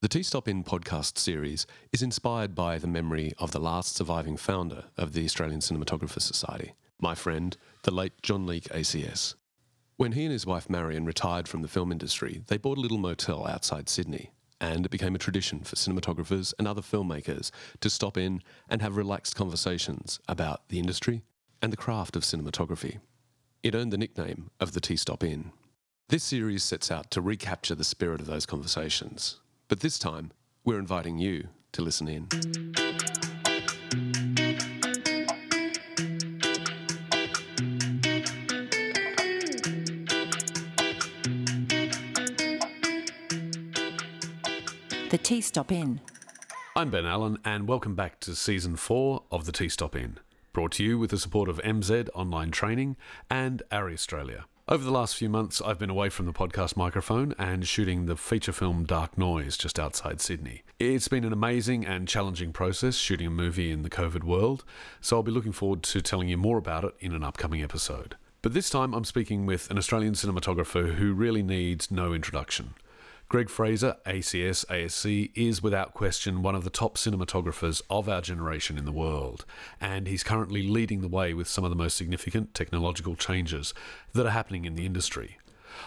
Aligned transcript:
The 0.00 0.06
T 0.08 0.22
Stop 0.22 0.46
Inn 0.46 0.62
podcast 0.62 1.18
series 1.18 1.66
is 1.92 2.02
inspired 2.02 2.54
by 2.54 2.78
the 2.78 2.86
memory 2.86 3.32
of 3.36 3.50
the 3.50 3.58
last 3.58 3.96
surviving 3.96 4.36
founder 4.36 4.84
of 4.96 5.12
the 5.12 5.24
Australian 5.24 5.58
Cinematographer 5.58 6.22
Society, 6.22 6.74
my 7.00 7.16
friend, 7.16 7.56
the 7.82 7.90
late 7.90 8.12
John 8.22 8.46
Leake 8.46 8.68
ACS. 8.68 9.34
When 9.96 10.12
he 10.12 10.22
and 10.22 10.30
his 10.30 10.46
wife 10.46 10.70
Marion 10.70 11.04
retired 11.04 11.48
from 11.48 11.62
the 11.62 11.68
film 11.68 11.90
industry, 11.90 12.42
they 12.46 12.58
bought 12.58 12.78
a 12.78 12.80
little 12.80 12.98
motel 12.98 13.44
outside 13.48 13.88
Sydney, 13.88 14.30
and 14.60 14.86
it 14.86 14.92
became 14.92 15.16
a 15.16 15.18
tradition 15.18 15.64
for 15.64 15.74
cinematographers 15.74 16.54
and 16.60 16.68
other 16.68 16.80
filmmakers 16.80 17.50
to 17.80 17.90
stop 17.90 18.16
in 18.16 18.40
and 18.68 18.80
have 18.80 18.96
relaxed 18.96 19.34
conversations 19.34 20.20
about 20.28 20.68
the 20.68 20.78
industry 20.78 21.24
and 21.60 21.72
the 21.72 21.76
craft 21.76 22.14
of 22.14 22.22
cinematography. 22.22 23.00
It 23.64 23.74
earned 23.74 23.92
the 23.92 23.98
nickname 23.98 24.52
of 24.60 24.74
the 24.74 24.80
T 24.80 24.94
Stop 24.94 25.24
Inn. 25.24 25.50
This 26.08 26.22
series 26.22 26.62
sets 26.62 26.88
out 26.88 27.10
to 27.10 27.20
recapture 27.20 27.74
the 27.74 27.82
spirit 27.82 28.20
of 28.20 28.28
those 28.28 28.46
conversations, 28.46 29.40
but 29.68 29.80
this 29.80 29.98
time 29.98 30.32
we're 30.64 30.78
inviting 30.78 31.18
you 31.18 31.48
to 31.72 31.82
listen 31.82 32.08
in. 32.08 32.26
The 45.10 45.18
T 45.18 45.40
Stop 45.40 45.72
Inn. 45.72 46.00
I'm 46.74 46.90
Ben 46.90 47.06
Allen, 47.06 47.38
and 47.44 47.66
welcome 47.66 47.94
back 47.94 48.20
to 48.20 48.34
season 48.34 48.76
four 48.76 49.22
of 49.30 49.44
the 49.44 49.52
T 49.52 49.68
Stop 49.68 49.94
Inn, 49.94 50.18
brought 50.52 50.72
to 50.72 50.84
you 50.84 50.98
with 50.98 51.10
the 51.10 51.18
support 51.18 51.48
of 51.48 51.58
MZed 51.62 52.08
Online 52.14 52.50
Training 52.50 52.96
and 53.30 53.62
ARRI 53.70 53.94
Australia. 53.94 54.46
Over 54.70 54.84
the 54.84 54.90
last 54.90 55.16
few 55.16 55.30
months, 55.30 55.62
I've 55.62 55.78
been 55.78 55.88
away 55.88 56.10
from 56.10 56.26
the 56.26 56.32
podcast 56.34 56.76
microphone 56.76 57.34
and 57.38 57.66
shooting 57.66 58.04
the 58.04 58.16
feature 58.16 58.52
film 58.52 58.84
Dark 58.84 59.16
Noise 59.16 59.56
just 59.56 59.80
outside 59.80 60.20
Sydney. 60.20 60.62
It's 60.78 61.08
been 61.08 61.24
an 61.24 61.32
amazing 61.32 61.86
and 61.86 62.06
challenging 62.06 62.52
process 62.52 62.96
shooting 62.96 63.28
a 63.28 63.30
movie 63.30 63.70
in 63.70 63.82
the 63.82 63.88
COVID 63.88 64.24
world, 64.24 64.66
so 65.00 65.16
I'll 65.16 65.22
be 65.22 65.32
looking 65.32 65.52
forward 65.52 65.82
to 65.84 66.02
telling 66.02 66.28
you 66.28 66.36
more 66.36 66.58
about 66.58 66.84
it 66.84 66.94
in 67.00 67.14
an 67.14 67.24
upcoming 67.24 67.62
episode. 67.62 68.16
But 68.42 68.52
this 68.52 68.68
time, 68.68 68.92
I'm 68.92 69.06
speaking 69.06 69.46
with 69.46 69.70
an 69.70 69.78
Australian 69.78 70.12
cinematographer 70.12 70.96
who 70.96 71.14
really 71.14 71.42
needs 71.42 71.90
no 71.90 72.12
introduction. 72.12 72.74
Greig 73.30 73.50
Fraser, 73.50 73.94
ACS 74.06 74.64
ASC, 74.68 75.30
is 75.34 75.62
without 75.62 75.92
question 75.92 76.40
one 76.40 76.54
of 76.54 76.64
the 76.64 76.70
top 76.70 76.96
cinematographers 76.96 77.82
of 77.90 78.08
our 78.08 78.22
generation 78.22 78.78
in 78.78 78.86
the 78.86 78.92
world, 78.92 79.44
and 79.82 80.06
he's 80.06 80.22
currently 80.22 80.66
leading 80.66 81.02
the 81.02 81.08
way 81.08 81.34
with 81.34 81.46
some 81.46 81.62
of 81.62 81.68
the 81.68 81.76
most 81.76 81.94
significant 81.94 82.54
technological 82.54 83.14
changes 83.14 83.74
that 84.14 84.24
are 84.24 84.30
happening 84.30 84.64
in 84.64 84.76
the 84.76 84.86
industry. 84.86 85.36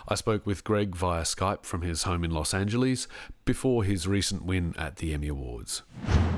I 0.08 0.14
spoke 0.14 0.46
with 0.46 0.64
Greig 0.64 0.96
via 0.96 1.24
Skype 1.24 1.64
from 1.64 1.82
his 1.82 2.04
home 2.04 2.24
in 2.24 2.30
Los 2.30 2.54
Angeles 2.54 3.08
before 3.44 3.84
his 3.86 4.08
recent 4.08 4.46
win 4.46 4.76
at 4.78 4.98
the 4.98 5.12
Emmy 5.12 5.28
Awards. 5.30 5.82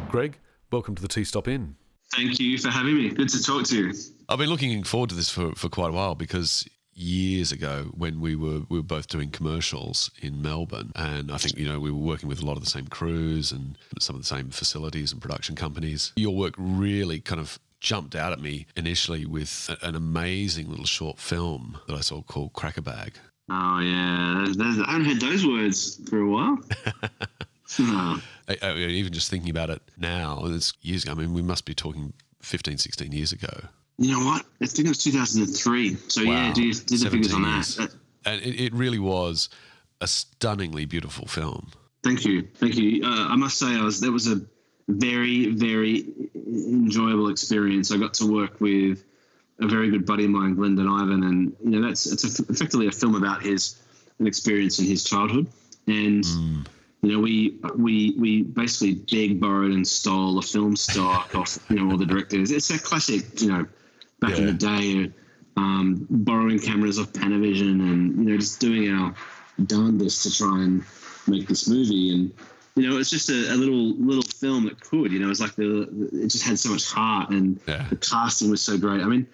Greig, 0.07 0.39
welcome 0.71 0.95
to 0.95 1.01
the 1.01 1.09
T 1.09 1.25
Stop 1.25 1.49
Inn. 1.49 1.75
Thank 2.13 2.39
you 2.39 2.57
for 2.57 2.69
having 2.69 2.95
me. 2.95 3.09
Good 3.09 3.27
to 3.27 3.43
talk 3.43 3.65
to 3.65 3.75
you. 3.75 3.93
I've 4.29 4.39
been 4.39 4.49
looking 4.49 4.85
forward 4.85 5.09
to 5.09 5.15
this 5.15 5.29
for, 5.29 5.51
for 5.53 5.67
quite 5.67 5.89
a 5.89 5.93
while 5.93 6.15
because 6.15 6.65
years 6.95 7.52
ago 7.52 7.91
when 7.95 8.22
we 8.22 8.36
were 8.36 8.61
we 8.69 8.77
were 8.77 8.83
both 8.83 9.08
doing 9.08 9.30
commercials 9.30 10.11
in 10.22 10.41
Melbourne, 10.41 10.91
and 10.95 11.31
I 11.31 11.38
think 11.38 11.58
you 11.58 11.67
know 11.67 11.80
we 11.80 11.91
were 11.91 11.97
working 11.97 12.30
with 12.30 12.41
a 12.41 12.45
lot 12.45 12.58
of 12.58 12.63
the 12.63 12.69
same 12.69 12.88
crews 12.88 13.52
and 13.52 13.77
some 13.99 14.16
of 14.16 14.22
the 14.22 14.27
same 14.27 14.49
facilities 14.49 15.11
and 15.11 15.21
production 15.21 15.55
companies. 15.55 16.14
Your 16.16 16.36
work 16.36 16.55
really 16.58 17.19
kind 17.19 17.41
of 17.41 17.59
jumped 17.80 18.16
out 18.16 18.31
at 18.31 18.39
me 18.39 18.66
initially 18.75 19.25
with 19.25 19.69
an 19.81 19.95
amazing 19.95 20.69
little 20.69 20.86
short 20.86 21.19
film 21.19 21.77
that 21.88 21.95
I 21.95 22.02
saw 22.02 22.21
called 22.21 22.53
Cracker 22.53 22.81
Bag. 22.81 23.14
Oh 23.49 23.80
yeah, 23.80 24.45
I 24.47 24.91
haven't 24.91 25.05
heard 25.05 25.19
those 25.19 25.45
words 25.45 25.99
for 26.09 26.19
a 26.19 26.30
while. 26.30 26.59
I, 27.80 28.58
I, 28.61 28.75
even 28.75 29.14
just 29.14 29.30
thinking 29.30 29.49
about 29.49 29.69
it 29.69 29.81
now, 29.97 30.44
it's 30.45 30.73
years 30.81 31.03
ago. 31.03 31.14
I 31.14 31.16
mean, 31.16 31.33
we 31.33 31.41
must 31.41 31.66
be 31.66 31.73
talking 31.73 32.14
15, 32.41 32.77
16 32.77 33.11
years 33.11 33.31
ago. 33.31 33.67
You 33.97 34.11
know 34.11 34.25
what? 34.25 34.45
I 34.61 34.66
think 34.66 34.88
it 34.88 34.89
was 34.89 35.03
2003. 35.03 35.95
So 36.08 36.26
wow. 36.26 36.31
yeah, 36.31 36.54
do, 36.54 36.73
do 36.73 36.98
the 36.98 37.09
figures 37.09 37.33
on 37.33 37.43
that. 37.43 37.89
And 38.26 38.42
it, 38.42 38.59
it, 38.59 38.73
really 38.73 38.99
was 38.99 39.49
a 40.02 40.08
stunningly 40.08 40.86
beautiful 40.86 41.27
film. 41.27 41.71
Thank 42.04 42.26
you, 42.26 42.48
thank 42.55 42.76
you. 42.76 43.04
Uh, 43.04 43.27
I 43.30 43.36
must 43.36 43.59
say, 43.59 43.67
I 43.67 43.83
was 43.83 43.99
that 44.02 44.11
was 44.11 44.27
a 44.27 44.42
very, 44.87 45.48
very 45.48 46.05
enjoyable 46.36 47.30
experience. 47.30 47.92
I 47.92 47.98
got 47.98 48.14
to 48.15 48.31
work 48.31 48.59
with 48.59 49.04
a 49.59 49.67
very 49.67 49.89
good 49.89 50.05
buddy 50.05 50.25
of 50.25 50.31
mine, 50.31 50.55
Glendyn 50.55 50.87
Ivin, 50.87 51.25
and 51.25 51.55
you 51.64 51.80
know 51.80 51.87
that's 51.87 52.11
it's 52.11 52.39
a, 52.39 52.43
effectively 52.43 52.87
a 52.87 52.92
film 52.92 53.15
about 53.15 53.43
his 53.43 53.81
an 54.20 54.27
experience 54.27 54.80
in 54.80 54.86
his 54.86 55.04
childhood, 55.04 55.48
and. 55.87 56.23
Mm 56.23 56.65
you 57.04 57.11
know, 57.11 57.20
we 57.20 57.60
we 57.75 58.15
we 58.17 58.43
basically 58.43 58.93
begged, 58.93 59.42
borrowed, 59.42 59.71
and 59.71 59.86
stole 59.86 60.39
a 60.39 60.42
film 60.42 60.77
stock 60.77 61.36
off 61.36 61.60
you 61.70 61.75
know 61.75 61.92
all 61.92 61.98
the 61.98 62.05
directors. 62.05 62.49
It's 62.49 62.70
a 62.70 62.80
classic, 62.80 63.42
you 63.42 63.49
know, 63.49 63.65
back 64.23 64.38
yeah. 64.38 64.38
in 64.38 64.45
the 64.45 64.54
day, 64.54 65.11
um, 65.58 66.08
borrowing 66.10 66.60
cameras 66.60 66.98
off 66.98 67.11
Panavision 67.14 67.82
and 67.82 68.17
you 68.17 68.32
know 68.32 68.38
just 68.38 68.60
doing 68.60 68.89
our 68.89 69.14
darndest 69.66 70.23
to 70.23 70.36
try 70.36 70.64
and 70.64 70.84
make 71.28 71.48
this 71.48 71.67
movie. 71.67 72.14
And 72.14 72.34
you 72.76 72.89
know, 72.89 72.98
it's 72.98 73.10
just 73.10 73.30
a, 73.30 73.54
a 73.54 73.56
little 73.56 73.94
little 73.95 74.23
film 74.23 74.66
that 74.66 74.80
could. 74.80 75.11
You 75.11 75.20
know, 75.20 75.30
it's 75.30 75.42
like 75.42 75.56
the, 75.56 75.82
it 76.14 76.30
just 76.30 76.44
had 76.44 76.58
so 76.58 76.70
much 76.70 76.89
heart 76.89 77.30
and 77.30 77.60
yeah. 77.67 77.86
the 77.89 77.98
casting 77.98 78.50
was 78.50 78.61
so 78.61 78.78
great. 78.78 79.02
I 79.02 79.06
mean, 79.06 79.28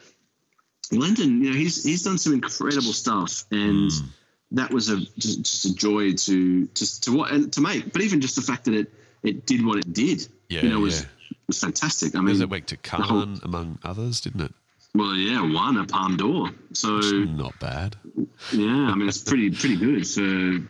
Glendyn, 0.91 1.43
you 1.43 1.51
know, 1.51 1.55
he's 1.55 1.83
he's 1.83 2.03
done 2.03 2.17
some 2.17 2.33
incredible 2.33 2.93
stuff 2.93 3.45
and. 3.51 3.91
Mm. 3.91 4.05
That 4.53 4.73
was 4.73 4.89
a 4.89 4.97
just, 4.97 5.43
just 5.43 5.65
a 5.65 5.75
joy 5.75 6.13
to 6.13 6.65
just 6.73 7.03
to 7.03 7.15
what 7.15 7.31
and 7.31 7.53
to 7.53 7.61
make, 7.61 7.93
but 7.93 8.01
even 8.01 8.19
just 8.19 8.35
the 8.35 8.41
fact 8.41 8.65
that 8.65 8.73
it 8.73 8.91
it 9.21 9.45
did 9.45 9.63
what 9.63 9.77
it 9.77 9.93
did, 9.93 10.27
yeah, 10.47 10.61
you 10.63 10.69
know, 10.69 10.79
was 10.79 11.03
yeah. 11.03 11.07
was 11.45 11.59
fantastic. 11.59 12.15
I 12.15 12.21
mean, 12.21 12.41
it 12.41 12.49
went 12.49 12.65
to 12.69 12.77
Cannes 12.77 13.03
whole, 13.03 13.35
among 13.43 13.77
others, 13.83 14.21
didn't 14.21 14.41
it? 14.41 14.53
Well, 14.95 15.15
yeah, 15.15 15.41
one 15.41 15.77
a 15.77 15.85
Palme 15.85 16.17
d'Or. 16.17 16.49
So 16.73 16.99
not 16.99 17.57
bad. 17.59 17.95
Yeah, 18.51 18.89
I 18.89 18.95
mean 18.95 19.07
it's 19.07 19.21
pretty 19.21 19.51
pretty 19.51 19.77
good 19.77 20.07
for 20.07 20.67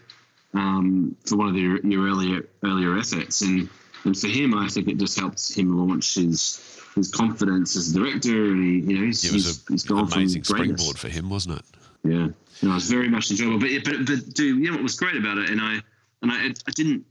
um, 0.58 1.16
for 1.26 1.38
one 1.38 1.48
of 1.50 1.54
the, 1.54 1.80
your 1.88 2.08
earlier 2.08 2.48
earlier 2.64 2.98
efforts, 2.98 3.42
and 3.42 3.70
and 4.04 4.18
for 4.18 4.28
him, 4.28 4.54
I 4.54 4.68
think 4.68 4.88
it 4.88 4.98
just 4.98 5.18
helped 5.18 5.56
him 5.56 5.78
launch 5.78 6.16
his 6.16 6.82
his 6.96 7.12
confidence 7.12 7.76
as 7.76 7.96
a 7.96 8.00
director, 8.00 8.52
and 8.52 8.64
he 8.64 8.92
you 8.92 9.00
know 9.00 9.06
he's, 9.06 9.24
it 9.24 9.32
was 9.32 9.46
he's, 9.46 9.58
a, 9.58 9.72
he's 9.72 9.84
gone 9.84 10.12
amazing 10.12 10.44
from 10.44 10.58
springboard 10.58 11.00
for 11.00 11.08
him, 11.08 11.30
wasn't 11.30 11.60
it? 11.60 11.66
Yeah, 12.04 12.12
you 12.12 12.34
know, 12.64 12.72
it 12.72 12.76
was 12.76 12.90
very 12.90 13.10
much 13.10 13.32
enjoyable. 13.32 13.60
But 13.60 13.70
but 13.86 14.06
but 14.06 14.34
do 14.34 14.58
you 14.58 14.70
know 14.70 14.74
what 14.74 14.84
was 14.84 14.96
great 14.96 15.16
about 15.16 15.38
it? 15.38 15.50
And 15.50 15.62
I 15.62 15.80
and 16.22 16.32
I 16.32 16.48
I 16.68 16.72
didn't 16.72 17.06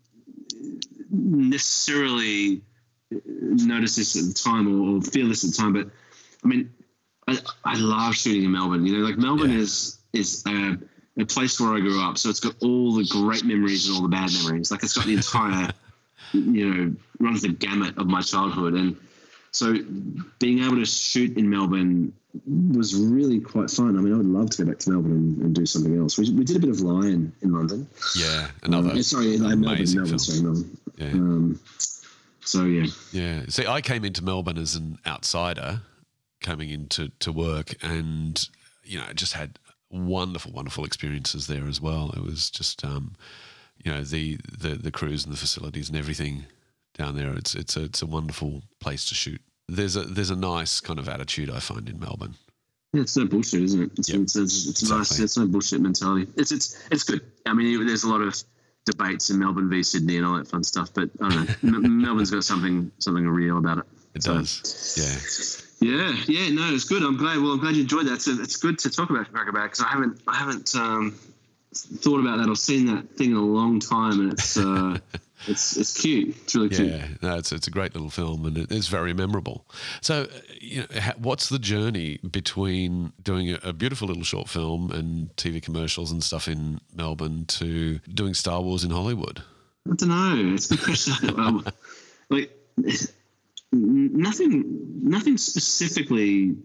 necessarily 1.10 2.62
notice 3.10 3.96
this 3.96 4.16
at 4.16 4.24
the 4.24 4.34
time 4.34 4.68
or, 4.68 4.96
or 4.96 5.00
feel 5.02 5.28
this 5.28 5.44
at 5.44 5.50
the 5.52 5.56
time, 5.56 5.72
but 5.72 5.88
I 6.44 6.48
mean 6.48 6.70
I, 7.28 7.38
I 7.64 7.74
love 7.76 8.14
shooting 8.14 8.44
in 8.44 8.52
Melbourne. 8.52 8.86
You 8.86 8.98
know, 8.98 9.04
like 9.06 9.18
Melbourne 9.18 9.50
yeah. 9.50 9.58
is 9.58 9.98
is 10.12 10.42
a, 10.46 10.78
a, 11.18 11.24
place 11.26 11.60
where 11.60 11.74
I 11.74 11.80
grew 11.80 12.02
up, 12.02 12.16
so 12.18 12.30
it's 12.30 12.40
got 12.40 12.54
all 12.62 12.94
the 12.94 13.04
great 13.04 13.44
memories 13.44 13.86
and 13.86 13.96
all 13.96 14.02
the 14.02 14.08
bad 14.08 14.30
memories. 14.32 14.70
Like 14.70 14.82
it's 14.82 14.96
got 14.96 15.06
the 15.06 15.14
entire, 15.14 15.70
you 16.32 16.74
know, 16.74 16.94
runs 17.20 17.42
the 17.42 17.48
gamut 17.48 17.98
of 17.98 18.06
my 18.06 18.22
childhood, 18.22 18.74
and 18.74 18.96
so 19.50 19.76
being 20.38 20.64
able 20.64 20.76
to 20.76 20.86
shoot 20.86 21.36
in 21.36 21.48
Melbourne 21.48 22.12
was 22.46 22.94
really 22.94 23.40
quite 23.40 23.70
fun. 23.70 23.98
I 23.98 24.00
mean, 24.00 24.14
I 24.14 24.16
would 24.16 24.26
love 24.26 24.50
to 24.50 24.64
go 24.64 24.70
back 24.70 24.78
to 24.80 24.90
Melbourne 24.90 25.12
and, 25.12 25.42
and 25.42 25.54
do 25.54 25.66
something 25.66 25.98
else. 25.98 26.18
We, 26.18 26.30
we 26.30 26.44
did 26.44 26.56
a 26.56 26.60
bit 26.60 26.70
of 26.70 26.80
Lion 26.80 27.32
in 27.42 27.52
London. 27.52 27.86
Yeah, 28.16 28.48
another. 28.62 28.90
Um, 28.90 29.02
sorry, 29.02 29.38
Melbourne, 29.38 29.60
Melbourne, 29.60 30.18
sorry, 30.18 30.40
Melbourne. 30.40 30.78
Yeah. 30.96 31.06
Um, 31.08 31.60
so 32.40 32.64
yeah. 32.64 32.86
Yeah. 33.12 33.42
See, 33.48 33.66
I 33.66 33.82
came 33.82 34.04
into 34.04 34.24
Melbourne 34.24 34.56
as 34.56 34.76
an 34.76 34.98
outsider 35.06 35.82
coming 36.40 36.70
into 36.70 37.10
to 37.20 37.32
work, 37.32 37.74
and 37.82 38.48
you 38.84 38.98
know, 38.98 39.06
just 39.14 39.34
had 39.34 39.58
wonderful, 39.90 40.52
wonderful 40.52 40.84
experiences 40.84 41.46
there 41.46 41.66
as 41.66 41.80
well. 41.80 42.12
It 42.16 42.22
was 42.22 42.50
just, 42.50 42.84
um, 42.84 43.14
you 43.82 43.92
know, 43.92 44.02
the, 44.02 44.38
the 44.58 44.70
the 44.70 44.90
crews 44.90 45.24
and 45.24 45.32
the 45.32 45.38
facilities 45.38 45.88
and 45.88 45.98
everything 45.98 46.46
down 46.96 47.16
there. 47.16 47.34
It's 47.36 47.54
it's 47.54 47.76
a 47.76 47.84
it's 47.84 48.02
a 48.02 48.06
wonderful 48.06 48.62
place 48.80 49.08
to 49.08 49.14
shoot. 49.14 49.40
There's 49.68 49.96
a 49.96 50.02
there's 50.02 50.30
a 50.30 50.36
nice 50.36 50.80
kind 50.80 50.98
of 50.98 51.08
attitude 51.08 51.50
I 51.50 51.60
find 51.60 51.88
in 51.88 52.00
Melbourne. 52.00 52.34
Yeah, 52.92 53.02
it's 53.02 53.16
no 53.16 53.26
bullshit, 53.26 53.62
isn't 53.62 53.82
it? 53.82 53.90
It's, 53.98 54.08
yep. 54.08 54.20
it's, 54.22 54.36
it's, 54.36 54.68
it's 54.68 54.82
exactly. 54.82 54.98
nice. 54.98 55.18
It's 55.20 55.36
no 55.36 55.46
bullshit 55.46 55.80
mentality. 55.80 56.30
It's 56.36 56.52
it's 56.52 56.82
it's 56.90 57.04
good. 57.04 57.20
I 57.46 57.52
mean, 57.52 57.86
there's 57.86 58.04
a 58.04 58.08
lot 58.08 58.22
of 58.22 58.34
debates 58.86 59.28
in 59.30 59.38
Melbourne 59.38 59.68
v 59.68 59.82
Sydney 59.82 60.16
and 60.16 60.24
all 60.24 60.36
that 60.36 60.48
fun 60.48 60.64
stuff, 60.64 60.92
but 60.94 61.10
I 61.20 61.28
don't 61.28 61.62
know. 61.62 61.80
Melbourne's 61.88 62.30
got 62.30 62.44
something 62.44 62.90
something 62.98 63.28
real 63.28 63.58
about 63.58 63.78
it. 63.78 63.84
It 64.14 64.22
so, 64.22 64.34
does. 64.34 64.94
Yeah. 64.96 65.67
Yeah, 65.80 66.12
yeah, 66.26 66.50
no, 66.50 66.74
it's 66.74 66.84
good. 66.84 67.02
I'm 67.02 67.16
glad. 67.16 67.38
Well, 67.38 67.52
I'm 67.52 67.60
glad 67.60 67.76
you 67.76 67.82
enjoyed 67.82 68.06
that. 68.06 68.20
So 68.22 68.32
it's 68.32 68.56
good 68.56 68.78
to 68.80 68.90
talk 68.90 69.10
about 69.10 69.32
Cracker 69.32 69.52
because 69.52 69.80
I 69.80 69.88
haven't, 69.88 70.20
I 70.26 70.34
haven't 70.34 70.74
um, 70.74 71.16
thought 71.72 72.20
about 72.20 72.38
that 72.38 72.48
or 72.48 72.56
seen 72.56 72.86
that 72.86 73.10
thing 73.16 73.30
in 73.30 73.36
a 73.36 73.44
long 73.44 73.78
time, 73.78 74.20
and 74.20 74.32
it's, 74.32 74.56
uh, 74.56 74.98
it's, 75.46 75.76
it's 75.76 76.00
cute. 76.00 76.36
It's 76.42 76.54
really 76.56 76.70
cute. 76.70 76.88
Yeah, 76.88 77.06
no, 77.22 77.38
it's 77.38 77.52
it's 77.52 77.68
a 77.68 77.70
great 77.70 77.94
little 77.94 78.10
film, 78.10 78.44
and 78.44 78.58
it 78.58 78.72
is 78.72 78.88
very 78.88 79.12
memorable. 79.12 79.66
So, 80.00 80.26
you 80.60 80.80
know, 80.80 80.86
what's 81.16 81.48
the 81.48 81.60
journey 81.60 82.18
between 82.28 83.12
doing 83.22 83.52
a, 83.52 83.58
a 83.62 83.72
beautiful 83.72 84.08
little 84.08 84.24
short 84.24 84.48
film 84.48 84.90
and 84.90 85.34
TV 85.36 85.62
commercials 85.62 86.10
and 86.10 86.24
stuff 86.24 86.48
in 86.48 86.80
Melbourne 86.92 87.44
to 87.46 88.00
doing 88.00 88.34
Star 88.34 88.60
Wars 88.60 88.82
in 88.82 88.90
Hollywood? 88.90 89.42
I 89.88 89.94
don't 89.94 90.08
know. 90.08 90.54
It's 90.54 90.70
a 90.70 90.76
good 90.76 90.84
question. 90.84 91.14
um, 91.38 91.64
like 92.30 92.50
nothing, 93.72 94.64
nothing 95.02 95.38
specifically. 95.38 96.56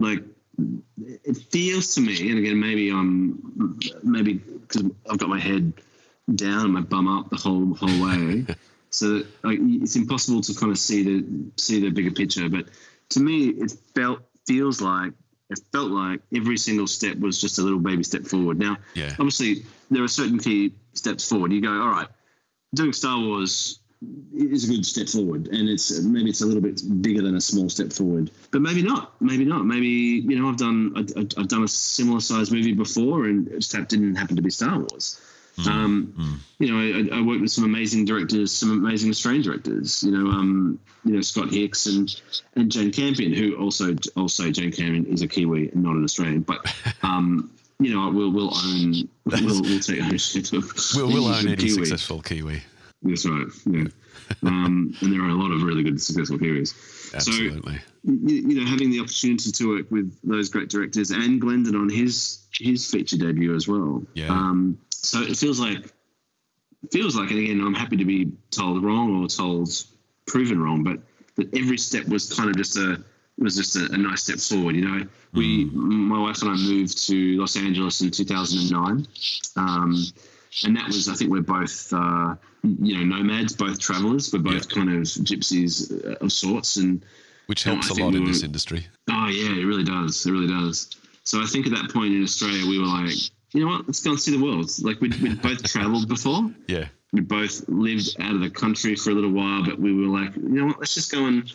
Like 0.00 0.24
it 0.98 1.36
feels 1.36 1.94
to 1.94 2.00
me, 2.00 2.30
and 2.30 2.38
again, 2.38 2.60
maybe 2.60 2.90
I'm 2.90 3.78
maybe 4.02 4.34
because 4.34 4.84
I've 5.10 5.18
got 5.18 5.28
my 5.28 5.40
head 5.40 5.72
down 6.34 6.64
and 6.64 6.74
my 6.74 6.80
bum 6.80 7.08
up 7.08 7.30
the 7.30 7.36
whole 7.36 7.74
whole 7.74 8.02
way. 8.04 8.46
so 8.90 9.22
like, 9.42 9.58
it's 9.62 9.96
impossible 9.96 10.40
to 10.42 10.54
kind 10.54 10.72
of 10.72 10.78
see 10.78 11.02
the 11.02 11.24
see 11.56 11.80
the 11.80 11.90
bigger 11.90 12.10
picture. 12.10 12.48
But 12.48 12.66
to 13.10 13.20
me, 13.20 13.48
it 13.48 13.72
felt 13.94 14.20
feels 14.46 14.80
like 14.80 15.12
it 15.48 15.60
felt 15.72 15.90
like 15.90 16.20
every 16.34 16.58
single 16.58 16.86
step 16.86 17.18
was 17.18 17.40
just 17.40 17.58
a 17.58 17.62
little 17.62 17.78
baby 17.78 18.02
step 18.02 18.24
forward. 18.24 18.58
Now, 18.58 18.78
Yeah. 18.94 19.12
obviously, 19.12 19.64
there 19.90 20.02
are 20.02 20.08
certain 20.08 20.38
key 20.38 20.72
steps 20.94 21.28
forward. 21.28 21.52
You 21.52 21.60
go, 21.60 21.70
all 21.80 21.88
right, 21.88 22.08
doing 22.74 22.92
Star 22.92 23.18
Wars 23.20 23.78
is 24.34 24.68
a 24.68 24.72
good 24.74 24.84
step 24.86 25.08
forward, 25.08 25.48
and 25.48 25.68
it's 25.68 26.00
maybe 26.00 26.30
it's 26.30 26.42
a 26.42 26.46
little 26.46 26.62
bit 26.62 26.82
bigger 27.02 27.22
than 27.22 27.36
a 27.36 27.40
small 27.40 27.68
step 27.68 27.92
forward, 27.92 28.30
but 28.50 28.60
maybe 28.60 28.82
not. 28.82 29.20
Maybe 29.20 29.44
not. 29.44 29.64
Maybe 29.64 29.86
you 30.26 30.38
know, 30.40 30.48
I've 30.48 30.58
done 30.58 30.92
I, 30.96 31.00
I've 31.40 31.48
done 31.48 31.64
a 31.64 31.68
similar 31.68 32.20
size 32.20 32.50
movie 32.50 32.74
before, 32.74 33.24
and 33.24 33.48
it 33.48 33.60
just 33.60 33.88
didn't 33.88 34.16
happen 34.16 34.36
to 34.36 34.42
be 34.42 34.50
Star 34.50 34.78
Wars. 34.78 35.20
Um, 35.66 36.42
You 36.58 36.70
know, 36.70 36.78
I, 37.14 37.18
I 37.18 37.22
worked 37.22 37.40
with 37.40 37.50
some 37.50 37.64
amazing 37.64 38.04
directors, 38.04 38.52
some 38.52 38.70
amazing 38.70 39.08
Australian 39.10 39.42
directors. 39.42 40.02
You 40.02 40.10
know, 40.10 40.30
um, 40.30 40.78
you 41.04 41.14
know 41.14 41.22
Scott 41.22 41.50
Hicks 41.50 41.86
and 41.86 42.14
and 42.56 42.70
Jane 42.70 42.92
Campion, 42.92 43.32
who 43.32 43.56
also 43.56 43.96
also 44.16 44.50
Jane 44.50 44.72
Campion 44.72 45.06
is 45.06 45.22
a 45.22 45.28
Kiwi 45.28 45.70
and 45.70 45.82
not 45.82 45.96
an 45.96 46.04
Australian, 46.04 46.42
but 46.42 46.66
um, 47.02 47.50
you 47.78 47.94
know, 47.94 48.10
we'll 48.10 48.30
we'll 48.30 48.54
own 48.54 49.08
we'll, 49.24 49.62
we'll 49.62 49.80
take 49.80 50.02
ownership 50.02 50.52
of 50.52 50.70
We'll, 50.94 51.08
we'll 51.08 51.26
own 51.28 51.46
any 51.46 51.56
Kiwi. 51.56 51.70
successful 51.70 52.20
Kiwi. 52.20 52.62
That's 53.08 53.26
right. 53.26 53.46
Yeah. 53.66 53.84
um, 54.42 54.94
and 55.00 55.12
there 55.12 55.22
are 55.22 55.28
a 55.28 55.34
lot 55.34 55.52
of 55.52 55.62
really 55.62 55.82
good 55.82 56.00
successful 56.00 56.38
Kiwis. 56.38 57.14
Absolutely. 57.14 57.78
You, 58.04 58.18
you 58.48 58.60
know, 58.60 58.66
having 58.66 58.90
the 58.90 59.00
opportunity 59.00 59.52
to 59.52 59.76
work 59.76 59.90
with 59.90 60.18
those 60.22 60.48
great 60.48 60.68
directors 60.68 61.10
and 61.10 61.40
Glendyn 61.40 61.74
on 61.74 61.88
his 61.88 62.46
his 62.52 62.90
feature 62.90 63.16
debut 63.16 63.54
as 63.54 63.68
well. 63.68 64.02
Yeah. 64.14 64.28
Um, 64.28 64.78
so 64.90 65.22
it 65.22 65.36
feels 65.36 65.60
like 65.60 65.92
feels 66.90 67.16
like, 67.16 67.30
and 67.30 67.40
again, 67.40 67.60
I'm 67.60 67.74
happy 67.74 67.96
to 67.96 68.04
be 68.04 68.32
told 68.50 68.82
wrong 68.82 69.22
or 69.22 69.28
told 69.28 69.70
proven 70.26 70.60
wrong, 70.60 70.82
but 70.82 71.00
that 71.36 71.54
every 71.56 71.78
step 71.78 72.06
was 72.08 72.32
kind 72.32 72.50
of 72.50 72.56
just 72.56 72.76
a 72.76 73.02
was 73.38 73.56
just 73.56 73.76
a, 73.76 73.92
a 73.92 73.98
nice 73.98 74.22
step 74.22 74.38
forward. 74.38 74.76
You 74.76 74.88
know, 74.88 75.06
we 75.32 75.66
my 75.66 76.18
wife 76.18 76.42
and 76.42 76.50
I 76.50 76.54
moved 76.54 77.06
to 77.06 77.38
Los 77.38 77.56
Angeles 77.56 78.00
in 78.00 78.10
2009. 78.10 79.06
Um, 79.56 80.06
and 80.64 80.76
that 80.76 80.86
was, 80.86 81.08
I 81.08 81.14
think, 81.14 81.30
we're 81.30 81.40
both, 81.42 81.92
uh, 81.92 82.34
you 82.62 82.96
know, 83.04 83.16
nomads, 83.16 83.54
both 83.54 83.78
travelers. 83.78 84.32
We're 84.32 84.40
both 84.40 84.68
kind 84.68 84.88
of 84.90 85.02
gypsies 85.02 85.92
uh, 86.06 86.24
of 86.24 86.32
sorts, 86.32 86.76
and 86.76 87.04
Which 87.46 87.64
helps 87.64 87.90
I 87.90 87.94
a 88.00 88.04
lot 88.04 88.12
we 88.12 88.18
in 88.18 88.24
were- 88.24 88.28
this 88.30 88.42
industry. 88.42 88.86
Oh 89.10 89.28
yeah, 89.28 89.50
it 89.60 89.64
really 89.64 89.84
does. 89.84 90.24
It 90.26 90.32
really 90.32 90.48
does. 90.48 90.90
So 91.24 91.42
I 91.42 91.46
think 91.46 91.66
at 91.66 91.72
that 91.72 91.92
point 91.92 92.14
in 92.14 92.22
Australia, 92.22 92.66
we 92.68 92.78
were 92.78 92.86
like, 92.86 93.14
you 93.52 93.64
know 93.64 93.66
what? 93.68 93.86
Let's 93.86 94.00
go 94.00 94.10
and 94.10 94.20
see 94.20 94.36
the 94.36 94.42
world. 94.42 94.70
Like 94.82 95.00
we'd, 95.00 95.14
we'd 95.20 95.42
both 95.42 95.62
travelled 95.72 96.08
before. 96.08 96.50
Yeah. 96.68 96.86
We 97.12 97.20
both 97.20 97.68
lived 97.68 98.16
out 98.20 98.34
of 98.34 98.40
the 98.40 98.50
country 98.50 98.94
for 98.96 99.10
a 99.10 99.14
little 99.14 99.30
while, 99.30 99.64
but 99.64 99.78
we 99.78 99.92
were 99.94 100.06
like, 100.08 100.34
you 100.36 100.42
know 100.48 100.66
what? 100.66 100.78
Let's 100.80 100.94
just 100.94 101.10
go 101.12 101.26
and 101.26 101.50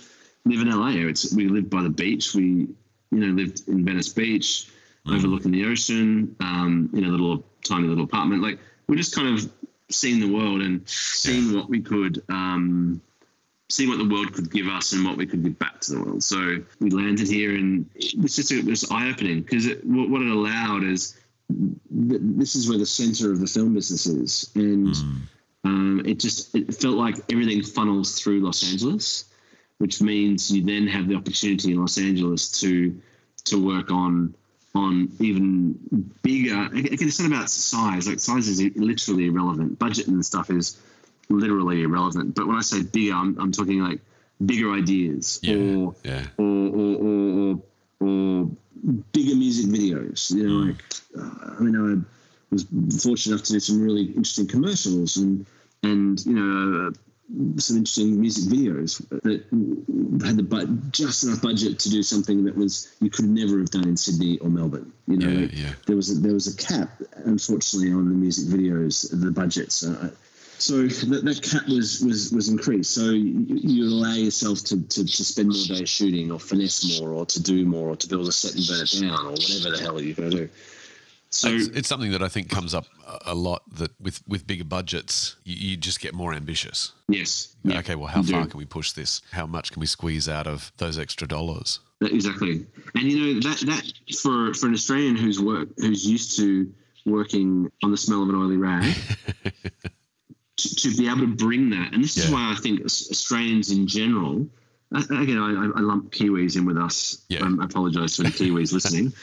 live 0.45 0.61
in 0.61 0.69
LA. 0.69 1.07
It's 1.09 1.33
we 1.35 1.47
lived 1.47 1.69
by 1.69 1.83
the 1.83 1.89
beach. 1.89 2.33
We, 2.33 2.43
you 2.43 2.67
know, 3.11 3.27
lived 3.27 3.67
in 3.67 3.85
Venice 3.85 4.09
Beach, 4.09 4.67
overlooking 5.07 5.51
the 5.51 5.65
ocean, 5.65 6.35
um, 6.39 6.89
in 6.93 7.03
a 7.03 7.09
little 7.09 7.45
tiny 7.63 7.87
little 7.87 8.05
apartment. 8.05 8.41
Like 8.41 8.59
we're 8.91 8.97
just 8.97 9.15
kind 9.15 9.29
of 9.29 9.49
seeing 9.89 10.19
the 10.19 10.27
world 10.27 10.61
and 10.61 10.81
seeing 10.85 11.55
what 11.55 11.69
we 11.69 11.79
could. 11.79 12.21
Um, 12.27 13.01
see 13.69 13.87
what 13.87 13.97
the 13.97 14.05
world 14.05 14.33
could 14.33 14.51
give 14.51 14.67
us 14.67 14.91
and 14.91 15.05
what 15.05 15.15
we 15.15 15.25
could 15.25 15.41
give 15.41 15.57
back 15.57 15.79
to 15.79 15.93
the 15.93 16.03
world. 16.03 16.21
So 16.21 16.57
we 16.81 16.89
landed 16.89 17.29
here, 17.29 17.55
and 17.55 17.89
it 17.95 18.19
was 18.19 18.35
just 18.35 18.51
it 18.51 18.65
was 18.65 18.91
eye 18.91 19.09
opening 19.09 19.43
because 19.43 19.65
it, 19.65 19.85
what 19.85 20.09
what 20.09 20.21
it 20.21 20.27
allowed 20.27 20.83
is 20.83 21.17
th- 21.47 22.19
this 22.21 22.53
is 22.57 22.67
where 22.67 22.77
the 22.77 22.85
center 22.85 23.31
of 23.31 23.39
the 23.39 23.47
film 23.47 23.73
business 23.73 24.07
is, 24.07 24.51
and 24.55 24.93
um, 25.63 26.01
it 26.05 26.19
just 26.19 26.53
it 26.53 26.75
felt 26.75 26.95
like 26.95 27.15
everything 27.31 27.63
funnels 27.63 28.19
through 28.19 28.41
Los 28.41 28.69
Angeles, 28.69 29.23
which 29.77 30.01
means 30.01 30.51
you 30.51 30.65
then 30.65 30.85
have 30.85 31.07
the 31.07 31.15
opportunity 31.15 31.71
in 31.71 31.79
Los 31.79 31.97
Angeles 31.97 32.51
to 32.59 32.99
to 33.45 33.65
work 33.65 33.89
on 33.89 34.35
on 34.73 35.11
even 35.19 35.73
bigger. 36.21 36.65
Again, 36.65 36.87
it's 37.07 37.19
not 37.19 37.31
about 37.31 37.49
size. 37.49 38.07
Like 38.07 38.19
size 38.19 38.47
is 38.47 38.61
literally 38.75 39.27
irrelevant. 39.27 39.77
Budget 39.79 40.07
and 40.07 40.25
stuff 40.25 40.49
is 40.49 40.79
literally 41.29 41.83
irrelevant. 41.83 42.35
But 42.35 42.47
when 42.47 42.57
I 42.57 42.61
say 42.61 42.81
bigger, 42.83 43.13
I'm, 43.13 43.37
I'm 43.39 43.51
talking 43.51 43.81
like 43.81 43.99
bigger 44.45 44.71
ideas 44.71 45.39
Yeah. 45.43 45.55
or, 45.55 45.95
Yeah. 46.03 46.25
or, 46.37 46.45
or, 46.45 46.95
or, 46.95 47.61
or, 47.99 48.07
or 48.07 48.49
bigger 49.11 49.35
music 49.35 49.67
videos. 49.67 50.31
You 50.33 50.43
know, 50.47 50.55
like, 50.67 50.83
uh, 51.17 51.55
I 51.59 51.61
mean, 51.61 51.75
I 51.75 52.53
was 52.53 52.63
fortunate 53.03 53.35
enough 53.35 53.45
to 53.47 53.53
do 53.53 53.59
some 53.59 53.81
really 53.81 54.03
interesting 54.05 54.47
commercials 54.47 55.17
and, 55.17 55.45
and 55.83 56.25
you 56.25 56.33
know, 56.33 56.87
uh, 56.87 56.91
some 57.57 57.77
interesting 57.77 58.19
music 58.19 58.45
videos 58.51 59.07
that 59.23 59.45
had 60.25 60.35
the 60.35 60.43
but 60.43 60.91
just 60.91 61.23
enough 61.23 61.41
budget 61.41 61.79
to 61.79 61.89
do 61.89 62.03
something 62.03 62.43
that 62.43 62.55
was 62.55 62.93
you 62.99 63.09
could 63.09 63.25
never 63.25 63.59
have 63.59 63.69
done 63.69 63.87
in 63.87 63.95
Sydney 63.95 64.37
or 64.39 64.49
Melbourne. 64.49 64.91
You 65.07 65.17
know, 65.17 65.29
Yeah, 65.29 65.39
like, 65.41 65.53
yeah. 65.53 65.73
there 65.87 65.95
was 65.95 66.11
a, 66.11 66.19
there 66.19 66.33
was 66.33 66.47
a 66.47 66.57
cap, 66.57 66.89
unfortunately, 67.25 67.93
on 67.93 68.09
the 68.09 68.15
music 68.15 68.47
videos, 68.47 69.09
the 69.11 69.31
budgets. 69.31 69.85
Uh, 69.85 70.11
so 70.57 70.83
that, 70.83 71.25
that 71.25 71.41
cap 71.41 71.67
was, 71.67 72.01
was 72.01 72.31
was 72.31 72.49
increased. 72.49 72.93
So 72.93 73.11
you, 73.11 73.45
you 73.47 73.85
allow 73.85 74.13
yourself 74.13 74.59
to, 74.65 74.81
to, 74.81 75.05
to 75.05 75.23
spend 75.23 75.49
more 75.49 75.77
days 75.77 75.89
shooting, 75.89 76.31
or 76.31 76.39
finesse 76.39 76.99
more, 76.99 77.11
or 77.11 77.25
to 77.25 77.41
do 77.41 77.65
more, 77.65 77.89
or 77.89 77.95
to 77.95 78.07
build 78.07 78.27
a 78.27 78.31
set 78.31 78.55
and 78.55 78.67
burn 78.67 78.81
it 78.81 79.01
down, 79.01 79.25
or 79.25 79.31
whatever 79.31 79.71
the 79.75 79.79
hell 79.81 80.01
you're 80.01 80.15
going 80.15 80.31
to 80.31 80.37
do. 80.37 80.49
So 81.33 81.47
It's, 81.49 81.67
it's 81.67 81.87
something 81.87 82.11
that 82.11 82.21
I 82.21 82.27
think 82.27 82.49
comes 82.49 82.73
up 82.73 82.85
a- 83.25 83.33
lot 83.33 83.61
that 83.75 83.91
with, 84.01 84.21
with 84.27 84.45
bigger 84.45 84.65
budgets, 84.65 85.37
you, 85.45 85.69
you 85.71 85.77
just 85.77 86.01
get 86.01 86.13
more 86.13 86.33
ambitious. 86.33 86.91
yes, 87.07 87.55
yeah, 87.63 87.79
okay, 87.79 87.95
well, 87.95 88.07
how 88.07 88.19
you 88.19 88.27
do. 88.27 88.33
far 88.33 88.45
can 88.47 88.57
we 88.57 88.65
push 88.65 88.91
this? 88.91 89.21
How 89.31 89.45
much 89.47 89.71
can 89.71 89.79
we 89.79 89.85
squeeze 89.85 90.27
out 90.27 90.45
of 90.45 90.71
those 90.77 90.99
extra 90.99 91.27
dollars? 91.27 91.79
Exactly, 92.01 92.65
and 92.95 93.03
you 93.11 93.35
know 93.35 93.39
that 93.41 93.59
that 93.67 94.15
for 94.17 94.53
for 94.55 94.67
an 94.67 94.73
Australian 94.73 95.15
who's 95.15 95.39
work 95.39 95.69
who's 95.77 96.05
used 96.05 96.35
to 96.37 96.71
working 97.05 97.71
on 97.83 97.91
the 97.91 97.97
smell 97.97 98.23
of 98.23 98.29
an 98.29 98.35
oily 98.35 98.57
rag, 98.57 98.93
to, 100.57 100.75
to 100.75 100.95
be 100.97 101.07
able 101.07 101.19
to 101.21 101.27
bring 101.27 101.69
that, 101.69 101.93
and 101.93 102.03
this 102.03 102.17
is 102.17 102.29
why 102.29 102.51
I 102.51 102.59
think 102.59 102.81
Australians 102.83 103.71
in 103.71 103.87
general. 103.87 104.47
Again, 104.93 105.37
I, 105.37 105.51
I- 105.67 105.77
I 105.77 105.81
lump 105.81 106.11
Kiwis 106.11 106.55
in 106.57 106.65
with 106.65 106.77
us. 106.77 107.23
Yeah. 107.29 107.39
Um, 107.41 107.59
I 107.61 107.65
apologise 107.65 108.15
to 108.17 108.23
any 108.23 108.31
Kiwis 108.31 108.73
listening, 108.77 109.13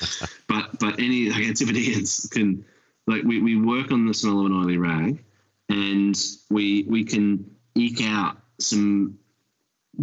but 0.48 0.78
but 0.78 0.98
any 0.98 1.28
like 1.30 1.44
Antipodeans 1.44 2.28
can 2.30 2.64
like 3.06 3.22
we, 3.24 3.40
we 3.40 3.56
work 3.60 3.90
on 3.92 4.06
the 4.06 4.14
smell 4.14 4.40
of 4.40 4.46
an 4.46 4.52
oily 4.52 4.78
rag, 4.78 5.22
and 5.68 6.16
we 6.50 6.84
we 6.88 7.04
can 7.04 7.44
eke 7.74 8.02
out 8.02 8.38
some 8.58 9.18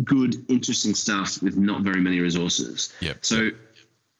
good, 0.03 0.45
interesting 0.49 0.93
stuff 0.93 1.41
with 1.41 1.57
not 1.57 1.81
very 1.81 2.01
many 2.01 2.19
resources. 2.19 2.93
Yep. 3.01 3.23
So 3.25 3.49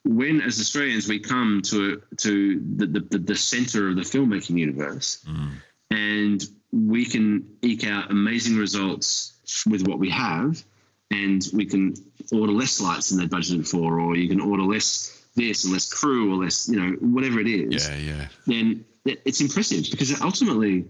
when, 0.04 0.40
as 0.40 0.58
Australians, 0.60 1.08
we 1.08 1.18
come 1.20 1.62
to 1.66 2.02
to 2.18 2.60
the 2.76 2.86
the, 2.86 3.18
the 3.18 3.36
center 3.36 3.88
of 3.88 3.96
the 3.96 4.02
filmmaking 4.02 4.58
universe, 4.58 5.24
and 5.90 6.44
we 6.72 7.04
can 7.04 7.44
eke 7.62 7.86
out 7.86 8.10
amazing 8.10 8.56
results 8.56 9.34
with 9.68 9.86
what 9.86 9.98
we 9.98 10.10
have, 10.10 10.64
and 11.10 11.46
we 11.52 11.64
can 11.64 11.94
order 12.32 12.52
less 12.52 12.80
lights 12.80 13.10
than 13.10 13.18
they 13.18 13.26
budgeted 13.26 13.68
for, 13.68 14.00
or 14.00 14.16
you 14.16 14.28
can 14.28 14.40
order 14.40 14.62
less 14.64 15.24
this 15.36 15.64
and 15.64 15.72
less 15.72 15.92
crew 15.92 16.32
or 16.32 16.42
less, 16.44 16.68
you 16.68 16.80
know, 16.80 16.96
whatever 17.00 17.40
it 17.40 17.46
is 17.46 17.86
Yeah, 17.88 17.96
yeah. 17.96 18.28
then 18.46 18.84
it's 19.04 19.40
impressive 19.40 19.84
because 19.90 20.20
ultimately 20.20 20.84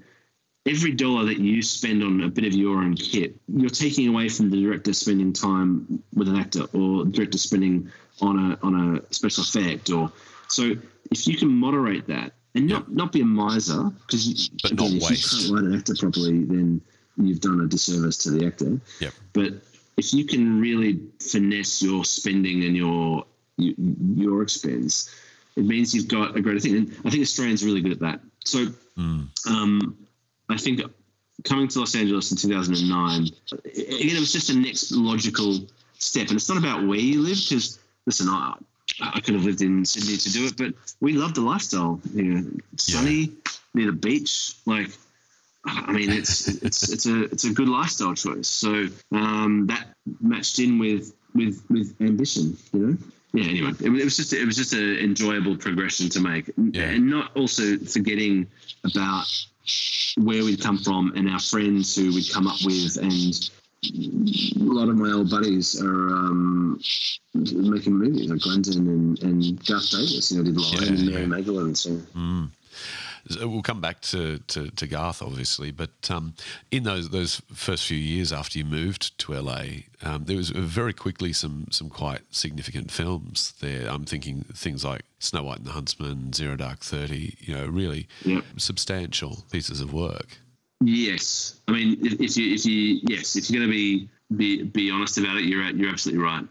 every 0.66 0.92
dollar 0.92 1.24
that 1.26 1.38
you 1.38 1.60
spend 1.62 2.02
on 2.02 2.22
a 2.22 2.28
bit 2.28 2.44
of 2.44 2.54
your 2.54 2.78
own 2.78 2.94
kit, 2.94 3.36
you're 3.48 3.68
taking 3.70 4.08
away 4.08 4.28
from 4.28 4.48
the 4.50 4.60
director 4.62 4.92
spending 4.92 5.32
time 5.32 6.02
with 6.14 6.28
an 6.28 6.36
actor 6.36 6.64
or 6.72 7.04
director 7.04 7.38
spending 7.38 7.90
on 8.22 8.52
a 8.52 8.58
on 8.62 8.96
a 8.96 9.12
special 9.12 9.42
effect 9.42 9.90
or 9.90 10.10
so 10.48 10.72
if 11.10 11.26
you 11.26 11.36
can 11.36 11.48
moderate 11.48 12.06
that 12.06 12.32
and 12.54 12.66
not 12.66 12.90
not 12.90 13.12
be 13.12 13.20
a 13.20 13.24
miser 13.24 13.90
because 14.06 14.48
But 14.62 14.74
not 14.74 14.90
if 14.90 15.02
waste. 15.02 15.32
you 15.32 15.38
can't 15.38 15.54
write 15.54 15.64
an 15.70 15.78
actor 15.78 15.94
properly 15.98 16.44
then 16.44 16.80
you've 17.18 17.40
done 17.40 17.60
a 17.60 17.66
disservice 17.66 18.16
to 18.18 18.30
the 18.30 18.46
actor 18.46 18.80
Yep. 19.00 19.12
but 19.34 19.52
if 19.96 20.12
you 20.12 20.24
can 20.24 20.60
really 20.60 21.00
finesse 21.20 21.82
your 21.82 22.04
spending 22.04 22.64
and 22.64 22.76
your 22.76 23.24
your, 23.56 24.42
expense, 24.42 25.14
it 25.56 25.64
means 25.64 25.94
you've 25.94 26.08
got 26.08 26.36
a 26.36 26.40
greater 26.40 26.60
thing. 26.60 26.76
And 26.76 26.96
I 27.04 27.10
think 27.10 27.22
Australians 27.22 27.62
are 27.62 27.66
really 27.66 27.80
good 27.80 27.92
at 27.92 28.00
that. 28.00 28.20
So 28.44 28.66
um, 29.48 29.96
I 30.48 30.58
think 30.58 30.82
coming 31.44 31.68
to 31.68 31.80
Los 31.80 31.94
Angeles 31.94 32.30
in 32.30 32.36
2009, 32.36 33.22
again, 33.22 33.32
it 33.74 34.20
was 34.20 34.32
just 34.32 34.50
a 34.50 34.54
next 34.54 34.92
logical 34.92 35.66
step. 35.98 36.28
And 36.28 36.36
it's 36.36 36.48
not 36.48 36.58
about 36.58 36.86
where 36.86 36.98
you 36.98 37.22
live, 37.22 37.38
because 37.48 37.78
listen, 38.04 38.28
I, 38.28 38.56
I 39.00 39.20
could 39.20 39.34
have 39.34 39.44
lived 39.44 39.62
in 39.62 39.84
Sydney 39.84 40.16
to 40.16 40.32
do 40.32 40.46
it, 40.46 40.56
but 40.56 40.74
we 41.00 41.14
love 41.14 41.34
the 41.34 41.40
lifestyle. 41.40 42.00
You 42.14 42.22
know, 42.22 42.50
sunny, 42.76 43.32
near 43.74 43.86
the 43.86 43.92
beach. 43.92 44.54
Like, 44.66 44.90
I 45.66 45.92
mean, 45.92 46.10
it's 46.10 46.48
it's 46.48 46.88
it's 46.92 47.06
a 47.06 47.24
it's 47.24 47.44
a 47.44 47.52
good 47.52 47.68
lifestyle 47.68 48.14
choice. 48.14 48.48
So 48.48 48.86
um, 49.12 49.66
that 49.66 49.88
matched 50.20 50.58
in 50.60 50.78
with 50.78 51.12
with 51.34 51.62
with 51.68 51.94
ambition, 52.00 52.56
you 52.72 52.80
know. 52.80 52.96
Yeah. 53.34 53.44
Anyway, 53.50 53.70
it, 53.80 53.86
it 53.86 54.04
was 54.04 54.16
just 54.16 54.32
it 54.32 54.44
was 54.46 54.56
just 54.56 54.72
an 54.72 54.96
enjoyable 54.98 55.56
progression 55.56 56.08
to 56.10 56.20
make, 56.20 56.50
Yeah. 56.56 56.84
and 56.90 57.10
not 57.10 57.36
also 57.36 57.76
forgetting 57.78 58.46
about 58.84 59.26
where 60.16 60.44
we'd 60.44 60.62
come 60.62 60.78
from 60.78 61.12
and 61.16 61.28
our 61.28 61.40
friends 61.40 61.94
who 61.96 62.14
we'd 62.14 62.30
come 62.32 62.46
up 62.46 62.58
with, 62.64 62.96
and 62.96 63.50
a 63.84 64.72
lot 64.72 64.88
of 64.88 64.96
my 64.96 65.10
old 65.12 65.28
buddies 65.30 65.80
are 65.82 66.08
um, 66.16 66.80
making 67.34 67.92
movies, 67.94 68.30
like 68.30 68.40
Glendyn 68.40 68.78
and, 68.88 69.22
and 69.22 69.66
Garth 69.66 69.90
Davis. 69.90 70.30
You 70.30 70.38
know, 70.38 70.44
did 70.44 70.56
Lion 70.56 70.82
Yeah, 70.82 70.88
and 70.88 71.06
Mary 71.06 71.20
yeah. 71.22 71.26
Magdalene. 71.26 71.74
So 71.74 71.90
So 71.98 72.48
We'll 73.40 73.62
come 73.62 73.80
back 73.80 74.00
to, 74.02 74.38
to, 74.38 74.70
to 74.70 74.86
Garth, 74.86 75.20
obviously, 75.20 75.70
but 75.72 75.90
um, 76.10 76.34
in 76.70 76.84
those 76.84 77.08
those 77.10 77.42
first 77.52 77.86
few 77.86 77.96
years 77.98 78.32
after 78.32 78.58
you 78.58 78.64
moved 78.64 79.18
to 79.18 79.32
LA, 79.34 79.62
um, 80.02 80.24
there 80.26 80.36
was 80.36 80.50
very 80.50 80.92
quickly 80.92 81.32
some 81.32 81.66
some 81.70 81.88
quite 81.88 82.20
significant 82.30 82.90
films 82.90 83.54
there. 83.60 83.88
I'm 83.88 84.04
thinking 84.04 84.44
things 84.54 84.84
like 84.84 85.02
Snow 85.18 85.42
White 85.44 85.58
and 85.58 85.66
the 85.66 85.72
Huntsman, 85.72 86.32
Zero 86.32 86.56
Dark 86.56 86.80
Thirty. 86.80 87.36
You 87.40 87.54
know, 87.54 87.66
really 87.66 88.06
Yep. 88.24 88.44
substantial 88.58 89.44
pieces 89.50 89.80
of 89.80 89.92
work. 89.92 90.38
Yes, 90.84 91.58
I 91.68 91.72
mean, 91.72 91.98
if, 92.04 92.20
if 92.20 92.36
you 92.36 92.54
if 92.54 92.66
you 92.66 93.00
yes, 93.08 93.34
if 93.34 93.50
you're 93.50 93.58
going 93.58 93.68
to 93.68 93.74
be 93.74 94.08
be 94.36 94.62
be 94.62 94.90
honest 94.90 95.18
about 95.18 95.36
it, 95.36 95.44
you're 95.44 95.64
you're 95.70 95.90
absolutely 95.90 96.22
right. 96.22 96.44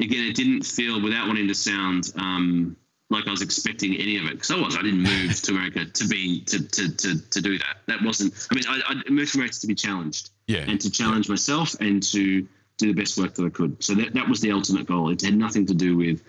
Again, 0.00 0.24
it 0.28 0.36
didn't 0.36 0.64
feel 0.66 1.00
without 1.02 1.26
wanting 1.28 1.48
to 1.48 1.54
sound 1.54 2.12
um, 2.16 2.76
like 3.10 3.26
I 3.26 3.30
was 3.30 3.42
expecting 3.42 3.94
any 3.96 4.18
of 4.18 4.24
it 4.24 4.32
because 4.32 4.50
I 4.50 4.56
was. 4.56 4.76
I 4.76 4.82
didn't 4.82 5.02
move 5.02 5.40
to 5.42 5.52
America 5.52 5.84
to 5.84 6.08
be 6.08 6.40
to, 6.42 6.68
to 6.68 6.96
to 6.96 7.20
to 7.20 7.40
do 7.40 7.58
that. 7.58 7.76
That 7.86 8.02
wasn't. 8.02 8.34
I 8.50 8.54
mean, 8.54 8.64
I, 8.68 8.80
I 8.88 9.10
moved 9.10 9.32
to 9.32 9.38
America 9.38 9.58
to 9.60 9.66
be 9.66 9.74
challenged 9.74 10.30
Yeah, 10.46 10.64
and 10.66 10.80
to 10.80 10.90
challenge 10.90 11.28
myself 11.28 11.74
and 11.80 12.02
to 12.04 12.46
do 12.78 12.92
the 12.92 13.00
best 13.00 13.18
work 13.18 13.34
that 13.34 13.44
I 13.44 13.50
could. 13.50 13.82
So 13.82 13.94
that 13.94 14.14
that 14.14 14.28
was 14.28 14.40
the 14.40 14.52
ultimate 14.52 14.86
goal. 14.86 15.10
It 15.10 15.20
had 15.20 15.36
nothing 15.36 15.66
to 15.66 15.74
do 15.74 15.96
with 15.96 16.22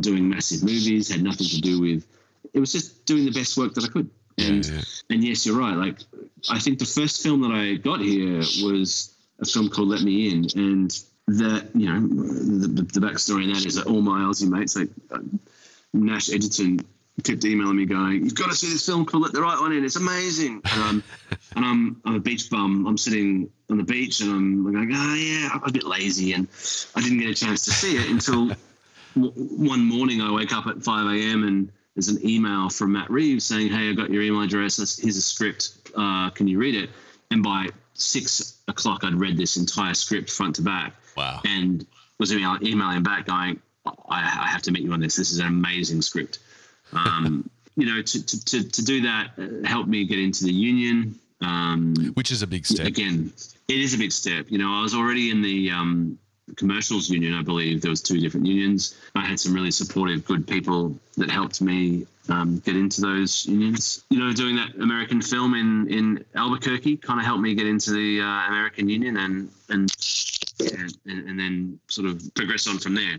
doing 0.00 0.28
massive 0.28 0.62
movies. 0.62 1.10
Had 1.10 1.22
nothing 1.22 1.46
to 1.48 1.60
do 1.60 1.80
with. 1.80 2.06
It 2.52 2.60
was 2.60 2.72
just 2.72 3.04
doing 3.04 3.24
the 3.24 3.32
best 3.32 3.56
work 3.56 3.74
that 3.74 3.84
I 3.84 3.88
could. 3.88 4.08
And 4.38 4.66
yeah, 4.66 4.80
and 5.10 5.22
yes, 5.22 5.46
you're 5.46 5.58
right. 5.58 5.76
Like, 5.76 5.98
I 6.48 6.58
think 6.58 6.78
the 6.78 6.86
first 6.86 7.22
film 7.22 7.42
that 7.42 7.52
I 7.52 7.74
got 7.74 8.00
here 8.00 8.38
was 8.64 9.14
a 9.40 9.44
film 9.44 9.68
called 9.68 9.88
Let 9.88 10.02
Me 10.02 10.30
In, 10.30 10.46
and 10.56 10.90
that 11.28 11.68
you 11.74 11.92
know, 11.92 12.00
the, 12.00 12.66
the, 12.68 12.82
the 12.82 13.00
backstory 13.06 13.44
in 13.44 13.52
that 13.52 13.64
is 13.64 13.76
that 13.76 13.86
all 13.86 14.02
my 14.02 14.20
Aussie 14.20 14.48
mates, 14.48 14.74
like 14.74 14.88
Nash 15.94 16.30
Edgerton, 16.30 16.80
kept 17.22 17.44
emailing 17.44 17.76
me 17.76 17.86
going, 17.86 18.24
"You've 18.24 18.34
got 18.34 18.50
to 18.50 18.56
see 18.56 18.68
this 18.68 18.84
film 18.84 19.06
called 19.06 19.22
Let 19.22 19.32
the 19.32 19.40
Right 19.40 19.58
One 19.58 19.72
In. 19.72 19.84
It's 19.84 19.96
amazing." 19.96 20.60
And 20.64 20.82
I'm 20.82 21.02
and 21.56 21.64
I'm 21.64 22.00
I'm 22.04 22.14
a 22.16 22.20
beach 22.20 22.50
bum. 22.50 22.86
I'm 22.86 22.98
sitting 22.98 23.50
on 23.70 23.78
the 23.78 23.84
beach, 23.84 24.20
and 24.20 24.30
I'm 24.30 24.72
going, 24.72 24.92
"Oh 24.92 25.14
yeah, 25.14 25.48
I'm 25.52 25.62
a 25.64 25.72
bit 25.72 25.84
lazy," 25.84 26.32
and 26.32 26.48
I 26.94 27.00
didn't 27.00 27.18
get 27.20 27.30
a 27.30 27.34
chance 27.34 27.64
to 27.66 27.70
see 27.70 27.96
it 27.96 28.10
until 28.10 28.48
w- 29.14 29.32
one 29.34 29.84
morning 29.84 30.20
I 30.20 30.32
wake 30.32 30.52
up 30.52 30.66
at 30.66 30.82
5 30.82 31.06
a.m. 31.06 31.44
and 31.44 31.70
there's 31.94 32.08
an 32.08 32.28
email 32.28 32.68
from 32.68 32.92
Matt 32.92 33.10
Reeves 33.10 33.44
saying, 33.44 33.70
Hey, 33.70 33.90
I 33.90 33.92
got 33.92 34.10
your 34.10 34.22
email 34.22 34.42
address. 34.42 34.76
Here's 34.98 35.16
a 35.16 35.22
script. 35.22 35.90
Uh, 35.96 36.30
can 36.30 36.48
you 36.48 36.58
read 36.58 36.74
it? 36.74 36.90
And 37.30 37.42
by 37.42 37.68
six 37.94 38.58
o'clock, 38.68 39.04
I'd 39.04 39.14
read 39.14 39.36
this 39.36 39.56
entire 39.56 39.94
script 39.94 40.30
front 40.30 40.56
to 40.56 40.62
back 40.62 40.94
wow, 41.16 41.40
and 41.44 41.86
was 42.18 42.32
email, 42.32 42.58
emailing 42.62 43.02
back 43.02 43.26
going, 43.26 43.60
I, 43.86 44.20
I 44.44 44.48
have 44.48 44.62
to 44.62 44.72
meet 44.72 44.82
you 44.82 44.92
on 44.92 45.00
this. 45.00 45.16
This 45.16 45.30
is 45.30 45.38
an 45.38 45.46
amazing 45.46 46.02
script. 46.02 46.38
Um, 46.92 47.48
you 47.76 47.86
know, 47.86 48.02
to, 48.02 48.26
to, 48.26 48.44
to, 48.44 48.70
to 48.70 48.84
do 48.84 49.02
that 49.02 49.30
uh, 49.38 49.66
helped 49.66 49.88
me 49.88 50.04
get 50.04 50.18
into 50.18 50.44
the 50.44 50.52
union. 50.52 51.18
Um, 51.40 51.94
which 52.14 52.30
is 52.30 52.42
a 52.42 52.46
big 52.46 52.66
step. 52.66 52.86
again, 52.86 53.32
it 53.68 53.76
is 53.76 53.94
a 53.94 53.98
big 53.98 54.12
step. 54.12 54.46
You 54.48 54.58
know, 54.58 54.78
I 54.78 54.82
was 54.82 54.94
already 54.94 55.30
in 55.30 55.42
the 55.42 55.70
um, 55.70 56.18
commercials 56.56 57.10
union. 57.10 57.34
I 57.34 57.42
believe 57.42 57.82
there 57.82 57.90
was 57.90 58.00
two 58.00 58.20
different 58.20 58.46
unions. 58.46 58.98
I 59.14 59.24
had 59.24 59.40
some 59.40 59.52
really 59.54 59.70
supportive, 59.70 60.24
good 60.24 60.46
people 60.46 60.96
that 61.16 61.30
helped 61.30 61.60
me 61.60 62.06
um, 62.28 62.60
get 62.64 62.76
into 62.76 63.00
those 63.00 63.46
unions. 63.46 64.04
You 64.10 64.20
know, 64.20 64.32
doing 64.32 64.56
that 64.56 64.74
American 64.76 65.20
film 65.20 65.54
in 65.54 65.92
in 65.92 66.24
Albuquerque 66.34 66.98
kind 66.98 67.20
of 67.20 67.26
helped 67.26 67.42
me 67.42 67.54
get 67.54 67.66
into 67.66 67.92
the 67.92 68.20
uh, 68.20 68.48
American 68.48 68.88
Union 68.88 69.16
and 69.16 69.50
and, 69.68 69.92
and 70.60 71.28
and 71.28 71.38
then 71.38 71.80
sort 71.88 72.08
of 72.08 72.22
progress 72.34 72.66
on 72.66 72.78
from 72.78 72.94
there. 72.94 73.18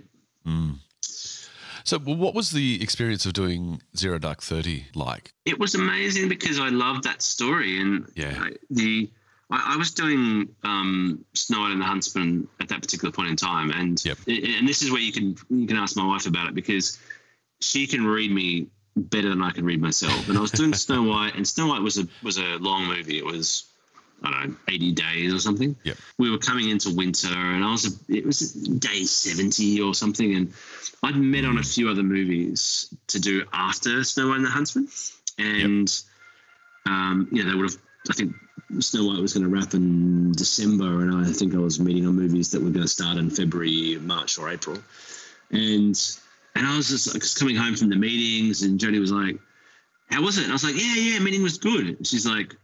So, 1.84 2.00
what 2.00 2.34
was 2.34 2.50
the 2.52 2.82
experience 2.82 3.26
of 3.28 3.34
doing 3.34 3.82
Zero 3.96 4.18
Dark 4.18 4.42
Thirty 4.42 4.86
like? 4.96 5.34
it 5.46 5.60
was 5.60 5.76
amazing 5.76 6.30
because 6.30 6.60
I 6.60 6.70
loved 6.70 7.04
that 7.04 7.22
story 7.22 7.80
and 7.80 8.10
Yeah. 8.16 8.36
I, 8.42 8.52
the 8.72 9.12
I, 9.52 9.74
I 9.74 9.78
was 9.78 9.92
doing 9.92 10.50
um, 10.64 11.24
Snow 11.34 11.60
White 11.62 11.74
and 11.74 11.82
the 11.82 11.86
Huntsman 11.86 12.48
at 12.60 12.70
that 12.70 12.82
particular 12.82 13.12
point 13.12 13.30
in 13.30 13.36
time, 13.36 13.70
and 13.72 14.04
Yep. 14.04 14.18
and 14.28 14.68
this 14.68 14.82
is 14.82 14.92
where 14.92 15.02
you 15.02 15.12
can 15.12 15.36
you 15.50 15.68
can 15.68 15.78
ask 15.78 15.96
my 15.96 16.06
wife 16.06 16.26
about 16.26 16.48
it 16.48 16.56
because 16.56 16.98
she 17.62 17.86
can 17.86 18.04
read 18.06 18.32
me 18.32 18.68
better 18.98 19.30
than 19.30 19.42
I 19.44 19.52
can 19.52 19.66
read 19.66 19.80
myself. 19.82 20.28
And 20.30 20.38
I 20.38 20.42
was 20.42 20.52
doing 20.52 20.74
Snow 20.88 21.04
White, 21.04 21.36
and 21.36 21.48
Snow 21.48 21.68
White 21.68 21.82
was 21.84 22.00
a 22.00 22.08
was 22.24 22.38
a 22.40 22.58
long 22.58 22.88
movie. 22.88 23.20
It 23.20 23.26
was 23.26 23.66
I 24.26 24.32
don't 24.32 24.50
know 24.50 24.56
eighty 24.70 24.92
days 24.92 25.34
or 25.34 25.40
something. 25.40 25.76
Yep. 25.84 25.98
We 26.18 26.32
were 26.32 26.38
coming 26.38 26.70
into 26.70 26.96
winter, 26.96 27.28
and 27.28 27.64
I 27.64 27.72
was 27.72 27.86
a, 27.86 28.14
it 28.14 28.26
was 28.26 28.52
day 28.52 29.04
seventy 29.04 29.82
or 29.82 29.94
something, 29.94 30.36
and 30.36 30.54
I'd 31.04 31.16
met 31.16 31.46
on 31.46 31.58
a 31.58 31.64
few 31.64 31.90
other 31.90 32.04
movies 32.04 32.94
to 33.08 33.20
do 33.20 33.46
after 33.54 34.04
Snow 34.04 34.30
White 34.30 34.38
and 34.38 34.46
the 34.46 34.50
Huntsman, 34.50 34.88
and 35.38 36.02
um, 36.86 37.28
yeah, 37.32 37.44
they 37.46 37.56
would 37.56 37.72
have. 37.72 37.82
I 38.10 38.14
think 38.14 38.36
Snow 38.80 39.06
White 39.06 39.22
was 39.22 39.34
going 39.34 39.44
to 39.44 39.50
wrap 39.50 39.74
in 39.74 40.32
December, 40.32 41.02
and 41.02 41.26
I 41.26 41.32
think 41.32 41.54
I 41.54 41.60
was 41.60 41.80
meeting 41.80 42.08
on 42.08 42.16
movies 42.16 42.52
that 42.52 42.62
were 42.62 42.70
going 42.70 42.84
to 42.84 42.88
start 42.88 43.18
in 43.18 43.30
February, 43.30 43.98
March, 44.02 44.38
or 44.38 44.50
April, 44.50 44.78
and 45.52 46.00
and 46.56 46.66
I 46.68 46.78
was 46.78 46.90
just 46.90 47.14
like 47.14 47.22
just 47.22 47.40
coming 47.40 47.56
home 47.56 47.76
from 47.76 47.90
the 47.90 47.96
meetings, 47.96 48.64
and 48.64 48.80
Jodie 48.80 49.00
was 49.00 49.12
like, 49.12 49.40
"How 50.10 50.22
was 50.22 50.38
it?" 50.38 50.44
And 50.44 50.52
I 50.52 50.56
was 50.56 50.64
like, 50.64 50.76
"Yeah, 50.76 50.96
yeah, 50.96 51.20
meeting 51.20 51.44
was 51.44 51.58
good." 51.58 52.06
She's 52.08 52.26
like, 52.26 52.56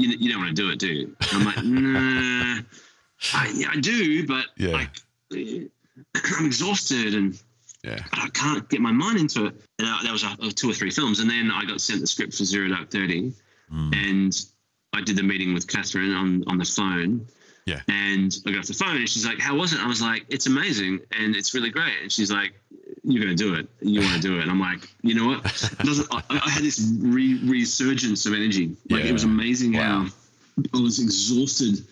"You, 0.00 0.08
you 0.18 0.32
don't 0.32 0.42
want 0.42 0.56
to 0.56 0.62
do 0.62 0.70
it, 0.70 0.78
do 0.78 0.88
you?" 0.88 1.16
And 1.20 1.30
I'm 1.32 1.44
like, 1.44 1.64
"Nah, 1.64 2.62
I, 3.34 3.52
yeah, 3.54 3.68
I 3.72 3.80
do, 3.80 4.26
but 4.26 4.46
Yeah. 4.56 4.70
like." 4.70 4.90
I'm 6.38 6.46
exhausted 6.46 7.14
and 7.14 7.38
Yeah, 7.84 8.02
I 8.12 8.28
can't 8.30 8.68
get 8.68 8.80
my 8.80 8.92
mind 8.92 9.18
into 9.18 9.46
it. 9.46 9.54
And 9.78 9.88
uh, 9.88 9.98
that 10.02 10.12
was 10.12 10.24
uh, 10.24 10.34
two 10.54 10.70
or 10.70 10.74
three 10.74 10.90
films, 10.90 11.20
and 11.20 11.28
then 11.30 11.50
I 11.50 11.64
got 11.64 11.80
sent 11.80 12.00
the 12.00 12.06
script 12.06 12.34
for 12.34 12.44
Zero 12.44 12.68
Dark 12.68 12.90
Thirty, 12.90 13.32
and 13.70 14.44
I 14.92 15.00
did 15.02 15.16
the 15.16 15.22
meeting 15.22 15.54
with 15.54 15.66
Kathryn 15.66 16.16
on 16.18 16.44
on 16.46 16.58
the 16.58 16.64
phone. 16.64 17.26
Yeah. 17.66 17.80
And 17.88 18.36
I 18.46 18.50
got 18.50 18.60
off 18.60 18.66
the 18.66 18.74
phone, 18.74 18.96
and 18.96 19.08
she's 19.08 19.24
like, 19.26 19.38
"How 19.38 19.54
was 19.56 19.72
it?" 19.72 19.80
I 19.80 19.86
was 19.86 20.02
like, 20.02 20.24
"It's 20.28 20.46
amazing, 20.46 21.00
and 21.18 21.36
it's 21.36 21.54
really 21.54 21.70
great." 21.70 21.94
And 22.02 22.10
she's 22.10 22.30
like, 22.32 22.54
"You're 23.04 23.22
gonna 23.24 23.34
do 23.34 23.54
it. 23.54 23.68
You 23.80 24.00
want 24.00 24.14
to 24.14 24.20
do 24.20 24.38
it?" 24.38 24.42
And 24.42 24.50
I'm 24.50 24.60
like, 24.60 24.88
"You 25.02 25.14
know 25.14 25.26
what?" 25.28 25.42
Doesn't, 25.84 26.08
I, 26.12 26.22
I 26.30 26.50
had 26.50 26.62
this 26.62 26.80
re- 27.00 27.40
resurgence 27.44 28.26
of 28.26 28.34
energy. 28.34 28.76
Like 28.88 29.04
it 29.04 29.12
was 29.12 29.24
amazing 29.24 29.72
Wow. 29.74 30.06
how 30.06 30.78
I 30.78 30.82
was 30.82 30.98
exhausted 30.98 31.84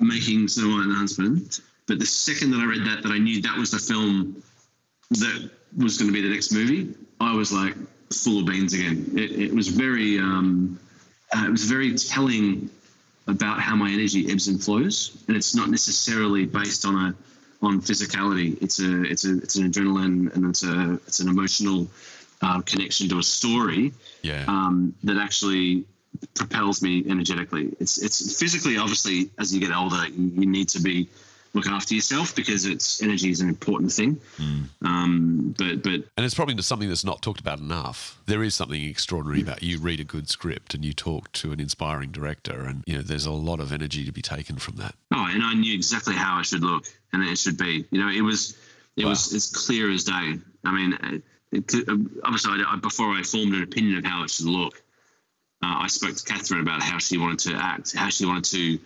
making 0.00 0.48
Snow 0.48 0.68
White 0.68 0.82
and 0.82 0.90
the 0.90 0.94
Huntsman. 0.96 1.48
But 1.86 1.98
the 1.98 2.06
second 2.06 2.52
that 2.52 2.58
I 2.60 2.64
read 2.66 2.84
that, 2.86 3.02
that 3.02 3.12
I 3.12 3.18
knew 3.18 3.40
that 3.42 3.56
was 3.58 3.70
the 3.70 3.78
film 3.78 4.42
that 5.10 5.50
was 5.76 5.98
going 5.98 6.08
to 6.08 6.12
be 6.12 6.22
the 6.22 6.32
next 6.32 6.52
movie, 6.52 6.94
I 7.20 7.34
was 7.34 7.52
like 7.52 7.74
full 8.12 8.40
of 8.40 8.46
beans 8.46 8.72
again. 8.74 9.12
It, 9.16 9.32
it 9.32 9.54
was 9.54 9.68
very, 9.68 10.18
um, 10.18 10.78
uh, 11.36 11.44
it 11.46 11.50
was 11.50 11.64
very 11.64 11.94
telling 11.94 12.70
about 13.26 13.60
how 13.60 13.76
my 13.76 13.90
energy 13.90 14.30
ebbs 14.30 14.48
and 14.48 14.62
flows, 14.62 15.22
and 15.28 15.36
it's 15.36 15.54
not 15.54 15.68
necessarily 15.70 16.46
based 16.46 16.84
on 16.84 16.94
a 16.96 17.14
on 17.62 17.80
physicality. 17.80 18.60
It's 18.62 18.80
a 18.80 19.02
it's 19.02 19.24
a 19.24 19.38
it's 19.38 19.56
an 19.56 19.70
adrenaline 19.70 20.34
and 20.34 20.46
it's 20.46 20.64
a 20.64 20.94
it's 21.06 21.20
an 21.20 21.28
emotional 21.28 21.88
uh, 22.42 22.60
connection 22.62 23.08
to 23.10 23.18
a 23.18 23.22
story 23.22 23.92
yeah, 24.22 24.44
um, 24.48 24.94
that 25.04 25.18
actually 25.18 25.84
propels 26.34 26.82
me 26.82 27.04
energetically. 27.08 27.74
It's 27.80 28.02
it's 28.02 28.38
physically 28.38 28.76
obviously 28.76 29.30
as 29.38 29.54
you 29.54 29.60
get 29.60 29.74
older 29.74 30.06
you, 30.08 30.32
you 30.40 30.46
need 30.46 30.68
to 30.70 30.80
be 30.80 31.08
look 31.52 31.66
after 31.66 31.94
yourself 31.94 32.34
because 32.36 32.64
it's 32.64 33.02
energy 33.02 33.30
is 33.30 33.40
an 33.40 33.48
important 33.48 33.92
thing. 33.92 34.20
Um, 34.82 35.54
but 35.58 35.82
but 35.82 35.92
and 36.16 36.24
it's 36.24 36.34
probably 36.34 36.60
something 36.62 36.88
that's 36.88 37.04
not 37.04 37.22
talked 37.22 37.40
about 37.40 37.58
enough. 37.58 38.20
There 38.26 38.42
is 38.42 38.54
something 38.54 38.82
extraordinary 38.82 39.42
about 39.42 39.62
you 39.62 39.78
read 39.78 40.00
a 40.00 40.04
good 40.04 40.28
script 40.28 40.74
and 40.74 40.84
you 40.84 40.92
talk 40.92 41.30
to 41.32 41.52
an 41.52 41.60
inspiring 41.60 42.10
director, 42.12 42.62
and 42.62 42.84
you 42.86 42.94
know 42.96 43.02
there's 43.02 43.26
a 43.26 43.32
lot 43.32 43.60
of 43.60 43.72
energy 43.72 44.04
to 44.04 44.12
be 44.12 44.22
taken 44.22 44.56
from 44.56 44.76
that. 44.76 44.94
oh, 45.12 45.26
and 45.28 45.42
I 45.42 45.54
knew 45.54 45.74
exactly 45.74 46.14
how 46.14 46.38
it 46.40 46.46
should 46.46 46.62
look 46.62 46.86
and 47.12 47.22
it 47.22 47.36
should 47.38 47.56
be. 47.58 47.84
You 47.90 48.00
know, 48.00 48.08
it 48.10 48.22
was 48.22 48.56
it 48.96 49.04
was 49.04 49.32
as 49.34 49.48
clear 49.48 49.90
as 49.90 50.04
day. 50.04 50.34
I 50.64 50.72
mean, 50.72 51.22
it, 51.52 51.72
it, 51.74 51.88
obviously 52.24 52.52
I, 52.62 52.74
I- 52.74 52.76
before 52.76 53.10
I 53.12 53.22
formed 53.22 53.54
an 53.54 53.62
opinion 53.62 53.98
of 53.98 54.04
how 54.04 54.22
it 54.24 54.30
should 54.30 54.46
look, 54.46 54.82
uh, 55.62 55.78
I 55.80 55.88
spoke 55.88 56.14
to 56.16 56.22
Kathryn 56.24 56.60
about 56.60 56.82
how 56.82 56.98
she 56.98 57.18
wanted 57.18 57.38
to 57.50 57.54
act, 57.56 57.94
how 57.96 58.08
she 58.08 58.24
wanted 58.26 58.44
to 58.44 58.78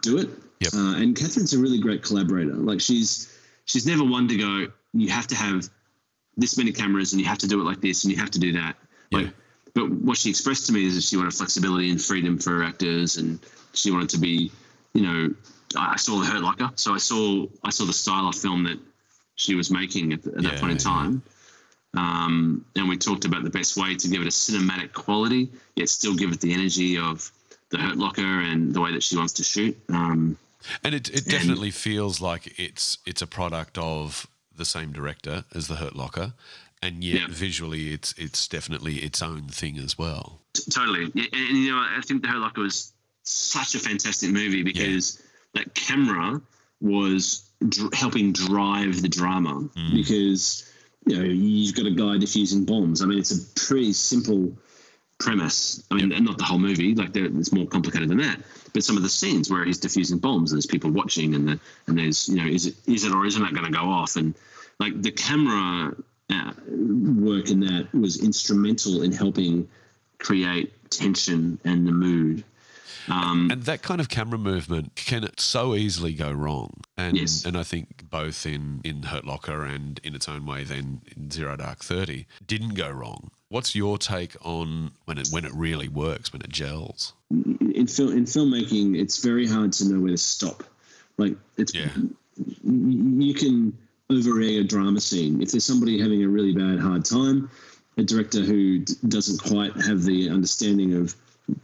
do 0.00 0.18
it. 0.18 0.28
Yep. 0.62 0.74
Uh, 0.74 0.96
and 0.96 1.16
Kathryn's 1.16 1.52
a 1.52 1.58
really 1.58 1.78
great 1.78 2.02
collaborator. 2.02 2.54
Like 2.54 2.80
she's 2.80 3.38
she's 3.64 3.86
never 3.86 4.04
one 4.04 4.28
to 4.28 4.36
go. 4.36 4.72
You 4.92 5.08
have 5.10 5.26
to 5.28 5.34
have 5.34 5.68
this 6.36 6.56
many 6.56 6.72
cameras, 6.72 7.12
and 7.12 7.20
you 7.20 7.26
have 7.26 7.38
to 7.38 7.48
do 7.48 7.60
it 7.60 7.64
like 7.64 7.80
this, 7.80 8.04
and 8.04 8.12
you 8.12 8.18
have 8.18 8.30
to 8.30 8.38
do 8.38 8.52
that. 8.52 8.76
Like 9.10 9.28
but 9.74 9.90
what 9.90 10.18
she 10.18 10.30
expressed 10.30 10.66
to 10.66 10.72
me 10.72 10.86
is 10.86 10.94
that 10.94 11.02
she 11.02 11.16
wanted 11.16 11.34
flexibility 11.34 11.90
and 11.90 12.00
freedom 12.00 12.38
for 12.38 12.50
her 12.50 12.64
actors, 12.64 13.16
and 13.16 13.38
she 13.72 13.90
wanted 13.90 14.10
to 14.10 14.18
be, 14.18 14.52
you 14.92 15.02
know, 15.02 15.34
I 15.76 15.96
saw 15.96 16.18
the 16.20 16.26
Hurt 16.26 16.42
Locker, 16.42 16.70
so 16.74 16.94
I 16.94 16.98
saw 16.98 17.46
I 17.64 17.70
saw 17.70 17.84
the 17.84 17.92
style 17.92 18.28
of 18.28 18.34
film 18.34 18.64
that 18.64 18.78
she 19.36 19.54
was 19.54 19.70
making 19.70 20.12
at, 20.12 20.26
at 20.26 20.42
that 20.42 20.60
point 20.60 20.72
in 20.72 20.78
time. 20.78 21.22
Um, 21.94 22.64
and 22.76 22.88
we 22.88 22.96
talked 22.96 23.24
about 23.24 23.44
the 23.44 23.50
best 23.50 23.76
way 23.76 23.94
to 23.96 24.08
give 24.08 24.20
it 24.22 24.26
a 24.26 24.30
cinematic 24.30 24.92
quality, 24.92 25.50
yet 25.76 25.88
still 25.88 26.14
give 26.14 26.32
it 26.32 26.40
the 26.40 26.52
energy 26.52 26.98
of 26.98 27.30
the 27.70 27.78
Hurt 27.78 27.96
Locker 27.96 28.40
and 28.40 28.72
the 28.74 28.80
way 28.80 28.92
that 28.92 29.02
she 29.02 29.16
wants 29.16 29.32
to 29.34 29.42
shoot. 29.42 29.78
Um, 29.88 30.36
And 30.84 30.94
it, 30.94 31.08
it 31.10 31.26
definitely 31.26 31.70
feels 31.70 32.20
like 32.20 32.58
it's 32.58 32.98
it's 33.06 33.22
a 33.22 33.26
product 33.26 33.78
of 33.78 34.26
the 34.56 34.64
same 34.64 34.92
director 34.92 35.44
as 35.54 35.68
the 35.68 35.76
Hurt 35.76 35.96
Locker, 35.96 36.34
and 36.82 37.02
yet 37.02 37.20
Yeah. 37.20 37.26
visually 37.30 37.92
it's 37.92 38.14
it's 38.18 38.46
definitely 38.48 38.96
its 38.96 39.22
own 39.22 39.48
thing 39.48 39.78
as 39.78 39.96
well. 39.96 40.40
Totally. 40.70 41.04
And, 41.04 41.28
and, 41.32 41.56
you 41.56 41.70
know, 41.70 41.78
I 41.78 42.00
think 42.04 42.22
The 42.22 42.28
Hurt 42.28 42.40
Locker 42.40 42.60
was 42.60 42.92
such 43.22 43.74
a 43.74 43.78
fantastic 43.78 44.30
movie 44.30 44.62
because 44.62 45.22
that 45.54 45.74
camera 45.74 46.40
was 46.80 47.48
dr- 47.68 47.94
helping 47.94 48.32
drive 48.32 49.00
the 49.00 49.08
drama 49.08 49.68
mm. 49.76 49.94
because, 49.94 50.70
you 51.06 51.16
know, 51.16 51.24
you've 51.24 51.74
got 51.74 51.86
a 51.86 51.90
guy 51.90 52.18
diffusing 52.18 52.64
bombs. 52.64 53.00
I 53.00 53.06
mean, 53.06 53.18
it's 53.18 53.30
a 53.30 53.66
pretty 53.66 53.92
simple 53.92 54.56
premise. 55.22 55.82
I 55.90 55.94
mean, 55.94 56.08
not 56.24 56.36
the 56.36 56.44
whole 56.44 56.58
movie, 56.58 56.94
like 56.94 57.14
it's 57.14 57.52
more 57.52 57.66
complicated 57.66 58.08
than 58.08 58.18
that. 58.18 58.40
But 58.72 58.82
some 58.84 58.96
of 58.96 59.02
the 59.02 59.08
scenes 59.08 59.50
where 59.50 59.64
he's 59.64 59.78
diffusing 59.78 60.18
bombs 60.18 60.50
and 60.50 60.56
there's 60.56 60.66
people 60.66 60.90
watching 60.90 61.34
and 61.34 61.48
the, 61.48 61.60
and 61.86 61.98
there's, 61.98 62.28
you 62.28 62.36
know, 62.36 62.46
is 62.46 62.66
it, 62.66 62.74
is 62.86 63.04
it 63.04 63.14
or 63.14 63.24
isn't 63.24 63.42
it 63.42 63.54
going 63.54 63.70
to 63.70 63.78
go 63.78 63.84
off? 63.84 64.16
And 64.16 64.34
like 64.80 65.00
the 65.00 65.12
camera 65.12 65.94
uh, 66.30 66.52
work 66.68 67.50
in 67.50 67.60
that 67.60 67.88
was 67.94 68.22
instrumental 68.22 69.02
in 69.02 69.12
helping 69.12 69.68
create 70.18 70.72
tension 70.90 71.58
and 71.64 71.86
the 71.86 71.92
mood. 71.92 72.44
Um, 73.08 73.50
And 73.50 73.62
that 73.64 73.82
kind 73.82 74.00
of 74.00 74.08
camera 74.08 74.38
movement 74.38 74.94
can 74.94 75.28
so 75.38 75.74
easily 75.74 76.12
go 76.14 76.30
wrong. 76.30 76.80
And 76.96 77.16
Yes. 77.16 77.44
and 77.44 77.56
I 77.56 77.62
think 77.62 78.08
both 78.10 78.46
in, 78.46 78.80
in 78.84 79.04
Hurt 79.04 79.24
Locker 79.26 79.64
and 79.64 80.00
in 80.04 80.14
its 80.14 80.28
own 80.28 80.46
way 80.46 80.64
then 80.64 81.02
in 81.16 81.30
Zero 81.30 81.56
Dark 81.56 81.82
Thirty 81.82 82.26
didn't 82.46 82.74
go 82.74 82.90
wrong. 82.90 83.30
What's 83.48 83.74
your 83.74 83.98
take 83.98 84.36
on 84.42 84.92
when 85.04 85.18
it 85.18 85.28
when 85.30 85.44
it 85.44 85.52
really 85.54 85.88
works, 85.88 86.32
when 86.32 86.42
it 86.42 86.50
gels? 86.50 87.12
in 87.30 87.86
film 87.86 88.12
in 88.16 88.24
filmmaking, 88.24 88.96
it's 88.98 89.18
very 89.22 89.46
hard 89.46 89.72
to 89.74 89.88
know 89.88 90.00
where 90.00 90.10
to 90.12 90.18
stop. 90.18 90.62
Like 91.18 91.36
it's 91.56 91.74
Yeah. 91.74 91.90
you 92.64 93.34
can 93.34 93.76
overegg 94.10 94.60
a 94.60 94.64
drama 94.64 95.00
scene 95.00 95.40
if 95.42 95.50
there's 95.50 95.64
somebody 95.64 95.98
having 96.00 96.22
a 96.22 96.28
really 96.28 96.52
bad 96.54 96.78
hard 96.78 97.04
time. 97.04 97.50
A 97.98 98.02
director 98.02 98.40
who 98.40 98.78
d- 98.78 98.94
doesn't 99.08 99.38
quite 99.42 99.74
have 99.82 100.02
the 100.02 100.30
understanding 100.30 100.94
of 100.94 101.14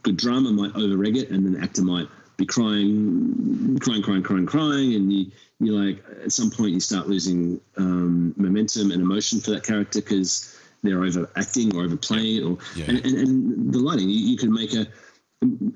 good 0.03 0.17
drama 0.17 0.51
might 0.53 0.73
overreg 0.75 1.17
it, 1.17 1.31
and 1.31 1.45
then 1.45 1.53
the 1.55 1.61
actor 1.61 1.83
might 1.83 2.09
be 2.37 2.47
crying, 2.47 3.79
crying, 3.81 4.03
crying, 4.03 4.23
crying, 4.23 4.47
crying, 4.47 4.95
and 4.95 5.13
you 5.13 5.31
you 5.61 5.73
like 5.73 6.05
at 6.25 6.31
some 6.31 6.51
point 6.51 6.71
you 6.73 6.81
start 6.81 7.09
losing 7.09 7.61
um, 7.77 8.33
momentum 8.37 8.93
and 8.93 9.03
emotion 9.03 9.41
for 9.41 9.51
that 9.51 9.65
character 9.65 10.01
because 10.01 10.57
they're 10.85 11.03
overacting 11.03 11.75
or 11.75 11.83
overplaying 11.83 12.37
it, 12.37 12.43
or 12.45 12.59
Yeah. 12.77 12.85
and, 12.91 13.05
and, 13.05 13.17
and 13.19 13.73
the 13.75 13.79
lighting. 13.81 14.09
You, 14.09 14.19
you 14.19 14.37
can 14.37 14.53
make 14.53 14.73
a 14.75 14.87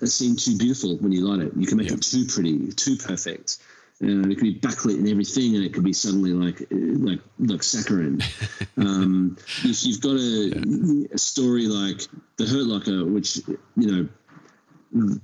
a 0.00 0.07
scene 0.09 0.35
too 0.35 0.59
beautiful 0.59 0.97
when 0.99 1.12
you 1.12 1.26
light 1.26 1.40
it. 1.40 1.52
You 1.57 1.66
can 1.66 1.76
make 1.78 1.88
Yeah. 1.88 1.95
it 1.95 2.02
too 2.02 2.26
pretty, 2.26 2.73
too 2.73 2.97
perfect. 2.97 3.59
Uh, 4.02 4.28
it 4.28 4.35
could 4.35 4.40
be 4.40 4.59
backlit 4.59 4.99
and 4.99 5.09
everything, 5.09 5.54
and 5.54 5.64
it 5.64 5.73
could 5.73 5.85
be 5.85 5.92
suddenly 5.92 6.32
like 6.32 6.66
like 6.71 7.21
like 7.38 7.62
saccharine. 7.62 8.21
um, 8.76 9.37
if 9.64 9.85
you've 9.87 10.00
got 10.00 10.16
a, 10.16 11.09
a 11.14 11.18
story 11.18 11.66
like 11.68 12.00
The 12.37 12.47
Hurt 12.47 12.64
Locker, 12.66 13.04
which 13.04 13.37
you 13.76 13.87
know 13.92 14.09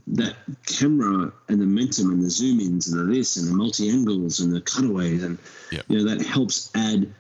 that 0.07 0.35
camera 0.67 1.33
and 1.49 1.61
the 1.61 1.67
momentum 1.67 2.11
and 2.11 2.23
the 2.23 2.31
zoom 2.31 2.61
ins 2.61 2.89
and 2.89 3.01
the 3.11 3.15
this 3.15 3.37
and 3.37 3.49
the 3.49 3.53
multi 3.55 3.91
angles 3.91 4.41
and 4.41 4.53
the 4.55 4.61
cutaways 4.63 5.23
and 5.23 5.39
Yep. 5.73 5.85
you 5.89 5.99
know 5.99 6.15
that 6.15 6.25
helps 6.25 6.71
add 6.75 7.13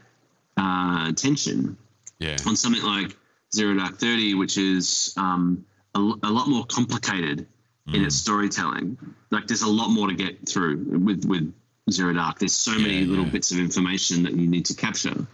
uh, 0.56 1.12
tension 1.12 1.76
Yeah. 2.20 2.36
on 2.46 2.56
something 2.56 2.82
like 2.82 3.16
Zero 3.54 3.74
Dark 3.76 3.98
Thirty, 3.98 4.34
which 4.34 4.56
is 4.58 5.12
um, 5.16 5.64
a, 5.94 5.98
a 5.98 6.30
lot 6.30 6.48
more 6.48 6.64
complicated 6.66 7.46
in 7.94 8.04
its 8.04 8.16
storytelling. 8.16 8.98
Like 9.30 9.46
there's 9.46 9.62
a 9.62 9.68
lot 9.68 9.88
more 9.88 10.08
to 10.08 10.14
get 10.14 10.48
through 10.48 10.84
with 10.84 11.24
with 11.24 11.52
Zero 11.90 12.12
Dark. 12.12 12.38
There's 12.38 12.54
so 12.54 12.72
many 12.78 13.00
Yeah, 13.00 13.08
little 13.08 13.24
yeah. 13.24 13.30
bits 13.30 13.52
of 13.52 13.58
information 13.58 14.22
that 14.24 14.34
you 14.34 14.46
need 14.46 14.66
to 14.66 14.74
capture 14.74 15.26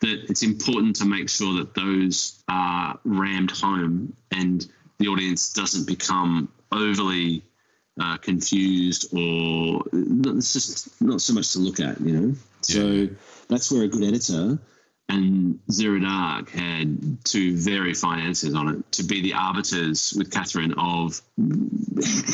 that 0.00 0.26
it's 0.28 0.42
important 0.42 0.96
to 0.96 1.06
make 1.06 1.28
sure 1.28 1.54
that 1.54 1.74
those 1.74 2.42
are 2.48 2.98
rammed 3.04 3.50
home 3.50 4.14
and 4.30 4.66
the 4.98 5.08
audience 5.08 5.52
doesn't 5.54 5.86
become 5.86 6.48
overly 6.70 7.42
uh, 7.98 8.18
confused 8.18 9.08
or 9.16 9.82
it's 9.92 10.52
just 10.52 11.00
not 11.00 11.20
so 11.22 11.32
much 11.32 11.52
to 11.52 11.58
look 11.60 11.80
at, 11.80 11.98
you 12.00 12.12
know. 12.12 12.34
So 12.60 12.82
Yeah. 12.92 13.06
that's 13.48 13.72
where 13.72 13.84
a 13.84 13.88
good 13.88 14.04
editor 14.04 14.58
and 15.08 15.60
Zero 15.70 16.00
Dark 16.00 16.50
had 16.50 17.24
two 17.24 17.56
very 17.56 17.94
fine 17.94 18.20
editors 18.20 18.54
on 18.54 18.68
it 18.68 18.92
to 18.92 19.04
be 19.04 19.22
the 19.22 19.34
arbiters 19.34 20.14
with 20.16 20.30
Kathryn 20.30 20.74
of 20.76 21.20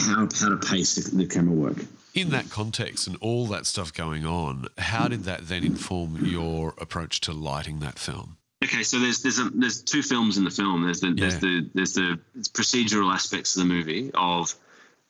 how 0.06 0.28
how 0.38 0.48
to 0.48 0.56
pace 0.56 0.94
the, 0.94 1.26
camera 1.26 1.54
work. 1.54 1.76
In 2.14 2.30
that 2.30 2.50
context 2.50 3.06
and 3.06 3.16
all 3.20 3.46
that 3.48 3.66
stuff 3.66 3.92
going 3.92 4.24
on, 4.24 4.66
how 4.78 5.08
did 5.08 5.24
that 5.24 5.48
then 5.48 5.64
inform 5.64 6.24
your 6.24 6.74
approach 6.78 7.20
to 7.22 7.32
lighting 7.32 7.80
that 7.80 7.98
film? 7.98 8.36
Okay, 8.64 8.82
so 8.82 8.98
there's 8.98 9.22
there's 9.22 9.38
a, 9.38 9.50
there's 9.50 9.82
two 9.82 10.02
films 10.02 10.38
in 10.38 10.44
the 10.44 10.50
film. 10.50 10.84
There's 10.84 11.00
the 11.00 11.12
there's 11.12 11.38
the 11.40 11.68
there's 11.74 11.94
the 11.94 12.18
procedural 12.52 13.12
aspects 13.12 13.56
of 13.56 13.62
the 13.62 13.68
movie 13.68 14.10
of 14.14 14.54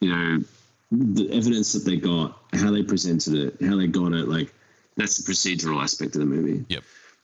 you 0.01 0.11
know 0.11 0.44
the 0.90 1.31
evidence 1.33 1.72
that 1.72 1.85
they 1.85 1.96
got, 1.96 2.38
how 2.53 2.70
they 2.70 2.83
presented 2.83 3.35
it, 3.35 3.66
how 3.66 3.77
they 3.77 3.87
got 3.87 4.12
it. 4.12 4.29
Like 4.29 4.53
that's 4.96 5.18
the 5.18 5.31
procedural 5.31 5.83
aspect 5.83 6.14
of 6.16 6.20
the 6.20 6.27
movie. 6.27 6.64
Yep. 6.68 6.83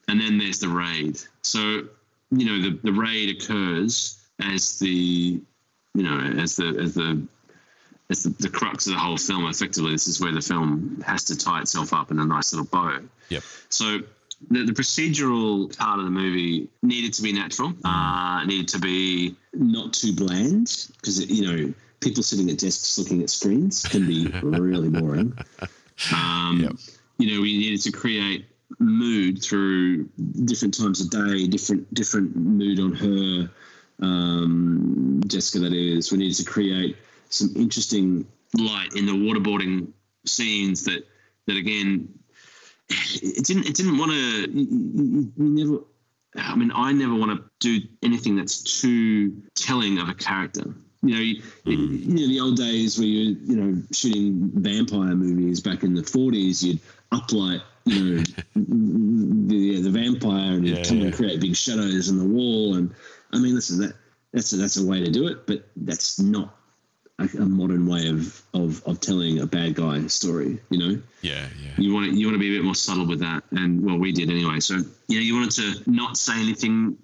And 0.08 0.20
then 0.20 0.38
there's 0.38 0.58
the 0.58 0.68
raid. 0.68 1.20
So 1.42 1.84
you 2.30 2.46
know 2.46 2.62
the 2.62 2.78
the 2.82 2.92
raid 2.92 3.36
occurs 3.36 4.18
as 4.40 4.78
the 4.78 4.88
you 4.88 6.02
know 6.02 6.18
as 6.18 6.56
the 6.56 6.68
as 6.80 6.94
the 6.94 7.26
as 8.10 8.22
the, 8.22 8.30
the 8.38 8.48
crux 8.48 8.86
of 8.86 8.94
the 8.94 8.98
whole 8.98 9.18
film. 9.18 9.46
Effectively, 9.46 9.92
this 9.92 10.08
is 10.08 10.20
where 10.20 10.32
the 10.32 10.40
film 10.40 11.02
has 11.06 11.24
to 11.24 11.36
tie 11.36 11.60
itself 11.60 11.92
up 11.92 12.10
in 12.10 12.18
a 12.18 12.24
nice 12.24 12.52
little 12.52 12.66
bow. 12.66 13.00
Yep. 13.28 13.42
So 13.68 14.00
the, 14.50 14.64
the 14.64 14.72
procedural 14.72 15.76
part 15.76 15.98
of 15.98 16.04
the 16.04 16.10
movie 16.10 16.68
needed 16.82 17.12
to 17.14 17.22
be 17.22 17.32
natural, 17.32 17.72
uh, 17.84 18.44
needed 18.44 18.68
to 18.68 18.78
be 18.78 19.36
not 19.52 19.92
too 19.92 20.14
bland 20.14 20.88
because 20.96 21.28
you 21.30 21.46
know 21.46 21.74
people 22.00 22.22
sitting 22.22 22.48
at 22.50 22.58
desks 22.58 22.98
looking 22.98 23.22
at 23.22 23.30
screens 23.30 23.82
can 23.84 24.06
be 24.06 24.26
really 24.42 24.88
boring. 24.88 25.36
Um, 26.14 26.60
Yep. 26.62 26.72
You 27.18 27.34
know, 27.34 27.42
we 27.42 27.58
needed 27.58 27.80
to 27.82 27.90
create 27.90 28.46
mood 28.78 29.42
through 29.42 30.08
different 30.44 30.76
times 30.76 31.00
of 31.00 31.10
day, 31.10 31.46
different 31.46 31.92
different 31.92 32.36
mood 32.36 32.80
on 32.80 32.92
her. 32.92 33.50
Um, 34.00 35.20
Jessica, 35.26 35.58
that 35.60 35.72
is, 35.72 36.12
we 36.12 36.18
needed 36.18 36.36
to 36.36 36.44
create 36.44 36.96
some 37.30 37.52
interesting 37.56 38.26
light 38.54 38.94
in 38.94 39.06
the 39.06 39.12
waterboarding 39.12 39.88
scenes 40.24 40.84
that 40.84 41.06
that 41.46 41.56
again 41.56 42.08
it 42.88 43.44
didn't 43.44 43.66
it 43.66 43.74
didn't 43.74 43.98
want 43.98 44.10
to 44.10 45.32
never 45.36 45.78
i 46.36 46.54
mean 46.54 46.72
i 46.74 46.92
never 46.92 47.14
want 47.14 47.30
to 47.30 47.50
do 47.60 47.86
anything 48.02 48.36
that's 48.36 48.80
too 48.80 49.42
telling 49.54 49.98
of 49.98 50.08
a 50.08 50.14
character 50.14 50.74
you 51.02 51.14
know 51.14 51.20
you, 51.20 51.42
you 51.64 52.14
know 52.14 52.28
the 52.28 52.40
old 52.40 52.56
days 52.56 52.98
where 52.98 53.06
you 53.06 53.36
you 53.44 53.56
know 53.56 53.82
shooting 53.92 54.50
vampire 54.54 55.14
movies 55.14 55.60
back 55.60 55.82
in 55.82 55.94
the 55.94 56.02
40s 56.02 56.62
you'd 56.62 56.80
uplight 57.12 57.62
you 57.88 58.16
know 58.16 58.22
the 59.48 59.80
the 59.82 59.90
vampire 59.90 60.54
and 60.54 60.66
Yeah, 60.66 60.82
come 60.84 60.98
yeah. 60.98 61.04
and 61.06 61.14
create 61.14 61.40
big 61.40 61.56
shadows 61.56 62.08
in 62.08 62.18
the 62.18 62.24
wall 62.24 62.74
and 62.74 62.94
i 63.32 63.38
mean 63.38 63.54
listen 63.54 63.80
that 63.80 63.94
that's 64.32 64.52
a, 64.52 64.56
that's 64.56 64.76
a 64.76 64.86
way 64.86 65.04
to 65.04 65.10
do 65.10 65.26
it 65.28 65.46
but 65.46 65.66
that's 65.76 66.18
not 66.20 66.54
a, 67.18 67.24
a 67.38 67.44
modern 67.46 67.86
way 67.86 68.08
of, 68.08 68.42
of 68.54 68.82
of 68.84 69.00
telling 69.00 69.40
a 69.40 69.46
bad 69.46 69.74
guy 69.74 70.06
story 70.06 70.58
you 70.70 70.78
know 70.78 71.00
Yeah, 71.22 71.46
yeah. 71.62 71.70
you 71.78 71.92
want 71.94 72.10
to 72.10 72.16
you 72.18 72.26
want 72.26 72.34
to 72.36 72.40
be 72.40 72.48
a 72.54 72.58
bit 72.58 72.64
more 72.64 72.74
subtle 72.74 73.06
with 73.06 73.20
that 73.20 73.42
and 73.52 73.84
well 73.84 73.98
we 73.98 74.12
did 74.12 74.30
anyway 74.30 74.60
so 74.60 74.76
yeah 75.08 75.20
you 75.20 75.34
wanted 75.34 75.52
to 75.84 75.90
not 75.90 76.16
say 76.16 76.34
anything 76.40 76.96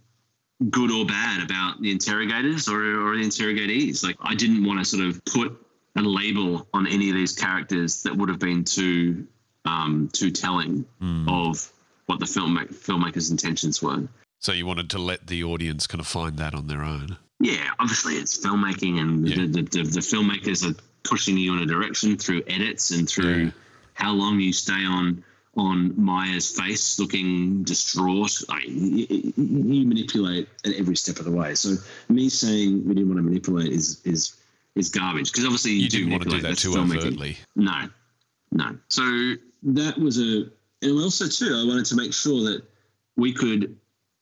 good 0.70 0.90
or 0.92 1.04
bad 1.04 1.42
about 1.42 1.80
the 1.82 1.90
interrogators 1.90 2.68
or, 2.68 2.78
or 3.08 3.16
the 3.16 3.22
interrogatees 3.24 4.04
like 4.04 4.16
i 4.22 4.34
didn't 4.34 4.64
want 4.64 4.78
to 4.78 4.84
sort 4.84 5.04
of 5.04 5.24
put 5.24 5.60
a 5.96 6.02
label 6.02 6.66
on 6.74 6.86
any 6.88 7.08
of 7.10 7.14
these 7.16 7.32
characters 7.34 8.02
that 8.04 8.16
would 8.16 8.28
have 8.28 8.38
been 8.38 8.64
too 8.64 9.26
um, 9.64 10.08
too 10.12 10.30
telling 10.30 10.84
of 11.28 11.70
what 12.06 12.20
the 12.20 12.26
film 12.26 12.56
filmmaker's 12.72 13.30
intentions 13.30 13.82
were 13.82 14.06
So 14.40 14.52
you 14.52 14.66
wanted 14.66 14.90
to 14.90 14.98
let 14.98 15.26
the 15.26 15.42
audience 15.44 15.86
kind 15.86 16.00
of 16.00 16.06
find 16.06 16.36
that 16.38 16.54
on 16.54 16.66
their 16.66 16.82
own. 16.82 17.16
yeah, 17.40 17.70
obviously 17.78 18.14
it's 18.16 18.36
filmmaking, 18.44 19.00
and 19.00 19.26
Yeah. 19.28 19.36
the, 19.36 19.46
the, 19.46 19.62
the, 19.62 19.82
the 19.82 20.00
filmmakers 20.00 20.68
are 20.68 20.74
pushing 21.02 21.36
you 21.36 21.52
in 21.54 21.60
a 21.60 21.66
direction 21.66 22.16
through 22.16 22.42
edits 22.46 22.90
and 22.90 23.08
through 23.08 23.44
Yeah. 23.44 23.50
how 23.94 24.12
long 24.12 24.40
you 24.40 24.52
stay 24.52 24.84
on 24.84 25.24
on 25.56 25.94
Maya's 25.96 26.50
face 26.50 26.98
looking 26.98 27.62
distraught. 27.62 28.42
I, 28.48 28.62
you, 28.66 29.32
you 29.36 29.86
manipulate 29.86 30.48
at 30.64 30.72
every 30.74 30.96
step 30.96 31.20
of 31.20 31.26
the 31.26 31.30
way. 31.30 31.54
So 31.54 31.76
me 32.08 32.28
saying 32.28 32.84
we 32.88 32.94
didn't 32.94 33.08
want 33.08 33.18
to 33.18 33.22
manipulate 33.22 33.72
is 33.72 34.00
is 34.04 34.36
is 34.74 34.88
garbage 34.90 35.30
because 35.30 35.44
obviously 35.44 35.70
you, 35.72 35.82
You 35.84 35.88
do 35.88 35.98
didn't 35.98 36.10
want 36.12 36.22
to 36.24 36.30
do 36.30 36.40
that 36.40 36.58
too 36.58 36.70
filmmaking. 36.70 36.96
overtly. 36.96 37.36
No, 37.54 37.88
no. 38.50 38.76
So 38.88 39.34
that 39.64 39.98
was 39.98 40.18
a, 40.18 40.50
and 40.82 41.00
also 41.00 41.26
too, 41.26 41.54
I 41.54 41.66
wanted 41.66 41.86
to 41.86 41.96
make 41.96 42.12
sure 42.12 42.42
that 42.44 42.62
we 43.16 43.32
could 43.32 43.76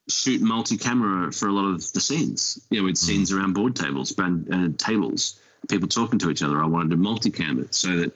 shoot 0.09 0.41
multi-camera 0.41 1.33
for 1.33 1.49
a 1.49 1.53
lot 1.53 1.67
of 1.67 1.93
the 1.93 2.01
scenes. 2.01 2.65
You 2.71 2.79
know, 2.81 2.85
with 2.85 2.99
scenes 2.99 3.33
around 3.33 3.55
board 3.55 3.77
tables, 3.77 4.15
and 4.19 4.55
uh, 4.55 4.77
tables, 4.77 5.41
people 5.69 5.89
talking 5.89 6.19
to 6.21 6.31
each 6.31 6.43
other. 6.43 6.63
I 6.63 6.67
wanted 6.67 6.91
to 6.91 6.97
multi-cam 6.97 7.61
it 7.61 7.75
so 7.75 7.97
that 7.97 8.13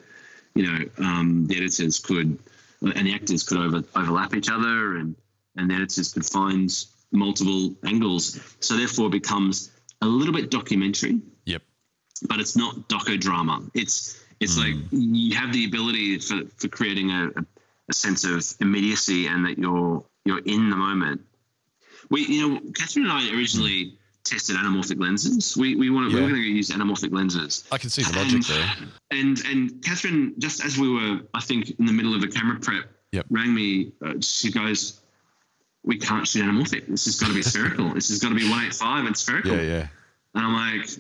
you 0.55 0.65
know 0.71 0.85
um, 0.99 1.47
the 1.47 1.57
editors 1.57 1.99
could 1.99 2.39
and 2.83 3.07
the 3.07 3.15
actors 3.15 3.43
could 3.43 3.59
over, 3.59 3.83
overlap 3.95 4.35
each 4.35 4.51
other, 4.51 4.97
and 4.97 5.17
and 5.57 5.71
the 5.71 5.75
editors 5.75 6.13
could 6.13 6.27
find 6.27 6.71
multiple 7.13 7.75
angles. 7.85 8.39
So 8.61 8.77
therefore, 8.77 9.07
it 9.07 9.13
becomes 9.13 9.71
a 10.03 10.07
little 10.07 10.35
bit 10.35 10.51
documentary 10.51 11.21
Yep. 11.47 11.63
but 12.29 12.39
it's 12.41 12.57
not 12.57 12.89
docudrama. 12.89 13.71
It's 13.75 14.23
it's 14.41 14.59
like 14.59 14.75
you 14.91 15.35
have 15.37 15.53
the 15.53 15.65
ability 15.65 16.19
for, 16.19 16.43
for 16.57 16.69
creating 16.69 17.11
a, 17.11 17.31
a, 17.89 17.93
sense 17.93 18.25
of 18.25 18.45
immediacy 18.61 19.27
and 19.27 19.45
that 19.47 19.59
you're 19.59 20.05
you're 20.25 20.41
in 20.45 20.71
the 20.71 20.77
moment. 20.77 21.23
We 22.11 22.27
you 22.27 22.49
know 22.49 22.61
Kathryn 22.61 23.03
and 23.03 23.13
I 23.13 23.31
originally 23.35 23.97
tested 24.25 24.57
anamorphic 24.57 25.01
lenses. 25.01 25.57
We 25.57 25.77
we 25.77 25.89
wanted 25.91 26.13
we 26.13 26.21
were 26.21 26.29
going 26.29 26.43
to 26.43 26.49
use 26.49 26.71
anamorphic 26.71 27.13
lenses. 27.13 27.65
I 27.73 27.79
can 27.79 27.91
see 27.91 28.03
the 28.03 28.13
logic 28.19 28.35
And- 28.35 28.45
there. 28.45 28.73
And 29.11 29.39
and 29.47 29.71
Kathryn, 29.83 30.39
just 30.39 30.65
as 30.65 30.77
we 30.79 30.89
were, 30.91 31.21
I 31.33 31.41
think, 31.41 31.71
in 31.79 31.87
the 31.87 31.93
middle 31.93 32.15
of 32.15 32.23
a 32.23 32.29
camera 32.29 32.59
prep, 32.61 32.91
Yep. 33.13 33.27
rang 33.31 33.55
me. 33.55 33.93
Uh, 34.05 34.15
she 34.21 34.51
goes, 34.51 35.01
"We 35.85 35.97
can't 35.97 36.27
shoot 36.27 36.43
anamorphic. 36.45 36.87
This 36.89 37.05
has 37.07 37.17
got 37.21 37.29
to 37.29 37.35
be 37.35 37.43
spherical. 37.43 37.95
this 37.95 38.09
has 38.09 38.19
got 38.19 38.31
to 38.31 38.35
be 38.35 38.49
one 38.51 38.65
eight 38.65 38.75
five 38.75 39.07
and 39.07 39.17
spherical." 39.17 39.53
Yeah, 39.53 39.63
yeah. 39.63 39.89
And 40.35 40.45
I'm 40.45 40.53
like, 40.53 40.91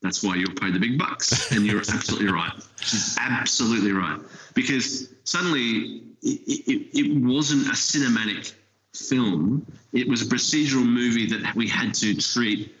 that's 0.00 0.22
why 0.22 0.36
you're 0.36 0.54
paid 0.54 0.74
the 0.74 0.78
big 0.78 0.98
bucks. 0.98 1.50
And 1.52 1.66
you're 1.66 1.80
absolutely 1.80 2.30
right. 2.32 2.52
She's 2.80 3.16
absolutely 3.18 3.92
right. 3.92 4.20
Because 4.54 5.12
suddenly 5.24 6.02
it, 6.22 6.40
it, 6.66 6.98
it 6.98 7.22
wasn't 7.22 7.66
a 7.66 7.72
cinematic 7.72 8.52
film, 8.94 9.66
it 9.92 10.08
was 10.08 10.22
a 10.22 10.26
procedural 10.26 10.86
movie 10.86 11.26
that 11.26 11.54
we 11.54 11.68
had 11.68 11.94
to 11.94 12.14
treat 12.14 12.74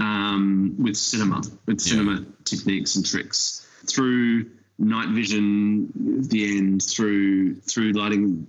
um, 0.00 0.74
with 0.78 0.96
cinema, 0.96 1.42
with 1.66 1.80
Yeah. 1.86 1.92
cinema 1.92 2.24
techniques 2.44 2.96
and 2.96 3.06
tricks 3.06 3.66
through 3.86 4.50
night 4.78 5.08
vision 5.08 5.92
the 6.28 6.58
end, 6.58 6.82
through 6.82 7.56
through 7.56 7.92
lighting 7.92 8.46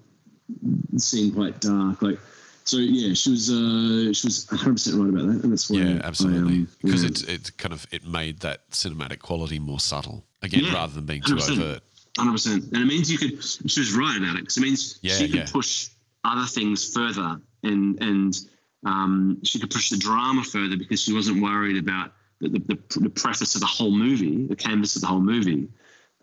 seeing 0.97 1.31
quite 1.31 1.62
dark. 1.62 2.01
Like, 2.01 2.19
so 2.63 2.78
yeah, 2.78 3.13
she 3.13 3.32
was 3.32 3.49
uh, 3.49 4.13
she 4.13 4.28
was 4.28 4.47
100 4.49 4.73
percent 4.73 4.97
right 4.97 5.10
about 5.10 5.28
that, 5.34 5.43
and 5.43 5.52
that's 5.52 5.69
why. 5.69 5.80
Yeah, 5.80 5.99
I, 6.04 6.08
absolutely. 6.08 6.54
um, 6.54 6.67
Because 6.82 7.04
yeah. 7.04 7.10
it's 7.10 7.21
it's 7.23 7.49
kind 7.52 7.73
of 7.73 7.86
it 7.91 8.06
made 8.06 8.39
that 8.41 8.69
cinematic 8.71 9.19
quality 9.19 9.60
more 9.60 9.80
subtle 9.80 10.23
again, 10.41 10.63
Yeah, 10.65 10.73
rather 10.73 10.93
than 10.93 11.06
being 11.06 11.21
too 11.21 11.36
100%. 11.36 11.52
overt. 11.60 11.84
Hundred 12.17 12.32
percent, 12.34 12.63
and 12.73 12.78
it 12.84 12.86
means 12.86 13.12
you 13.12 13.17
could. 13.17 13.43
She 13.43 13.80
was 13.80 13.93
right 13.93 14.17
about 14.17 14.36
it 14.38 14.47
'cause 14.47 14.58
it 14.58 14.62
means 14.62 14.99
Yeah, 15.02 15.15
she 15.15 15.28
could 15.28 15.36
yeah. 15.39 15.45
push 15.52 15.89
other 16.23 16.45
things 16.45 16.93
further, 16.93 17.41
and 17.63 18.02
and 18.04 18.39
um, 18.86 19.39
she 19.43 19.60
could 19.60 19.71
push 19.71 19.89
the 19.89 19.97
drama 19.97 20.43
further 20.43 20.78
because 20.78 21.02
she 21.02 21.12
wasn't 21.13 21.41
worried 21.41 21.78
about 21.78 22.13
the, 22.39 22.49
the, 22.49 22.60
the, 22.60 22.99
the 22.99 23.10
preface 23.10 23.56
of 23.56 23.62
the 23.62 23.67
whole 23.67 23.91
movie, 23.91 24.45
the 24.45 24.56
canvas 24.56 24.95
of 24.95 25.02
the 25.02 25.08
whole 25.08 25.21
movie, 25.21 25.69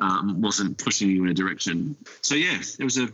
um, 0.00 0.40
wasn't 0.42 0.76
pushing 0.78 1.10
you 1.10 1.24
in 1.24 1.30
a 1.30 1.34
direction. 1.34 1.96
So 2.20 2.34
yeah, 2.36 2.60
it 2.78 2.84
was 2.84 2.98
a 2.98 3.08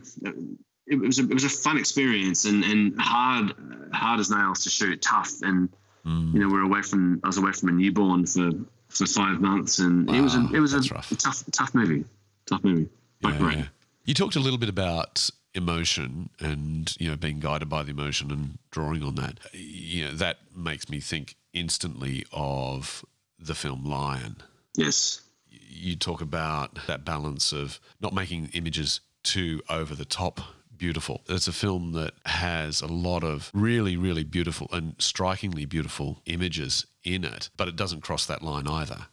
it 0.87 0.99
was 0.99 1.19
a 1.19 1.23
it 1.23 1.33
was 1.33 1.43
a 1.43 1.49
fun 1.49 1.77
experience 1.77 2.45
and 2.45 2.63
and 2.63 2.99
hard 2.99 3.53
hard 3.93 4.19
as 4.19 4.29
nails 4.29 4.63
to 4.63 4.69
shoot, 4.69 5.01
tough, 5.01 5.31
and 5.41 5.69
Mm. 6.05 6.33
you 6.33 6.39
know 6.39 6.47
we're 6.47 6.61
away 6.63 6.81
from 6.83 7.19
I 7.21 7.27
was 7.27 7.37
away 7.37 7.51
from 7.51 7.67
a 7.67 7.71
newborn 7.73 8.25
for 8.25 8.51
for 8.87 9.05
five 9.05 9.41
months, 9.41 9.79
and 9.79 10.09
it 10.09 10.21
was 10.21 10.35
a 10.35 10.47
it 10.53 10.59
was 10.61 10.73
a, 10.73 10.77
a 10.79 11.15
tough 11.17 11.43
tough 11.51 11.75
movie, 11.75 12.05
tough 12.45 12.63
movie. 12.63 12.87
Like, 13.21 13.33
Yeah, 13.33 13.39
great. 13.39 13.57
yeah. 13.57 13.65
You 14.05 14.13
talked 14.13 14.37
a 14.37 14.39
little 14.39 14.57
bit 14.59 14.69
about 14.69 15.29
emotion 15.53 16.29
and 16.39 16.95
you 16.97 17.09
know 17.09 17.17
being 17.17 17.41
guided 17.41 17.67
by 17.67 17.83
the 17.83 17.91
emotion 17.91 18.31
and 18.31 18.57
drawing 18.71 19.03
on 19.03 19.15
that. 19.15 19.39
You 19.53 20.05
know 20.05 20.13
that 20.13 20.37
makes 20.55 20.87
me 20.89 21.01
think 21.01 21.35
instantly 21.51 22.25
of 22.31 23.03
the 23.37 23.55
film 23.55 23.83
Lion. 23.83 24.37
Yes. 24.75 25.21
You 25.49 25.97
talk 25.97 26.21
about 26.21 26.87
that 26.87 27.03
balance 27.03 27.51
of 27.51 27.81
not 27.99 28.13
making 28.13 28.49
images 28.53 29.01
too 29.23 29.61
over 29.69 29.93
the 29.93 30.05
top 30.05 30.39
beautiful. 30.77 31.21
It's 31.27 31.47
a 31.47 31.53
film 31.53 31.93
that 31.93 32.13
has 32.25 32.81
a 32.81 32.87
lot 32.87 33.23
of 33.23 33.51
really, 33.53 33.97
really 33.97 34.23
beautiful 34.23 34.67
and 34.71 34.95
strikingly 34.99 35.65
beautiful 35.65 36.21
images 36.25 36.85
in 37.03 37.23
it, 37.23 37.49
but 37.57 37.67
it 37.67 37.75
doesn't 37.75 38.01
cross 38.01 38.25
that 38.25 38.41
line 38.41 38.67
either. 38.67 39.07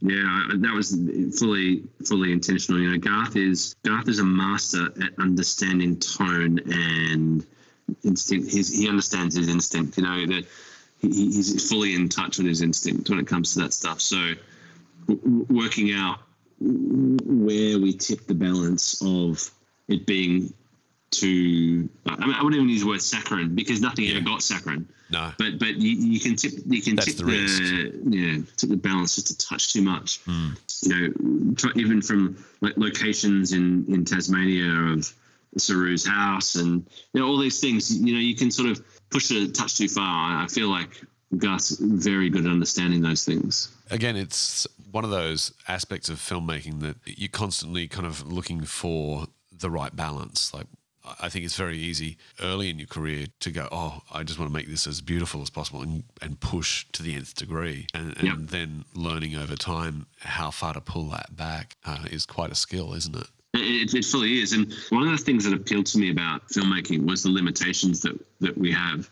Yeah, 0.00 0.48
that 0.54 0.72
was 0.72 0.96
fully 1.38 1.84
fully 2.06 2.32
intentional. 2.32 2.80
You 2.80 2.92
know, 2.92 2.98
Garth 2.98 3.36
is 3.36 3.76
Garth 3.84 4.08
is 4.08 4.20
a 4.20 4.24
master 4.24 4.86
at 5.02 5.18
understanding 5.18 5.98
tone 5.98 6.60
and 6.72 7.46
instinct. 8.02 8.50
He's, 8.50 8.74
he 8.74 8.88
understands 8.88 9.34
his 9.34 9.48
instinct. 9.48 9.98
You 9.98 10.04
know 10.04 10.26
that 10.26 10.46
he, 11.00 11.08
he's 11.08 11.68
fully 11.68 11.94
in 11.94 12.08
touch 12.08 12.38
with 12.38 12.46
his 12.46 12.62
instinct 12.62 13.10
when 13.10 13.18
it 13.18 13.26
comes 13.26 13.52
to 13.54 13.60
that 13.60 13.74
stuff. 13.74 14.00
So, 14.00 14.32
w- 15.08 15.46
working 15.50 15.92
out 15.92 16.20
where 16.58 17.78
we 17.78 17.92
tip 17.92 18.26
the 18.26 18.34
balance 18.34 19.02
of 19.04 19.50
it 19.88 20.06
being 20.06 20.54
too. 21.20 21.88
I 22.06 22.26
mean, 22.26 22.34
I 22.34 22.42
wouldn't 22.42 22.54
even 22.54 22.68
use 22.68 22.82
the 22.82 22.88
word 22.88 23.02
saccharine 23.02 23.54
because 23.54 23.80
nothing 23.80 24.08
ever 24.08 24.20
got 24.20 24.42
saccharine. 24.42 24.88
No. 25.10 25.32
But 25.38 25.58
but 25.58 25.76
you, 25.76 25.90
you 25.90 26.20
can 26.20 26.36
tip 26.36 26.52
you 26.66 26.82
can 26.82 26.96
That's 26.96 27.14
tip 27.14 27.16
the 27.18 27.24
the, 27.24 28.16
yeah 28.16 28.42
tip 28.56 28.70
the 28.70 28.76
balance 28.76 29.14
just 29.16 29.30
a 29.30 29.38
touch 29.38 29.72
too 29.72 29.82
much. 29.82 30.20
Hmm. 30.26 30.50
You 30.82 31.08
know, 31.08 31.72
even 31.76 32.02
from 32.02 32.44
like 32.60 32.76
locations 32.76 33.52
in 33.52 33.84
in 33.88 34.04
Tasmania 34.04 34.92
of 34.92 35.12
Saroo's 35.58 36.06
house 36.06 36.56
and 36.56 36.86
you 37.12 37.20
know 37.20 37.26
all 37.26 37.38
these 37.38 37.60
things. 37.60 37.96
You 37.96 38.14
know, 38.14 38.20
you 38.20 38.34
can 38.34 38.50
sort 38.50 38.68
of 38.68 38.84
push 39.10 39.30
it 39.30 39.48
a 39.48 39.52
touch 39.52 39.76
too 39.76 39.88
far. 39.88 40.40
I 40.40 40.44
I 40.44 40.46
feel 40.48 40.68
like 40.68 41.00
Gus 41.36 41.70
very 41.80 42.30
good 42.30 42.46
at 42.46 42.50
understanding 42.50 43.00
those 43.00 43.24
things. 43.24 43.74
again, 43.90 44.16
it's 44.16 44.66
one 44.90 45.04
of 45.04 45.10
those 45.10 45.52
aspects 45.68 46.08
of 46.08 46.18
filmmaking 46.18 46.80
that 46.80 46.96
you're 47.04 47.28
constantly 47.28 47.88
kind 47.88 48.06
of 48.06 48.26
looking 48.32 48.62
for 48.64 49.26
the 49.52 49.70
right 49.70 49.94
balance. 49.94 50.54
Like, 50.54 50.66
I 51.20 51.28
think 51.28 51.44
it's 51.44 51.56
very 51.56 51.78
easy 51.78 52.18
early 52.40 52.70
in 52.70 52.78
your 52.78 52.88
career 52.88 53.26
to 53.40 53.50
go, 53.50 53.68
oh, 53.70 54.02
I 54.12 54.22
just 54.22 54.38
want 54.38 54.50
to 54.50 54.56
make 54.56 54.68
this 54.68 54.86
as 54.86 55.00
beautiful 55.00 55.42
as 55.42 55.50
possible 55.50 55.82
and, 55.82 56.04
and 56.20 56.40
push 56.40 56.86
to 56.92 57.02
the 57.02 57.14
nth 57.14 57.34
degree. 57.34 57.86
And, 57.94 58.16
and 58.18 58.48
then 58.48 58.84
learning 58.94 59.34
over 59.34 59.56
time 59.56 60.06
how 60.20 60.50
far 60.50 60.74
to 60.74 60.80
pull 60.80 61.08
that 61.10 61.36
back 61.36 61.76
uh, 61.84 62.04
is 62.10 62.26
quite 62.26 62.50
a 62.50 62.54
skill, 62.54 62.94
isn't 62.94 63.16
it? 63.16 63.26
It, 63.54 63.94
it 63.94 64.04
fully 64.04 64.40
is. 64.40 64.52
And 64.52 64.72
one 64.90 65.04
of 65.04 65.10
the 65.10 65.24
things 65.24 65.44
that 65.44 65.54
appealed 65.54 65.86
to 65.86 65.98
me 65.98 66.10
about 66.10 66.48
filmmaking 66.48 67.06
was 67.06 67.22
the 67.22 67.30
limitations 67.30 68.00
that, 68.02 68.18
that 68.40 68.56
we 68.56 68.70
have. 68.72 69.08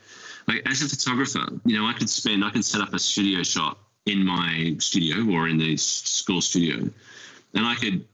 Like 0.47 0.63
as 0.67 0.83
a 0.83 0.89
photographer, 0.89 1.47
you 1.65 1.79
know, 1.79 1.87
I 1.87 1.95
could 1.95 2.11
spend, 2.11 2.45
I 2.45 2.51
could 2.51 2.65
set 2.65 2.81
up 2.81 2.93
a 2.93 2.99
studio 2.99 3.43
shot 3.43 3.79
in 4.07 4.25
my 4.25 4.77
studio 4.79 5.35
or 5.35 5.49
in 5.49 5.57
the 5.57 5.77
school 5.77 6.43
studio, 6.43 6.77
and 7.55 7.67
I 7.67 7.75
could 7.77 8.05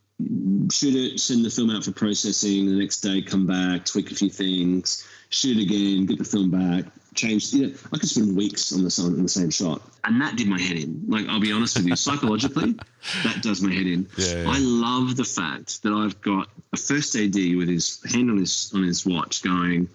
shoot 0.70 0.94
it, 0.94 1.20
send 1.20 1.44
the 1.44 1.50
film 1.50 1.70
out 1.70 1.85
for 1.85 1.92
processing. 1.92 2.66
The 2.66 2.72
next 2.72 3.00
day, 3.00 3.22
come 3.22 3.46
back, 3.46 3.85
tweak 3.85 4.11
a 4.11 4.14
few 4.14 4.30
things, 4.30 5.06
shoot 5.28 5.59
again, 5.59 6.06
get 6.06 6.18
the 6.18 6.24
film 6.24 6.50
back, 6.50 6.92
change. 7.14 7.52
You 7.52 7.68
know, 7.68 7.74
I 7.92 7.98
could 7.98 8.09
spend 8.09 8.37
weeks 8.37 8.72
on 8.72 8.83
the 8.83 8.90
same, 8.90 9.06
on 9.06 9.22
the 9.22 9.28
same 9.28 9.50
shot, 9.50 9.83
and 10.04 10.20
that 10.20 10.37
did 10.37 10.48
my 10.48 10.61
head 10.61 10.76
in. 10.76 11.04
Like 11.09 11.26
I'll 11.28 11.40
be 11.40 11.52
honest 11.52 11.76
with 11.76 11.87
you, 11.87 11.96
psychologically, 11.96 12.74
that 13.24 13.42
does 13.42 13.62
my 13.62 13.72
head 13.72 13.87
in. 13.87 14.09
Yeah, 14.16 14.42
yeah. 14.42 14.50
I 14.50 14.59
love 14.59 15.16
the 15.16 15.24
fact 15.24 15.83
that 15.83 15.92
I've 15.92 16.20
got 16.20 16.48
a 16.72 16.76
first 16.76 17.16
AD 17.16 17.35
with 17.35 17.68
his 17.68 18.00
hand 18.12 18.30
on 18.30 18.38
his 18.38 18.72
on 18.74 18.83
his 18.83 19.04
watch, 19.06 19.42
going, 19.42 19.88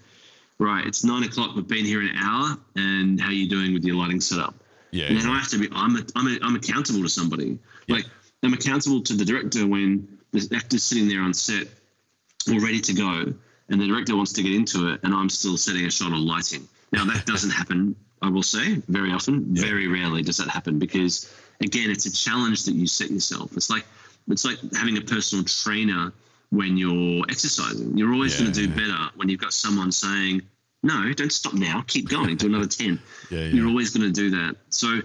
right, 0.59 0.85
it's 0.85 1.03
nine 1.03 1.23
o'clock. 1.23 1.55
We've 1.55 1.67
been 1.67 1.85
here 1.85 2.01
an 2.01 2.15
hour, 2.17 2.57
and 2.75 3.19
how 3.19 3.29
are 3.29 3.33
you 3.33 3.49
doing 3.49 3.73
with 3.73 3.83
your 3.83 3.95
lighting 3.95 4.21
setup? 4.21 4.55
Yeah. 4.91 5.07
And 5.07 5.17
then 5.17 5.29
I 5.29 5.39
have 5.39 5.49
to 5.49 5.57
be. 5.57 5.67
I'm 5.73 5.97
a, 5.97 6.05
I'm 6.15 6.27
a, 6.27 6.39
I'm 6.41 6.55
accountable 6.55 7.01
to 7.01 7.09
somebody. 7.09 7.59
Like 7.87 8.05
I'm 8.45 8.53
accountable 8.53 9.01
to 9.01 9.13
the 9.13 9.25
director 9.25 9.65
when 9.67 10.19
the 10.31 10.47
actor's 10.55 10.83
sitting 10.83 11.07
there 11.07 11.21
on 11.21 11.33
set, 11.33 11.67
all 12.49 12.59
ready 12.59 12.79
to 12.81 12.93
go, 12.93 13.33
and 13.69 13.81
the 13.81 13.87
director 13.87 14.15
wants 14.15 14.33
to 14.33 14.43
get 14.43 14.53
into 14.53 14.89
it, 14.89 15.01
and 15.03 15.13
I'm 15.13 15.29
still 15.29 15.57
setting 15.57 15.85
a 15.85 15.91
shot 15.91 16.11
on 16.13 16.25
lighting. 16.25 16.67
Now 16.91 17.05
that 17.05 17.25
doesn't 17.31 17.49
happen. 17.51 17.95
I 18.21 18.29
will 18.29 18.43
say 18.43 18.75
very 18.87 19.11
often. 19.11 19.53
Very 19.55 19.87
rarely 19.87 20.21
does 20.23 20.37
that 20.37 20.47
happen 20.49 20.79
because 20.79 21.31
again, 21.61 21.89
it's 21.91 22.05
a 22.05 22.11
challenge 22.13 22.63
that 22.65 22.73
you 22.73 22.87
set 22.87 23.11
yourself. 23.11 23.55
It's 23.57 23.69
like 23.69 23.85
it's 24.29 24.45
like 24.45 24.57
having 24.73 24.97
a 24.97 25.01
personal 25.01 25.43
trainer 25.45 26.11
when 26.49 26.77
you're 26.77 27.23
exercising. 27.29 27.97
You're 27.97 28.13
always 28.13 28.39
going 28.39 28.51
to 28.51 28.67
do 28.67 28.69
Yeah. 28.69 28.75
better 28.75 29.09
when 29.15 29.29
you've 29.29 29.41
got 29.41 29.53
someone 29.53 29.91
saying, 29.91 30.41
"No, 30.83 31.11
don't 31.13 31.31
stop 31.31 31.53
now. 31.53 31.83
Keep 31.87 32.09
going. 32.09 32.35
Do 32.37 32.47
another 32.47 32.65
ten. 32.67 32.99
Yeah, 33.29 33.39
yeah. 33.41 33.45
You're 33.47 33.67
always 33.67 33.89
going 33.95 34.11
to 34.11 34.21
do 34.21 34.29
that. 34.31 34.55
So 34.69 35.01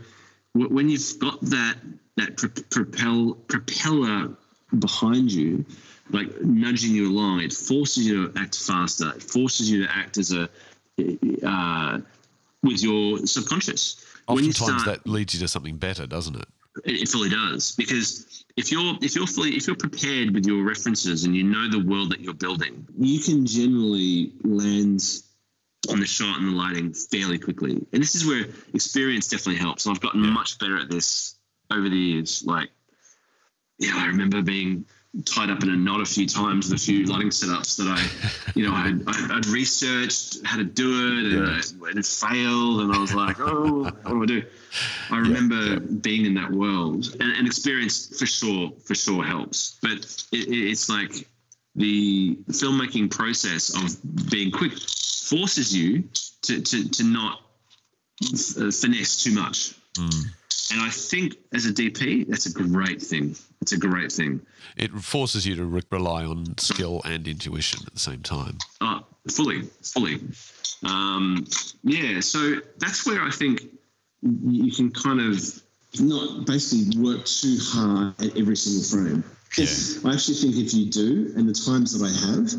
w- 0.54 0.72
when 0.74 0.88
you've 0.88 1.18
got 1.18 1.40
that 1.42 1.76
that 2.20 2.36
pro- 2.36 2.48
propel 2.48 3.34
propeller 3.48 4.36
behind 4.78 5.32
you, 5.32 5.64
like 6.10 6.40
nudging 6.42 6.92
you 6.92 7.10
along. 7.10 7.40
It 7.40 7.52
forces 7.52 8.06
you 8.06 8.28
to 8.28 8.38
act 8.38 8.56
faster. 8.56 9.10
It 9.10 9.22
forces 9.22 9.70
you 9.70 9.86
to 9.86 9.92
act 9.92 10.18
as 10.18 10.32
a 10.32 10.48
uh, 11.46 12.00
with 12.62 12.82
your 12.82 13.26
subconscious. 13.26 14.04
Oftentimes 14.26 14.82
start, 14.82 14.84
that 14.84 15.10
leads 15.10 15.34
you 15.34 15.40
to 15.40 15.48
something 15.48 15.76
better, 15.76 16.06
doesn't 16.06 16.36
it? 16.36 16.46
it, 16.84 17.02
it 17.02 17.08
fully 17.08 17.28
does 17.28 17.72
because 17.72 18.44
if 18.56 18.70
you're 18.70 18.94
if 19.02 19.14
you're 19.14 19.26
fully 19.26 19.50
if 19.50 19.66
you're 19.66 19.76
prepared 19.76 20.32
with 20.34 20.46
your 20.46 20.64
references 20.64 21.24
and 21.24 21.34
you 21.34 21.42
know 21.42 21.68
the 21.68 21.84
world 21.84 22.10
that 22.10 22.20
you're 22.20 22.34
building, 22.34 22.86
you 22.98 23.20
can 23.20 23.46
generally 23.46 24.32
land 24.44 25.02
on 25.88 25.98
the 25.98 26.06
shot 26.06 26.38
and 26.38 26.48
the 26.48 26.52
lighting 26.52 26.92
fairly 26.92 27.38
quickly. 27.38 27.72
And 27.92 28.02
this 28.02 28.14
is 28.14 28.26
where 28.26 28.44
experience 28.74 29.28
definitely 29.28 29.56
helps. 29.60 29.86
And 29.86 29.94
I've 29.94 30.02
gotten 30.02 30.20
much 30.20 30.58
better 30.58 30.78
at 30.78 30.90
this 30.90 31.36
over 31.70 31.88
the 31.88 31.96
years. 31.96 32.44
Like, 32.44 32.70
yeah, 33.78 33.92
I 33.96 34.06
remember 34.06 34.42
being 34.42 34.84
tied 35.24 35.50
up 35.50 35.62
in 35.62 35.70
a 35.70 35.76
knot 35.76 36.00
a 36.00 36.04
few 36.04 36.26
times 36.26 36.70
with 36.70 36.80
a 36.80 36.84
few 36.84 37.04
lighting 37.04 37.30
setups 37.30 37.76
that 37.78 37.88
I, 37.88 38.52
you 38.54 38.66
know, 38.66 38.74
I'd, 38.74 39.02
I'd, 39.08 39.46
researched 39.46 40.44
how 40.44 40.56
to 40.56 40.64
do 40.64 40.88
it 40.88 41.24
and, 41.24 41.46
Yeah. 41.46 41.86
I, 41.86 41.90
and 41.90 41.98
it 41.98 42.06
failed. 42.06 42.80
And 42.82 42.92
I 42.92 42.98
was 42.98 43.12
like, 43.12 43.40
oh, 43.40 43.84
what 43.84 44.04
do 44.04 44.22
I 44.22 44.26
do? 44.26 44.42
I 45.10 45.18
remember 45.18 45.80
being 45.80 46.26
in 46.26 46.34
that 46.34 46.50
world 46.50 47.16
and, 47.18 47.32
and 47.32 47.46
experience 47.46 48.16
for 48.18 48.26
sure, 48.26 48.70
for 48.84 48.94
sure 48.94 49.24
helps. 49.24 49.78
But 49.82 49.98
it, 50.30 50.48
it, 50.48 50.70
it's 50.70 50.88
like 50.88 51.28
the 51.74 52.36
filmmaking 52.48 53.10
process 53.10 53.74
of 53.74 54.30
being 54.30 54.52
quick 54.52 54.78
forces 54.78 55.74
you 55.76 56.04
to, 56.42 56.60
to, 56.60 56.88
to 56.88 57.04
not 57.04 57.40
uh, 58.22 58.70
finesse 58.70 59.24
too 59.24 59.34
much. 59.34 59.74
And 60.72 60.80
I 60.80 60.90
think 60.90 61.36
as 61.52 61.66
a 61.66 61.72
DP, 61.72 62.28
that's 62.28 62.46
a 62.46 62.52
great 62.52 63.02
thing. 63.02 63.36
It's 63.60 63.72
a 63.72 63.78
great 63.78 64.12
thing. 64.12 64.40
It 64.76 64.92
forces 64.92 65.46
you 65.46 65.56
to 65.56 65.64
re- 65.64 65.82
rely 65.90 66.24
on 66.24 66.56
skill 66.58 67.02
and 67.04 67.26
intuition 67.26 67.80
at 67.86 67.92
the 67.92 68.00
same 68.00 68.22
time. 68.22 68.58
Uh, 68.80 69.00
fully, 69.28 69.62
fully. 69.82 70.20
Um, 70.84 71.46
yeah, 71.82 72.20
so 72.20 72.56
that's 72.78 73.06
where 73.06 73.22
I 73.22 73.30
think 73.30 73.62
you 74.22 74.72
can 74.72 74.90
kind 74.90 75.20
of 75.20 75.42
not 75.98 76.46
basically 76.46 77.00
work 77.00 77.24
too 77.24 77.56
hard 77.60 78.14
at 78.20 78.36
every 78.38 78.56
single 78.56 78.84
frame. 78.84 79.24
Yeah. 79.56 80.10
I 80.10 80.14
actually 80.14 80.36
think 80.36 80.56
if 80.56 80.72
you 80.72 80.86
do, 80.86 81.32
and 81.36 81.48
the 81.48 81.52
times 81.52 81.98
that 81.98 82.06
I 82.06 82.30
have, 82.30 82.54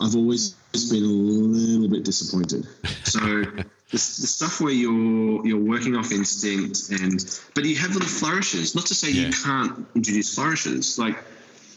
I've 0.00 0.16
always 0.16 0.50
been 0.90 1.04
a 1.04 1.06
little 1.06 1.88
bit 1.88 2.04
disappointed. 2.04 2.66
So 3.04 3.44
the, 3.90 3.96
the 3.96 3.98
stuff 3.98 4.60
where 4.60 4.72
you're 4.72 5.46
you're 5.46 5.58
working 5.58 5.94
off 5.96 6.10
instinct 6.12 6.90
and 7.00 7.40
but 7.54 7.64
you 7.64 7.76
have 7.76 7.92
little 7.92 8.08
flourishes. 8.08 8.74
Not 8.74 8.86
to 8.86 8.94
say 8.94 9.10
Yeah. 9.10 9.26
you 9.28 9.32
can't 9.32 9.86
introduce 9.94 10.34
flourishes, 10.34 10.98
like 10.98 11.16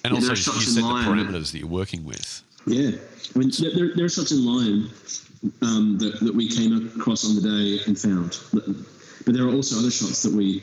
And 0.04 0.13
also, 0.13 0.30
you 0.30 0.36
set 0.36 0.76
the 0.76 0.82
line 0.82 1.06
that- 1.06 1.28
parameters 1.28 1.52
that 1.52 1.60
you're 1.60 1.67
working 1.67 2.06
with. 2.06 2.41
Yeah, 2.65 2.91
I 3.36 3.39
mean, 3.39 3.52
there, 3.58 3.72
there, 3.74 3.95
there 3.95 4.06
are 4.06 4.10
shots 4.10 4.32
in 4.32 4.45
Lion 4.45 4.89
um, 5.62 5.98
that, 6.00 6.19
that 6.19 6.36
we 6.36 6.50
came 6.50 6.91
across 7.00 7.26
on 7.26 7.36
the 7.36 7.41
day 7.41 7.82
and 7.88 7.98
found, 7.98 8.38
but, 8.54 8.65
but 9.26 9.34
there 9.34 9.45
are 9.48 9.54
also 9.54 9.80
other 9.80 9.89
shots 9.89 10.22
that 10.24 10.34
we 10.34 10.62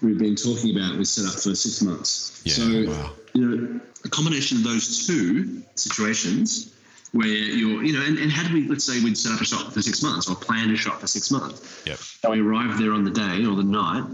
we've 0.00 0.16
been 0.18 0.36
talking 0.36 0.76
about. 0.76 0.96
We 0.96 1.04
set 1.04 1.26
up 1.26 1.34
for 1.34 1.54
six 1.54 1.82
months. 1.82 2.40
Yeah, 2.44 2.52
so 2.54 2.84
wow. 2.92 3.10
you 3.34 3.44
know, 3.44 3.80
a 4.04 4.08
combination 4.08 4.58
of 4.58 4.64
those 4.64 5.06
two 5.06 5.60
situations 5.74 6.72
where 7.12 7.26
you're, 7.26 7.82
you 7.82 7.92
know, 7.92 8.02
and, 8.04 8.18
and 8.18 8.30
had 8.30 8.52
we, 8.52 8.68
let's 8.68 8.84
say, 8.84 9.02
we'd 9.02 9.16
set 9.16 9.32
up 9.32 9.40
a 9.40 9.44
shot 9.44 9.72
for 9.72 9.80
six 9.82 10.02
months 10.02 10.28
or 10.28 10.36
planned 10.36 10.70
a 10.72 10.76
shot 10.76 11.00
for 11.00 11.06
six 11.06 11.30
months, 11.30 11.82
Yep. 11.86 11.98
and 12.24 12.32
we 12.32 12.40
arrived 12.40 12.78
there 12.78 12.92
on 12.92 13.04
the 13.04 13.10
day 13.10 13.44
or 13.46 13.54
the 13.56 13.62
night 13.62 14.04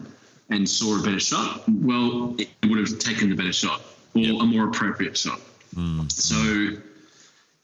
and 0.51 0.69
saw 0.69 1.01
a 1.01 1.03
better 1.03 1.19
shot, 1.21 1.63
well, 1.69 2.35
it 2.39 2.49
would 2.69 2.79
have 2.79 2.99
taken 2.99 3.31
the 3.31 3.35
better 3.37 3.53
shot 3.53 3.81
or 4.15 4.21
Yep. 4.21 4.41
a 4.43 4.45
more 4.47 4.69
appropriate 4.69 5.17
shot. 5.17 5.41
Hmm. 5.75 6.03
So 6.09 6.77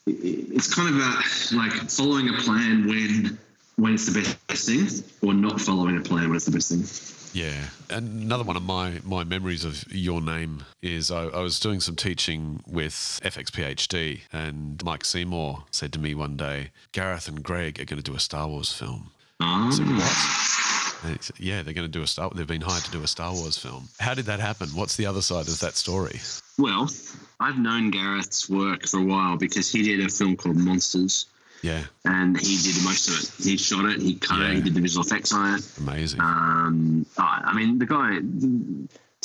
it's 0.06 0.72
kind 0.74 0.88
of 0.88 0.96
about 0.96 1.22
like 1.52 1.72
following 1.90 2.28
a 2.30 2.32
plan 2.38 2.88
when 2.88 3.38
when 3.80 3.94
it's 3.94 4.06
the 4.06 4.36
best 4.46 4.66
thing, 4.66 4.88
or 5.22 5.34
not 5.34 5.60
following 5.60 5.96
a 5.96 6.00
plan 6.00 6.28
when 6.28 6.36
it's 6.36 6.44
the 6.44 6.52
best 6.52 6.70
thing. 6.70 7.20
Yeah. 7.32 7.68
And 7.88 8.22
another 8.22 8.44
one 8.44 8.56
of 8.56 8.62
my, 8.62 9.00
my 9.04 9.24
memories 9.24 9.64
of 9.64 9.84
your 9.92 10.20
name 10.20 10.64
is 10.82 11.10
I, 11.10 11.24
I 11.26 11.40
was 11.40 11.60
doing 11.60 11.80
some 11.80 11.96
teaching 11.96 12.62
with 12.66 13.20
FXPHD, 13.22 14.20
and 14.32 14.82
Mike 14.84 15.04
Seymour 15.04 15.64
said 15.70 15.92
to 15.92 15.98
me 15.98 16.14
one 16.14 16.36
day, 16.36 16.70
Gareth 16.92 17.28
and 17.28 17.42
Greig 17.42 17.80
are 17.80 17.84
going 17.84 18.02
to 18.02 18.10
do 18.10 18.16
a 18.16 18.20
Star 18.20 18.48
Wars 18.48 18.72
film. 18.72 19.10
I 19.40 19.70
said, 19.70 19.86
ah. 19.88 20.98
what? 21.00 21.04
And 21.04 21.16
he 21.16 21.22
said, 21.22 21.36
yeah, 21.38 21.62
they're 21.62 21.74
going 21.74 21.86
to 21.86 21.88
do 21.88 22.02
a 22.02 22.06
Star. 22.06 22.30
They've 22.34 22.46
been 22.46 22.60
hired 22.60 22.84
to 22.84 22.90
do 22.90 23.02
a 23.02 23.06
Star 23.06 23.32
Wars 23.32 23.56
film. 23.56 23.88
How 23.98 24.14
did 24.14 24.26
that 24.26 24.40
happen? 24.40 24.68
What's 24.68 24.96
the 24.96 25.06
other 25.06 25.22
side 25.22 25.48
of 25.48 25.60
that 25.60 25.76
story? 25.76 26.20
Well, 26.58 26.90
I've 27.38 27.58
known 27.58 27.90
Gareth's 27.90 28.50
work 28.50 28.86
for 28.86 29.00
a 29.00 29.04
while 29.04 29.36
because 29.36 29.70
he 29.72 29.82
did 29.82 30.04
a 30.04 30.10
film 30.10 30.36
called 30.36 30.56
Monsters, 30.56 31.26
Yeah, 31.62 31.84
and 32.04 32.38
he 32.38 32.56
did 32.56 32.82
most 32.84 33.08
of 33.08 33.14
it. 33.18 33.44
He 33.44 33.56
shot 33.56 33.84
it, 33.86 34.00
he 34.00 34.14
cut 34.14 34.38
Yeah. 34.40 34.48
it, 34.48 34.54
he 34.56 34.60
did 34.62 34.74
the 34.74 34.80
visual 34.80 35.04
effects 35.04 35.32
on 35.32 35.54
it. 35.58 35.64
amazing. 35.78 36.20
Um, 36.20 37.06
I 37.18 37.42
I 37.46 37.54
mean, 37.54 37.78
the 37.78 37.86
guy 37.86 38.18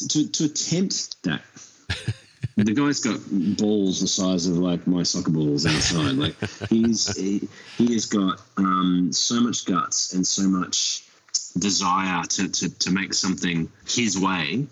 to 0.10 0.28
to 0.30 0.46
attempt 0.46 1.22
that. 1.24 1.42
the 2.58 2.74
guy's 2.74 3.00
got 3.02 3.20
balls 3.58 4.00
the 4.02 4.08
size 4.08 4.48
of 4.48 4.58
like 4.58 4.88
my 4.88 5.04
soccer 5.04 5.32
balls 5.32 5.66
outside. 5.66 6.16
Like 6.16 6.36
he's 6.70 7.16
he, 7.16 7.48
he 7.78 7.94
has 7.94 8.06
got 8.06 8.42
um, 8.58 9.12
so 9.12 9.42
much 9.42 9.66
guts 9.66 10.14
and 10.14 10.26
so 10.26 10.44
much 10.44 11.04
desire 11.58 12.24
to, 12.24 12.50
to 12.50 12.70
to 12.80 12.92
make 12.92 13.14
something 13.14 13.70
his 13.88 14.18
way 14.20 14.68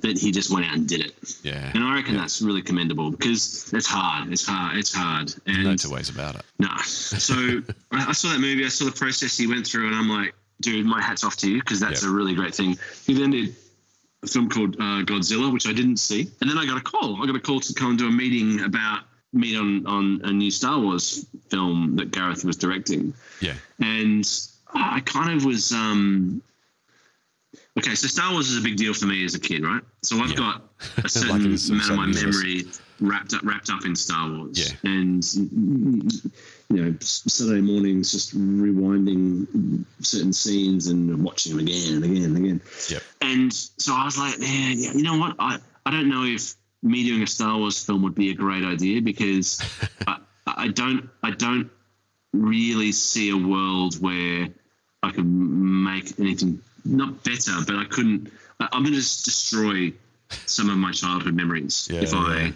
that 0.00 0.18
he 0.18 0.32
just 0.32 0.50
went 0.50 0.64
out 0.66 0.74
and 0.76 0.88
did 0.88 1.00
it. 1.02 1.14
yeah, 1.42 1.70
And 1.74 1.84
I 1.84 1.94
reckon 1.94 2.16
that's 2.16 2.40
really 2.40 2.62
commendable 2.62 3.10
because 3.10 3.70
it's 3.74 3.86
hard. 3.86 4.32
It's 4.32 4.46
hard. 4.46 4.78
It's 4.78 4.94
hard. 4.94 5.34
And 5.46 5.64
no 5.64 5.76
two 5.76 5.90
ways 5.90 6.08
about 6.08 6.36
it. 6.36 6.42
no. 6.58 6.68
So 6.84 7.34
I, 7.92 8.12
saw 8.12 8.30
that 8.30 8.40
movie. 8.40 8.64
I 8.64 8.68
saw 8.68 8.86
the 8.86 8.92
process 8.92 9.36
he 9.36 9.46
went 9.46 9.66
through, 9.66 9.86
and 9.88 9.94
I'm 9.94 10.08
like, 10.08 10.34
dude, 10.60 10.86
my 10.86 11.02
hat's 11.02 11.22
off 11.24 11.36
to 11.38 11.50
you 11.50 11.60
because 11.60 11.80
that's 11.80 12.02
Yeah. 12.02 12.08
a 12.08 12.12
really 12.12 12.34
great 12.34 12.54
thing. 12.54 12.78
He 13.06 13.12
then 13.14 13.30
did 13.30 13.54
a 14.22 14.26
film 14.26 14.48
called 14.48 14.76
uh, 14.76 15.02
Godzilla, 15.04 15.52
which 15.52 15.66
I 15.68 15.72
didn't 15.74 15.98
see, 15.98 16.30
and 16.40 16.48
then 16.48 16.56
I 16.56 16.64
got 16.64 16.78
a 16.78 16.80
call. 16.82 17.22
I 17.22 17.26
got 17.26 17.36
a 17.36 17.40
call 17.40 17.60
to 17.60 17.74
come 17.74 17.90
and 17.90 17.98
do 17.98 18.08
a 18.08 18.10
meeting 18.12 18.60
about 18.64 19.00
meet 19.34 19.56
on 19.58 19.86
on 19.86 20.20
a 20.24 20.32
new 20.32 20.50
Star 20.50 20.80
Wars 20.80 21.26
film 21.50 21.96
that 21.96 22.10
Gareth 22.10 22.42
was 22.44 22.56
directing, 22.56 23.12
Yeah, 23.42 23.54
and 23.80 24.24
I 24.72 25.00
kind 25.00 25.36
of 25.36 25.44
was. 25.44 25.72
um 25.72 26.40
Okay, 27.78 27.94
so 27.96 28.06
Star 28.06 28.32
Wars 28.32 28.48
is 28.50 28.58
a 28.58 28.60
big 28.62 28.76
deal 28.76 28.94
for 28.94 29.06
me 29.06 29.24
as 29.24 29.34
a 29.34 29.40
kid, 29.40 29.64
right? 29.64 29.82
So 30.02 30.18
I've 30.18 30.30
Yeah. 30.30 30.36
got 30.36 30.70
a 31.04 31.08
certain 31.08 31.28
for 31.28 31.34
amount 31.34 31.46
of 31.46 31.50
my 31.50 31.56
some 31.56 32.00
of 32.00 32.08
us. 32.16 32.22
memory 32.22 32.64
wrapped 33.00 33.34
up 33.34 33.42
wrapped 33.42 33.68
up 33.70 33.84
in 33.84 33.96
Star 33.96 34.30
Wars. 34.30 34.58
Yeah. 34.84 34.90
And 34.90 35.24
you 35.34 36.82
know, 36.82 36.94
Saturday 37.00 37.60
mornings 37.60 38.12
just 38.12 38.36
rewinding 38.36 39.84
certain 40.00 40.32
scenes 40.32 40.86
and 40.86 41.24
watching 41.24 41.56
them 41.56 41.66
again 41.66 41.94
and 41.96 42.04
again 42.04 42.24
and 42.24 42.36
again. 42.36 42.60
Yep. 42.88 43.02
And 43.22 43.52
so 43.52 43.92
I 43.94 44.04
was 44.04 44.16
like, 44.18 44.38
man, 44.38 44.78
yeah, 44.78 44.92
you 44.92 45.02
know 45.02 45.18
what? 45.18 45.36
I, 45.38 45.58
I 45.86 45.90
don't 45.90 46.08
know 46.08 46.24
if 46.24 46.54
me 46.82 47.04
doing 47.04 47.22
a 47.22 47.26
Star 47.26 47.58
Wars 47.58 47.82
film 47.84 48.02
would 48.02 48.14
be 48.14 48.30
a 48.30 48.34
great 48.34 48.62
idea 48.64 49.02
because 49.02 49.60
I, 50.06 50.18
I 50.46 50.68
don't 50.68 51.08
I 51.24 51.30
don't 51.32 51.70
really 52.32 52.92
see 52.92 53.30
a 53.30 53.36
world 53.36 54.00
where 54.00 54.48
I 55.04 55.10
could 55.12 55.26
make 55.26 56.18
anything 56.18 56.60
not 56.84 57.22
better, 57.24 57.52
but 57.66 57.76
I 57.76 57.84
couldn't. 57.84 58.32
I, 58.60 58.68
I'm 58.72 58.82
going 58.82 58.94
to 58.94 59.00
destroy 59.00 59.92
some 60.46 60.70
of 60.70 60.76
my 60.76 60.92
childhood 60.92 61.34
memories 61.34 61.88
Yeah, 61.90 62.00
if 62.00 62.14
I 62.14 62.36
yeah. 62.36 62.50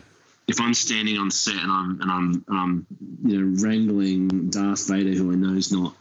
if 0.47 0.61
I'm 0.61 0.75
standing 0.75 1.19
on 1.19 1.31
set 1.31 1.55
and 1.55 1.71
I'm 1.71 2.01
and 2.01 2.11
I'm 2.11 2.45
and 2.49 2.59
I'm 2.59 2.87
you 3.25 3.41
know 3.41 3.63
wrangling 3.63 4.51
Darth 4.51 4.89
Vader, 4.89 5.11
who 5.11 5.33
I 5.33 5.37
know 5.37 5.55
is 5.55 5.73
not 5.73 5.95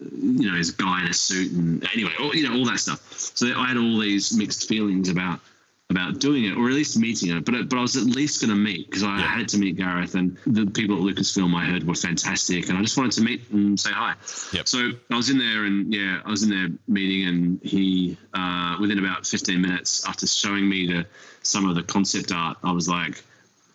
you 0.00 0.50
know 0.50 0.56
is 0.56 0.70
a 0.70 0.74
guy 0.74 1.02
in 1.02 1.08
a 1.08 1.14
suit 1.14 1.52
and 1.52 1.86
anyway, 1.92 2.12
all, 2.20 2.34
you 2.34 2.48
know 2.48 2.56
all 2.58 2.64
that 2.66 2.80
stuff. 2.80 3.00
So 3.12 3.46
I 3.56 3.68
had 3.68 3.76
all 3.76 3.98
these 3.98 4.36
mixed 4.36 4.68
feelings 4.68 5.08
about 5.08 5.40
about 5.90 6.18
doing 6.18 6.44
it, 6.44 6.56
or 6.56 6.68
at 6.68 6.74
least 6.74 6.98
meeting 6.98 7.34
it. 7.34 7.44
But 7.46 7.68
but 7.68 7.78
I 7.78 7.82
was 7.82 7.96
at 7.96 8.04
least 8.04 8.42
going 8.42 8.50
to 8.50 8.56
meet 8.56 8.86
because 8.86 9.02
I 9.02 9.18
Yeah. 9.20 9.26
had 9.38 9.48
to 9.50 9.58
meet 9.58 9.76
Gareth, 9.76 10.14
and 10.14 10.36
the 10.46 10.66
people 10.66 10.96
at 10.96 11.02
Lucasfilm 11.02 11.54
I 11.54 11.64
heard 11.64 11.84
were 11.86 11.94
fantastic, 11.94 12.68
and 12.68 12.76
I 12.76 12.82
just 12.82 12.98
wanted 12.98 13.12
to 13.12 13.22
meet 13.22 13.48
and 13.50 13.78
say 13.80 13.90
hi. 13.90 14.14
Yep. 14.52 14.68
So 14.68 14.90
I 15.10 15.16
was 15.16 15.30
in 15.30 15.38
there, 15.38 15.64
and 15.64 15.92
yeah, 15.92 16.20
I 16.24 16.30
was 16.30 16.42
in 16.42 16.50
there 16.50 16.68
meeting, 16.88 17.26
and 17.28 17.60
he 17.62 18.18
uh, 18.34 18.76
within 18.80 18.98
about 18.98 19.26
15 19.26 19.60
minutes 19.60 20.06
after 20.06 20.26
showing 20.26 20.68
me 20.68 20.86
the 20.86 21.06
some 21.42 21.66
of 21.68 21.74
the 21.74 21.82
concept 21.82 22.32
art, 22.32 22.58
I 22.62 22.72
was 22.72 22.86
like, 22.88 23.22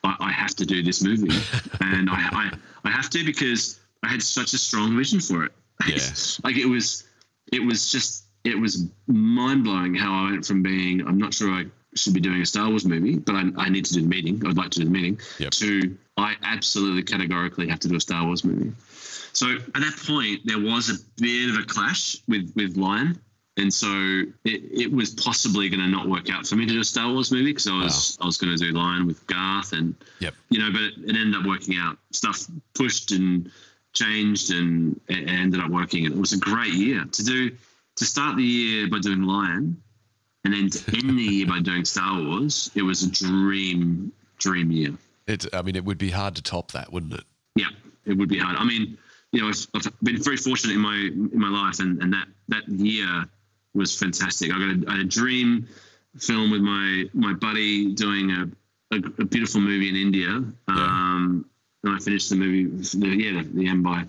I, 0.03 0.15
I 0.19 0.31
have 0.31 0.53
to 0.57 0.65
do 0.67 0.83
this 0.83 1.01
movie, 1.01 1.35
and 1.81 2.09
I, 2.11 2.29
I 2.31 2.51
I 2.85 2.91
have 2.91 3.09
to 3.11 3.25
because 3.25 3.79
I 4.03 4.07
had 4.09 4.21
such 4.21 4.53
a 4.53 4.57
strong 4.59 4.95
vision 4.95 5.19
for 5.19 5.45
it. 5.45 5.51
Yeah. 5.87 5.97
like 6.43 6.55
it 6.57 6.67
was, 6.67 7.05
it 7.51 7.59
was 7.59 7.91
just 7.91 8.25
it 8.43 8.57
was 8.57 8.85
mind 9.07 9.63
blowing 9.63 9.95
how 9.95 10.13
I 10.27 10.31
went 10.31 10.45
from 10.45 10.61
being 10.61 11.01
I'm 11.05 11.17
not 11.17 11.33
sure 11.33 11.49
I 11.51 11.65
should 11.95 12.13
be 12.13 12.19
doing 12.19 12.41
a 12.41 12.45
Star 12.45 12.69
Wars 12.69 12.85
movie, 12.85 13.17
but 13.17 13.35
I, 13.35 13.43
I 13.57 13.69
need 13.69 13.85
to 13.85 13.93
do 13.93 14.01
the 14.01 14.07
meeting. 14.07 14.41
I'd 14.45 14.57
like 14.57 14.71
to 14.71 14.79
do 14.79 14.85
the 14.85 14.91
meeting. 14.91 15.19
Yep. 15.39 15.51
To 15.51 15.97
I 16.17 16.35
absolutely 16.43 17.03
categorically 17.03 17.67
have 17.69 17.79
to 17.79 17.87
do 17.87 17.95
a 17.95 17.99
Star 17.99 18.25
Wars 18.25 18.43
movie. 18.43 18.71
So 19.33 19.47
at 19.47 19.73
that 19.73 19.95
point, 20.05 20.41
there 20.45 20.59
was 20.59 20.89
a 20.89 21.21
bit 21.21 21.49
of 21.49 21.63
a 21.63 21.65
clash 21.65 22.17
with 22.27 22.51
with 22.55 22.77
Lion 22.77 23.19
and 23.57 23.71
so 23.71 23.87
it, 24.45 24.61
it 24.71 24.91
was 24.91 25.11
possibly 25.11 25.69
going 25.69 25.79
to 25.79 25.87
not 25.87 26.09
work 26.09 26.29
out 26.31 26.47
for 26.47 26.55
me 26.55 26.65
to 26.65 26.73
do 26.73 26.79
a 26.79 26.83
Star 26.83 27.11
Wars 27.11 27.31
movie 27.31 27.45
because 27.45 27.67
I 27.67 27.83
was 27.83 28.17
I 28.19 28.25
was 28.25 28.37
going 28.37 28.55
to 28.55 28.57
do 28.57 28.71
Lion 28.71 29.05
with 29.05 29.25
Garth 29.27 29.73
and 29.73 29.95
Yep. 30.19 30.33
you 30.49 30.59
know, 30.59 30.71
but 30.71 30.81
it, 30.81 30.93
it 31.05 31.15
ended 31.15 31.35
up 31.35 31.45
working 31.45 31.77
out. 31.77 31.97
Stuff 32.11 32.45
pushed 32.73 33.11
and 33.11 33.51
changed, 33.93 34.51
and 34.51 34.99
it 35.07 35.29
ended 35.29 35.59
up 35.59 35.69
working. 35.69 36.05
And 36.05 36.15
it 36.15 36.19
was 36.19 36.33
a 36.33 36.39
great 36.39 36.73
year 36.73 37.05
to 37.05 37.23
do 37.23 37.51
to 37.97 38.05
start 38.05 38.37
the 38.37 38.43
year 38.43 38.89
by 38.89 38.97
doing 38.99 39.21
Lion, 39.21 39.81
and 40.43 40.53
then 40.53 40.69
to 40.69 40.97
end 40.97 41.17
the 41.17 41.23
year 41.23 41.47
by 41.47 41.59
doing 41.59 41.85
Star 41.85 42.21
Wars. 42.21 42.69
It 42.75 42.81
was 42.81 43.03
a 43.03 43.11
dream 43.11 44.11
dream 44.37 44.71
year. 44.71 44.93
It, 45.27 45.45
I 45.53 45.61
mean, 45.61 45.75
it 45.75 45.85
would 45.85 45.97
be 45.97 46.09
hard 46.09 46.35
to 46.35 46.41
top 46.41 46.71
that, 46.73 46.91
wouldn't 46.91 47.13
it? 47.13 47.23
Yeah, 47.55 47.69
it 48.05 48.17
would 48.17 48.29
be 48.29 48.39
hard. 48.39 48.57
I 48.57 48.65
mean, 48.65 48.97
you 49.31 49.41
know, 49.41 49.47
I've, 49.47 49.67
I've 49.73 49.99
been 50.01 50.21
very 50.21 50.37
fortunate 50.37 50.73
in 50.73 50.81
my 50.81 50.95
in 50.95 51.39
my 51.39 51.49
life, 51.49 51.79
and, 51.79 52.01
and 52.01 52.13
that 52.13 52.27
that 52.49 52.67
year 52.67 53.25
was 53.73 53.97
fantastic. 53.97 54.51
I 54.51 54.59
got 54.59 54.69
a, 54.69 54.83
I 54.87 54.91
had 54.97 55.05
a 55.05 55.09
dream 55.09 55.67
film 56.19 56.51
with 56.51 56.61
my 56.61 57.09
my 57.13 57.33
buddy 57.33 57.93
doing 57.93 58.31
a, 58.31 58.95
a, 58.95 58.97
a 58.97 59.25
beautiful 59.25 59.61
movie 59.61 59.89
in 59.89 59.95
India, 59.95 60.43
um, 60.67 61.45
and 61.83 61.95
I 61.95 61.99
finished 61.99 62.29
the 62.29 62.35
movie. 62.35 62.65
The, 62.65 63.07
yeah, 63.07 63.41
the, 63.41 63.49
the 63.49 63.67
end 63.67 63.83
by 63.83 64.05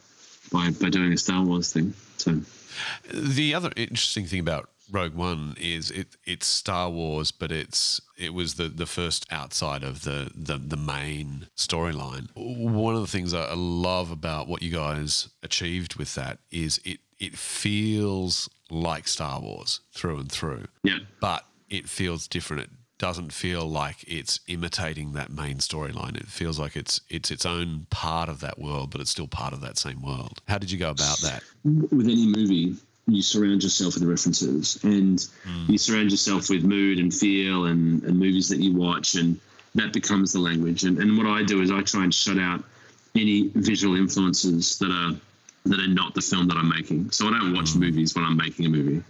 by 0.52 0.70
by 0.70 0.90
doing 0.90 1.12
a 1.12 1.16
Star 1.16 1.42
Wars 1.42 1.72
thing. 1.72 1.94
So 2.16 2.40
The 3.12 3.54
other 3.54 3.70
interesting 3.76 4.26
thing 4.26 4.40
about 4.40 4.68
Rogue 4.90 5.14
One 5.14 5.56
is 5.60 5.90
it 5.90 6.16
it's 6.24 6.46
Star 6.46 6.90
Wars, 6.90 7.30
but 7.30 7.50
it's 7.50 8.00
it 8.18 8.34
was 8.34 8.54
the, 8.54 8.68
the 8.68 8.86
first 8.86 9.26
outside 9.30 9.82
of 9.82 10.02
the, 10.04 10.30
the 10.34 10.58
the 10.58 10.76
main 10.76 11.48
storyline. 11.56 12.28
One 12.34 12.94
of 12.94 13.00
the 13.00 13.06
things 13.06 13.34
I 13.34 13.54
love 13.54 14.10
about 14.10 14.48
what 14.48 14.62
you 14.62 14.70
guys 14.70 15.28
achieved 15.42 15.96
with 15.96 16.14
that 16.14 16.38
is 16.50 16.80
it 16.84 16.98
it 17.18 17.36
feels 17.36 18.48
like 18.70 19.08
Star 19.08 19.40
Wars 19.40 19.80
through 19.92 20.18
and 20.18 20.30
through, 20.30 20.66
yeah, 20.82 20.98
but 21.20 21.44
it 21.70 21.88
feels 21.88 22.28
different. 22.28 22.62
It 22.62 22.70
doesn't 22.98 23.32
feel 23.32 23.66
like 23.66 24.04
it's 24.06 24.40
imitating 24.46 25.12
that 25.12 25.30
main 25.30 25.56
storyline. 25.58 26.16
It 26.16 26.28
feels 26.28 26.58
like 26.58 26.76
it's 26.76 27.00
it's 27.08 27.30
its 27.30 27.44
own 27.46 27.86
part 27.90 28.28
of 28.28 28.40
that 28.40 28.58
world, 28.58 28.90
but 28.90 29.00
it's 29.00 29.10
still 29.10 29.28
part 29.28 29.52
of 29.52 29.60
that 29.62 29.78
same 29.78 30.02
world. 30.02 30.40
How 30.48 30.58
did 30.58 30.70
you 30.70 30.78
go 30.78 30.90
about 30.90 31.18
that? 31.20 31.42
with 31.64 32.06
any 32.06 32.26
movie, 32.26 32.76
you 33.06 33.22
surround 33.22 33.62
yourself 33.62 33.94
with 33.94 34.04
references 34.04 34.78
and 34.82 35.28
hmm. 35.44 35.72
you 35.72 35.78
surround 35.78 36.10
yourself 36.10 36.48
with 36.48 36.64
mood 36.64 36.98
and 36.98 37.12
feel 37.12 37.66
and, 37.66 38.02
and 38.04 38.18
movies 38.18 38.48
that 38.48 38.58
you 38.58 38.72
watch, 38.72 39.14
and 39.14 39.38
that 39.74 39.92
becomes 39.92 40.32
the 40.32 40.38
language. 40.38 40.84
And, 40.84 40.98
and 40.98 41.16
what 41.16 41.26
I 41.26 41.42
do 41.42 41.60
is 41.60 41.70
I 41.70 41.82
try 41.82 42.04
and 42.04 42.14
shut 42.14 42.38
out 42.38 42.64
any 43.14 43.48
visual 43.54 43.96
influences 43.96 44.78
that 44.78 44.90
are 44.90 45.14
that 45.66 45.80
are 45.80 45.88
not 45.88 46.14
the 46.14 46.20
film 46.20 46.48
that 46.48 46.58
I'm 46.58 46.68
making. 46.68 47.10
So 47.10 47.26
I 47.26 47.30
don't 47.30 47.54
watch 47.54 47.72
hmm. 47.72 47.80
movies 47.80 48.14
when 48.14 48.24
I'm 48.24 48.36
making 48.36 48.66
a 48.66 48.68
movie. 48.68 49.02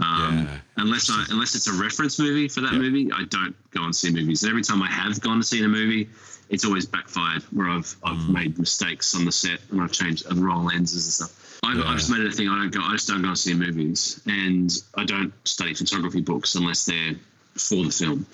Um, 0.00 0.38
Yeah. 0.38 0.58
Unless 0.76 1.10
I, 1.10 1.24
unless 1.30 1.54
it's 1.54 1.66
a 1.68 1.72
reference 1.72 2.18
movie 2.18 2.48
for 2.48 2.62
that 2.62 2.72
Yep. 2.72 2.80
movie, 2.80 3.12
I 3.12 3.24
don't 3.24 3.54
go 3.70 3.84
and 3.84 3.94
see 3.94 4.10
movies. 4.10 4.42
And 4.42 4.50
every 4.50 4.62
time 4.62 4.82
I 4.82 4.90
have 4.90 5.20
gone 5.20 5.38
to 5.38 5.44
see 5.44 5.62
a 5.62 5.68
movie, 5.68 6.08
it's 6.48 6.64
always 6.64 6.86
backfired 6.86 7.42
where 7.52 7.68
I've 7.68 7.94
I've 8.02 8.28
made 8.28 8.58
mistakes 8.58 9.14
on 9.14 9.24
the 9.24 9.32
set 9.32 9.60
and 9.70 9.80
I've 9.80 9.92
changed 9.92 10.28
the 10.28 10.34
wrong 10.36 10.64
lenses 10.66 11.04
and 11.06 11.12
stuff. 11.12 11.58
I've, 11.62 11.76
Yeah. 11.78 11.84
I've 11.90 11.98
just 11.98 12.10
made 12.10 12.20
it 12.20 12.28
a 12.28 12.32
thing. 12.32 12.48
I 12.48 12.56
don't 12.56 12.72
go. 12.72 12.80
I 12.82 12.92
just 12.92 13.08
don't 13.08 13.20
go 13.22 13.28
and 13.28 13.38
see 13.38 13.52
movies, 13.54 14.20
and 14.26 14.72
I 14.94 15.04
don't 15.04 15.32
study 15.46 15.74
photography 15.74 16.22
books 16.22 16.54
unless 16.54 16.86
they're 16.86 17.14
for 17.56 17.84
the 17.84 17.90
film. 17.90 18.24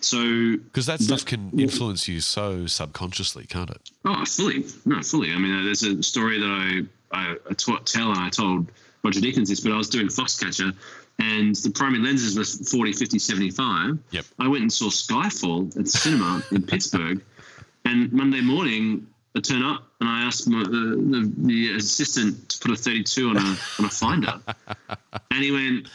So 0.00 0.56
Because 0.56 0.86
that 0.86 1.00
stuff 1.00 1.24
can 1.24 1.50
influence 1.58 2.06
you 2.06 2.20
so 2.20 2.66
subconsciously, 2.66 3.46
can't 3.46 3.70
it? 3.70 3.90
Oh, 4.04 4.24
fully. 4.26 4.64
No, 4.84 5.02
fully. 5.02 5.32
I 5.32 5.38
mean, 5.38 5.54
uh, 5.60 5.64
there's 5.64 5.82
a 5.82 6.00
story 6.02 6.38
that 6.38 6.46
I, 6.50 6.82
I, 7.10 7.36
I 7.50 7.54
taught, 7.54 7.86
tell 7.86 8.10
and 8.10 8.20
I 8.20 8.28
told 8.28 8.70
Roger 9.02 9.20
Deakins 9.20 9.48
this, 9.48 9.60
but 9.60 9.72
I 9.72 9.76
was 9.76 9.88
doing 9.88 10.06
Foxcatcher 10.08 10.74
and 11.18 11.54
the 11.56 11.70
primary 11.70 12.02
lenses 12.02 12.36
were 12.36 12.44
40, 12.44 12.92
50, 12.92 13.18
75. 13.18 13.98
Yep. 14.10 14.24
I 14.38 14.48
went 14.48 14.62
and 14.62 14.72
saw 14.72 14.86
Skyfall 14.86 15.76
at 15.76 15.84
the 15.84 15.90
cinema 15.90 16.42
in 16.52 16.62
Pittsburgh. 16.62 17.22
And 17.84 18.12
Monday 18.12 18.40
morning, 18.40 19.06
I 19.34 19.40
turn 19.40 19.62
up 19.62 19.86
and 20.00 20.08
I 20.08 20.22
asked 20.22 20.48
my, 20.48 20.62
the, 20.62 20.68
the, 20.68 21.32
the 21.38 21.76
assistant 21.76 22.48
to 22.50 22.58
put 22.58 22.70
a 22.72 22.76
32 22.76 23.30
on 23.30 23.36
a, 23.36 23.56
on 23.78 23.84
a 23.84 23.90
finder. 23.90 24.40
And 25.30 25.44
he 25.44 25.52
went, 25.52 25.88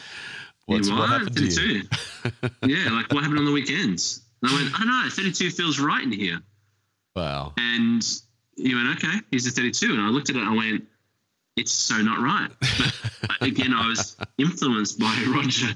What's, 0.66 0.88
"You 0.88 0.94
what 0.94 1.08
happened 1.08 1.36
to 1.36 1.42
you? 1.42 1.82
32?" 1.82 2.48
yeah, 2.66 2.90
like 2.90 3.10
what 3.12 3.24
happened 3.24 3.40
on 3.40 3.44
the 3.44 3.50
weekends? 3.50 4.20
And 4.40 4.52
I 4.52 4.54
went, 4.54 4.74
I 4.74 4.78
don't 4.78 5.04
know, 5.04 5.10
32 5.10 5.50
feels 5.50 5.80
right 5.80 6.02
in 6.02 6.12
here. 6.12 6.40
Wow. 7.16 7.54
And 7.56 8.04
he 8.56 8.74
went, 8.74 8.88
okay, 8.96 9.18
here's 9.30 9.44
the 9.44 9.50
32. 9.50 9.92
And 9.92 10.00
I 10.00 10.08
looked 10.08 10.30
at 10.30 10.36
it 10.36 10.42
and 10.42 10.48
I 10.48 10.56
went, 10.56 10.84
it's 11.56 11.72
so 11.72 11.96
not 11.98 12.20
right. 12.20 12.50
But 13.20 13.42
again, 13.48 13.72
I 13.74 13.86
was 13.88 14.16
influenced 14.38 14.98
by 14.98 15.24
Roger. 15.34 15.68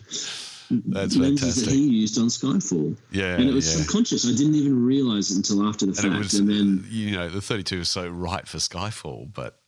That's 0.71 1.17
lenses 1.17 1.65
that 1.65 1.73
he 1.73 1.81
used 1.89 2.19
on 2.19 2.27
Skyfall. 2.27 2.97
Yeah, 3.13 3.37
And 3.37 3.49
it 3.49 3.53
was 3.55 3.69
yeah. 3.71 3.83
subconscious. 3.85 4.27
I 4.27 4.33
didn't 4.37 4.57
even 4.57 4.85
realize 4.85 5.31
it 5.31 5.37
until 5.37 5.67
after 5.69 5.87
the 5.87 5.93
And 5.93 6.01
fact. 6.01 6.19
was, 6.19 6.35
and 6.35 6.49
then, 6.49 6.85
you 6.91 7.13
know, 7.13 7.29
the 7.29 7.41
32 7.41 7.81
is 7.81 7.89
so 7.89 8.09
right 8.09 8.47
for 8.49 8.59
Skyfall, 8.59 9.33
but 9.33 9.61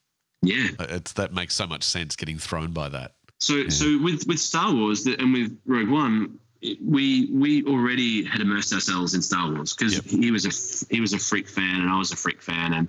yeah. 0.43 0.69
Uh, 0.79 0.87
it's 0.91 1.13
that 1.15 1.33
makes 1.33 1.55
so 1.55 1.67
much 1.67 1.83
sense 1.85 2.17
getting 2.17 2.39
thrown 2.39 2.73
by 2.73 2.89
that. 2.89 3.15
So, 3.39 3.69
so 3.69 4.01
with, 4.03 4.27
with 4.27 4.41
Star 4.41 4.75
Wars 4.75 5.07
and 5.07 5.33
with 5.33 5.57
Rogue 5.67 5.89
One, 5.89 6.39
we 6.85 7.29
we 7.33 7.63
already 7.67 8.25
had 8.25 8.41
immersed 8.41 8.73
ourselves 8.73 9.15
in 9.15 9.23
Star 9.23 9.53
Wars 9.53 9.75
because 9.75 9.95
Yep. 9.95 10.05
he 10.07 10.33
was 10.33 10.45
a 10.45 10.93
he 10.93 11.01
was 11.01 11.13
a 11.13 11.19
freak 11.19 11.49
fan 11.49 11.81
and 11.83 11.89
I 11.89 11.97
was 11.97 12.11
a 12.11 12.17
freak 12.17 12.43
fan 12.43 12.73
and 12.73 12.89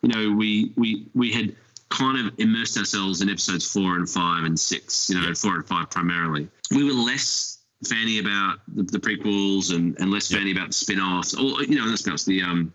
you 0.00 0.08
know 0.08 0.34
we 0.34 0.72
we 0.76 1.08
we 1.12 1.30
had 1.30 1.54
kind 1.98 2.16
of 2.26 2.34
immersed 2.38 2.76
ourselves 2.78 3.20
in 3.22 3.28
episodes 3.28 3.70
four 3.70 3.96
and 3.96 4.08
five 4.08 4.44
and 4.44 4.58
six 4.58 5.08
you 5.10 5.20
know 5.20 5.34
four 5.34 5.54
and 5.56 5.66
five 5.66 5.90
primarily 5.90 6.48
we 6.70 6.82
were 6.84 6.92
less 6.92 7.58
fanny 7.88 8.18
about 8.18 8.60
the, 8.76 8.82
the 8.84 8.98
prequels 8.98 9.74
and, 9.74 9.98
and 9.98 10.10
less 10.10 10.28
fanny 10.32 10.52
about 10.52 10.68
the 10.68 10.72
spin-offs 10.72 11.34
or 11.34 11.62
you 11.64 11.76
know 11.76 11.90
the 11.90 11.96
spin-offs 11.96 12.24
the 12.24 12.40
um 12.42 12.72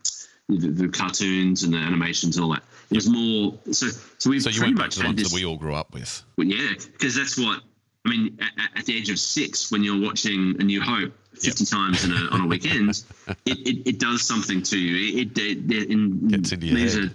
the, 0.49 0.67
the 0.82 0.88
cartoons 0.88 1.63
and 1.63 1.73
the 1.73 1.77
animations 1.77 2.38
and 2.38 2.43
all 2.43 2.51
that 2.51 2.63
it 2.89 2.95
was 2.95 3.10
more 3.10 3.53
so 3.71 3.88
so 4.17 4.30
we 4.30 4.39
So 4.39 4.49
you 4.49 4.62
went 4.62 4.77
back 4.77 4.86
much 4.86 4.93
to 4.95 4.99
the 5.01 5.06
ones 5.08 5.19
this, 5.19 5.30
that 5.32 5.36
we 5.36 5.45
all 5.45 5.58
grew 5.58 5.75
up 5.75 5.93
with. 5.93 6.23
well, 6.38 6.47
yeah, 6.47 6.73
because 6.93 7.15
that's 7.15 7.38
what 7.38 7.62
I 8.06 8.10
mean. 8.10 8.38
At, 8.39 8.80
at 8.80 8.86
the 8.86 8.95
age 8.97 9.10
of 9.10 9.19
six, 9.19 9.69
when 9.71 9.84
you're 9.84 10.01
watching 10.01 10.56
A 10.60 10.63
New 10.63 10.82
Hope 10.82 11.12
fifty 11.34 11.65
times 11.65 12.06
in 12.06 12.12
a, 12.13 12.30
on 12.32 12.41
a 12.41 12.47
weekend, 12.47 12.89
it, 13.45 13.58
it, 13.67 13.89
it 13.89 13.99
does 13.99 14.25
something 14.25 14.63
to 14.63 14.77
you. 14.80 15.21
It, 15.21 15.38
it, 15.38 15.58
it, 15.69 16.30
Gets 16.30 16.51
leaves 16.53 16.93
head. 16.93 17.13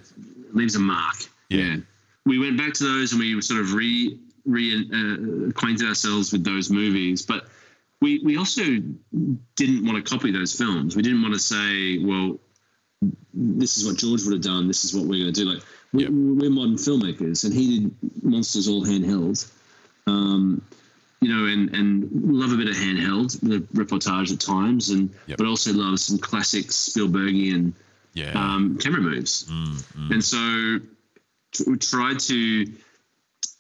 a 0.52 0.56
leaves 0.56 0.76
a 0.76 0.80
mark. 0.80 1.16
Yeah. 1.48 1.76
We 2.26 2.38
went 2.38 2.56
back 2.58 2.72
to 2.74 2.84
those 2.84 3.12
and 3.12 3.20
we 3.20 3.40
sort 3.40 3.60
of 3.60 3.72
re 3.74 4.18
re 4.44 4.88
uh, 4.92 5.86
ourselves 5.86 6.32
with 6.32 6.44
those 6.44 6.70
movies, 6.70 7.22
but. 7.22 7.48
We, 8.00 8.18
we 8.24 8.36
also 8.36 8.62
didn't 9.54 9.86
want 9.86 10.04
to 10.04 10.10
copy 10.10 10.32
those 10.32 10.52
films. 10.56 10.96
We 10.96 11.02
didn't 11.02 11.22
want 11.22 11.34
to 11.34 11.38
say, 11.38 11.98
well, 11.98 12.40
this 13.32 13.78
is 13.78 13.86
what 13.86 13.96
George 13.96 14.24
would 14.24 14.32
have 14.32 14.42
done. 14.42 14.66
This 14.66 14.84
is 14.84 14.92
what 14.92 15.04
we're 15.04 15.22
going 15.22 15.32
to 15.32 15.40
do. 15.44 15.48
Like 15.48 15.62
we, 15.92 16.08
we're 16.08 16.50
modern 16.50 16.74
filmmakers, 16.74 17.44
and 17.44 17.54
he 17.54 17.78
did 17.78 17.94
monsters 18.24 18.66
all 18.66 18.84
handheld. 18.84 19.48
Um, 20.08 20.62
you 21.20 21.28
know, 21.32 21.46
and 21.46 21.72
and 21.76 22.08
love 22.12 22.52
a 22.52 22.56
bit 22.56 22.68
of 22.68 22.74
handheld, 22.74 23.38
the 23.40 23.60
reportage 23.80 24.32
at 24.32 24.40
times, 24.40 24.90
and 24.90 25.10
Yep. 25.28 25.38
but 25.38 25.46
also 25.46 25.72
love 25.72 26.00
some 26.00 26.18
classic 26.18 26.66
Spielbergian 26.66 27.72
Yeah. 28.14 28.32
um, 28.34 28.78
camera 28.78 29.00
moves. 29.00 29.48
And 30.10 30.24
so 30.24 30.80
t- 31.52 31.64
we 31.66 31.76
tried 31.78 32.18
to 32.20 32.66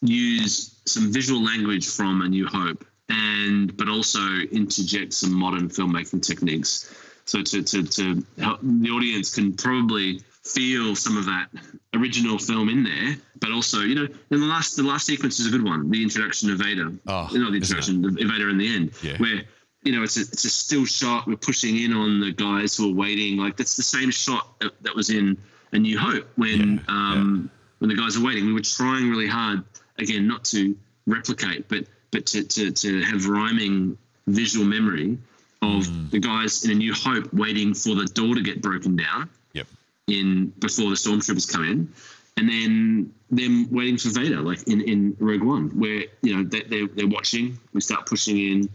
use 0.02 0.80
some 0.86 1.12
visual 1.12 1.42
language 1.44 1.86
from 1.88 2.22
A 2.22 2.28
New 2.28 2.46
Hope, 2.46 2.84
and 3.08 3.76
but 3.76 3.88
also 3.88 4.20
interject 4.50 5.12
some 5.12 5.32
modern 5.32 5.68
filmmaking 5.68 6.22
techniques. 6.22 6.92
So 7.24 7.42
to, 7.42 7.62
to, 7.62 7.84
to 7.84 8.26
help 8.38 8.60
the 8.62 8.90
audience 8.90 9.34
can 9.34 9.52
probably 9.54 10.20
feel 10.42 10.96
some 10.96 11.16
of 11.16 11.26
that 11.26 11.48
original 11.94 12.36
film 12.36 12.68
in 12.68 12.82
there, 12.82 13.16
but 13.38 13.52
also 13.52 13.80
you 13.80 13.94
know, 13.94 14.08
and 14.30 14.42
the 14.42 14.46
last 14.46 14.76
the 14.76 14.82
last 14.82 15.06
sequence 15.06 15.38
is 15.38 15.46
a 15.46 15.50
good 15.50 15.64
one, 15.64 15.88
the 15.90 16.02
introduction 16.02 16.50
of 16.50 16.58
Vader. 16.58 16.92
Oh, 17.06 17.28
not 17.32 17.50
the 17.52 17.58
introduction, 17.58 18.04
of 18.04 18.14
Vader 18.14 18.50
in 18.50 18.58
the 18.58 18.74
end, 18.74 18.92
Yeah. 19.02 19.18
where 19.18 19.42
you 19.84 19.90
know, 19.92 20.04
it's 20.04 20.16
a, 20.16 20.20
it's 20.20 20.44
a 20.44 20.50
still 20.50 20.84
shot. 20.84 21.26
We're 21.26 21.36
pushing 21.36 21.76
in 21.76 21.92
on 21.92 22.20
the 22.20 22.30
guys 22.32 22.76
who 22.76 22.90
are 22.90 22.94
waiting. 22.94 23.36
Like 23.36 23.56
that's 23.56 23.74
the 23.76 23.82
same 23.82 24.10
shot 24.12 24.46
that, 24.60 24.94
was 24.94 25.10
in 25.10 25.36
A 25.72 25.78
New 25.78 25.98
Hope 25.98 26.28
when 26.36 26.76
Yeah, 26.76 26.82
um, 26.88 27.50
when 27.82 27.88
the 27.88 27.96
guys 27.96 28.16
are 28.16 28.24
waiting. 28.24 28.46
We 28.46 28.52
were 28.52 28.60
trying 28.60 29.10
really 29.10 29.26
hard 29.26 29.64
again 29.98 30.28
not 30.28 30.44
to 30.46 30.76
replicate, 31.06 31.68
but 31.68 31.84
but 32.12 32.26
to 32.26 32.44
to, 32.44 32.70
to 32.70 33.02
have 33.02 33.26
rhyming 33.26 33.98
visual 34.28 34.64
memory 34.64 35.18
of 35.62 35.84
Mm. 35.86 36.10
the 36.10 36.20
guys 36.20 36.64
in 36.64 36.70
A 36.70 36.74
New 36.74 36.94
Hope 36.94 37.32
waiting 37.34 37.74
for 37.74 37.94
the 37.96 38.04
door 38.04 38.34
to 38.36 38.40
get 38.40 38.62
broken 38.62 38.96
down 38.96 39.28
yep. 39.52 39.66
in 40.06 40.52
before 40.58 40.90
the 40.90 40.96
stormtroopers 40.96 41.50
come 41.52 41.64
in, 41.64 41.92
and 42.36 42.48
then 42.48 43.12
them 43.30 43.68
waiting 43.70 43.98
for 43.98 44.10
Vader, 44.10 44.40
like 44.40 44.62
in, 44.68 44.80
in 44.80 45.16
Rogue 45.18 45.42
One, 45.42 45.70
where 45.70 46.04
you 46.22 46.36
know 46.36 46.42
they, 46.44 46.62
they're 46.62 46.86
they're 46.86 47.08
watching. 47.18 47.58
We 47.72 47.80
start 47.80 48.06
pushing 48.06 48.38
in, 48.38 48.68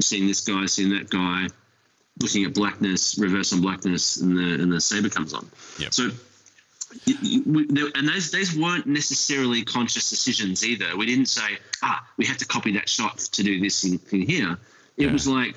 seeing 0.00 0.26
this 0.26 0.40
guy, 0.40 0.64
seeing 0.66 0.90
that 0.96 1.10
guy, 1.10 1.48
looking 2.20 2.44
at 2.44 2.54
blackness, 2.54 3.18
reverse 3.18 3.52
on 3.52 3.60
blackness, 3.60 4.20
and 4.22 4.36
the 4.38 4.62
and 4.62 4.72
the 4.72 4.80
saber 4.80 5.10
comes 5.10 5.34
on. 5.34 5.50
Yep. 5.78 5.92
So 5.92 6.10
and 7.06 8.08
those 8.08 8.30
those 8.30 8.56
weren't 8.56 8.86
necessarily 8.86 9.64
conscious 9.64 10.10
decisions 10.10 10.64
either. 10.64 10.96
We 10.96 11.06
didn't 11.06 11.26
say, 11.26 11.58
ah, 11.82 12.06
we 12.16 12.26
have 12.26 12.38
to 12.38 12.46
copy 12.46 12.72
that 12.72 12.88
shot 12.88 13.18
to 13.18 13.42
do 13.42 13.60
this 13.60 13.82
thing 13.82 14.22
here. 14.22 14.58
It 14.96 15.06
yeah. 15.06 15.12
was 15.12 15.26
like 15.26 15.56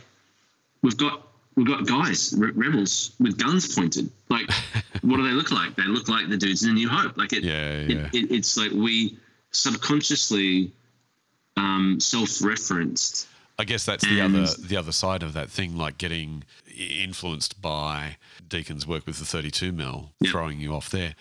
we've 0.81 0.97
got 0.97 1.27
we've 1.55 1.67
got 1.67 1.85
guys, 1.85 2.33
re- 2.37 2.51
rebels 2.51 3.11
with 3.19 3.37
guns 3.37 3.75
pointed. 3.75 4.09
Like, 4.29 4.49
what 5.01 5.17
do 5.17 5.23
they 5.23 5.33
look 5.33 5.51
like? 5.51 5.75
They 5.75 5.83
look 5.83 6.07
like 6.07 6.29
the 6.29 6.37
dudes 6.37 6.63
in 6.63 6.75
New 6.75 6.87
Hope. 6.87 7.17
Like 7.17 7.33
it, 7.33 7.43
yeah, 7.43 7.81
yeah. 7.81 8.09
It, 8.13 8.15
it, 8.15 8.31
it's 8.31 8.55
like 8.55 8.71
we 8.71 9.17
subconsciously 9.51 10.71
um, 11.57 11.99
self-referenced. 11.99 13.27
I 13.59 13.63
guess 13.63 13.85
that's 13.85 14.03
the 14.03 14.21
other 14.21 14.45
the 14.45 14.77
other 14.77 14.91
side 14.91 15.23
of 15.23 15.33
that 15.33 15.49
thing, 15.49 15.77
like 15.77 15.97
getting 15.97 16.43
influenced 16.77 17.59
by 17.61 18.17
Deakins' 18.47 18.85
work 18.85 19.07
with 19.07 19.17
the 19.17 19.25
32 19.25 19.71
mil, 19.71 20.11
yep. 20.19 20.31
throwing 20.31 20.59
you 20.59 20.73
off 20.73 20.89
there. 20.89 21.15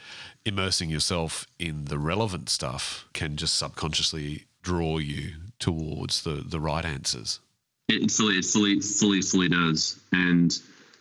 Immersing 0.44 0.90
yourself 0.90 1.46
in 1.58 1.86
the 1.86 1.98
relevant 1.98 2.50
stuff 2.50 3.06
can 3.14 3.36
just 3.36 3.56
subconsciously 3.56 4.44
draw 4.62 4.98
you 4.98 5.32
towards 5.58 6.22
the 6.22 6.44
the 6.46 6.60
right 6.60 6.84
answers. 6.84 7.40
It 7.88 8.10
fully, 8.10 8.34
it 8.34 8.44
fully, 8.44 8.80
fully, 8.80 9.22
fully 9.22 9.48
does, 9.48 9.98
and 10.12 10.52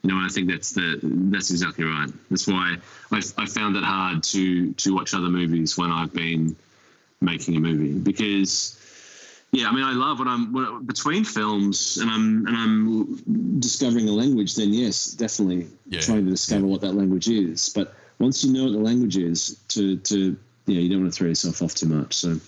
you 0.03 0.11
know, 0.11 0.23
I 0.23 0.29
think 0.29 0.49
that's 0.49 0.71
the 0.71 0.99
that's 1.01 1.49
exactly 1.49 1.83
right. 1.83 2.09
That's 2.29 2.47
why 2.47 2.77
I, 3.11 3.21
I 3.37 3.45
found 3.45 3.75
it 3.75 3.83
hard 3.83 4.23
to 4.23 4.71
to 4.73 4.93
watch 4.93 5.13
other 5.13 5.29
movies 5.29 5.77
when 5.77 5.91
I've 5.91 6.13
been 6.13 6.55
making 7.21 7.55
a 7.55 7.59
movie 7.59 7.93
because 7.97 8.79
yeah, 9.55 9.69
I 9.69 9.71
mean, 9.71 9.83
I 9.83 9.93
love 9.93 10.19
when 10.19 10.27
I'm 10.27 10.51
when, 10.51 10.85
between 10.85 11.23
films 11.23 11.97
and 11.97 12.09
I'm 12.09 12.45
and 12.45 12.57
I'm 12.57 13.59
discovering 13.59 14.09
a 14.09 14.11
language. 14.11 14.55
Then 14.55 14.73
yes, 14.73 15.11
definitely 15.11 15.67
yeah. 15.87 16.01
trying 16.01 16.25
to 16.25 16.31
discover 16.31 16.65
yeah. 16.65 16.71
what 16.71 16.81
that 16.81 16.93
language 16.93 17.29
is. 17.29 17.69
But 17.69 17.95
once 18.19 18.43
you 18.43 18.51
know 18.51 18.65
what 18.65 18.73
the 18.73 18.79
language 18.79 19.17
is, 19.17 19.57
to 19.69 19.97
to 19.97 20.37
yeah, 20.67 20.79
you 20.79 20.89
don't 20.89 21.01
want 21.01 21.13
to 21.13 21.17
throw 21.17 21.27
yourself 21.27 21.61
off 21.61 21.75
too 21.75 21.87
much. 21.87 22.13
So, 22.13 22.39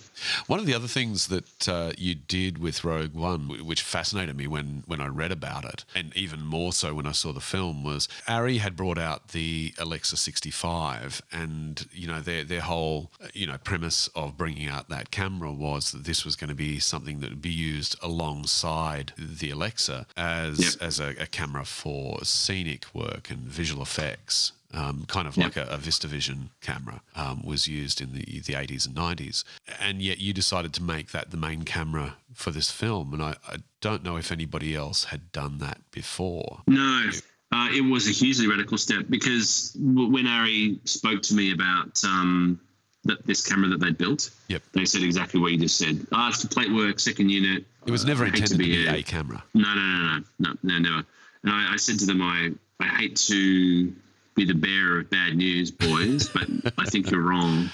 one 0.48 0.58
of 0.58 0.66
the 0.66 0.74
other 0.74 0.88
things 0.88 1.28
that 1.28 1.68
uh, 1.68 1.92
you 1.96 2.16
did 2.16 2.58
with 2.58 2.82
Rogue 2.82 3.14
One, 3.14 3.64
which 3.64 3.82
fascinated 3.82 4.36
me 4.36 4.48
when 4.48 4.82
when 4.86 5.00
I 5.00 5.06
read 5.06 5.30
about 5.30 5.64
it, 5.64 5.84
and 5.94 6.16
even 6.16 6.44
more 6.44 6.72
so 6.72 6.94
when 6.94 7.06
I 7.06 7.12
saw 7.12 7.32
the 7.32 7.40
film, 7.40 7.84
was 7.84 8.08
ARRI 8.26 8.58
had 8.58 8.76
brought 8.76 8.98
out 8.98 9.28
the 9.28 9.72
Alexa 9.78 10.16
65, 10.16 11.22
and 11.30 11.86
you 11.92 12.08
know 12.08 12.20
their 12.20 12.42
their 12.42 12.62
whole 12.62 13.10
you 13.34 13.46
know 13.46 13.58
premise 13.58 14.08
of 14.16 14.36
bringing 14.36 14.68
out 14.68 14.88
that 14.88 15.12
camera 15.12 15.52
was 15.52 15.92
that 15.92 16.04
this 16.04 16.24
was 16.24 16.34
going 16.34 16.48
to 16.48 16.56
be 16.56 16.80
something 16.80 17.20
that 17.20 17.30
would 17.30 17.42
be 17.42 17.50
used 17.50 17.94
alongside 18.02 19.12
the 19.16 19.50
Alexa 19.50 20.06
as 20.16 20.58
yep. 20.58 20.82
as 20.82 20.98
a, 20.98 21.10
a 21.20 21.26
camera 21.26 21.64
for 21.64 22.24
scenic 22.24 22.84
work 22.92 23.30
and 23.30 23.42
visual 23.42 23.82
effects 23.82 24.52
um, 24.74 25.04
kind 25.08 25.26
of 25.26 25.36
like 25.36 25.56
a, 25.56 25.62
a 25.64 25.78
VistaVision 25.78 26.50
camera 26.60 27.00
um, 27.16 27.42
was 27.44 27.66
used 27.66 28.00
in 28.00 28.12
the, 28.12 28.40
the 28.40 28.52
80s 28.52 28.86
and 28.86 28.94
90s. 28.94 29.44
And 29.80 30.02
yet 30.02 30.18
you 30.18 30.32
decided 30.32 30.74
to 30.74 30.82
make 30.82 31.12
that 31.12 31.30
the 31.30 31.36
main 31.36 31.62
camera 31.62 32.16
for 32.34 32.50
this 32.50 32.70
film. 32.70 33.14
And 33.14 33.22
I, 33.22 33.36
I 33.48 33.56
don't 33.80 34.02
know 34.02 34.16
if 34.16 34.30
anybody 34.30 34.74
else 34.74 35.04
had 35.04 35.32
done 35.32 35.58
that 35.58 35.78
before. 35.90 36.60
No. 36.66 37.10
Uh, 37.50 37.68
it 37.72 37.80
was 37.80 38.06
a 38.06 38.10
hugely 38.10 38.46
radical 38.46 38.76
step 38.76 39.06
because 39.08 39.74
when 39.78 40.26
ARRI 40.26 40.86
spoke 40.86 41.22
to 41.22 41.34
me 41.34 41.52
about 41.52 42.04
um, 42.04 42.60
that 43.04 43.26
this 43.26 43.46
camera 43.46 43.70
that 43.70 43.80
they'd 43.80 43.96
built, 43.96 44.30
yep. 44.48 44.62
they 44.74 44.84
said 44.84 45.02
exactly 45.02 45.40
what 45.40 45.52
you 45.52 45.58
just 45.58 45.78
said. 45.78 46.06
Ah, 46.12 46.26
oh, 46.26 46.28
it's 46.28 46.42
for 46.42 46.48
plate 46.48 46.70
work, 46.70 47.00
second 47.00 47.30
unit. 47.30 47.64
It 47.86 47.90
was 47.90 48.04
never 48.04 48.24
uh, 48.24 48.26
intended 48.26 48.50
to 48.50 48.58
be, 48.58 48.64
to 48.64 48.82
be 48.82 48.86
a, 48.86 48.94
a, 48.96 49.02
camera. 49.02 49.42
No, 49.54 49.74
no, 49.74 49.80
no, 49.80 50.18
no, 50.18 50.22
no, 50.38 50.54
no, 50.62 50.78
never. 50.78 51.06
And 51.42 51.52
I, 51.52 51.72
I 51.72 51.76
said 51.76 51.98
to 52.00 52.06
them, 52.06 52.20
I, 52.20 52.50
I 52.80 52.86
hate 52.86 53.16
to 53.16 53.94
be 54.38 54.44
the 54.44 54.54
bearer 54.54 55.00
of 55.00 55.10
bad 55.10 55.36
news, 55.36 55.70
boys, 55.70 56.28
but 56.28 56.48
I 56.78 56.84
think 56.84 57.10
you're 57.10 57.22
wrong. 57.22 57.70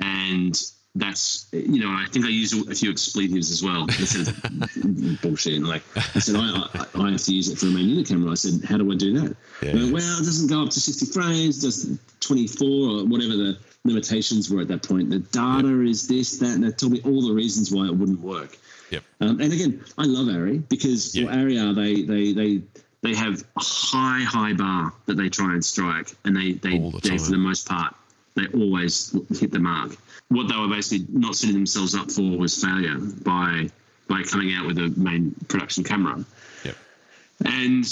And 0.00 0.60
that's 0.94 1.48
you 1.52 1.80
know 1.80 1.88
I 1.88 2.04
think 2.10 2.26
I 2.26 2.28
used 2.28 2.70
a 2.70 2.74
few 2.74 2.90
expletives 2.90 3.50
as 3.50 3.62
well. 3.62 3.86
I 3.88 3.92
said 3.92 5.20
bullshit. 5.22 5.54
And 5.54 5.66
like 5.66 5.82
I 5.96 6.18
said, 6.18 6.36
I, 6.36 6.68
I, 6.74 6.86
I, 7.02 7.10
have 7.12 7.22
to 7.22 7.34
use 7.34 7.48
it 7.48 7.58
for 7.58 7.66
a 7.66 7.70
main 7.70 7.88
unit 7.88 8.08
camera. 8.08 8.30
I 8.30 8.34
said, 8.34 8.68
how 8.68 8.76
do 8.76 8.92
I 8.92 8.94
do 8.94 9.18
that? 9.20 9.36
Yeah. 9.62 9.74
Went, 9.74 9.92
well, 9.92 10.20
it 10.20 10.24
doesn't 10.24 10.48
go 10.48 10.62
up 10.62 10.70
to 10.70 10.80
60 10.80 11.06
frames, 11.06 11.62
does 11.62 11.98
24 12.20 12.68
or 12.68 13.04
whatever 13.06 13.36
the 13.36 13.58
limitations 13.84 14.50
were 14.50 14.60
at 14.60 14.68
that 14.68 14.82
point. 14.82 15.08
The 15.10 15.20
data 15.20 15.68
yep. 15.68 15.88
is 15.88 16.06
this, 16.08 16.38
that, 16.38 16.50
and 16.50 16.64
they 16.64 16.70
told 16.70 16.92
me 16.92 17.00
all 17.04 17.26
the 17.26 17.32
reasons 17.32 17.72
why 17.72 17.86
it 17.86 17.94
wouldn't 17.94 18.20
work. 18.20 18.58
Yep. 18.90 19.02
Um, 19.20 19.40
and 19.40 19.52
again, 19.52 19.82
I 19.96 20.04
love 20.04 20.28
ARRI 20.28 20.58
because 20.68 21.14
yep. 21.14 21.30
ARRI 21.30 21.58
are 21.58 21.72
they 21.72 22.02
they 22.02 22.32
they 22.32 22.62
they 23.02 23.14
have 23.14 23.42
a 23.56 23.60
high, 23.60 24.22
high 24.22 24.52
bar 24.52 24.92
that 25.06 25.16
they 25.16 25.28
try 25.28 25.52
and 25.52 25.64
strike, 25.64 26.14
and 26.24 26.36
they 26.36 26.52
they, 26.52 26.78
the 26.78 27.00
they 27.02 27.18
for 27.18 27.30
the 27.30 27.38
most 27.38 27.68
part 27.68 27.94
they 28.34 28.46
always 28.54 29.14
hit 29.38 29.50
the 29.50 29.58
mark. 29.58 29.96
What 30.28 30.48
they 30.48 30.56
were 30.56 30.68
basically 30.68 31.06
not 31.12 31.36
setting 31.36 31.54
themselves 31.54 31.94
up 31.94 32.10
for 32.10 32.38
was 32.38 32.62
failure 32.62 32.96
by 32.98 33.68
by 34.08 34.22
coming 34.22 34.54
out 34.54 34.66
with 34.66 34.78
a 34.78 34.88
main 34.96 35.34
production 35.48 35.84
camera. 35.84 36.24
Yep. 36.64 36.76
And 37.44 37.84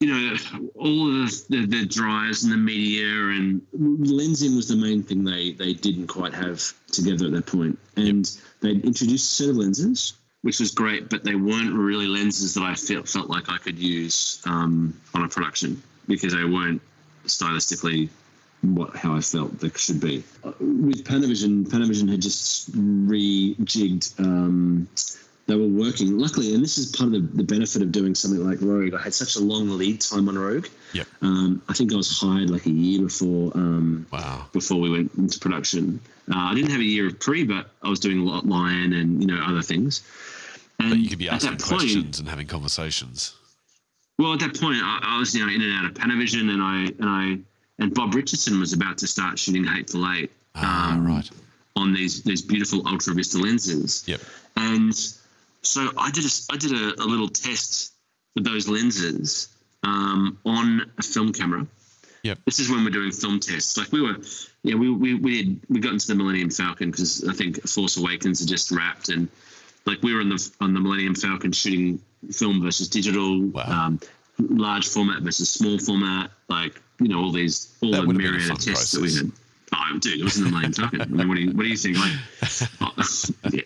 you 0.00 0.08
know 0.08 0.36
all 0.76 1.22
of 1.22 1.30
the, 1.48 1.66
the, 1.66 1.66
the 1.66 1.86
drives 1.86 2.44
and 2.44 2.52
the 2.52 2.58
media 2.58 3.06
and 3.06 3.62
lensing 3.72 4.54
was 4.54 4.68
the 4.68 4.76
main 4.76 5.02
thing 5.02 5.24
they 5.24 5.52
they 5.52 5.72
didn't 5.72 6.06
quite 6.06 6.34
have 6.34 6.62
together 6.92 7.26
at 7.26 7.32
that 7.32 7.46
point. 7.46 7.78
And 7.96 8.28
yep. 8.28 8.44
they 8.60 8.70
introduced 8.86 9.40
a 9.40 9.44
set 9.44 9.50
of 9.50 9.56
lenses 9.56 10.14
which 10.42 10.60
was 10.60 10.70
great, 10.70 11.08
but 11.08 11.24
they 11.24 11.34
weren't 11.34 11.74
really 11.74 12.06
lenses 12.06 12.54
that 12.54 12.62
I 12.62 12.74
felt 12.74 13.08
felt 13.08 13.28
like 13.28 13.48
I 13.48 13.58
could 13.58 13.78
use 13.78 14.40
um, 14.46 14.98
on 15.14 15.24
a 15.24 15.28
production 15.28 15.82
because 16.06 16.34
they 16.34 16.44
weren't 16.44 16.82
stylistically 17.24 18.08
what 18.62 18.96
how 18.96 19.14
I 19.14 19.20
felt 19.20 19.58
they 19.58 19.70
should 19.76 20.00
be. 20.00 20.22
With 20.44 21.04
Panavision, 21.04 21.66
Panavision 21.66 22.10
had 22.10 22.22
just 22.22 22.72
rejigged. 22.72 24.18
Um, 24.20 24.88
they 25.46 25.54
were 25.54 25.68
working. 25.68 26.18
Luckily, 26.18 26.54
and 26.54 26.62
this 26.62 26.76
is 26.76 26.86
part 26.86 27.06
of 27.06 27.12
the, 27.12 27.36
the, 27.36 27.44
benefit 27.44 27.82
of 27.82 27.92
doing 27.92 28.14
something 28.14 28.44
like 28.44 28.60
Rogue. 28.60 28.94
I 28.94 29.02
had 29.02 29.14
such 29.14 29.36
a 29.36 29.40
long 29.40 29.70
lead 29.70 30.00
time 30.00 30.28
on 30.28 30.36
Rogue. 30.36 30.66
Yep. 30.92 31.06
Um, 31.22 31.62
I 31.68 31.72
think 31.72 31.92
I 31.92 31.96
was 31.96 32.20
hired 32.20 32.50
like 32.50 32.66
a 32.66 32.70
year 32.70 33.02
before. 33.02 33.52
Um, 33.54 34.06
wow. 34.12 34.46
Before 34.52 34.80
we 34.80 34.90
went 34.90 35.12
into 35.14 35.38
production, 35.38 36.00
uh, 36.30 36.36
I 36.36 36.54
didn't 36.54 36.70
have 36.70 36.80
a 36.80 36.84
year 36.84 37.06
of 37.06 37.20
pre, 37.20 37.44
but 37.44 37.70
I 37.82 37.88
was 37.88 38.00
doing 38.00 38.20
a 38.20 38.24
lot 38.24 38.46
Lion 38.46 38.92
and 38.92 39.20
you 39.20 39.28
know 39.28 39.40
other 39.40 39.62
things. 39.62 40.02
And 40.80 40.90
but 40.90 40.98
you 40.98 41.08
could 41.08 41.18
be 41.18 41.28
asking 41.28 41.58
questions 41.58 42.04
point, 42.04 42.18
and 42.18 42.28
having 42.28 42.48
conversations. 42.48 43.34
Well, 44.18 44.32
at 44.32 44.40
that 44.40 44.58
point, 44.58 44.78
I, 44.82 45.00
I, 45.02 45.18
was 45.18 45.34
you 45.34 45.46
know 45.46 45.52
in 45.52 45.62
and 45.62 45.72
out 45.74 45.84
of 45.84 45.94
Panavision, 45.94 46.50
and 46.50 46.62
I 46.62 46.82
and 46.98 47.08
I 47.08 47.38
and 47.78 47.94
Bob 47.94 48.14
Richardson 48.14 48.58
was 48.58 48.72
about 48.72 48.98
to 48.98 49.06
start 49.06 49.38
shooting 49.38 49.64
Hateful 49.64 50.10
Eight. 50.12 50.32
Ah, 50.56 50.94
um, 50.94 51.06
right. 51.06 51.30
On 51.76 51.92
these 51.92 52.22
these 52.22 52.42
beautiful 52.42 52.86
Ultra 52.88 53.14
Vista 53.14 53.38
lenses. 53.38 54.02
Yep. 54.06 54.20
And 54.56 54.94
so 55.66 55.90
I 55.96 56.10
did 56.10 56.24
a, 56.24 56.28
I 56.50 56.56
did 56.56 56.72
a, 56.72 57.02
a 57.02 57.06
little 57.06 57.28
test 57.28 57.92
with 58.34 58.44
those 58.44 58.68
lenses 58.68 59.48
um, 59.82 60.38
on 60.44 60.90
a 60.98 61.02
film 61.02 61.32
camera. 61.32 61.66
Yep. 62.22 62.38
This 62.44 62.58
is 62.58 62.70
when 62.70 62.84
we're 62.84 62.90
doing 62.90 63.12
film 63.12 63.38
tests. 63.38 63.76
Like 63.76 63.92
we 63.92 64.00
were, 64.00 64.16
yeah, 64.62 64.74
we 64.74 64.90
we 64.90 65.14
we, 65.14 65.38
had, 65.38 65.60
we 65.68 65.80
got 65.80 65.92
into 65.92 66.08
the 66.08 66.14
Millennium 66.14 66.50
Falcon 66.50 66.90
because 66.90 67.24
I 67.28 67.32
think 67.32 67.66
Force 67.68 67.96
Awakens 67.96 68.40
had 68.40 68.48
just 68.48 68.70
wrapped 68.70 69.08
and 69.10 69.28
like 69.86 70.02
we 70.02 70.12
were 70.12 70.20
on 70.20 70.28
the 70.28 70.52
on 70.60 70.74
the 70.74 70.80
Millennium 70.80 71.14
Falcon 71.14 71.52
shooting 71.52 72.00
film 72.32 72.60
versus 72.60 72.88
digital, 72.88 73.40
wow. 73.40 73.62
um, 73.86 74.00
large 74.38 74.88
format 74.88 75.22
versus 75.22 75.48
small 75.48 75.78
format, 75.78 76.30
like 76.48 76.80
you 77.00 77.08
know 77.08 77.20
all 77.20 77.32
these 77.32 77.76
all 77.80 77.92
that 77.92 78.06
the 78.06 78.12
myriad 78.12 78.50
of 78.50 78.58
tests 78.58 78.66
process. 78.66 78.92
that 78.92 79.00
we 79.00 79.14
had. 79.14 79.32
Oh, 79.74 79.98
dude, 79.98 80.20
it 80.20 80.24
was 80.24 80.38
in 80.38 80.44
the 80.44 80.50
Millennium 80.50 80.72
Falcon. 80.72 81.00
I 81.00 81.04
mean, 81.06 81.28
what 81.28 81.36
do 81.36 81.42
you 81.42 81.50
what 81.52 81.62
do 81.62 81.68
you 81.68 81.76
think? 81.76 81.98
Like, 81.98 82.12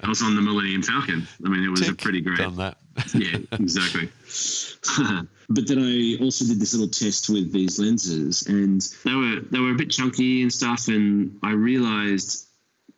I 0.03 0.09
was 0.09 0.22
on 0.22 0.34
the 0.34 0.42
Millennium 0.42 0.82
Falcon. 0.82 1.26
I 1.44 1.48
mean, 1.48 1.62
it 1.62 1.68
was 1.68 1.80
Tick, 1.80 1.90
a 1.90 1.94
pretty 1.94 2.20
great. 2.20 2.38
Done 2.38 2.57
that. 2.57 2.78
yeah, 3.14 3.38
exactly. 3.53 4.09
but 5.48 5.68
then 5.68 5.78
I 5.78 6.22
also 6.22 6.46
did 6.46 6.59
this 6.59 6.74
little 6.74 6.88
test 6.88 7.28
with 7.28 7.53
these 7.53 7.78
lenses, 7.78 8.46
and 8.46 8.80
they 9.05 9.14
were 9.14 9.40
they 9.51 9.59
were 9.59 9.72
a 9.72 9.76
bit 9.76 9.90
chunky 9.90 10.42
and 10.42 10.53
stuff, 10.53 10.88
and 10.88 11.38
I 11.42 11.53
realized 11.53 12.46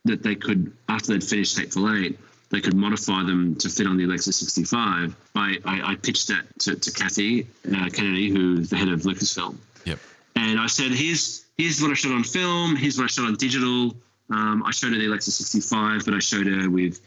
that 0.05 0.22
they 0.22 0.36
could 0.36 0.72
after 0.88 1.12
they'd 1.12 1.24
finished 1.24 1.59
Hateful 1.59 1.92
Eight 1.92 2.18
they 2.53 2.61
could 2.61 2.74
modify 2.74 3.24
them 3.24 3.57
to 3.57 3.70
fit 3.70 3.86
on 3.86 3.96
the 3.96 4.05
Alexa 4.05 4.30
65. 4.30 5.16
I, 5.34 5.57
I, 5.64 5.92
I 5.92 5.96
pitched 5.96 6.28
that 6.28 6.44
to, 6.61 6.76
to 6.76 6.92
Kathy 6.92 7.46
uh, 7.66 7.88
Kennedy, 7.88 8.28
who's 8.28 8.68
the 8.68 8.76
head 8.76 8.88
of 8.88 9.00
Lucasfilm. 9.03 9.57
Yep. 9.86 9.98
And 10.36 10.61
I 10.61 10.66
said, 10.66 10.92
here's 10.92 11.41
here's 11.57 11.80
what 11.80 11.90
I 11.90 11.94
shot 11.94 12.12
on 12.12 12.24
film. 12.24 12.76
Here's 12.76 12.98
what 12.98 13.05
I 13.05 13.09
shot 13.09 13.26
on 13.26 13.34
digital. 13.34 13.94
Um, 14.30 14.62
I 14.64 14.70
showed 14.70 14.92
her 14.92 14.98
the 14.98 15.07
Alexa 15.07 15.30
65, 15.30 16.05
but 16.05 16.14
I 16.14 16.18
showed 16.18 16.46
her 16.46 16.70
with, 16.70 17.00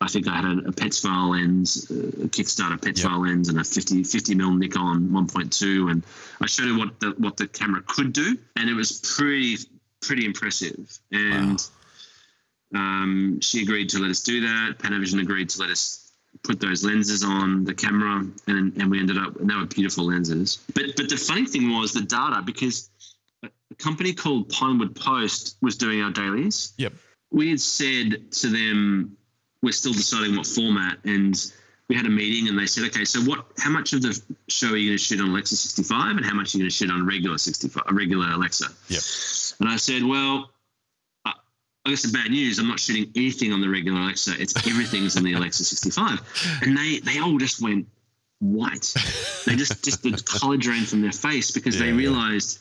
I 0.00 0.06
think 0.06 0.28
I 0.28 0.36
had 0.36 0.44
a, 0.44 0.68
a 0.68 1.26
lens, 1.26 1.90
a 1.90 2.28
Kickstarter 2.28 2.78
yep. 2.84 3.18
lens, 3.18 3.48
and 3.48 3.58
a 3.58 3.64
50 3.64 4.04
50 4.04 4.34
mil 4.34 4.52
Nikon 4.52 5.08
1.2, 5.08 5.90
and 5.90 6.04
I 6.40 6.46
showed 6.46 6.68
her 6.68 6.78
what 6.78 7.00
the 7.00 7.14
what 7.18 7.36
the 7.36 7.48
camera 7.48 7.82
could 7.86 8.12
do, 8.12 8.38
and 8.56 8.70
it 8.70 8.74
was 8.74 9.00
pretty 9.16 9.56
pretty 10.00 10.24
impressive. 10.24 10.98
And 11.10 11.58
wow 11.58 11.64
um, 12.74 13.40
she 13.40 13.62
agreed 13.62 13.88
to 13.90 13.98
let 13.98 14.10
us 14.10 14.22
do 14.22 14.40
that. 14.42 14.78
Panavision 14.78 15.20
agreed 15.20 15.50
to 15.50 15.60
let 15.60 15.70
us 15.70 16.12
put 16.42 16.60
those 16.60 16.84
lenses 16.84 17.24
on 17.24 17.64
the 17.64 17.74
camera, 17.74 18.24
and 18.46 18.76
and 18.76 18.90
we 18.90 19.00
ended 19.00 19.18
up. 19.18 19.36
And 19.36 19.48
they 19.48 19.54
were 19.54 19.66
beautiful 19.66 20.04
lenses. 20.04 20.58
But 20.74 20.96
but 20.96 21.08
the 21.08 21.16
funny 21.16 21.46
thing 21.46 21.70
was 21.70 21.92
the 21.92 22.02
data 22.02 22.42
because 22.44 22.90
company 23.78 24.12
called 24.12 24.48
Pinewood 24.48 24.94
Post 24.94 25.56
was 25.62 25.76
doing 25.76 26.02
our 26.02 26.10
dailies. 26.10 26.72
Yep. 26.78 26.92
We 27.30 27.50
had 27.50 27.60
said 27.60 28.32
to 28.32 28.48
them, 28.48 29.16
we're 29.62 29.72
still 29.72 29.92
deciding 29.92 30.36
what 30.36 30.46
format, 30.46 30.98
and 31.04 31.34
we 31.88 31.96
had 31.96 32.06
a 32.06 32.10
meeting, 32.10 32.48
and 32.48 32.58
they 32.58 32.66
said, 32.66 32.84
okay, 32.84 33.04
so 33.04 33.20
what? 33.20 33.46
How 33.58 33.70
much 33.70 33.92
of 33.92 34.02
the 34.02 34.20
show 34.48 34.68
are 34.68 34.76
you 34.76 34.90
going 34.90 34.98
to 34.98 35.02
shoot 35.04 35.20
on 35.20 35.30
Alexa 35.30 35.56
65, 35.56 36.16
and 36.16 36.24
how 36.24 36.34
much 36.34 36.54
are 36.54 36.58
you 36.58 36.64
going 36.64 36.70
to 36.70 36.74
shoot 36.74 36.90
on 36.90 37.06
regular 37.06 37.38
65, 37.38 37.82
a 37.86 37.94
regular 37.94 38.30
Alexa? 38.30 38.66
Yep. 38.88 39.02
And 39.60 39.68
I 39.68 39.76
said, 39.76 40.02
well, 40.04 40.50
I 41.24 41.90
guess 41.90 42.02
the 42.02 42.12
bad 42.12 42.30
news, 42.30 42.58
I'm 42.58 42.68
not 42.68 42.78
shooting 42.80 43.10
anything 43.16 43.52
on 43.52 43.60
the 43.60 43.68
regular 43.68 44.00
Alexa. 44.00 44.32
It's 44.38 44.54
everything's 44.66 45.16
on 45.16 45.22
the 45.24 45.32
Alexa 45.32 45.64
65. 45.64 46.60
And 46.62 46.76
they 46.76 46.98
they 47.00 47.18
all 47.18 47.38
just 47.38 47.62
went 47.62 47.86
white. 48.40 48.92
They 49.46 49.56
just 49.56 49.82
just 49.84 50.02
the 50.02 50.12
color 50.38 50.56
drained 50.58 50.86
from 50.86 51.00
their 51.00 51.12
face 51.12 51.50
because 51.50 51.78
they 51.78 51.86
Yeah, 51.86 51.92
yeah. 51.92 51.96
realized 51.98 52.60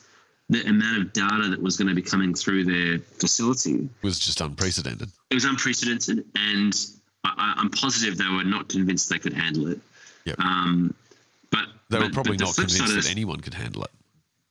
the 0.49 0.65
amount 0.65 1.01
of 1.01 1.13
data 1.13 1.49
that 1.49 1.61
was 1.61 1.75
going 1.77 1.89
to 1.89 1.93
be 1.95 2.01
coming 2.01 2.33
through 2.33 2.63
their 2.63 2.99
facility. 2.99 3.89
was 4.01 4.17
just 4.19 4.39
unprecedented. 4.41 5.09
It 5.29 5.33
was 5.35 5.45
unprecedented, 5.45 6.25
and 6.35 6.73
I, 7.25 7.55
I'm 7.57 7.69
positive 7.69 8.17
they 8.17 8.29
were 8.29 8.43
not 8.45 8.69
convinced 8.69 9.09
they 9.09 9.19
could 9.19 9.33
handle 9.33 9.67
it. 9.67 9.79
Yep. 10.25 10.39
Um, 10.39 10.93
but 11.51 11.65
They 11.89 11.97
were 11.99 12.05
but- 12.05 12.13
probably 12.13 12.37
but 12.37 12.39
the 12.39 12.45
not 12.45 12.55
convinced 12.55 12.95
that 13.07 13.11
anyone 13.11 13.39
could 13.41 13.53
handle 13.53 13.83
it. 13.83 13.91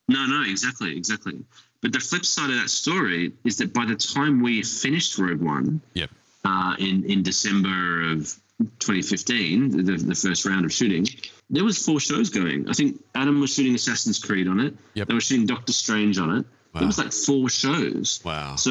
no, 0.08 0.26
no, 0.26 0.42
exactly, 0.42 0.96
exactly. 0.96 1.38
But 1.82 1.92
the 1.92 2.00
flip 2.00 2.24
side 2.24 2.50
of 2.50 2.56
that 2.56 2.70
story 2.70 3.32
is 3.44 3.58
that 3.58 3.72
by 3.72 3.84
the 3.86 3.94
time 3.96 4.42
we 4.42 4.62
finished 4.62 5.18
Rogue 5.18 5.40
One 5.40 5.80
Yep. 5.94 6.10
uh, 6.44 6.74
in 6.78 7.04
in 7.04 7.22
December 7.22 8.10
of 8.12 8.34
2015, 8.60 9.84
the, 9.84 9.96
the 9.96 10.14
first 10.14 10.44
round 10.46 10.64
of 10.64 10.72
shooting, 10.72 11.06
there 11.50 11.64
was 11.64 11.78
four 11.84 12.00
shows 12.00 12.30
going. 12.30 12.68
I 12.68 12.72
think 12.72 13.02
Adam 13.14 13.40
was 13.40 13.52
shooting 13.52 13.74
Assassin's 13.74 14.18
Creed 14.18 14.48
on 14.48 14.60
it. 14.60 14.74
Yep. 14.94 15.08
They 15.08 15.14
were 15.14 15.20
shooting 15.20 15.46
Doctor 15.46 15.72
Strange 15.72 16.18
on 16.18 16.30
it. 16.38 16.46
Wow. 16.74 16.80
There 16.80 16.86
was 16.86 16.98
like 16.98 17.12
four 17.12 17.48
shows. 17.48 18.20
Wow. 18.24 18.56
So 18.56 18.70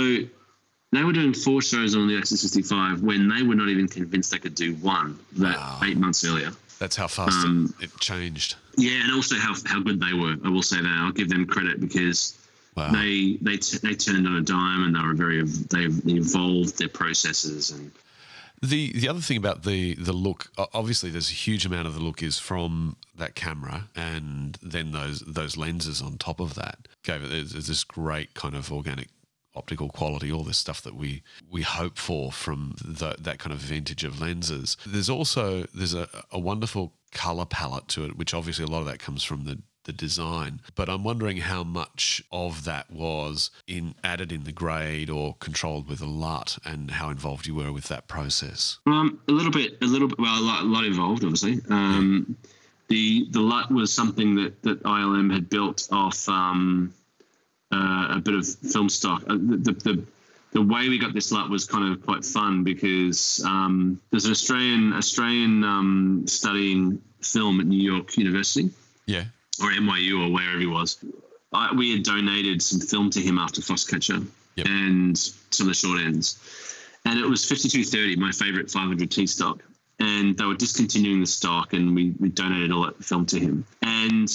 they 0.91 1.03
were 1.03 1.13
doing 1.13 1.33
four 1.33 1.61
shows 1.61 1.95
on 1.95 2.07
the 2.07 2.15
X65 2.15 3.01
when 3.01 3.27
they 3.29 3.43
were 3.43 3.55
not 3.55 3.69
even 3.69 3.87
convinced 3.87 4.31
they 4.31 4.39
could 4.39 4.55
do 4.55 4.73
one 4.75 5.19
that 5.33 5.57
Wow. 5.57 5.79
eight 5.83 5.97
months 5.97 6.23
earlier. 6.23 6.51
That's 6.79 6.95
how 6.95 7.07
fast 7.07 7.45
Um, 7.45 7.73
it, 7.79 7.85
it 7.85 7.99
changed. 7.99 8.55
Yeah, 8.77 9.03
and 9.03 9.13
also 9.13 9.35
how, 9.37 9.55
how 9.65 9.79
good 9.81 9.99
they 10.01 10.13
were. 10.13 10.35
I 10.43 10.49
will 10.49 10.61
say 10.63 10.81
that. 10.81 10.87
I'll 10.87 11.11
give 11.11 11.29
them 11.29 11.45
credit 11.45 11.79
because 11.79 12.37
Wow. 12.75 12.91
they 12.91 13.37
they 13.41 13.55
t- 13.55 13.77
they 13.77 13.93
turned 13.95 14.27
on 14.27 14.35
a 14.35 14.41
dime 14.41 14.83
and 14.83 14.93
they 14.93 14.99
were 14.99 15.13
very 15.13 15.41
they 15.43 15.85
evolved 16.11 16.77
their 16.77 16.89
processes 16.89 17.71
and 17.71 17.89
The 18.61 18.93
the 18.93 19.07
other 19.07 19.19
thing 19.19 19.37
about 19.37 19.63
the 19.63 19.95
the 19.95 20.13
look, 20.13 20.51
obviously, 20.73 21.09
there's 21.09 21.29
a 21.29 21.33
huge 21.33 21.65
amount 21.65 21.87
of 21.87 21.93
the 21.93 21.99
look 21.99 22.23
is 22.23 22.39
from 22.39 22.97
that 23.15 23.35
camera, 23.35 23.89
and 23.95 24.57
then 24.61 24.91
those 24.91 25.19
those 25.21 25.57
lenses 25.57 26.01
on 26.01 26.17
top 26.17 26.39
of 26.39 26.55
that 26.55 26.87
gave 27.03 27.23
it 27.23 27.29
there's, 27.29 27.67
this 27.67 27.83
great 27.83 28.33
kind 28.33 28.55
of 28.55 28.71
organic 28.71 29.09
optical 29.55 29.89
quality, 29.89 30.31
all 30.31 30.43
this 30.43 30.57
stuff 30.57 30.81
that 30.81 30.95
we 30.95 31.23
we 31.49 31.61
hope 31.61 31.97
for 31.97 32.31
from 32.31 32.75
the, 32.83 33.15
that 33.19 33.39
kind 33.39 33.53
of 33.53 33.59
vintage 33.59 34.03
of 34.03 34.19
lenses. 34.19 34.77
There's 34.85 35.09
also 35.09 35.65
there's 35.73 35.93
a, 35.93 36.07
a 36.31 36.39
wonderful 36.39 36.93
color 37.11 37.45
palette 37.45 37.87
to 37.89 38.05
it, 38.05 38.17
which 38.17 38.33
obviously 38.33 38.65
a 38.65 38.67
lot 38.67 38.79
of 38.79 38.85
that 38.87 38.99
comes 38.99 39.23
from 39.23 39.45
the 39.45 39.61
the 39.85 39.93
design. 39.93 40.61
But 40.75 40.89
I'm 40.89 41.03
wondering 41.03 41.37
how 41.37 41.63
much 41.63 42.21
of 42.31 42.65
that 42.65 42.91
was 42.91 43.49
in 43.67 43.95
added 44.03 44.31
in 44.31 44.43
the 44.43 44.51
grade 44.51 45.09
or 45.09 45.35
controlled 45.39 45.87
with 45.87 46.01
a 46.01 46.05
LUT, 46.05 46.57
and 46.65 46.91
how 46.91 47.09
involved 47.09 47.47
you 47.47 47.55
were 47.55 47.71
with 47.71 47.87
that 47.87 48.07
process. 48.07 48.77
Um, 48.85 49.19
a 49.27 49.31
little 49.31 49.51
bit, 49.51 49.77
a 49.81 49.85
little 49.85 50.07
bit. 50.07 50.19
Well, 50.19 50.37
a 50.37 50.43
lot, 50.43 50.63
a 50.63 50.67
lot 50.67 50.85
involved, 50.85 51.23
obviously. 51.23 51.61
Um, 51.69 52.37
the 52.87 53.27
the 53.31 53.41
LUT 53.41 53.71
was 53.71 53.91
something 53.91 54.35
that 54.35 54.61
that 54.63 54.83
ILM 54.83 55.33
had 55.33 55.49
built 55.49 55.87
off 55.91 56.27
um, 56.29 56.93
uh, 57.71 58.07
a 58.11 58.21
bit 58.23 58.35
of 58.35 58.47
film 58.47 58.89
stock. 58.89 59.23
Uh, 59.27 59.35
the, 59.35 59.57
the, 59.57 59.71
the 59.71 60.05
the 60.55 60.61
way 60.61 60.87
we 60.87 60.97
got 60.97 61.13
this 61.13 61.33
LUT 61.33 61.49
was 61.49 61.65
kind 61.65 61.91
of 61.91 62.05
quite 62.05 62.23
fun 62.23 62.63
because 62.63 63.43
um, 63.45 63.99
there's 64.09 64.23
an 64.23 64.31
Australian 64.31 64.93
Australian 64.93 65.63
um, 65.65 66.23
studying 66.27 67.01
film 67.21 67.59
at 67.59 67.65
New 67.65 67.81
York 67.81 68.17
University 68.17 68.69
Yeah. 69.05 69.25
Or 69.61 69.69
NYU 69.71 70.27
or 70.27 70.33
wherever 70.33 70.59
he 70.59 70.65
was. 70.65 70.97
I, 71.53 71.73
we 71.73 71.93
had 71.93 72.03
donated 72.03 72.61
some 72.61 72.79
film 72.79 73.09
to 73.11 73.21
him 73.21 73.37
after 73.37 73.61
Foxcatcher 73.61 74.25
Yep. 74.55 74.67
and 74.67 75.17
some 75.17 75.67
of 75.67 75.67
the 75.67 75.73
short 75.73 75.99
ends. 75.99 76.39
And 77.05 77.19
it 77.19 77.25
was 77.25 77.47
5230, 77.47 78.15
my 78.15 78.31
favorite 78.31 78.67
500T 78.67 79.27
stock. 79.29 79.61
And 79.99 80.37
they 80.37 80.45
were 80.45 80.55
discontinuing 80.55 81.21
the 81.21 81.27
stock, 81.27 81.73
and 81.73 81.95
we, 81.95 82.13
we 82.19 82.29
donated 82.29 82.71
all 82.71 82.83
that 82.83 83.01
film 83.03 83.25
to 83.27 83.39
him. 83.39 83.65
And 83.81 84.29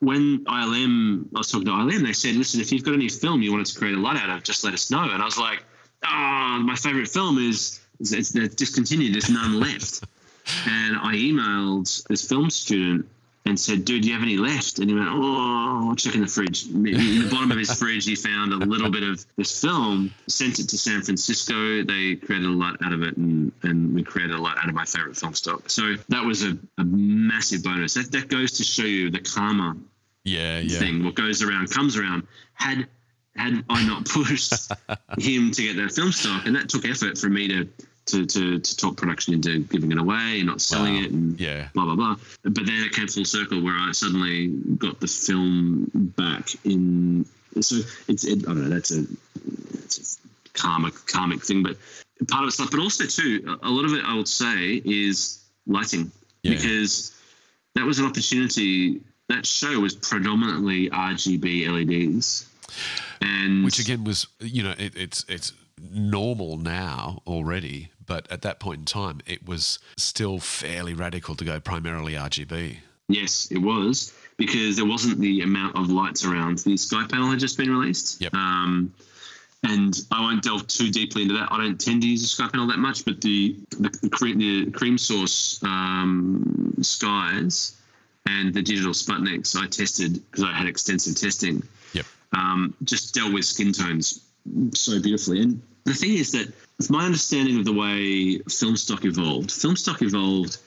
when 0.00 0.44
ILM, 0.44 1.26
I 1.34 1.38
was 1.38 1.48
talking 1.48 1.66
to 1.66 1.72
ILM, 1.72 2.04
they 2.04 2.12
said, 2.12 2.34
listen, 2.34 2.60
if 2.60 2.70
you've 2.70 2.84
got 2.84 2.94
any 2.94 3.08
film 3.08 3.40
you 3.40 3.50
wanted 3.50 3.66
to 3.66 3.78
create 3.78 3.94
a 3.94 4.00
LUT 4.00 4.16
out 4.16 4.30
of, 4.30 4.42
just 4.42 4.64
let 4.64 4.74
us 4.74 4.90
know. 4.90 5.08
And 5.10 5.22
I 5.22 5.24
was 5.24 5.38
like, 5.38 5.64
ah, 6.04 6.62
my 6.62 6.74
favorite 6.74 7.08
film 7.08 7.38
is, 7.38 7.80
is 8.00 8.12
it's, 8.12 8.32
discontinued, 8.54 9.14
there's 9.14 9.30
none 9.30 9.58
left. 9.60 10.04
And 10.64 10.96
I 10.98 11.14
emailed 11.14 12.06
this 12.06 12.28
film 12.28 12.50
student 12.50 13.08
and 13.46 13.58
said, 13.58 13.84
"Dude, 13.84 14.02
do 14.02 14.08
you 14.08 14.14
have 14.14 14.22
any 14.22 14.36
left?" 14.36 14.78
And 14.80 14.90
he 14.90 14.94
went, 14.96 15.08
"Oh, 15.10 15.88
I'll 15.88 15.96
check 15.96 16.14
in 16.14 16.20
the 16.20 16.26
fridge." 16.26 16.66
In 16.66 16.82
the 16.82 17.28
bottom 17.30 17.50
of 17.52 17.56
his 17.58 17.72
fridge, 17.72 18.04
he 18.04 18.14
found 18.16 18.52
a 18.52 18.56
little 18.56 18.90
bit 18.90 19.02
of 19.04 19.24
this 19.36 19.60
film. 19.60 20.12
Sent 20.26 20.58
it 20.58 20.68
to 20.70 20.78
San 20.78 21.02
Francisco. 21.02 21.82
They 21.82 22.16
created 22.16 22.46
a 22.48 22.52
LUT 22.52 22.76
out 22.84 22.92
of 22.92 23.02
it, 23.02 23.16
and, 23.16 23.52
and 23.62 23.94
we 23.94 24.02
created 24.02 24.34
a 24.34 24.38
LUT 24.40 24.58
out 24.58 24.68
of 24.68 24.74
my 24.74 24.84
favorite 24.84 25.16
film 25.16 25.34
stock. 25.34 25.70
So 25.70 25.94
that 26.08 26.24
was 26.24 26.42
a, 26.44 26.58
a 26.78 26.84
massive 26.84 27.62
bonus. 27.62 27.94
That, 27.94 28.10
that 28.12 28.28
goes 28.28 28.52
to 28.58 28.64
show 28.64 28.82
you 28.84 29.10
the 29.10 29.20
karma 29.20 29.76
Yeah. 30.24 30.58
Yeah. 30.58 30.78
thing. 30.78 31.04
What 31.04 31.14
goes 31.14 31.42
around 31.42 31.70
comes 31.70 31.96
around. 31.96 32.26
Had 32.54 32.88
had 33.36 33.64
I 33.68 33.86
not 33.86 34.06
pushed 34.06 34.72
him 35.18 35.50
to 35.52 35.62
get 35.62 35.76
that 35.76 35.92
film 35.92 36.10
stock, 36.10 36.46
and 36.46 36.56
that 36.56 36.68
took 36.68 36.84
effort 36.86 37.18
for 37.18 37.28
me 37.28 37.48
to 37.48 37.68
to 38.06 38.24
to, 38.26 38.58
to 38.58 38.76
talk 38.76 38.96
production 38.96 39.34
into 39.34 39.60
giving 39.64 39.92
it 39.92 39.98
away 39.98 40.38
and 40.38 40.46
not 40.46 40.60
selling 40.60 40.94
Wow. 40.94 41.02
it 41.02 41.10
and 41.10 41.40
Yeah. 41.40 41.68
blah 41.74 41.84
blah 41.84 41.96
blah. 41.96 42.16
But 42.42 42.66
then 42.66 42.80
it 42.86 42.92
came 42.92 43.08
full 43.08 43.24
circle 43.24 43.60
where 43.62 43.74
I 43.76 43.92
suddenly 43.92 44.48
got 44.78 45.00
the 45.00 45.06
film 45.08 45.90
back 46.16 46.50
in. 46.64 47.26
So 47.60 47.76
it's 48.08 48.24
it, 48.24 48.40
I 48.48 48.52
don't 48.54 48.62
know. 48.64 48.68
That's 48.68 48.90
a 48.94 49.04
it's 49.84 50.18
a 50.24 50.58
karmic 50.58 50.94
karmic 51.06 51.42
thing, 51.44 51.62
but 51.62 51.76
part 52.28 52.42
of 52.42 52.48
it's 52.48 52.56
stuff. 52.56 52.70
But 52.70 52.80
also 52.80 53.04
too, 53.06 53.58
a 53.62 53.68
a 53.68 53.70
lot 53.70 53.84
of 53.84 53.92
it 53.92 54.04
I 54.04 54.14
would 54.14 54.28
say 54.28 54.80
is 54.84 55.42
lighting 55.66 56.10
Yeah. 56.42 56.54
because 56.54 57.12
that 57.74 57.84
was 57.84 57.98
an 57.98 58.06
opportunity. 58.06 59.00
That 59.28 59.44
show 59.44 59.80
was 59.80 59.94
predominantly 59.96 60.88
RGB 60.90 61.66
LEDs, 61.66 62.46
and 63.20 63.64
Which 63.64 63.80
again 63.80 64.04
was, 64.04 64.28
you 64.40 64.62
know, 64.62 64.74
it, 64.78 64.94
it's 64.94 65.24
it's 65.28 65.52
normal 65.92 66.56
now 66.58 67.22
already, 67.26 67.90
but 68.06 68.30
at 68.30 68.42
that 68.42 68.60
point 68.60 68.80
in 68.80 68.84
time, 68.84 69.20
it 69.26 69.46
was 69.46 69.78
still 69.96 70.38
fairly 70.38 70.94
radical 70.94 71.34
to 71.34 71.44
go 71.44 71.60
primarily 71.60 72.14
RGB. 72.14 72.78
Yes, 73.08 73.48
it 73.50 73.58
was 73.58 74.12
because 74.36 74.76
there 74.76 74.86
wasn't 74.86 75.18
the 75.18 75.42
amount 75.42 75.76
of 75.76 75.90
lights 75.90 76.24
around. 76.24 76.58
The 76.58 76.76
Sky 76.76 77.06
Panel 77.08 77.30
had 77.30 77.38
just 77.38 77.56
been 77.56 77.70
released. 77.70 78.20
Yep. 78.20 78.34
Um, 78.34 78.92
and 79.62 79.98
I 80.12 80.20
won't 80.20 80.42
delve 80.42 80.66
too 80.66 80.90
deeply 80.90 81.22
into 81.22 81.34
that. 81.34 81.48
I 81.50 81.58
don't 81.58 81.80
tend 81.80 82.02
to 82.02 82.08
use 82.08 82.22
the 82.22 82.28
Sky 82.28 82.48
Panel 82.48 82.66
that 82.68 82.78
much, 82.78 83.04
but 83.04 83.20
the 83.20 83.56
the, 83.70 83.88
the, 83.88 84.70
Creamsource 84.70 85.62
um, 85.64 86.74
skies 86.82 87.76
and 88.26 88.52
the 88.52 88.62
digital 88.62 88.92
Sputniks 88.92 89.56
I 89.56 89.66
tested 89.66 90.14
because 90.14 90.44
I 90.44 90.52
had 90.52 90.66
extensive 90.66 91.16
testing. 91.16 91.62
Yep. 91.94 92.06
Um, 92.32 92.74
just 92.84 93.14
dealt 93.14 93.32
with 93.32 93.44
skin 93.44 93.72
tones 93.72 94.20
so 94.74 95.00
beautifully. 95.00 95.42
And 95.42 95.62
the 95.84 95.94
thing 95.94 96.14
is 96.14 96.32
that, 96.32 96.52
with 96.78 96.90
my 96.90 97.04
understanding 97.04 97.58
of 97.58 97.64
the 97.64 97.72
way 97.72 98.38
film 98.38 98.76
stock 98.76 99.04
evolved, 99.04 99.50
film 99.50 99.76
stock 99.76 100.02
evolved 100.02 100.58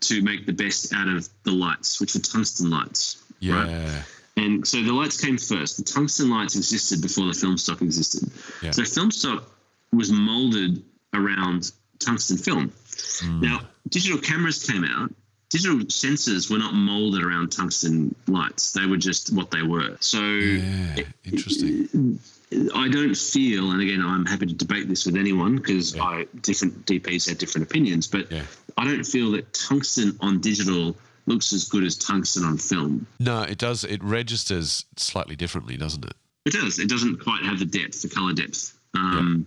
to 0.00 0.22
make 0.22 0.46
the 0.46 0.52
best 0.52 0.92
out 0.92 1.08
of 1.08 1.28
the 1.44 1.50
lights, 1.50 2.00
which 2.00 2.14
were 2.14 2.20
tungsten 2.20 2.70
lights. 2.70 3.22
Yeah. 3.40 3.62
Right? 3.62 4.04
And 4.36 4.66
so 4.66 4.82
the 4.82 4.92
lights 4.92 5.18
came 5.20 5.38
first. 5.38 5.78
The 5.78 5.82
tungsten 5.82 6.30
lights 6.30 6.56
existed 6.56 7.00
before 7.00 7.26
the 7.26 7.32
film 7.32 7.56
stock 7.56 7.80
existed. 7.80 8.30
Yeah. 8.62 8.70
So 8.72 8.84
film 8.84 9.10
stock 9.10 9.44
was 9.92 10.12
molded 10.12 10.82
around 11.14 11.72
tungsten 11.98 12.36
film. 12.36 12.72
Hmm. 13.20 13.40
Now, 13.40 13.60
digital 13.88 14.18
cameras 14.18 14.64
came 14.64 14.84
out. 14.84 15.12
Digital 15.48 15.78
sensors 15.78 16.50
were 16.50 16.58
not 16.58 16.74
molded 16.74 17.22
around 17.22 17.50
tungsten 17.50 18.14
lights. 18.26 18.72
They 18.72 18.84
were 18.84 18.96
just 18.96 19.32
what 19.32 19.50
they 19.50 19.62
were. 19.62 19.96
So 20.00 20.20
Yeah. 20.20 21.04
Interesting. 21.24 22.18
I 22.52 22.88
don't 22.88 23.16
feel, 23.16 23.72
and 23.72 23.80
again, 23.82 24.00
I'm 24.04 24.24
happy 24.24 24.46
to 24.46 24.54
debate 24.54 24.88
this 24.88 25.04
with 25.04 25.16
anyone 25.16 25.56
because 25.56 25.94
Yeah. 25.96 26.04
I 26.04 26.26
different 26.42 26.86
DPs 26.86 27.28
have 27.28 27.38
different 27.38 27.66
opinions, 27.66 28.06
but 28.06 28.30
Yeah. 28.30 28.44
I 28.76 28.84
don't 28.84 29.04
feel 29.04 29.32
that 29.32 29.52
tungsten 29.52 30.16
on 30.20 30.40
digital 30.40 30.96
looks 31.26 31.52
as 31.52 31.64
good 31.68 31.82
as 31.82 31.96
tungsten 31.96 32.44
on 32.44 32.56
film. 32.58 33.06
No, 33.18 33.42
it 33.42 33.58
does. 33.58 33.82
It 33.82 34.02
registers 34.04 34.84
slightly 34.96 35.34
differently, 35.34 35.76
doesn't 35.76 36.04
it? 36.04 36.14
It 36.44 36.52
does. 36.52 36.78
It 36.78 36.88
doesn't 36.88 37.16
quite 37.18 37.42
have 37.42 37.58
the 37.58 37.64
depth, 37.64 38.02
the 38.02 38.08
color 38.08 38.32
depth. 38.32 38.72
Um, 38.94 39.46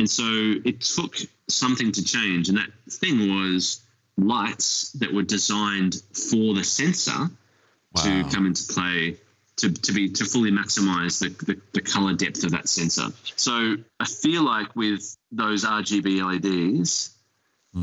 And 0.00 0.08
so 0.08 0.22
it 0.64 0.80
took 0.80 1.16
something 1.48 1.90
to 1.90 2.04
change, 2.04 2.48
and 2.48 2.56
that 2.58 2.70
thing 2.88 3.28
was 3.34 3.80
lights 4.16 4.90
that 4.92 5.12
were 5.12 5.22
designed 5.24 6.02
for 6.12 6.54
the 6.54 6.62
sensor 6.62 7.30
Wow. 7.94 8.02
to 8.04 8.24
come 8.32 8.46
into 8.46 8.62
play 8.72 9.16
to, 9.58 9.72
to 9.72 9.92
be 9.92 10.08
to 10.10 10.24
fully 10.24 10.50
maximize 10.50 11.20
the, 11.20 11.28
the, 11.44 11.60
the 11.72 11.80
color 11.80 12.14
depth 12.14 12.44
of 12.44 12.50
that 12.52 12.68
sensor. 12.68 13.08
So 13.36 13.76
I 14.00 14.04
feel 14.06 14.42
like 14.42 14.74
with 14.74 15.16
those 15.30 15.64
RGB 15.64 16.22
LEDs, 16.22 17.14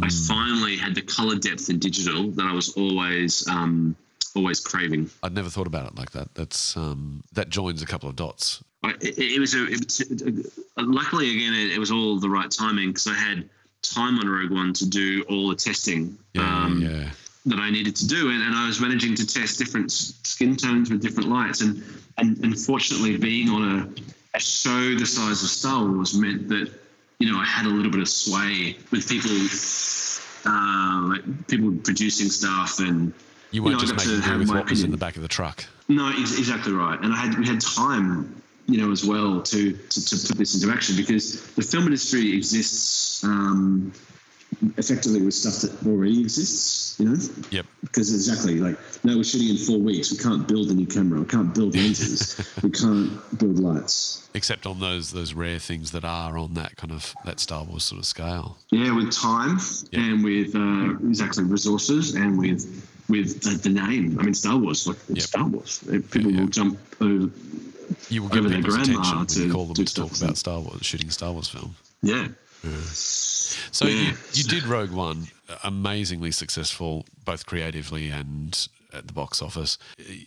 I 0.01 0.09
finally 0.27 0.77
had 0.77 0.95
the 0.95 1.01
color 1.01 1.35
depth 1.35 1.69
in 1.69 1.79
digital 1.79 2.31
that 2.31 2.45
I 2.45 2.53
was 2.53 2.75
always 2.75 3.47
um, 3.47 3.95
always 4.35 4.59
craving. 4.59 5.09
I'd 5.23 5.33
never 5.33 5.49
thought 5.49 5.67
about 5.67 5.87
it 5.87 5.95
like 5.95 6.11
that. 6.11 6.33
That's 6.35 6.75
um, 6.75 7.23
that 7.33 7.49
joins 7.49 7.81
a 7.81 7.85
couple 7.85 8.09
of 8.09 8.15
dots. 8.15 8.63
I, 8.83 8.91
it, 9.01 9.17
it 9.17 9.39
was 9.39 9.53
a, 9.53 9.65
it 9.65 9.79
was 9.79 10.59
luckily 10.77 11.31
again 11.35 11.53
it, 11.53 11.75
it 11.75 11.79
was 11.79 11.91
all 11.91 12.19
the 12.19 12.29
right 12.29 12.49
timing 12.49 12.89
because 12.89 13.07
I 13.07 13.13
had 13.13 13.49
time 13.81 14.19
on 14.19 14.27
Rogue 14.27 14.51
One 14.51 14.73
to 14.73 14.89
do 14.89 15.23
all 15.29 15.49
the 15.49 15.55
testing 15.55 16.17
Yeah, 16.33 16.63
um, 16.65 16.81
yeah. 16.81 17.11
That 17.45 17.59
I 17.59 17.69
needed 17.69 17.95
to 17.97 18.07
do, 18.07 18.29
and, 18.29 18.41
and 18.41 18.55
I 18.55 18.67
was 18.67 18.79
managing 18.81 19.15
to 19.15 19.25
test 19.25 19.59
different 19.59 19.91
skin 19.91 20.55
tones 20.55 20.89
with 20.89 21.01
different 21.01 21.29
lights, 21.29 21.61
and 21.61 21.83
and 22.17 22.37
unfortunately 22.43 23.17
being 23.17 23.49
on 23.49 23.63
a, 24.33 24.37
a 24.37 24.39
show 24.39 24.95
the 24.95 25.05
size 25.05 25.43
of 25.43 25.49
Star 25.49 25.85
Wars 25.85 26.17
meant 26.17 26.49
that 26.49 26.71
you 27.19 27.31
know 27.31 27.37
I 27.37 27.45
had 27.45 27.65
a 27.65 27.69
little 27.69 27.91
bit 27.91 28.01
of 28.01 28.09
sway 28.09 28.77
with 28.91 29.07
people. 29.07 29.31
Uh, 30.47 31.01
like 31.09 31.47
people 31.47 31.75
producing 31.83 32.29
stuff 32.29 32.79
and 32.79 33.11
You 33.49 33.63
weren't 33.63 33.77
know, 33.77 33.79
just 33.79 33.95
making 33.95 34.21
do 34.21 34.37
with 34.37 34.49
what 34.49 34.69
was 34.69 34.83
in 34.83 34.91
the 34.91 34.97
back 34.97 35.15
of 35.15 35.23
the 35.23 35.27
truck. 35.27 35.65
No, 35.87 36.09
ex- 36.09 36.37
exactly 36.37 36.71
right. 36.71 36.99
And 37.01 37.11
I 37.11 37.17
had 37.17 37.39
we 37.39 37.47
had 37.47 37.61
time, 37.61 38.43
you 38.67 38.77
know, 38.77 38.91
as 38.91 39.03
well 39.03 39.41
to 39.41 39.71
to, 39.71 40.05
to 40.05 40.27
put 40.27 40.37
this 40.37 40.53
into 40.53 40.71
action 40.71 40.95
because 40.95 41.41
the 41.55 41.63
film 41.63 41.85
industry 41.85 42.35
exists 42.37 43.23
um, 43.23 43.91
effectively 44.77 45.21
with 45.21 45.33
stuff 45.33 45.61
that 45.61 45.87
already 45.87 46.21
exists, 46.21 46.99
you 46.99 47.09
know. 47.09 47.17
Yep. 47.51 47.65
Because 47.81 48.13
exactly 48.13 48.59
like 48.59 48.77
no, 49.03 49.17
we're 49.17 49.23
shooting 49.23 49.49
in 49.49 49.57
four 49.57 49.77
weeks. 49.79 50.11
We 50.11 50.17
can't 50.17 50.47
build 50.47 50.69
a 50.69 50.73
new 50.73 50.85
camera. 50.85 51.19
We 51.19 51.25
can't 51.25 51.53
build 51.53 51.75
lenses. 51.75 52.35
we 52.63 52.71
can't 52.71 53.11
build 53.37 53.59
lights. 53.59 54.27
Except 54.33 54.65
on 54.65 54.79
those 54.79 55.11
those 55.11 55.33
rare 55.33 55.59
things 55.59 55.91
that 55.91 56.03
are 56.05 56.37
on 56.37 56.53
that 56.55 56.75
kind 56.77 56.91
of 56.91 57.13
that 57.25 57.39
Star 57.39 57.63
Wars 57.63 57.83
sort 57.83 57.99
of 57.99 58.05
scale. 58.05 58.57
Yeah, 58.71 58.95
with 58.95 59.11
time 59.11 59.59
Yeah. 59.91 59.99
and 59.99 60.23
with 60.23 60.55
uh, 60.55 61.07
exactly 61.07 61.43
resources 61.43 62.15
and 62.15 62.37
with 62.37 62.91
with 63.07 63.41
the, 63.41 63.51
the 63.57 63.69
name. 63.69 64.19
I 64.19 64.23
mean, 64.23 64.33
Star 64.33 64.57
Wars, 64.57 64.87
like 64.87 64.97
Yep. 65.09 65.19
Star 65.19 65.45
Wars. 65.45 65.83
People 66.11 66.31
yeah. 66.31 66.41
will 66.41 66.47
jump 66.47 66.79
over. 67.01 67.29
You 68.09 68.23
will 68.23 68.29
get 68.29 68.39
Over 68.39 68.49
their 68.49 68.61
grandma 68.61 68.81
attention 68.81 69.17
when 69.17 69.27
you 69.29 69.47
to 69.47 69.51
call 69.51 69.65
them 69.65 69.73
do 69.75 69.83
to 69.85 69.93
talk 69.93 70.17
about 70.17 70.37
Star 70.37 70.59
Wars, 70.59 70.83
shooting 70.85 71.11
Star 71.11 71.31
Wars 71.31 71.47
film. 71.47 71.75
Yeah. 72.01 72.27
So 72.65 73.87
you, 73.87 74.13
you 74.33 74.43
did 74.43 74.63
Rogue 74.63 74.91
One, 74.91 75.27
amazingly 75.63 76.31
successful, 76.31 77.05
both 77.23 77.45
creatively 77.45 78.09
and 78.09 78.67
at 78.93 79.07
the 79.07 79.13
box 79.13 79.41
office. 79.41 79.77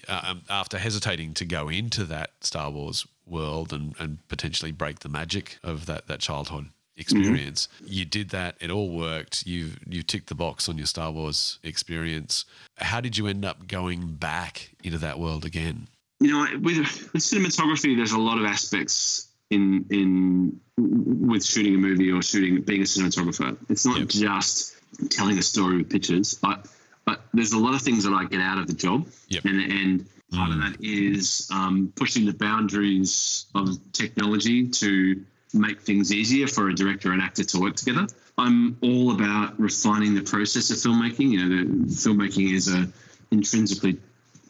Uh, 0.09 0.21
Um, 0.25 0.43
after 0.51 0.79
hesitating 0.79 1.35
to 1.35 1.45
go 1.45 1.69
into 1.69 2.05
that 2.05 2.33
Star 2.41 2.71
Wars 2.71 3.07
world 3.27 3.73
and, 3.73 3.95
and 3.99 4.19
potentially 4.29 4.73
break 4.73 5.01
the 5.01 5.09
magic 5.09 5.59
of 5.63 5.87
that, 5.87 6.07
that 6.07 6.21
childhood 6.21 6.67
experience, 6.97 7.69
you 7.85 8.05
did 8.05 8.31
that. 8.31 8.57
It 8.61 8.71
all 8.71 8.91
worked. 8.91 9.47
You 9.47 9.73
you 9.89 10.03
ticked 10.03 10.29
the 10.29 10.35
box 10.35 10.69
on 10.69 10.77
your 10.77 10.87
Star 10.87 11.11
Wars 11.13 11.59
experience. 11.63 12.45
How 12.77 13.01
did 13.01 13.17
you 13.17 13.27
end 13.27 13.45
up 13.45 13.69
going 13.69 14.15
back 14.15 14.71
into 14.83 14.99
that 14.99 15.19
world 15.19 15.45
again? 15.45 15.89
you 16.21 16.33
know, 16.33 16.47
with 16.61 16.79
with 17.13 17.23
cinematography, 17.23 17.97
there's 17.97 18.13
a 18.13 18.19
lot 18.19 18.39
of 18.39 18.45
aspects 18.45 19.28
in 19.51 19.87
in 19.91 20.61
with 20.77 21.45
shooting 21.45 21.75
a 21.75 21.79
movie 21.79 22.11
or 22.13 22.23
shooting 22.23 22.61
being 22.63 22.83
a 22.83 22.85
cinematographer. 22.85 23.57
It's 23.69 23.85
not 23.85 23.99
Yep. 23.99 24.09
just 24.09 24.77
telling 25.11 25.39
a 25.39 25.43
story 25.43 25.79
with 25.79 25.91
pictures, 25.91 26.35
but 26.35 26.67
but 27.05 27.25
there's 27.33 27.53
a 27.53 27.59
lot 27.59 27.75
of 27.75 27.83
things 27.83 28.05
that 28.05 28.13
I 28.13 28.25
get 28.25 28.41
out 28.41 28.59
of 28.59 28.67
the 28.67 28.75
job, 28.75 29.09
Yep. 29.29 29.45
and 29.45 29.61
and 29.61 30.07
part 30.33 30.51
of 30.51 30.59
that 30.59 30.77
is 30.83 31.49
um, 31.51 31.93
pushing 31.97 32.27
the 32.27 32.35
boundaries 32.35 33.47
of 33.55 33.79
technology 33.93 34.69
to 34.69 35.25
make 35.55 35.81
things 35.81 36.13
easier 36.13 36.47
for 36.47 36.69
a 36.69 36.75
director 36.75 37.13
and 37.13 37.23
actor 37.23 37.43
to 37.43 37.59
work 37.59 37.77
together. 37.77 38.07
I'm 38.37 38.77
all 38.83 39.13
about 39.13 39.59
refining 39.59 40.15
the 40.15 40.21
process 40.23 40.71
of 40.71 40.77
filmmaking. 40.77 41.31
You 41.31 41.47
know, 41.47 41.65
the 41.65 41.65
filmmaking 41.87 42.53
is 42.53 42.69
a 42.69 42.87
intrinsically 43.31 43.99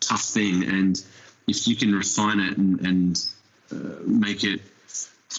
tough 0.00 0.24
thing, 0.24 0.64
and 0.64 1.00
if 1.46 1.68
you 1.68 1.76
can 1.76 1.94
refine 1.94 2.40
it 2.40 2.58
and, 2.58 2.80
and 2.80 3.24
uh, 3.72 4.00
make 4.04 4.42
it 4.42 4.60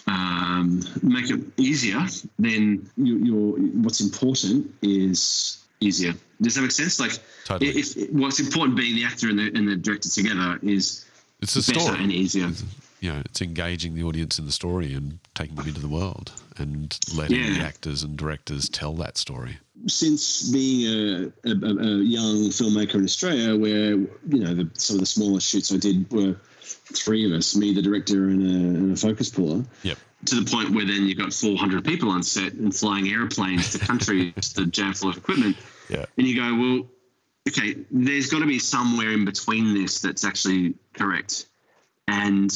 um, 0.06 0.82
make 1.02 1.30
it 1.30 1.40
easier, 1.56 2.00
then 2.38 2.88
you, 2.96 3.16
you're 3.18 3.58
what's 3.82 4.00
important 4.00 4.72
is 4.82 5.58
easier. 5.80 6.14
Does 6.40 6.54
that 6.54 6.62
make 6.62 6.70
sense? 6.70 7.00
Like, 7.00 7.18
Totally. 7.44 7.70
if, 7.78 7.96
if 7.96 8.10
what's 8.10 8.40
important 8.40 8.76
being 8.76 8.94
the 8.96 9.04
actor 9.04 9.28
and 9.28 9.38
the, 9.38 9.50
and 9.54 9.68
the 9.68 9.76
director 9.76 10.08
together 10.08 10.58
is 10.62 11.04
It's 11.40 11.56
a 11.56 11.72
better 11.72 11.80
story. 11.86 12.02
and 12.02 12.12
easier. 12.12 12.50
you 13.00 13.12
know, 13.12 13.22
it's 13.24 13.40
engaging 13.42 13.94
the 13.94 14.02
audience 14.02 14.38
in 14.38 14.46
the 14.46 14.52
story 14.52 14.94
and 14.94 15.18
taking 15.34 15.56
them 15.56 15.66
into 15.68 15.80
the 15.80 15.88
world 15.88 16.32
and 16.58 16.98
letting 17.14 17.54
the 17.54 17.60
actors 17.60 18.02
and 18.02 18.16
directors 18.16 18.68
tell 18.68 18.94
that 18.94 19.16
story. 19.16 19.58
since 19.86 20.50
being 20.50 20.86
a, 20.86 21.48
a, 21.48 21.52
a 21.52 21.76
a 21.78 21.96
young 22.02 22.50
filmmaker 22.50 22.96
in 22.96 23.04
Australia, 23.04 23.56
where 23.56 23.92
you 23.92 24.40
know 24.44 24.54
the, 24.54 24.70
some 24.74 24.96
of 24.96 25.00
the 25.00 25.06
smallest 25.06 25.48
shoots 25.48 25.72
I 25.72 25.78
did 25.78 26.10
were 26.12 26.36
three 26.70 27.26
of 27.26 27.32
us, 27.32 27.56
me, 27.56 27.74
the 27.74 27.82
director, 27.82 28.28
and 28.28 28.42
a, 28.42 28.78
and 28.78 28.92
a 28.92 28.96
focus 28.96 29.28
puller. 29.28 29.64
Yep. 29.82 29.98
To 30.26 30.34
the 30.34 30.50
point 30.50 30.70
where 30.70 30.84
then 30.84 31.06
you've 31.06 31.18
got 31.18 31.32
400 31.32 31.84
people 31.84 32.10
on 32.10 32.22
set 32.22 32.52
and 32.52 32.74
flying 32.74 33.08
airplanes 33.08 33.72
to 33.72 33.78
countries 33.78 34.52
the 34.54 34.66
jam 34.66 34.92
full 34.92 35.10
of 35.10 35.16
equipment, 35.16 35.56
Yeah. 35.88 36.04
and 36.18 36.26
you 36.26 36.36
go, 36.36 36.54
well, 36.56 36.88
okay, 37.48 37.76
there's 37.90 38.28
got 38.28 38.40
to 38.40 38.46
be 38.46 38.58
somewhere 38.58 39.10
in 39.10 39.24
between 39.24 39.74
this 39.74 40.00
that's 40.00 40.24
actually 40.24 40.74
correct. 40.94 41.46
And 42.06 42.52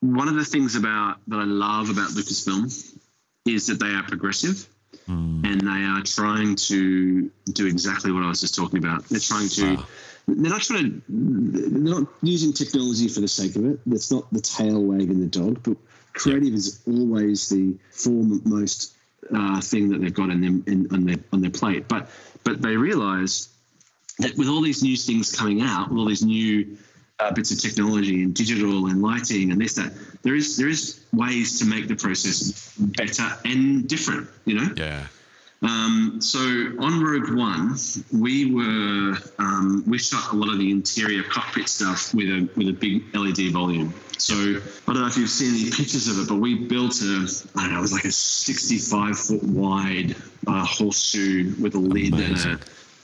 one 0.00 0.28
of 0.28 0.34
the 0.34 0.44
things 0.44 0.74
about 0.74 1.18
that 1.28 1.38
I 1.38 1.44
love 1.44 1.90
about 1.90 2.10
Lucasfilm 2.10 2.98
is 3.44 3.66
that 3.66 3.78
they 3.78 3.90
are 3.90 4.02
progressive 4.02 4.68
hmm. 5.06 5.44
and 5.44 5.60
they 5.60 5.84
are 5.84 6.02
trying 6.02 6.56
to 6.56 7.30
do 7.52 7.66
exactly 7.66 8.12
what 8.12 8.22
I 8.22 8.28
was 8.28 8.40
just 8.40 8.54
talking 8.54 8.78
about. 8.78 9.04
They're 9.08 9.20
trying 9.20 9.48
to. 9.50 9.76
Wow. 9.76 9.86
They're 10.26 10.50
not 10.50 10.62
trying 10.62 10.84
to. 10.84 11.02
They're 11.08 11.94
not 12.00 12.08
using 12.22 12.52
technology 12.52 13.08
for 13.08 13.20
the 13.20 13.28
sake 13.28 13.56
of 13.56 13.64
it. 13.66 13.80
That's 13.86 14.10
not 14.10 14.32
the 14.32 14.40
tail 14.40 14.80
wagging 14.82 15.20
the 15.20 15.26
dog. 15.26 15.62
But 15.62 15.76
creative 16.12 16.54
is 16.54 16.80
always 16.86 17.48
the 17.48 17.76
foremost 17.90 18.94
uh, 19.34 19.60
thing 19.60 19.90
that 19.90 20.00
they've 20.00 20.14
got 20.14 20.30
in 20.30 20.40
them 20.40 20.64
in, 20.66 20.88
on 20.92 21.04
their 21.04 21.18
on 21.32 21.40
their 21.40 21.50
plate. 21.50 21.88
But 21.88 22.08
but 22.44 22.62
they 22.62 22.76
realise 22.76 23.48
that 24.18 24.36
with 24.36 24.48
all 24.48 24.60
these 24.60 24.82
new 24.82 24.96
things 24.96 25.34
coming 25.34 25.60
out, 25.62 25.90
with 25.90 25.98
all 25.98 26.06
these 26.06 26.24
new 26.24 26.76
uh, 27.18 27.32
bits 27.32 27.50
of 27.50 27.60
technology 27.60 28.22
and 28.22 28.34
digital 28.34 28.86
and 28.86 29.02
lighting 29.02 29.52
and 29.52 29.60
this 29.60 29.74
that, 29.74 29.92
there 30.22 30.34
is 30.34 30.56
there 30.56 30.68
is 30.68 31.04
ways 31.12 31.58
to 31.58 31.64
make 31.64 31.88
the 31.88 31.96
process 31.96 32.74
better 32.78 33.28
and 33.44 33.88
different. 33.88 34.28
You 34.44 34.54
know. 34.54 34.74
Yeah. 34.76 35.06
Um, 35.62 36.18
so 36.20 36.40
on 36.40 37.00
Rogue 37.00 37.34
One, 37.36 37.76
we 38.12 38.52
were 38.52 39.16
um, 39.38 39.84
we 39.86 39.98
shot 39.98 40.32
a 40.32 40.36
lot 40.36 40.52
of 40.52 40.58
the 40.58 40.70
interior 40.70 41.22
cockpit 41.22 41.68
stuff 41.68 42.12
with 42.12 42.28
a 42.28 42.48
with 42.56 42.68
a 42.68 42.72
big 42.72 43.14
LED 43.14 43.52
volume. 43.52 43.94
So 44.18 44.34
I 44.34 44.60
don't 44.86 45.00
know 45.02 45.06
if 45.06 45.16
you've 45.16 45.30
seen 45.30 45.54
any 45.54 45.70
pictures 45.70 46.08
of 46.08 46.18
it, 46.18 46.28
but 46.28 46.36
we 46.36 46.66
built 46.66 47.00
a 47.02 47.28
I 47.54 47.62
don't 47.62 47.72
know 47.72 47.78
it 47.78 47.82
was 47.82 47.92
like 47.92 48.04
a 48.04 48.12
65 48.12 49.18
foot 49.18 49.42
wide 49.44 50.16
uh, 50.46 50.64
horseshoe 50.64 51.54
with 51.60 51.74
a 51.76 51.78
lid 51.78 52.14
a, 52.14 52.58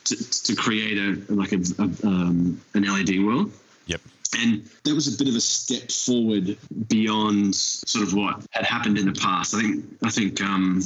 to, 0.04 0.42
to 0.42 0.54
create 0.56 0.98
a 0.98 1.32
like 1.32 1.52
a, 1.52 1.60
a 1.78 2.06
um, 2.06 2.60
an 2.74 2.82
LED 2.82 3.24
world. 3.24 3.52
Yep. 3.86 4.00
And 4.40 4.68
that 4.84 4.94
was 4.94 5.14
a 5.14 5.16
bit 5.16 5.28
of 5.28 5.36
a 5.36 5.40
step 5.40 5.90
forward 5.90 6.58
beyond 6.88 7.54
sort 7.54 8.06
of 8.06 8.14
what 8.14 8.44
had 8.50 8.64
happened 8.64 8.98
in 8.98 9.06
the 9.06 9.18
past. 9.18 9.54
I 9.54 9.60
think 9.60 9.84
I 10.02 10.10
think 10.10 10.40
um, 10.42 10.80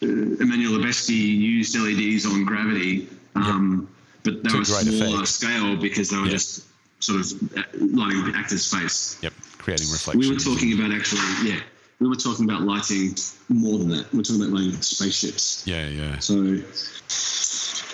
Emmanuel 0.00 0.72
Lubezki 0.78 1.12
used 1.14 1.76
LEDs 1.76 2.24
on 2.26 2.44
Gravity, 2.44 3.08
um, 3.34 3.88
but 4.22 4.42
they 4.42 4.48
To 4.50 4.58
were 4.58 4.64
smaller 4.64 5.26
scale 5.26 5.76
because 5.76 6.10
they 6.10 6.16
were 6.16 6.24
Yeah. 6.26 6.32
just 6.32 6.64
sort 7.00 7.20
of 7.20 7.32
uh, 7.56 7.62
lighting 7.78 8.30
the 8.30 8.32
actor's 8.36 8.66
face. 8.72 9.16
Yep. 9.22 9.32
Creating 9.58 9.90
reflections. 9.90 10.26
We 10.26 10.32
were 10.34 10.40
talking 10.40 10.72
about 10.78 10.92
actually, 10.92 11.20
yeah, 11.50 11.60
we 12.00 12.08
were 12.08 12.16
talking 12.16 12.44
about 12.46 12.62
lighting 12.62 13.14
more 13.48 13.78
than 13.78 13.88
that. 13.90 14.12
We 14.12 14.20
are 14.20 14.22
talking 14.22 14.42
about 14.42 14.54
lighting 14.54 14.80
spaceships. 14.80 15.66
Yeah, 15.66 15.86
yeah. 15.88 16.18
So, 16.18 16.34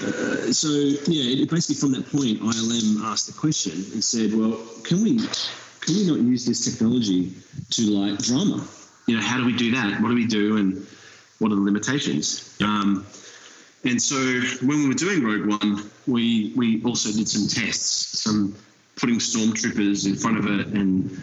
uh, 0.03 0.53
so 0.53 0.69
yeah, 1.11 1.43
it, 1.43 1.51
basically 1.51 1.77
from 1.77 1.93
that 1.93 2.07
point, 2.11 2.41
ILM 2.41 3.03
asked 3.05 3.27
the 3.27 3.33
question 3.33 3.73
and 3.93 4.03
said, 4.05 4.33
"Well, 4.35 4.59
can 4.85 5.03
we 5.03 5.19
can 5.81 5.95
we 5.97 6.07
not 6.07 6.21
use 6.21 6.45
this 6.45 6.65
technology 6.65 7.33
to 7.71 7.83
light 7.83 8.19
drama? 8.21 8.67
You 9.07 9.17
know, 9.17 9.23
how 9.23 9.39
do 9.39 9.45
we 9.47 9.55
do 9.57 9.71
that? 9.73 10.01
What 10.01 10.09
do 10.09 10.15
we 10.15 10.27
do, 10.27 10.57
and 10.59 10.87
what 11.39 11.53
are 11.53 11.57
the 11.57 11.61
limitations?" 11.61 12.57
Um, 12.61 13.07
and 13.85 14.01
so 14.01 14.17
when 14.67 14.79
we 14.81 14.89
were 14.89 14.95
doing 14.95 15.23
Rogue 15.23 15.47
One, 15.63 15.91
we 16.07 16.53
we 16.57 16.83
also 16.85 17.13
did 17.13 17.29
some 17.29 17.47
tests, 17.49 18.21
some 18.21 18.55
putting 18.97 19.17
stormtroopers 19.17 20.07
in 20.07 20.17
front 20.17 20.39
of 20.39 20.47
it 20.47 20.69
and 20.69 21.23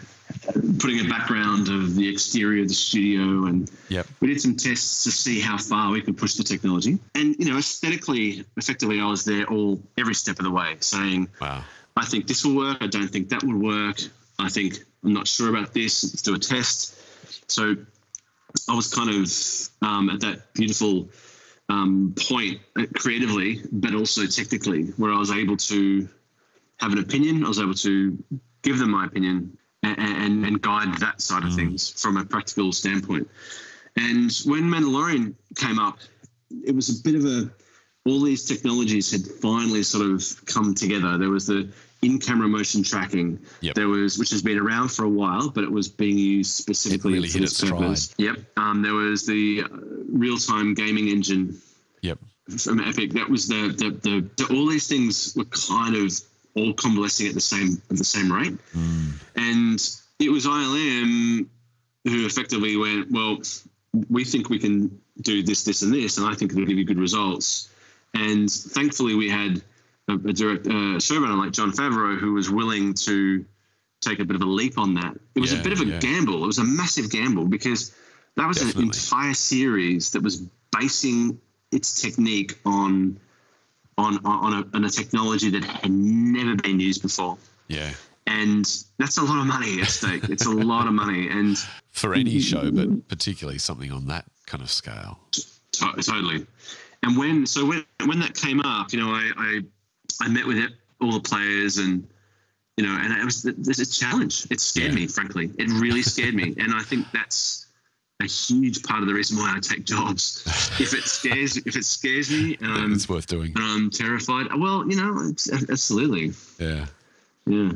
putting 0.78 1.00
a 1.00 1.08
background 1.08 1.68
of 1.68 1.94
the 1.96 2.08
exterior 2.08 2.62
of 2.62 2.68
the 2.68 2.74
studio 2.74 3.46
and 3.46 3.70
Yep. 3.88 4.06
we 4.20 4.28
did 4.28 4.40
some 4.40 4.56
tests 4.56 5.04
to 5.04 5.10
see 5.10 5.40
how 5.40 5.58
far 5.58 5.90
we 5.90 6.00
could 6.00 6.16
push 6.16 6.34
the 6.34 6.44
technology. 6.44 6.98
And 7.14 7.36
you 7.38 7.46
know, 7.46 7.58
aesthetically, 7.58 8.44
effectively, 8.56 9.00
I 9.00 9.06
was 9.06 9.24
there 9.24 9.44
all 9.46 9.82
every 9.98 10.14
step 10.14 10.38
of 10.38 10.44
the 10.44 10.50
way, 10.50 10.76
saying, 10.80 11.28
Wow. 11.40 11.64
"I 11.96 12.04
think 12.04 12.26
this 12.26 12.44
will 12.44 12.54
work. 12.54 12.78
I 12.80 12.86
don't 12.86 13.08
think 13.08 13.28
that 13.30 13.42
will 13.42 13.58
work." 13.58 14.00
I 14.38 14.48
think 14.48 14.84
I'm 15.04 15.12
not 15.12 15.28
sure 15.28 15.48
about 15.48 15.74
this. 15.74 16.02
Let's 16.04 16.22
do 16.22 16.34
a 16.34 16.38
test. 16.38 16.94
So 17.48 17.76
I 18.68 18.74
was 18.74 18.92
kind 18.92 19.10
of 19.10 19.88
um, 19.88 20.10
at 20.10 20.20
that 20.20 20.54
beautiful 20.54 21.10
um, 21.68 22.14
point 22.28 22.60
uh, 22.78 22.86
creatively, 22.94 23.60
but 23.72 23.94
also 23.94 24.26
technically, 24.26 24.86
where 24.96 25.12
I 25.12 25.18
was 25.18 25.30
able 25.30 25.56
to 25.56 26.08
have 26.80 26.92
an 26.92 26.98
opinion. 26.98 27.44
I 27.44 27.48
was 27.48 27.58
able 27.58 27.74
to 27.74 28.22
give 28.62 28.78
them 28.78 28.90
my 28.90 29.06
opinion 29.06 29.56
and, 29.82 29.98
and, 29.98 30.46
and 30.46 30.62
guide 30.62 30.98
that 30.98 31.20
side 31.20 31.44
of 31.44 31.54
things 31.54 31.90
from 32.00 32.16
a 32.16 32.24
practical 32.24 32.72
standpoint. 32.72 33.28
And 33.96 34.30
when 34.44 34.62
Mandalorian 34.62 35.34
came 35.56 35.78
up, 35.78 35.98
it 36.64 36.74
was 36.74 36.88
a 36.88 37.02
bit 37.02 37.14
of 37.14 37.24
a 37.24 37.50
all 38.06 38.20
these 38.20 38.44
technologies 38.44 39.10
had 39.10 39.22
finally 39.40 39.82
sort 39.82 40.10
of 40.10 40.44
come 40.44 40.74
together. 40.74 41.16
There 41.16 41.30
was 41.30 41.46
the 41.46 41.72
in-camera 42.04 42.48
motion 42.48 42.82
tracking. 42.82 43.38
Yep. 43.60 43.74
There 43.74 43.88
was, 43.88 44.18
which 44.18 44.30
has 44.30 44.42
been 44.42 44.58
around 44.58 44.88
for 44.88 45.04
a 45.04 45.08
while, 45.08 45.48
but 45.48 45.64
it 45.64 45.70
was 45.70 45.88
being 45.88 46.18
used 46.18 46.52
specifically 46.52 47.14
really 47.14 47.28
for 47.28 47.38
this 47.38 47.60
purpose. 47.60 48.14
Yep. 48.18 48.38
Um, 48.56 48.82
there 48.82 48.92
was 48.92 49.26
the 49.26 49.62
uh, 49.64 49.68
real-time 50.08 50.74
gaming 50.74 51.08
engine 51.08 51.60
Yep. 52.02 52.18
from 52.58 52.80
Epic. 52.80 53.12
That 53.12 53.28
was 53.28 53.48
the 53.48 53.68
the, 53.68 53.90
the 53.90 54.28
the 54.36 54.54
all 54.54 54.66
these 54.66 54.86
things 54.86 55.34
were 55.36 55.46
kind 55.46 55.96
of 55.96 56.12
all 56.54 56.72
convalescing 56.74 57.26
at 57.28 57.34
the 57.34 57.40
same 57.40 57.80
at 57.90 57.96
the 57.96 58.04
same 58.04 58.30
rate, 58.30 58.56
and 59.36 59.80
it 60.18 60.30
was 60.30 60.46
ILM 60.46 61.46
who 62.04 62.26
effectively 62.26 62.76
went, 62.76 63.10
well, 63.10 63.38
we 64.10 64.24
think 64.24 64.50
we 64.50 64.58
can 64.58 65.00
do 65.22 65.42
this, 65.42 65.64
this, 65.64 65.80
and 65.82 65.92
this, 65.92 66.18
and 66.18 66.26
I 66.26 66.34
think 66.34 66.52
it'll 66.52 66.66
give 66.66 66.76
you 66.76 66.84
good 66.84 66.98
results. 66.98 67.70
And 68.12 68.50
thankfully, 68.50 69.14
we 69.14 69.28
had 69.30 69.62
a, 70.08 70.14
a 70.14 70.32
direct 70.32 70.66
uh, 70.66 70.98
showrunner 71.00 71.36
like 71.38 71.52
Jon 71.52 71.72
Favreau 71.72 72.18
who 72.18 72.32
was 72.34 72.50
willing 72.50 72.94
to 72.94 73.44
take 74.00 74.18
a 74.20 74.24
bit 74.24 74.36
of 74.36 74.42
a 74.42 74.46
leap 74.46 74.76
on 74.78 74.94
that. 74.94 75.16
It 75.34 75.40
was 75.40 75.52
Yeah, 75.52 75.60
a 75.60 75.62
bit 75.62 75.72
of 75.72 75.80
a 75.80 75.86
yeah. 75.86 75.98
gamble. 75.98 76.44
It 76.44 76.46
was 76.46 76.58
a 76.58 76.64
massive 76.64 77.10
gamble 77.10 77.46
because 77.46 77.92
that 78.36 78.46
was 78.46 78.58
Definitely. 78.58 78.82
an 78.82 78.88
entire 78.88 79.34
series 79.34 80.10
that 80.10 80.22
was 80.22 80.42
basing 80.76 81.40
its 81.72 82.00
technique 82.00 82.58
on 82.64 83.18
on 83.96 84.18
on 84.24 84.52
a, 84.52 84.76
on 84.76 84.84
a 84.84 84.90
technology 84.90 85.50
that 85.50 85.64
had 85.64 85.90
never 85.90 86.56
been 86.56 86.80
used 86.80 87.00
before. 87.02 87.38
Yeah. 87.68 87.90
And 88.26 88.64
that's 88.98 89.18
a 89.18 89.22
lot 89.22 89.38
of 89.38 89.46
money 89.46 89.80
at 89.80 89.88
stake. 89.88 90.24
It's 90.30 90.46
a 90.46 90.50
lot 90.50 90.86
of 90.86 90.94
money, 90.94 91.28
and 91.28 91.58
For 91.90 92.14
any 92.14 92.40
show, 92.40 92.70
but 92.70 93.06
particularly 93.08 93.58
something 93.58 93.92
on 93.92 94.06
that 94.06 94.24
kind 94.46 94.62
of 94.62 94.70
scale. 94.70 95.18
To- 95.32 95.44
totally. 96.02 96.46
And 97.02 97.16
when 97.18 97.46
so 97.46 97.66
when 97.66 97.84
when 98.06 98.18
that 98.20 98.34
came 98.34 98.60
up, 98.60 98.92
you 98.92 99.00
know, 99.00 99.10
I 99.10 99.30
I, 99.36 99.60
I 100.20 100.28
met 100.28 100.46
with 100.46 100.58
it, 100.58 100.72
all 101.00 101.12
the 101.12 101.20
players, 101.20 101.78
and 101.78 102.06
you 102.76 102.84
know, 102.84 102.96
and 103.00 103.12
it 103.12 103.24
was 103.24 103.42
there's 103.42 103.78
a 103.78 103.86
challenge. 103.86 104.46
It 104.50 104.60
scared 104.60 104.92
Yeah. 104.92 105.00
me, 105.00 105.06
frankly. 105.06 105.50
It 105.58 105.68
really 105.80 106.02
scared 106.02 106.34
me, 106.34 106.54
and 106.58 106.74
I 106.74 106.82
think 106.82 107.06
that's 107.12 107.66
a 108.20 108.26
huge 108.26 108.82
part 108.84 109.02
of 109.02 109.08
the 109.08 109.14
reason 109.14 109.36
why 109.38 109.54
I 109.56 109.60
take 109.60 109.84
jobs. 109.84 110.42
If 110.80 110.94
it 110.94 111.04
scares 111.04 111.56
if 111.56 111.76
it 111.76 111.84
scares 111.84 112.30
me 112.30 112.56
and 112.60 112.70
I'm 112.72 112.92
it's 112.92 113.08
worth 113.08 113.26
doing. 113.26 113.52
and 113.56 113.64
I'm 113.64 113.90
terrified, 113.90 114.46
well, 114.56 114.88
you 114.88 114.96
know, 114.96 115.28
it's, 115.28 115.50
absolutely, 115.70 116.32
Yeah. 116.58 116.86
yeah. 117.46 117.72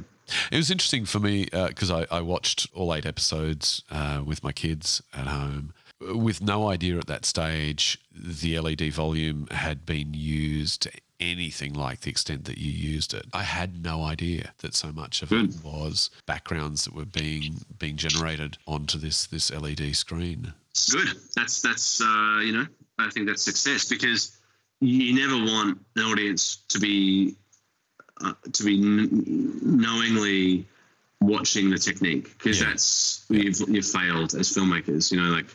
It 0.52 0.56
was 0.56 0.70
interesting 0.70 1.06
for 1.06 1.18
me 1.20 1.48
because 1.52 1.90
I, 1.90 2.06
I 2.10 2.20
watched 2.20 2.68
all 2.74 2.94
eight 2.94 3.06
episodes 3.06 3.82
uh, 3.90 4.22
with 4.24 4.44
my 4.44 4.52
kids 4.52 5.02
at 5.14 5.26
home 5.26 5.72
with 6.00 6.40
no 6.40 6.68
idea 6.70 6.98
at 6.98 7.06
that 7.08 7.24
stage 7.24 7.98
the 8.14 8.58
LED 8.60 8.92
volume 8.92 9.48
had 9.50 9.84
been 9.86 10.14
used 10.14 10.86
anything 11.20 11.72
like 11.74 12.00
the 12.00 12.10
extent 12.10 12.44
that 12.44 12.58
you 12.58 12.70
used 12.70 13.12
it. 13.14 13.26
I 13.32 13.42
had 13.42 13.82
no 13.82 14.02
idea 14.04 14.52
that 14.58 14.74
so 14.74 14.92
much 14.92 15.22
of 15.22 15.32
it 15.32 15.50
was 15.64 16.10
backgrounds 16.26 16.84
that 16.84 16.94
were 16.94 17.04
being 17.04 17.56
being 17.78 17.96
generated 17.96 18.58
onto 18.66 18.98
this 18.98 19.26
this 19.26 19.50
LED 19.52 19.94
screen. 19.96 20.52
good. 20.92 21.08
That's 21.34 21.60
that's 21.62 22.00
uh, 22.00 22.40
you 22.44 22.52
know 22.52 22.66
I 22.98 23.10
think 23.10 23.26
that's 23.26 23.42
success 23.42 23.84
because 23.88 24.36
you 24.80 25.14
never 25.14 25.36
want 25.44 25.78
an 25.96 26.02
audience 26.04 26.56
to 26.68 26.78
be 26.78 27.34
uh, 28.20 28.34
to 28.52 28.64
be 28.64 28.78
n- 28.80 29.58
knowingly 29.62 30.66
watching 31.20 31.68
the 31.70 31.78
technique 31.78 32.36
because 32.38 32.60
Yeah. 32.60 32.68
that's 32.68 33.24
you've 33.28 33.60
you've 33.68 33.86
failed 33.86 34.34
as 34.34 34.50
filmmakers. 34.54 35.10
You 35.10 35.20
know, 35.20 35.30
like 35.30 35.46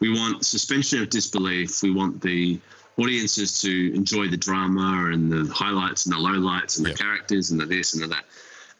we 0.00 0.12
want 0.12 0.44
suspension 0.44 1.00
of 1.02 1.08
disbelief. 1.08 1.82
We 1.82 1.90
want 1.90 2.20
the 2.20 2.60
audiences 2.98 3.60
to 3.60 3.92
enjoy 3.94 4.28
the 4.28 4.36
drama 4.36 5.10
and 5.12 5.30
the 5.30 5.52
highlights 5.52 6.06
and 6.06 6.14
the 6.14 6.18
lowlights 6.18 6.78
and 6.78 6.86
Yep. 6.86 6.96
the 6.96 7.02
characters 7.02 7.50
and 7.50 7.60
the 7.60 7.66
this 7.66 7.94
and 7.94 8.02
the 8.02 8.06
that. 8.08 8.24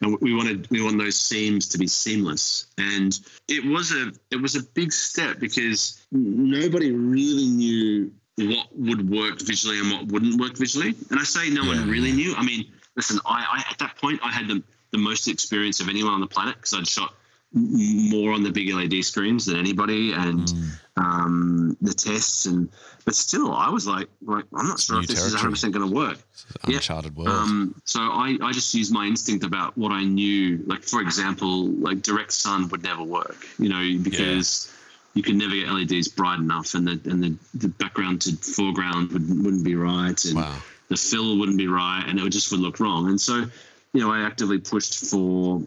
And 0.03 0.19
we 0.21 0.35
wanted 0.35 0.69
we 0.71 0.83
want 0.83 0.99
those 0.99 1.17
seams 1.17 1.69
to 1.69 1.79
be 1.79 1.87
seamless. 1.87 2.67
And 2.79 3.19
it 3.49 3.65
was 3.65 3.93
a 3.93 4.13
it 4.31 4.37
was 4.37 4.55
a 4.57 4.63
big 4.63 4.93
step 4.93 5.39
because 5.39 6.07
nobody 6.13 6.93
really 6.93 7.47
knew 7.47 8.13
what 8.39 8.67
would 8.77 9.09
work 9.09 9.41
visually 9.41 9.79
and 9.81 9.91
what 9.91 10.07
wouldn't 10.13 10.39
work 10.41 10.57
visually. 10.59 10.95
And 11.11 11.19
i 11.19 11.25
say 11.25 11.49
no 11.51 11.63
Yeah, 11.63 11.77
one 11.81 11.91
really 11.91 12.13
knew. 12.13 12.35
I 12.37 12.43
mean 12.45 12.67
listen 12.97 13.19
I, 13.27 13.45
I 13.57 13.71
at 13.71 13.79
that 13.79 13.97
point 13.97 14.21
i 14.23 14.31
had 14.31 14.49
the, 14.49 14.63
the 14.91 14.99
most 14.99 15.29
experience 15.29 15.81
of 15.81 15.89
anyone 15.89 16.13
on 16.13 16.21
the 16.21 16.27
planet 16.27 16.57
because 16.57 16.75
i'd 16.75 16.87
shot 16.87 17.15
more 17.53 18.33
on 18.33 18.43
the 18.43 18.51
big 18.51 18.73
led 18.75 18.93
screens 19.05 19.47
than 19.47 19.57
anybody. 19.59 20.13
And 20.13 20.41
Mm. 20.47 20.71
Um, 20.97 21.77
the 21.81 21.93
tests 21.93 22.47
and 22.47 22.71
but 23.05 23.15
still 23.15 23.53
i 23.53 23.69
was 23.69 23.87
like 23.87 24.09
like 24.25 24.45
i'm 24.55 24.67
not 24.67 24.81
sure 24.81 25.01
if 25.01 25.07
this 25.07 25.31
territory. 25.31 25.53
is 25.53 25.63
100% 25.65 25.73
going 25.73 25.89
to 25.89 25.95
work 25.95 26.19
Yeah. 26.67 26.77
Uncharted 26.77 27.17
world. 27.17 27.29
um, 27.29 27.75
so 27.85 28.01
I, 28.01 28.39
I 28.43 28.53
just 28.53 28.73
used 28.75 28.93
my 28.93 29.05
instinct 29.07 29.45
about 29.45 29.77
what 29.77 29.93
I 29.93 30.05
knew. 30.05 30.63
Like 30.67 30.83
for 30.83 31.01
example, 31.01 31.67
like 31.67 32.03
direct 32.03 32.33
sun 32.33 32.69
would 32.69 32.83
never 32.83 33.03
work, 33.03 33.37
you 33.59 33.69
know, 33.69 33.83
because 34.03 34.73
you 35.15 35.23
can 35.23 35.39
never 35.39 35.55
get 35.55 35.69
LEDs 35.69 36.09
bright 36.09 36.39
enough, 36.39 36.75
and 36.75 36.87
the 36.87 37.01
and 37.11 37.23
the, 37.23 37.37
the 37.55 37.69
background 37.69 38.23
to 38.23 38.37
foreground 38.37 39.13
would, 39.13 39.29
wouldn't 39.29 39.65
be 39.65 39.75
right, 39.75 40.25
and 40.25 40.37
wow. 40.37 40.57
the 40.89 40.97
fill 40.97 41.39
wouldn't 41.39 41.59
be 41.59 41.69
right, 41.69 42.05
and 42.07 42.19
it 42.19 42.23
would 42.23 42.33
just 42.33 42.51
would 42.53 42.61
look 42.61 42.81
wrong. 42.81 43.09
And 43.09 43.21
so, 43.21 43.47
you 43.93 44.01
know, 44.01 44.13
I 44.13 44.21
actively 44.21 44.59
pushed 44.59 44.95
for 45.11 45.63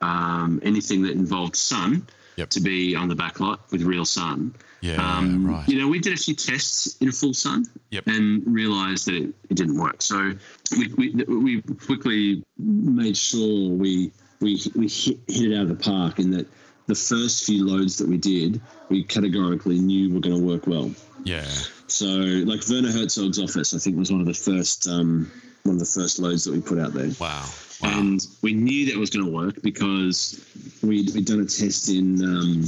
um, 0.00 0.60
anything 0.62 1.02
that 1.02 1.12
involved 1.12 1.56
sun 1.56 2.06
Yep. 2.40 2.50
to 2.50 2.60
be 2.60 2.94
on 2.96 3.08
the 3.08 3.14
backlot 3.14 3.58
with 3.70 3.82
real 3.82 4.04
sun. 4.06 4.54
Yeah, 4.80 4.96
Um, 4.96 5.46
right. 5.46 5.68
You 5.68 5.78
know, 5.78 5.88
we 5.88 5.98
did 5.98 6.14
a 6.14 6.16
few 6.16 6.34
tests 6.34 6.96
in 7.00 7.12
full 7.12 7.34
sun 7.34 7.66
Yep. 7.90 8.06
and 8.06 8.42
realized 8.46 9.06
that 9.06 9.14
it, 9.14 9.34
it 9.50 9.54
didn't 9.56 9.76
work. 9.78 10.00
So 10.00 10.32
we, 10.76 10.88
we, 10.96 11.10
we 11.24 11.62
quickly 11.62 12.42
made 12.58 13.16
sure 13.16 13.68
we 13.70 14.12
we, 14.40 14.58
we 14.74 14.88
hit, 14.88 15.18
hit 15.28 15.52
it 15.52 15.54
out 15.54 15.64
of 15.64 15.68
the 15.68 15.74
park 15.74 16.18
in 16.18 16.30
that 16.30 16.46
the 16.86 16.94
first 16.94 17.44
few 17.44 17.66
loads 17.68 17.98
that 17.98 18.08
we 18.08 18.16
did, 18.16 18.58
we 18.88 19.04
categorically 19.04 19.78
knew 19.78 20.14
were 20.14 20.20
going 20.20 20.34
to 20.40 20.42
work 20.42 20.66
well. 20.66 20.90
Yeah. 21.24 21.44
So, 21.88 22.06
like 22.06 22.66
Werner 22.70 22.90
Herzog's 22.90 23.38
office, 23.38 23.74
I 23.74 23.78
think 23.78 23.98
was 23.98 24.10
one 24.10 24.22
of 24.22 24.26
the 24.26 24.32
first 24.32 24.88
um, 24.88 25.30
one 25.64 25.74
of 25.74 25.78
the 25.78 25.84
first 26.00 26.18
loads 26.18 26.44
that 26.44 26.52
we 26.52 26.60
put 26.62 26.78
out 26.78 26.94
there. 26.94 27.10
Wow. 27.20 27.44
Wow. 27.82 27.98
And 27.98 28.26
we 28.42 28.52
knew 28.52 28.86
that 28.86 28.96
was 28.98 29.10
going 29.10 29.24
to 29.24 29.30
work 29.30 29.62
because 29.62 30.44
we'd, 30.82 31.14
we'd 31.14 31.24
done 31.24 31.40
a 31.40 31.44
test 31.44 31.88
in, 31.88 32.22
um, 32.22 32.64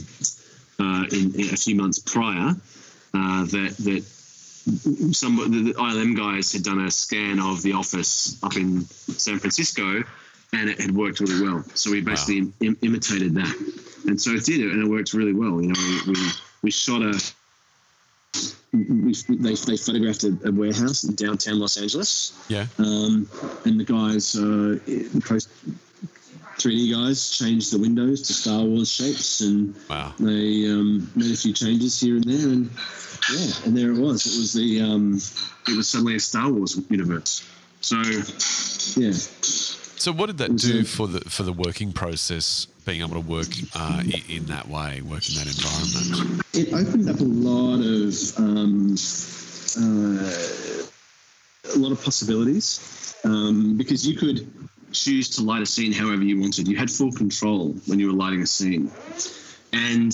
uh, 0.78 1.04
in, 1.12 1.34
in 1.34 1.52
a 1.52 1.56
few 1.56 1.74
months 1.74 1.98
prior 1.98 2.56
uh, 3.14 3.44
that 3.44 3.74
that 3.80 4.04
some 5.14 5.36
the, 5.36 5.72
the 5.72 5.74
ILM 5.74 6.16
guys 6.16 6.52
had 6.52 6.62
done 6.62 6.80
a 6.80 6.90
scan 6.90 7.40
of 7.40 7.62
the 7.62 7.72
office 7.72 8.42
up 8.42 8.56
in 8.56 8.82
San 8.82 9.38
Francisco, 9.38 10.02
and 10.52 10.70
it 10.70 10.80
had 10.80 10.94
worked 10.94 11.20
really 11.20 11.42
well. 11.42 11.64
So 11.74 11.90
we 11.90 12.00
basically 12.00 12.52
Im- 12.60 12.78
imitated 12.82 13.34
that, 13.34 13.54
and 14.06 14.20
so 14.20 14.30
it 14.30 14.44
did 14.44 14.60
it, 14.60 14.72
and 14.72 14.84
it 14.84 14.88
worked 14.88 15.14
really 15.14 15.32
well. 15.32 15.60
You 15.60 15.68
know, 15.68 16.00
we 16.06 16.12
we, 16.12 16.28
we 16.62 16.70
shot 16.70 17.02
a. 17.02 17.20
We, 18.72 19.12
they, 19.28 19.54
they 19.54 19.76
photographed 19.76 20.24
a, 20.24 20.36
a 20.46 20.50
warehouse 20.50 21.04
in 21.04 21.14
downtown 21.14 21.58
Los 21.58 21.76
Angeles, 21.76 22.32
yeah. 22.48 22.66
um, 22.78 23.28
and 23.66 23.78
the 23.78 23.84
guys, 23.84 24.34
uh, 24.34 24.78
the 24.86 25.22
post 25.26 25.50
3D 26.56 26.90
guys, 26.92 27.36
changed 27.36 27.70
the 27.70 27.78
windows 27.78 28.22
to 28.22 28.32
Star 28.32 28.62
Wars 28.64 28.90
shapes, 28.90 29.42
and 29.42 29.74
Wow. 29.90 30.14
they 30.18 30.70
um, 30.70 31.10
made 31.14 31.32
a 31.32 31.36
few 31.36 31.52
changes 31.52 32.00
here 32.00 32.16
and 32.16 32.24
there, 32.24 32.48
and 32.48 32.70
yeah, 33.30 33.52
and 33.66 33.76
there 33.76 33.92
it 33.92 33.98
was. 33.98 34.24
It 34.26 34.38
was 34.38 34.52
the 34.54 34.80
um, 34.80 35.20
it 35.68 35.76
was 35.76 35.88
suddenly 35.90 36.16
a 36.16 36.20
Star 36.20 36.50
Wars 36.50 36.80
universe. 36.88 37.46
So 37.82 37.96
yeah, 38.98 39.12
So 39.12 40.12
what 40.12 40.26
did 40.26 40.38
that 40.38 40.56
do 40.56 40.80
a- 40.80 40.84
for 40.84 41.08
the 41.08 41.20
for 41.28 41.42
the 41.42 41.52
working 41.52 41.92
process? 41.92 42.68
Being 42.84 43.02
able 43.02 43.14
to 43.14 43.20
work 43.20 43.46
uh, 43.74 44.02
in 44.28 44.46
that 44.46 44.68
way, 44.68 45.02
work 45.02 45.28
in 45.28 45.36
that 45.36 45.46
environment. 45.46 46.42
it 46.52 46.72
opened 46.72 47.08
up 47.08 47.20
a 47.20 47.22
lot 47.22 47.80
of 47.80 48.38
um, 48.38 48.96
uh, 49.78 50.82
a 51.74 51.78
lot 51.78 51.92
of 51.92 52.02
possibilities 52.02 53.14
um, 53.24 53.76
because 53.76 54.06
you 54.06 54.16
could 54.16 54.50
choose 54.92 55.28
to 55.30 55.42
light 55.42 55.62
a 55.62 55.66
scene 55.66 55.92
however 55.92 56.22
you 56.22 56.40
wanted. 56.40 56.66
You 56.68 56.76
had 56.76 56.90
full 56.90 57.12
control 57.12 57.74
when 57.86 57.98
you 58.00 58.08
were 58.08 58.14
lighting 58.14 58.42
a 58.42 58.46
scene, 58.46 58.90
and 59.72 60.12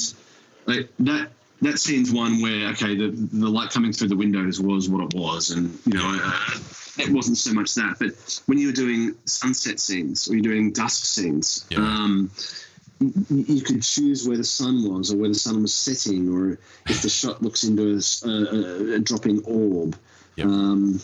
like 0.67 0.91
that 1.01 1.31
that 1.63 1.79
scene's 1.79 2.13
one 2.13 2.41
where 2.43 2.69
okay, 2.71 2.95
the 2.95 3.09
the 3.11 3.49
light 3.49 3.71
coming 3.71 3.93
through 3.93 4.09
the 4.09 4.17
windows 4.17 4.61
was 4.61 4.89
what 4.89 5.03
it 5.03 5.19
was, 5.19 5.51
and 5.51 5.79
you 5.87 5.95
know. 5.95 6.21
Uh, 6.23 6.59
it 6.99 7.11
wasn't 7.11 7.37
so 7.39 7.53
much 7.53 7.75
that, 7.75 7.97
but 7.99 8.41
when 8.47 8.59
you 8.59 8.69
were 8.69 8.73
doing 8.73 9.15
sunset 9.25 9.81
scenes 9.81 10.29
or 10.29 10.35
you're 10.35 10.43
doing 10.43 10.73
dusk 10.73 11.05
scenes, 11.05 11.67
Yeah. 11.71 11.79
um, 11.79 12.31
you, 13.31 13.61
could 13.63 13.83
choose 13.83 14.27
where 14.27 14.37
the 14.37 14.45
sun 14.45 14.89
was 14.89 15.13
or 15.13 15.19
where 15.19 15.29
the 15.29 15.35
sun 15.35 15.63
was 15.63 15.73
setting 15.73 16.29
or 16.35 16.59
if 16.89 17.03
the 17.03 17.09
shot 17.09 17.43
looks 17.43 17.63
into 17.63 18.01
a, 18.25 18.29
a, 18.29 18.95
a 18.95 18.99
dropping 18.99 19.43
orb. 19.45 19.97
Yep. 20.37 20.47
Um, 20.47 21.01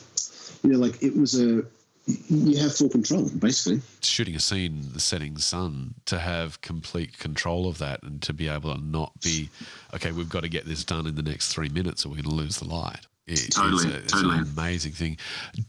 you 0.65 0.71
know, 0.71 0.79
like 0.79 1.03
it 1.03 1.17
was 1.17 1.41
a 1.41 1.65
you 2.07 2.59
have 2.59 2.75
full 2.75 2.89
control 2.89 3.31
basically. 3.39 3.81
Shooting 4.03 4.35
a 4.35 4.41
scene, 4.41 4.89
the 4.93 5.01
setting 5.01 5.39
sun, 5.39 5.95
to 6.07 6.19
have 6.19 6.61
complete 6.61 7.19
control 7.19 7.67
of 7.69 7.79
that 7.79 8.03
and 8.03 8.21
to 8.23 8.33
be 8.33 8.49
able 8.49 8.75
to 8.75 8.81
not 8.81 9.13
be, 9.21 9.49
okay, 9.95 10.13
we've 10.13 10.29
got 10.29 10.43
to 10.43 10.49
get 10.49 10.67
this 10.67 10.85
done 10.85 11.07
in 11.07 11.15
the 11.15 11.23
next 11.23 11.49
three 11.53 11.69
minutes 11.71 12.05
or 12.05 12.11
we're 12.11 12.17
going 12.17 12.25
to 12.25 12.31
lose 12.31 12.59
the 12.59 12.69
light. 12.69 13.07
It, 13.27 13.53
Totally, 13.53 13.89
it's, 13.95 14.13
a- 14.13 14.17
totally. 14.17 14.39
an 14.39 14.43
amazing 14.57 14.93
thing. 14.93 15.17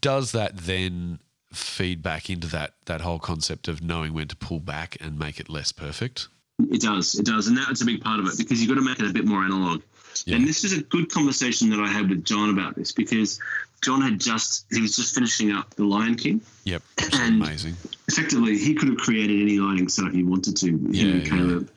Does 0.02 0.32
that 0.34 0.58
then 0.58 1.20
feed 1.54 2.02
back 2.04 2.30
into 2.30 2.48
that 2.48 2.74
that 2.86 3.00
whole 3.02 3.20
concept 3.20 3.68
of 3.70 3.82
knowing 3.82 4.14
when 4.14 4.28
to 4.28 4.36
pull 4.36 4.60
back 4.60 4.98
and 5.00 5.18
make 5.18 5.40
it 5.40 5.50
less 5.50 5.72
perfect? 5.72 6.28
It 6.72 6.82
does, 6.82 7.16
it 7.16 7.26
does, 7.26 7.48
and 7.48 7.58
that's 7.58 7.82
a 7.82 7.86
big 7.86 8.02
part 8.02 8.20
of 8.20 8.28
it 8.28 8.38
because 8.38 8.60
you've 8.62 8.70
got 8.70 8.76
to 8.76 8.82
make 8.86 9.00
it 9.00 9.10
a 9.10 9.14
bit 9.14 9.26
more 9.26 9.44
analog. 9.44 9.82
Yeah. 10.26 10.38
And 10.38 10.48
this 10.48 10.64
is 10.64 10.72
a 10.78 10.82
good 10.84 11.10
conversation 11.12 11.70
that 11.72 11.80
I 11.80 11.88
had 11.88 12.10
with 12.10 12.24
Jon 12.24 12.50
about 12.50 12.76
this 12.76 12.94
because 12.94 13.40
Jon 13.84 14.02
had 14.02 14.20
just 14.20 14.66
he 14.72 14.82
was 14.82 14.96
just 14.96 15.14
finishing 15.14 15.52
up 15.52 15.74
The 15.76 15.84
Lion 15.84 16.16
King. 16.16 16.42
Yep, 16.66 16.82
And- 17.14 17.42
amazing. 17.44 17.76
Effectively, 18.08 18.58
he 18.58 18.74
could 18.76 18.88
have 18.90 18.98
created 18.98 19.42
any 19.42 19.60
lighting 19.60 19.88
setup 19.90 20.14
he 20.14 20.24
wanted 20.24 20.56
to. 20.58 20.68
Him 20.68 20.88
Yeah, 20.94 21.06
and 21.06 21.24
yeah. 21.24 21.30
Caleb, 21.30 21.70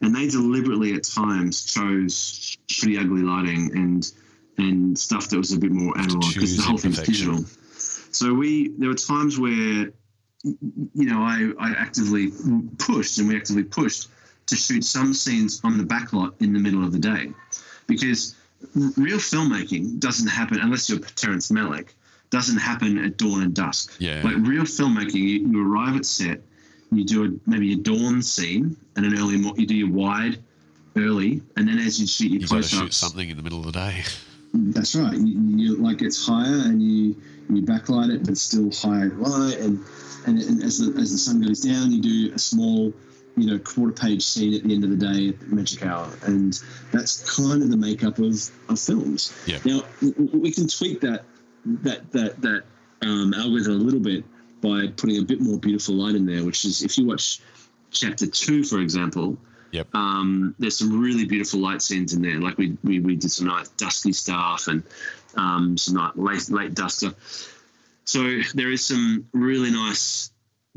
and 0.00 0.14
they 0.14 0.26
deliberately 0.28 0.94
at 0.94 1.04
times 1.04 1.64
chose 1.64 2.56
pretty 2.78 2.98
ugly 2.98 3.22
lighting 3.22 3.70
and 3.74 4.10
and 4.58 4.98
stuff 4.98 5.28
that 5.28 5.38
was 5.38 5.52
a 5.52 5.58
bit 5.58 5.70
more 5.72 5.96
analog 5.98 6.32
because 6.34 6.56
the 6.56 6.62
whole 6.62 6.78
thing's 6.78 7.00
digital. 7.02 7.44
So 8.10 8.32
we 8.32 8.68
there 8.78 8.88
were 8.88 8.94
times 8.94 9.38
where 9.38 9.90
you 10.42 10.90
know 10.94 11.20
I, 11.22 11.50
I 11.58 11.70
actively 11.72 12.30
pushed 12.78 13.18
and 13.18 13.28
we 13.28 13.36
actively 13.36 13.64
pushed 13.64 14.08
to 14.46 14.56
shoot 14.56 14.84
some 14.84 15.12
scenes 15.12 15.60
on 15.64 15.76
the 15.76 15.84
backlot 15.84 16.40
in 16.40 16.52
the 16.52 16.58
middle 16.60 16.84
of 16.84 16.92
the 16.92 16.98
day 16.98 17.32
because 17.86 18.34
real 18.74 19.18
filmmaking 19.18 19.98
doesn't 19.98 20.28
happen 20.28 20.60
unless 20.60 20.88
you're 20.88 20.98
Terrence 21.00 21.50
Malick 21.50 21.88
doesn't 22.30 22.56
happen 22.58 22.96
at 23.04 23.18
dawn 23.18 23.42
and 23.42 23.54
dusk 23.54 23.94
Yeah. 23.98 24.22
like 24.24 24.36
real 24.36 24.62
filmmaking 24.64 25.14
you, 25.14 25.48
you 25.48 25.66
arrive 25.72 25.96
at 25.96 26.06
set 26.06 26.40
you 26.92 27.04
do 27.04 27.24
a, 27.24 27.50
maybe 27.50 27.72
a 27.72 27.76
dawn 27.76 28.22
scene 28.22 28.76
and 28.94 29.04
an 29.04 29.18
early 29.18 29.36
mo- 29.36 29.54
you 29.56 29.66
do 29.66 29.74
your 29.74 29.90
wide 29.90 30.38
early 30.96 31.42
and 31.56 31.68
then 31.68 31.78
as 31.78 32.00
you 32.00 32.06
shoot 32.06 32.30
your 32.30 32.40
You've 32.40 32.48
to 32.50 32.54
close-ups 32.54 32.82
shoot 32.84 32.94
something 32.94 33.28
in 33.28 33.36
the 33.36 33.42
middle 33.42 33.58
of 33.58 33.66
the 33.66 33.72
day. 33.72 34.04
that's 34.72 34.94
right. 34.94 35.16
You, 35.16 35.56
you 35.56 35.76
like 35.76 36.02
it's 36.02 36.26
higher 36.26 36.62
and 36.64 36.82
you 36.82 37.16
you 37.48 37.62
backlight 37.62 38.12
it, 38.14 38.24
but 38.24 38.36
still 38.36 38.70
high 38.72 39.04
light, 39.04 39.58
and 39.58 39.84
and, 40.26 40.40
and 40.40 40.62
as 40.62 40.78
the 40.78 40.98
as 41.00 41.12
the 41.12 41.18
sun 41.18 41.40
goes 41.40 41.60
down, 41.60 41.92
you 41.92 42.00
do 42.00 42.34
a 42.34 42.38
small, 42.38 42.92
you 43.36 43.46
know, 43.46 43.58
quarter 43.58 43.92
page 43.92 44.22
scene 44.22 44.54
at 44.54 44.62
the 44.64 44.74
end 44.74 44.84
of 44.84 44.90
the 44.90 44.96
day 44.96 45.28
at 45.28 45.40
the 45.40 45.46
magic 45.54 45.84
hour, 45.84 46.10
and 46.22 46.60
that's 46.92 47.36
kind 47.36 47.62
of 47.62 47.70
the 47.70 47.76
makeup 47.76 48.18
of, 48.18 48.50
of 48.68 48.78
films. 48.80 49.32
Yeah. 49.46 49.58
Now 49.64 49.80
w- 50.00 50.14
w- 50.14 50.40
we 50.40 50.50
can 50.50 50.68
tweak 50.68 51.00
that 51.00 51.24
that 51.64 52.10
that 52.12 52.40
that 52.42 52.64
um, 53.02 53.34
algorithm 53.34 53.74
a 53.74 53.84
little 53.84 54.00
bit 54.00 54.24
by 54.60 54.88
putting 54.96 55.18
a 55.18 55.22
bit 55.22 55.40
more 55.40 55.58
beautiful 55.58 55.94
light 55.94 56.14
in 56.14 56.26
there, 56.26 56.44
which 56.44 56.64
is 56.64 56.82
if 56.82 56.98
you 56.98 57.06
watch 57.06 57.40
chapter 57.90 58.26
two, 58.26 58.64
for 58.64 58.80
example, 58.80 59.38
Yep. 59.72 59.94
um, 59.94 60.54
there's 60.58 60.78
some 60.78 61.00
really 61.00 61.24
beautiful 61.26 61.60
light 61.60 61.82
scenes 61.82 62.12
in 62.14 62.22
there. 62.22 62.40
Like 62.40 62.56
we 62.58 62.76
we, 62.84 63.00
we 63.00 63.16
did 63.16 63.30
some 63.30 63.46
nice 63.48 63.68
dusky 63.70 64.12
stuff 64.12 64.68
and 64.68 64.82
um, 65.36 65.76
some 65.76 65.94
night 65.94 66.16
late 66.16 66.48
late 66.50 66.78
stuff. 66.90 67.14
So 68.04 68.40
there 68.54 68.70
is 68.70 68.84
some 68.86 69.26
really 69.32 69.70
nice 69.70 70.30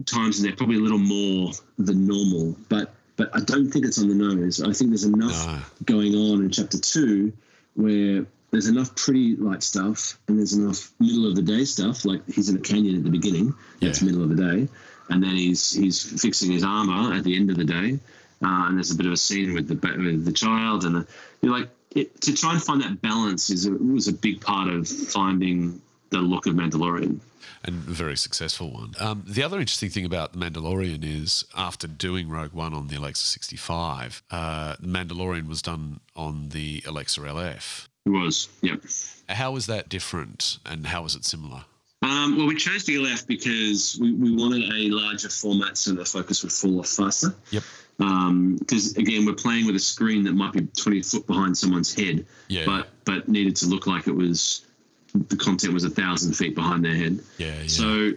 times 0.06 0.40
in 0.40 0.46
there, 0.46 0.56
probably 0.56 0.78
a 0.78 0.82
little 0.82 0.98
more 0.98 1.52
than 1.78 2.08
normal, 2.08 2.56
but 2.70 2.94
but 3.16 3.30
I 3.36 3.42
don't 3.42 3.70
think 3.70 3.86
it's 3.86 4.00
on 4.00 4.08
the 4.08 4.16
nose. 4.16 4.62
I 4.62 4.72
think 4.74 4.92
there's 4.92 5.04
enough 5.04 5.46
No. 5.46 5.60
going 5.86 6.16
on 6.16 6.42
in 6.44 6.50
chapter 6.50 6.80
two 6.80 7.34
where 7.76 8.26
there's 8.52 8.68
enough 8.68 8.96
pretty 8.96 9.36
light 9.36 9.62
stuff 9.62 10.18
and 10.28 10.38
there's 10.40 10.54
enough 10.54 10.92
middle 11.00 11.28
of 11.28 11.36
the 11.36 11.42
day 11.44 11.66
stuff. 11.66 12.04
Like 12.06 12.22
he's 12.28 12.50
in 12.50 12.56
a 12.58 12.62
canyon 12.62 12.96
at 12.96 13.04
the 13.04 13.10
beginning, 13.12 13.54
that's 13.80 14.02
Yeah. 14.02 14.08
middle 14.08 14.24
of 14.24 14.30
the 14.36 14.36
day, 14.44 14.68
and 15.10 15.22
then 15.22 15.36
he's 15.36 15.70
he's 15.72 16.02
fixing 16.22 16.52
his 16.52 16.64
armor 16.64 17.14
at 17.14 17.24
the 17.24 17.36
end 17.36 17.50
of 17.52 17.58
the 17.58 17.66
day, 17.66 18.00
uh, 18.44 18.66
and 18.68 18.78
there's 18.78 18.92
a 18.92 18.96
bit 18.96 19.06
of 19.06 19.12
a 19.12 19.18
scene 19.18 19.54
with 19.54 19.68
the 19.68 19.76
with 19.98 20.26
the 20.26 20.32
child, 20.32 20.86
and 20.86 20.96
the, 20.96 21.08
you're 21.42 21.52
like 21.52 21.70
it, 21.92 22.22
to 22.22 22.34
try 22.34 22.54
and 22.54 22.62
find 22.62 22.82
that 22.82 23.02
balance 23.02 23.50
is 23.50 23.66
a, 23.66 23.72
was 23.72 24.08
a 24.08 24.14
big 24.14 24.42
part 24.42 24.70
of 24.70 24.88
finding 24.88 25.82
the 26.10 26.20
look 26.20 26.46
of 26.46 26.56
Mandalorian. 26.56 27.20
and 27.64 27.76
a 27.88 27.92
very 27.92 28.18
successful 28.18 28.72
one. 28.72 28.94
Um, 29.00 29.24
the 29.28 29.44
other 29.44 29.60
interesting 29.60 29.90
thing 29.90 30.06
about 30.06 30.34
The 30.34 30.40
Mandalorian 30.40 31.04
is 31.04 31.46
after 31.56 31.88
doing 31.88 32.30
Rogue 32.30 32.54
One 32.54 32.74
on 32.74 32.88
the 32.88 32.96
Alexa 32.96 33.24
65, 33.24 34.24
uh, 34.32 34.76
The 34.80 34.88
Mandalorian 34.88 35.48
was 35.48 35.62
done 35.62 36.00
on 36.16 36.50
the 36.50 36.84
Alexa 36.88 37.22
LF. 37.22 37.88
It 38.06 38.10
was, 38.10 38.50
yep. 38.62 38.82
How 39.28 39.52
was 39.52 39.68
that 39.68 39.90
different 39.90 40.58
and 40.66 40.88
how 40.88 41.04
was 41.04 41.16
it 41.16 41.26
similar? 41.26 41.66
Um, 42.02 42.38
well, 42.38 42.48
we 42.48 42.56
chose 42.56 42.86
the 42.86 42.96
LF 42.96 43.28
because 43.28 43.98
we, 44.00 44.14
we 44.14 44.36
wanted 44.36 44.64
a 44.74 44.90
larger 44.90 45.30
format 45.30 45.78
so 45.78 45.94
the 45.94 46.06
focus 46.06 46.44
would 46.44 46.52
fall 46.52 46.80
off 46.80 46.88
faster. 46.88 47.36
Yep. 47.52 47.64
Because 48.00 48.96
again, 48.98 49.26
we're 49.26 49.34
playing 49.34 49.66
with 49.66 49.76
a 49.76 49.80
screen 49.80 50.24
that 50.24 50.34
might 50.34 50.54
be 50.54 50.62
20 50.62 51.02
foot 51.04 51.28
behind 51.28 51.58
someone's 51.58 51.94
head, 51.94 52.26
Yeah. 52.48 52.64
but 52.66 52.90
but 53.06 53.28
needed 53.28 53.56
to 53.58 53.66
look 53.68 53.86
like 53.88 54.08
it 54.08 54.16
was 54.16 54.66
the 55.14 55.36
content 55.36 55.74
was 55.74 55.84
a 55.84 55.90
thousand 55.90 56.34
feet 56.34 56.56
behind 56.56 56.86
their 56.86 56.96
head. 56.96 57.20
Yeah, 57.38 57.48
yeah. 57.62 57.68
So 57.68 58.12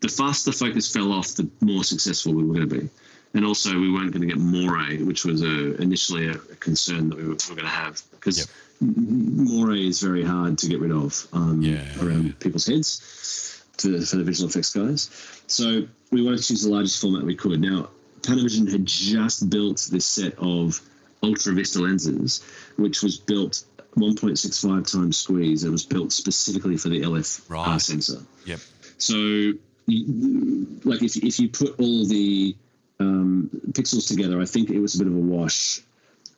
the 0.00 0.08
faster 0.08 0.52
focus 0.52 0.90
fell 0.92 1.12
off, 1.12 1.34
the 1.34 1.48
more 1.60 1.84
successful 1.84 2.32
we 2.34 2.44
were 2.44 2.54
going 2.54 2.68
to 2.68 2.80
be. 2.80 2.88
And 3.34 3.44
also, 3.44 3.78
we 3.78 3.92
weren't 3.92 4.12
going 4.12 4.26
to 4.26 4.34
get 4.34 4.38
moiré, 4.42 5.04
which 5.04 5.24
was 5.26 5.42
a, 5.42 5.74
initially 5.82 6.28
a, 6.28 6.32
a 6.34 6.56
concern 6.56 7.10
that 7.10 7.16
we 7.18 7.24
were, 7.24 7.34
were 7.34 7.56
going 7.56 7.58
to 7.58 7.66
have 7.66 8.00
because 8.12 8.38
Yep. 8.38 8.46
moiré 8.82 9.86
is 9.86 10.00
very 10.00 10.22
hard 10.24 10.56
to 10.58 10.68
get 10.68 10.80
rid 10.80 10.92
of 10.92 11.26
um, 11.34 11.60
Yeah, 11.60 11.82
around 12.00 12.26
yeah. 12.26 12.32
people's 12.38 12.66
heads 12.66 13.62
to, 13.78 14.00
for 14.06 14.16
the 14.16 14.24
visual 14.24 14.48
effects 14.48 14.72
guys. 14.72 15.10
So 15.48 15.86
we 16.10 16.22
wanted 16.22 16.38
to 16.38 16.44
choose 16.44 16.62
the 16.62 16.70
largest 16.70 17.00
format 17.00 17.24
we 17.24 17.34
could. 17.34 17.60
Now, 17.60 17.88
Panavision 18.26 18.70
had 18.70 18.84
just 18.86 19.48
built 19.50 19.88
this 19.90 20.04
set 20.06 20.34
of 20.38 20.80
Ultra 21.22 21.54
Vista 21.54 21.80
lenses, 21.80 22.42
which 22.76 23.02
was 23.02 23.16
built 23.16 23.64
1.65 23.96 24.90
times 24.92 25.16
squeeze. 25.16 25.64
It 25.64 25.70
was 25.70 25.84
built 25.84 26.12
specifically 26.12 26.76
for 26.76 26.88
the 26.88 27.00
LF 27.02 27.40
uh, 27.50 27.54
Right. 27.54 27.80
sensor. 27.80 28.20
Yep. 28.44 28.60
So, 28.98 29.52
like, 29.88 31.02
if, 31.02 31.16
if 31.16 31.38
you 31.40 31.48
put 31.48 31.78
all 31.78 32.06
the 32.06 32.54
um, 33.00 33.50
pixels 33.72 34.08
together, 34.08 34.40
I 34.40 34.44
think 34.44 34.70
it 34.70 34.80
was 34.80 34.94
a 34.94 34.98
bit 34.98 35.06
of 35.06 35.14
a 35.14 35.18
wash 35.18 35.80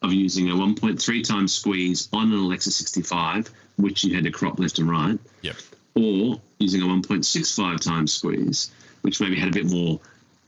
of 0.02 0.12
using 0.12 0.50
a 0.50 0.54
1.3 0.54 1.24
times 1.26 1.52
squeeze 1.52 2.08
on 2.12 2.32
an 2.32 2.38
Alexa 2.38 2.70
65, 2.70 3.50
which 3.76 4.04
you 4.04 4.14
had 4.14 4.24
to 4.24 4.30
crop 4.30 4.58
left 4.60 4.78
and 4.78 4.88
right, 4.88 5.18
Yep. 5.42 5.56
or 5.96 6.40
using 6.58 6.82
a 6.82 6.86
1.65 6.86 7.80
times 7.80 8.12
squeeze, 8.12 8.70
which 9.02 9.20
maybe 9.20 9.36
had 9.38 9.48
a 9.48 9.52
bit 9.52 9.66
more 9.66 9.98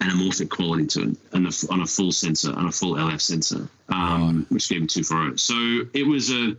anamorphic 0.00 0.48
quality 0.48 0.86
to 0.86 1.02
it, 1.10 1.16
on 1.32 1.46
a, 1.46 1.50
on 1.70 1.80
a 1.80 1.86
full 1.86 2.12
sensor, 2.12 2.54
on 2.54 2.66
a 2.66 2.72
full 2.72 2.94
LF 2.94 3.20
sensor, 3.20 3.68
um, 3.88 4.46
which 4.48 4.68
gave 4.68 4.80
me 4.80 4.86
two 4.86 5.04
for 5.04 5.28
it. 5.28 5.40
So 5.40 5.54
it 5.92 6.06
was 6.06 6.30
a, 6.30 6.56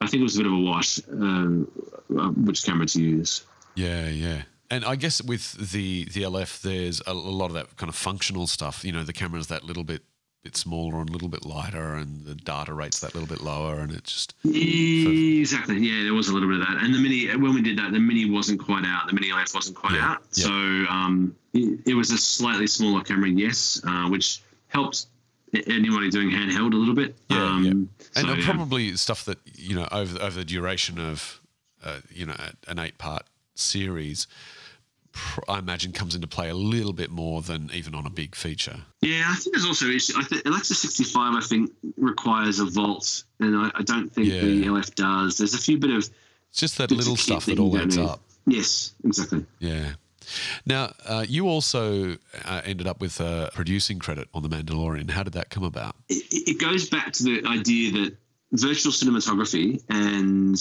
I 0.00 0.06
think 0.06 0.20
it 0.20 0.24
was 0.24 0.36
a 0.36 0.38
bit 0.40 0.46
of 0.46 0.52
a 0.52 0.60
wash, 0.60 1.00
um, 1.10 1.70
uh, 2.16 2.28
which 2.28 2.64
camera 2.64 2.86
to 2.86 3.00
use. 3.00 3.44
Yeah, 3.74 4.08
yeah. 4.08 4.42
And 4.70 4.84
I 4.84 4.96
guess 4.96 5.22
with 5.22 5.52
the 5.72 6.04
the 6.04 6.22
LF, 6.22 6.62
there's 6.62 7.02
a, 7.06 7.10
a 7.10 7.12
lot 7.12 7.46
of 7.46 7.54
that 7.54 7.76
kind 7.76 7.88
of 7.88 7.94
functional 7.94 8.46
stuff. 8.46 8.84
You 8.84 8.92
know, 8.92 9.04
the 9.04 9.12
camera's 9.12 9.48
that 9.48 9.64
little 9.64 9.84
bit 9.84 10.02
bit 10.42 10.56
smaller 10.56 11.00
and 11.00 11.08
a 11.08 11.12
little 11.12 11.28
bit 11.28 11.44
lighter, 11.44 11.94
and 11.94 12.24
the 12.24 12.34
data 12.34 12.72
rate's 12.72 13.00
that 13.00 13.14
little 13.14 13.28
bit 13.28 13.40
lower, 13.42 13.80
and 13.80 13.92
it 13.92 14.04
just 14.04 14.34
Exactly. 14.44 15.78
Yeah, 15.78 16.04
there 16.04 16.14
was 16.14 16.28
a 16.28 16.34
little 16.34 16.48
bit 16.48 16.60
of 16.60 16.66
that. 16.66 16.82
And 16.82 16.94
the 16.94 16.98
mini, 16.98 17.28
when 17.36 17.54
we 17.54 17.62
did 17.62 17.78
that, 17.78 17.92
the 17.92 18.00
mini 18.00 18.28
wasn't 18.28 18.60
quite 18.60 18.84
out. 18.84 19.06
The 19.06 19.14
mini 19.14 19.28
LF 19.30 19.54
wasn't 19.54 19.76
quite 19.76 19.94
Yeah, 19.94 20.12
out. 20.12 20.22
yeah. 20.32 20.44
So 20.44 20.50
um, 20.52 21.36
it, 21.52 21.80
it 21.86 21.94
was 21.94 22.10
a 22.10 22.18
slightly 22.18 22.66
smaller 22.66 23.02
camera, 23.02 23.28
yes, 23.28 23.80
uh, 23.86 24.08
which 24.08 24.42
helped 24.68 25.06
anybody 25.66 26.10
doing 26.10 26.30
handheld 26.30 26.72
a 26.72 26.76
little 26.76 26.94
bit. 26.94 27.14
Yeah, 27.28 27.44
um, 27.44 27.64
yeah. 27.64 27.70
and 27.70 27.88
so, 28.14 28.32
yeah. 28.34 28.44
probably 28.44 28.96
stuff 28.96 29.24
that 29.26 29.38
you 29.54 29.76
know 29.76 29.86
over 29.92 30.20
over 30.20 30.38
the 30.38 30.44
duration 30.44 30.98
of 30.98 31.40
uh, 31.84 31.98
you 32.10 32.26
know 32.26 32.36
an 32.68 32.78
eight 32.78 32.98
part 32.98 33.24
series. 33.54 34.26
Pr- 35.12 35.40
I 35.48 35.58
imagine 35.58 35.92
comes 35.92 36.14
into 36.14 36.26
play 36.26 36.48
a 36.50 36.54
little 36.54 36.92
bit 36.92 37.10
more 37.10 37.42
than 37.42 37.70
even 37.74 37.94
on 37.94 38.06
a 38.06 38.10
big 38.10 38.34
feature. 38.34 38.80
Yeah, 39.00 39.24
I 39.28 39.34
think 39.36 39.54
there's 39.54 39.66
also 39.66 39.86
issue. 39.86 40.14
I 40.16 40.24
think 40.24 40.44
Alexa 40.46 40.74
65, 40.74 41.34
I 41.34 41.40
think, 41.40 41.70
requires 41.96 42.58
a 42.58 42.64
vault, 42.66 43.24
and 43.40 43.56
I, 43.56 43.70
I 43.74 43.82
don't 43.82 44.08
think 44.12 44.28
the 44.28 44.34
Yeah. 44.34 44.66
LF 44.68 44.94
does. 44.94 45.38
There's 45.38 45.54
a 45.54 45.58
few 45.58 45.78
bit 45.78 45.90
of 45.90 46.08
It's 46.50 46.60
just 46.60 46.78
that 46.78 46.90
little 46.90 47.16
stuff 47.16 47.46
that 47.46 47.58
all 47.58 47.76
adds 47.78 47.98
up. 47.98 48.20
Yes, 48.46 48.94
exactly. 49.04 49.44
Yeah. 49.60 49.92
Now, 50.66 50.92
uh, 51.04 51.24
you 51.28 51.48
also 51.48 52.16
uh, 52.44 52.60
ended 52.64 52.86
up 52.86 53.00
with 53.00 53.20
a 53.20 53.50
producing 53.54 53.98
credit 53.98 54.28
on 54.32 54.42
The 54.42 54.48
Mandalorian. 54.48 55.10
How 55.10 55.22
did 55.24 55.32
that 55.34 55.50
come 55.50 55.64
about? 55.64 55.96
it, 56.08 56.24
it 56.30 56.60
goes 56.60 56.88
back 56.88 57.12
to 57.14 57.24
the 57.24 57.44
idea 57.46 57.90
that 57.92 58.16
virtual 58.52 58.92
cinematography 58.92 59.82
and 59.88 60.56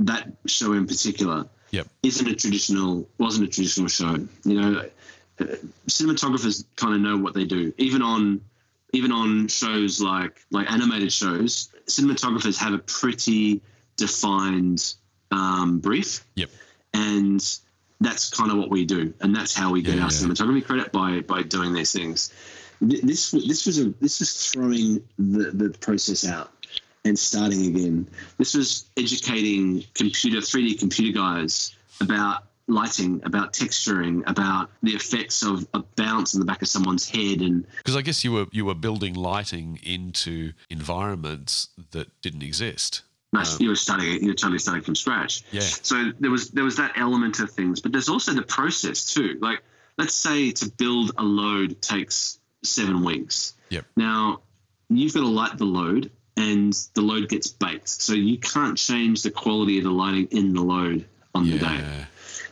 that 0.00 0.28
show 0.46 0.72
in 0.74 0.86
particular 0.86 1.46
Yep. 1.70 1.88
isn't 2.02 2.28
a 2.28 2.34
traditional 2.34 3.08
wasn't 3.18 3.48
a 3.48 3.50
traditional 3.50 3.88
show 3.88 4.16
you 4.44 4.60
know 4.60 4.84
uh, 5.40 5.44
cinematographers 5.88 6.64
kind 6.76 6.94
of 6.94 7.00
know 7.00 7.16
what 7.16 7.34
they 7.34 7.44
do 7.44 7.72
even 7.78 8.02
on 8.02 8.40
even 8.92 9.12
on 9.12 9.48
shows 9.48 10.00
like 10.00 10.40
like 10.50 10.70
animated 10.70 11.12
shows, 11.12 11.70
cinematographers 11.86 12.56
have 12.58 12.72
a 12.72 12.78
pretty 12.78 13.60
defined 13.96 14.94
um, 15.30 15.80
brief. 15.80 16.24
Yep. 16.34 16.50
And 16.94 17.58
that's 18.00 18.30
kind 18.30 18.50
of 18.50 18.58
what 18.58 18.70
we 18.70 18.84
do, 18.84 19.12
and 19.20 19.34
that's 19.34 19.54
how 19.54 19.72
we 19.72 19.82
get 19.82 19.96
Yeah, 19.96 20.04
our 20.04 20.10
yeah. 20.10 20.16
cinematography 20.16 20.64
credit 20.64 20.92
by 20.92 21.20
by 21.20 21.42
doing 21.42 21.72
these 21.74 21.92
things. 21.92 22.32
This 22.80 23.30
this 23.30 23.66
was 23.66 23.78
a 23.78 23.90
this 24.00 24.20
was 24.20 24.50
throwing 24.50 25.02
the, 25.18 25.50
the 25.50 25.70
process 25.78 26.26
out 26.26 26.55
and 27.06 27.18
starting 27.18 27.66
again. 27.66 28.08
This 28.38 28.54
was 28.54 28.90
educating 28.96 29.84
computer 29.94 30.38
3D 30.38 30.78
computer 30.78 31.16
guys 31.16 31.74
about 32.00 32.44
lighting, 32.68 33.20
about 33.24 33.52
texturing, 33.52 34.28
about 34.28 34.70
the 34.82 34.92
effects 34.92 35.42
of 35.42 35.66
a 35.72 35.80
bounce 35.96 36.34
in 36.34 36.40
the 36.40 36.46
back 36.46 36.62
of 36.62 36.68
someone's 36.68 37.08
head, 37.08 37.40
and 37.40 37.66
Because 37.78 37.96
I 37.96 38.02
guess 38.02 38.24
you 38.24 38.32
were 38.32 38.46
you 38.50 38.64
were 38.64 38.74
building 38.74 39.14
lighting 39.14 39.78
into 39.82 40.52
environments 40.68 41.68
that 41.92 42.08
didn't 42.22 42.42
exist. 42.42 43.02
No, 43.32 43.40
um, 43.40 43.46
you 43.58 43.68
were 43.68 43.76
starting. 43.76 44.22
You 44.22 44.28
were 44.28 44.34
totally 44.34 44.58
starting 44.58 44.82
from 44.82 44.94
scratch. 44.94 45.42
Yeah. 45.52 45.60
So 45.60 46.12
there 46.18 46.30
was 46.30 46.50
there 46.50 46.64
was 46.64 46.76
that 46.76 46.92
element 46.96 47.40
of 47.40 47.50
things, 47.50 47.80
but 47.80 47.92
there's 47.92 48.08
also 48.08 48.32
the 48.32 48.42
process 48.42 49.14
too. 49.14 49.38
Like, 49.40 49.62
let's 49.98 50.14
say 50.14 50.52
to 50.52 50.70
build 50.70 51.12
a 51.18 51.22
load 51.22 51.80
takes 51.80 52.38
seven 52.62 53.04
weeks. 53.04 53.54
Yep. 53.70 53.84
Now 53.96 54.40
you've 54.88 55.14
got 55.14 55.20
to 55.20 55.28
light 55.28 55.58
the 55.58 55.64
load, 55.64 56.10
and 56.36 56.72
the 56.94 57.02
load 57.02 57.28
gets 57.28 57.48
baked. 57.48 57.88
So 57.88 58.12
you 58.12 58.38
can't 58.38 58.76
change 58.76 59.22
the 59.22 59.30
quality 59.30 59.78
of 59.78 59.84
the 59.84 59.90
lighting 59.90 60.28
in 60.30 60.52
the 60.54 60.62
load 60.62 61.06
on 61.34 61.48
the 61.50 61.58
day. 61.58 61.64
Yeah. 61.78 62.04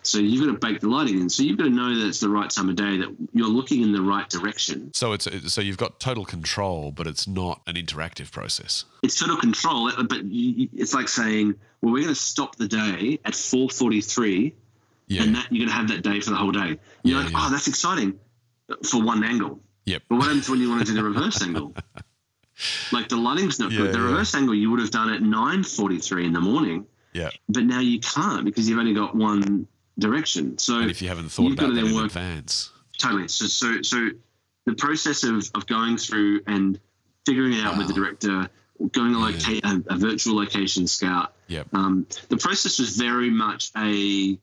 So 0.03 0.19
you've 0.19 0.45
got 0.47 0.53
to 0.53 0.59
bake 0.59 0.81
the 0.81 0.89
lighting 0.89 1.19
in. 1.19 1.31
So 1.31 1.43
you've 1.43 1.57
got 1.57 1.65
to 1.65 1.71
know 1.71 1.99
that 1.99 2.07
it's 2.07 2.21
the 2.21 2.29
right 2.29 2.51
time 2.51 2.69
of 2.69 2.77
day, 2.77 2.99
that 2.99 3.17
you're 3.33 3.49
looking 3.49 3.81
in 3.83 3.93
the 3.93 4.03
right 4.03 4.29
direction. 4.29 4.93
So 4.93 5.13
it's 5.15 5.27
so 5.53 5.63
you've 5.63 5.79
got 5.79 5.99
total 5.99 6.27
control, 6.27 6.91
but 6.93 7.07
it's 7.07 7.27
not 7.27 7.63
an 7.67 7.77
interactive 7.77 8.31
process. 8.31 8.85
it's 9.03 9.19
total 9.19 9.39
control, 9.39 9.89
uh, 9.89 10.03
but 10.03 10.25
you, 10.27 10.69
it's 10.75 10.93
like 10.93 11.09
saying, 11.09 11.55
well, 11.81 11.93
we're 11.95 12.03
going 12.03 12.15
to 12.15 12.21
stop 12.21 12.57
the 12.57 12.69
day 12.69 13.19
at 13.25 13.33
4:43, 13.33 14.53
Yeah. 15.09 15.23
and 15.23 15.37
that 15.37 15.47
you're 15.51 15.61
going 15.67 15.71
to 15.71 15.75
have 15.75 15.89
that 15.89 16.03
day 16.03 16.21
for 16.21 16.31
the 16.31 16.37
whole 16.37 16.53
day. 16.53 16.79
You're 17.03 17.19
Yeah, 17.19 17.25
like, 17.25 17.33
yeah. 17.33 17.47
oh, 17.47 17.51
that's 17.51 17.69
exciting 17.69 18.19
uh, 18.69 18.77
for 18.85 19.03
one 19.03 19.25
angle. 19.25 19.61
Yep. 19.87 20.03
But 20.11 20.17
what 20.17 20.25
happens 20.27 20.49
when 20.51 20.61
you 20.61 20.69
want 20.69 20.81
to 20.83 20.87
do 20.87 20.95
the 20.95 21.05
reverse 21.05 21.41
angle? 21.43 21.75
Like 22.93 23.09
the 23.09 23.17
lighting's 23.17 23.59
not 23.59 23.73
Yeah, 23.73 23.79
good. 23.79 23.95
The 23.95 23.99
yeah. 23.99 24.05
reverse 24.05 24.35
angle 24.35 24.55
you 24.55 24.71
would 24.71 24.81
have 24.81 24.91
done 24.91 25.11
at 25.13 25.21
9:43 25.23 26.25
in 26.25 26.33
the 26.33 26.41
morning, 26.41 26.87
Yeah. 27.13 27.31
but 27.49 27.65
now 27.65 27.81
you 27.81 27.99
can't 28.01 28.45
because 28.45 28.69
you've 28.69 28.79
only 28.79 28.95
got 28.95 29.15
one 29.15 29.67
direction. 29.99 30.59
So 30.59 30.79
And 30.81 30.91
if 30.91 31.03
you 31.03 31.09
haven't 31.09 31.31
thought 31.31 31.49
you've 31.49 31.57
got 31.57 31.67
about 31.67 31.75
that 31.77 31.81
then 31.83 31.91
in 31.91 31.95
work 31.97 32.07
advance. 32.07 32.71
Totally. 32.99 33.29
So, 33.29 33.47
so, 33.47 33.83
so 33.83 34.11
the 34.67 34.75
process 34.75 35.25
of, 35.25 35.51
of 35.55 35.67
going 35.67 35.97
through 35.99 36.43
and 36.47 36.79
figuring 37.27 37.55
it 37.55 37.65
out 37.65 37.77
with 37.77 37.89
the 37.89 37.93
director, 37.95 38.49
going 38.93 39.15
a, 39.15 39.19
loca- 39.19 39.61
a, 39.65 39.95
a 39.95 39.97
virtual 39.97 40.37
location 40.37 40.87
scout. 40.87 41.35
Yep. 41.49 41.69
Um, 41.75 42.07
the 42.29 42.37
process 42.37 42.79
was 42.79 42.97
very 42.97 43.31
much 43.31 43.71
a 43.77 44.39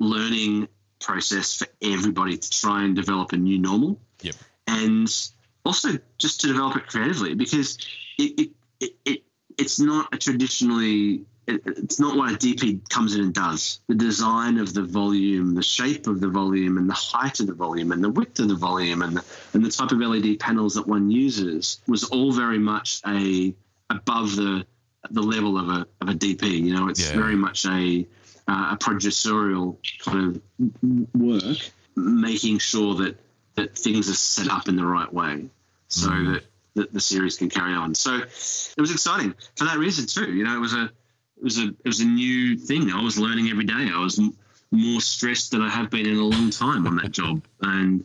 learning 0.00 0.68
process 1.00 1.56
for 1.58 1.66
everybody 1.82 2.36
to 2.38 2.50
try 2.50 2.84
and 2.84 2.96
develop 2.96 3.32
a 3.32 3.36
new 3.36 3.58
normal, 3.58 4.00
Yep. 4.22 4.34
and 4.66 5.28
also 5.64 5.90
just 6.18 6.40
to 6.42 6.46
develop 6.48 6.76
it 6.76 6.86
creatively 6.86 7.34
because 7.34 7.78
it, 8.18 8.38
it, 8.40 8.50
it, 8.80 8.92
it 9.04 9.22
it's 9.58 9.80
not 9.80 10.12
a 10.12 10.18
traditionally 10.18 11.24
it, 11.46 11.60
it's 11.66 12.00
not 12.00 12.16
what 12.16 12.32
a 12.32 12.36
DP 12.36 12.88
comes 12.88 13.14
in 13.14 13.20
and 13.22 13.34
does. 13.34 13.80
The 13.88 13.94
design 13.94 14.58
of 14.58 14.72
the 14.72 14.82
volume, 14.82 15.54
the 15.54 15.62
shape 15.62 16.06
of 16.06 16.20
the 16.20 16.28
volume, 16.28 16.78
and 16.78 16.88
the 16.88 16.94
height 16.94 17.40
of 17.40 17.46
the 17.46 17.52
volume, 17.54 17.92
and 17.92 18.02
the 18.02 18.08
width 18.08 18.40
of 18.40 18.48
the 18.48 18.54
volume, 18.54 19.02
and 19.02 19.16
the, 19.18 19.24
and 19.52 19.64
the 19.64 19.70
type 19.70 19.92
of 19.92 19.98
LED 19.98 20.38
panels 20.40 20.74
that 20.74 20.86
one 20.86 21.10
uses 21.10 21.80
was 21.86 22.04
all 22.04 22.32
very 22.32 22.58
much 22.58 23.02
a 23.06 23.54
above 23.90 24.36
the 24.36 24.66
the 25.10 25.20
level 25.20 25.58
of 25.58 25.68
a 25.68 25.86
of 26.00 26.08
a 26.08 26.14
DP. 26.14 26.44
You 26.64 26.74
know, 26.74 26.88
it's 26.88 27.10
Yeah. 27.10 27.16
very 27.20 27.36
much 27.36 27.66
a 27.66 28.06
uh, 28.48 28.68
a 28.72 28.76
producerial 28.78 29.76
kind 30.00 30.36
of 30.36 31.14
work, 31.14 31.58
making 31.96 32.58
sure 32.58 32.94
that 32.96 33.18
that 33.56 33.76
things 33.76 34.08
are 34.10 34.14
set 34.14 34.48
up 34.48 34.68
in 34.68 34.76
the 34.76 34.86
right 34.86 35.12
way, 35.12 35.46
so 35.88 36.08
mm-hmm. 36.10 36.32
that, 36.32 36.44
that 36.74 36.92
the 36.92 37.00
series 37.00 37.36
can 37.36 37.48
carry 37.50 37.72
on. 37.74 37.94
So 37.94 38.16
it 38.16 38.80
was 38.80 38.90
exciting 38.90 39.34
for 39.56 39.64
that 39.64 39.78
reason 39.78 40.06
too. 40.06 40.32
You 40.32 40.44
know, 40.44 40.56
it 40.56 40.60
was 40.60 40.74
a 40.74 40.84
it 40.84 41.42
was 41.42 41.58
a 41.58 41.68
it 41.68 41.86
was 41.86 42.00
a 42.00 42.06
new 42.06 42.56
thing. 42.56 42.90
I 42.90 43.02
was 43.02 43.18
learning 43.18 43.48
every 43.48 43.64
day. 43.64 43.90
I 43.92 44.00
was 44.02 44.18
m- 44.18 44.36
more 44.70 45.00
stressed 45.00 45.52
than 45.52 45.62
I 45.62 45.68
have 45.68 45.90
been 45.90 46.06
in 46.06 46.16
a 46.16 46.24
long 46.24 46.50
time 46.50 46.86
on 46.86 46.96
that 46.96 47.12
job, 47.20 47.42
and 47.60 48.04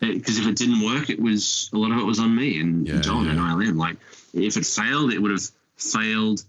because 0.00 0.38
if 0.38 0.46
it 0.46 0.56
didn't 0.56 0.84
work, 0.84 1.10
it 1.10 1.20
was 1.20 1.70
a 1.72 1.78
lot 1.78 1.90
of 1.92 1.98
it 1.98 2.04
was 2.04 2.18
on 2.18 2.34
me 2.34 2.60
and 2.60 2.86
Yeah, 2.86 3.00
Jon 3.00 3.24
yeah. 3.24 3.32
and 3.32 3.40
ILM. 3.40 3.76
Like 3.76 3.96
if 4.32 4.56
it 4.56 4.66
failed, 4.66 5.12
it 5.12 5.18
would 5.20 5.30
have 5.30 5.48
failed 5.76 6.44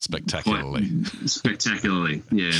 Spectacularly. 0.00 1.04
spectacularly. 1.26 2.22
Yeah. 2.30 2.52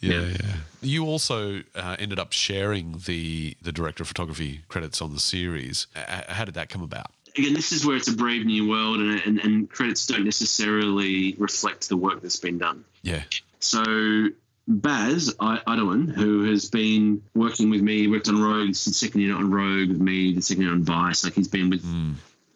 Yeah, 0.00 0.22
yeah. 0.28 0.54
You 0.82 1.04
also 1.04 1.62
uh, 1.74 1.96
ended 1.98 2.18
up 2.18 2.32
sharing 2.32 3.02
the 3.06 3.56
the 3.62 3.70
director 3.72 4.02
of 4.02 4.08
photography 4.08 4.62
credits 4.68 5.02
on 5.02 5.12
the 5.12 5.20
series. 5.20 5.86
Uh, 5.94 6.22
how 6.28 6.44
did 6.44 6.54
that 6.54 6.68
come 6.70 6.82
about? 6.82 7.10
again, 7.38 7.54
this 7.54 7.70
is 7.70 7.86
where 7.86 7.96
it's 7.96 8.08
a 8.08 8.16
brave 8.16 8.44
new 8.44 8.68
world, 8.68 8.98
and, 8.98 9.20
and, 9.24 9.38
and 9.38 9.70
credits 9.70 10.04
don't 10.06 10.24
necessarily 10.24 11.36
reflect 11.38 11.88
the 11.88 11.96
work 11.96 12.20
that's 12.22 12.38
been 12.38 12.58
done. 12.58 12.84
Yeah, 13.02 13.22
So 13.60 14.26
Baz 14.66 15.34
I- 15.38 15.60
Idoine, 15.66 16.10
who 16.12 16.50
has 16.50 16.68
been 16.68 17.22
working 17.34 17.70
with 17.70 17.82
me, 17.82 18.08
worked 18.08 18.28
on 18.28 18.40
Rogue, 18.42 18.68
did 18.68 18.76
second 18.76 19.20
unit 19.20 19.36
on 19.36 19.48
Rogue 19.50 19.88
with 19.90 20.00
me, 20.00 20.32
the 20.34 20.42
second 20.42 20.64
unit 20.64 20.74
on 20.78 20.82
Vice. 20.84 21.22
Like 21.22 21.34
he's 21.34 21.46
been 21.48 21.70
with, 21.70 21.82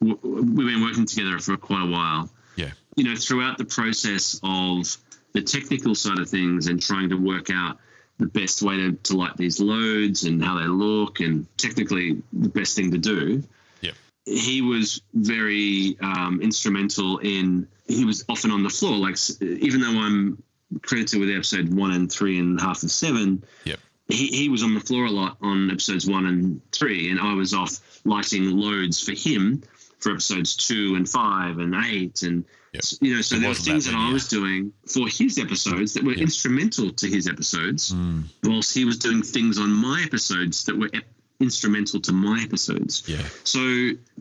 w- 0.00 0.18
we've 0.22 0.66
been 0.66 0.82
working 0.82 1.06
together 1.06 1.38
for 1.38 1.56
quite 1.56 1.82
a 1.84 1.90
while. 1.90 2.28
yeah, 2.56 2.72
You 2.96 3.04
know, 3.04 3.14
throughout 3.16 3.58
the 3.58 3.64
process 3.64 4.40
of 4.42 4.96
the 5.34 5.42
technical 5.42 5.94
side 5.94 6.18
of 6.18 6.28
things 6.28 6.68
and 6.68 6.80
trying 6.80 7.10
to 7.10 7.16
work 7.16 7.50
out 7.50 7.78
the 8.18 8.26
best 8.26 8.62
way 8.62 8.76
to, 8.76 8.92
to 8.92 9.16
light 9.16 9.36
these 9.36 9.60
loads 9.60 10.24
and 10.24 10.42
how 10.42 10.58
they 10.58 10.66
look 10.66 11.20
and 11.20 11.46
technically 11.58 12.22
the 12.32 12.48
best 12.48 12.76
thing 12.76 12.92
to 12.92 12.98
do. 12.98 13.42
Yeah, 13.80 13.90
he 14.24 14.62
was 14.62 15.02
very 15.12 15.98
um, 16.00 16.40
instrumental 16.40 17.18
in 17.18 17.66
he 17.86 18.04
was 18.04 18.24
often 18.28 18.50
on 18.50 18.62
the 18.62 18.70
floor 18.70 18.96
like 18.96 19.16
even 19.42 19.80
though 19.80 19.98
i'm 19.98 20.42
credited 20.82 21.20
with 21.20 21.28
episode 21.28 21.72
one 21.74 21.90
and 21.90 22.10
three 22.10 22.38
and 22.38 22.60
half 22.60 22.82
of 22.82 22.90
seven 22.90 23.44
Yep. 23.64 23.78
he, 24.08 24.28
he 24.28 24.48
was 24.48 24.62
on 24.62 24.74
the 24.74 24.80
floor 24.80 25.04
a 25.04 25.10
lot 25.10 25.36
on 25.42 25.70
episodes 25.70 26.08
one 26.08 26.24
and 26.26 26.60
three 26.72 27.10
and 27.10 27.20
i 27.20 27.34
was 27.34 27.52
off 27.52 28.00
lighting 28.04 28.56
loads 28.56 29.02
for 29.02 29.12
him 29.12 29.62
for 30.04 30.12
episodes 30.12 30.54
two 30.68 30.94
and 30.96 31.08
five 31.08 31.58
and 31.58 31.74
eight 31.86 32.22
and 32.22 32.44
Yep. 32.74 32.82
you 33.00 33.14
know 33.14 33.22
so 33.22 33.36
It 33.36 33.38
there 33.40 33.48
were 33.48 33.50
wasn't 33.50 33.66
that 33.66 33.72
things 33.72 33.84
that, 33.86 33.94
i 33.94 34.12
was 34.12 34.28
doing 34.28 34.72
for 34.94 35.06
his 35.08 35.38
episodes 35.38 35.92
that 35.94 36.02
were 36.04 36.12
Yep. 36.12 36.22
instrumental 36.28 36.90
to 37.00 37.06
his 37.08 37.26
episodes 37.28 37.92
Mm. 37.92 38.24
whilst 38.42 38.74
he 38.74 38.84
was 38.84 38.98
doing 38.98 39.22
things 39.22 39.58
on 39.58 39.70
my 39.72 40.02
episodes 40.08 40.64
that 40.64 40.76
were 40.76 40.90
ep- 40.92 41.08
instrumental 41.40 42.00
to 42.00 42.12
my 42.12 42.42
episodes 42.42 42.94
yeah, 43.06 43.24
so 43.44 43.60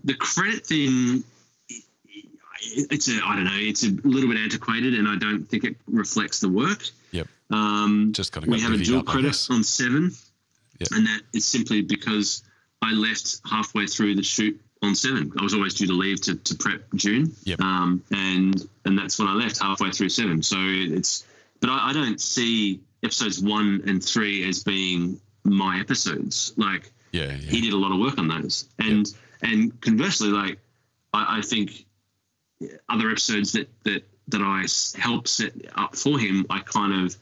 the 0.10 0.14
credit 0.30 0.66
thing, 0.68 1.24
it's 2.94 3.08
a 3.10 3.20
I 3.26 3.36
don't 3.36 3.46
know, 3.46 3.58
it's 3.72 3.84
a 3.84 3.90
little 4.04 4.30
bit 4.30 4.40
antiquated, 4.40 4.94
and 4.94 5.08
I 5.08 5.16
don't 5.18 5.44
think 5.50 5.64
it 5.64 5.76
reflects 5.88 6.40
the 6.40 6.50
work. 6.50 6.82
yep. 7.12 7.28
Um, 7.50 8.14
Just 8.14 8.32
kind 8.32 8.46
of 8.46 8.50
we 8.54 8.60
have 8.62 8.74
a 8.74 8.78
dual 8.78 9.04
credit 9.04 9.48
on 9.50 9.64
seven, 9.64 10.12
Yeah. 10.80 10.88
and 10.92 11.06
that 11.08 11.22
is 11.34 11.46
simply 11.46 11.82
because 11.82 12.44
I 12.82 12.92
left 12.94 13.42
halfway 13.46 13.86
through 13.88 14.16
the 14.16 14.24
shoot 14.24 14.60
on 14.84 14.96
seven. 14.96 15.32
I 15.40 15.44
was 15.44 15.54
always 15.54 15.74
due 15.74 15.88
to 15.88 15.94
leave 15.94 16.22
to, 16.22 16.36
to 16.36 16.56
prep 16.56 16.84
Dune, 16.96 17.34
Yep. 17.44 17.62
um, 17.62 18.04
and 18.12 18.68
and 18.86 18.98
that's 18.98 19.18
when 19.20 19.28
I 19.28 19.34
left 19.34 19.60
halfway 19.60 19.92
through 19.92 20.10
seven. 20.10 20.44
So 20.44 20.58
it's, 20.60 21.26
but 21.62 21.70
I, 21.70 21.90
I 21.90 21.94
don't 21.94 22.20
see 22.22 22.82
episodes 23.02 23.42
one 23.42 23.82
and 23.88 24.04
three 24.04 24.48
as 24.48 24.64
being 24.64 25.20
my 25.44 25.80
episodes. 25.80 26.54
Like 26.58 26.92
Yeah, 27.12 27.26
yeah, 27.28 27.32
he 27.36 27.62
did 27.62 27.74
a 27.74 27.78
lot 27.78 27.92
of 27.92 28.00
work 28.00 28.18
on 28.18 28.28
those. 28.28 28.68
And 28.80 29.06
and 29.42 29.80
conversely, 29.82 30.30
like 30.30 30.60
I, 31.14 31.40
I 31.40 31.42
think 31.42 31.86
other 32.90 33.10
episodes 33.10 33.52
that 33.54 33.70
that 33.84 34.04
that 34.30 34.42
I 34.42 34.66
helped 35.00 35.28
set 35.28 35.54
up 35.76 35.96
for 35.96 36.18
him, 36.20 36.46
I 36.50 36.60
kind 36.60 37.06
of 37.06 37.16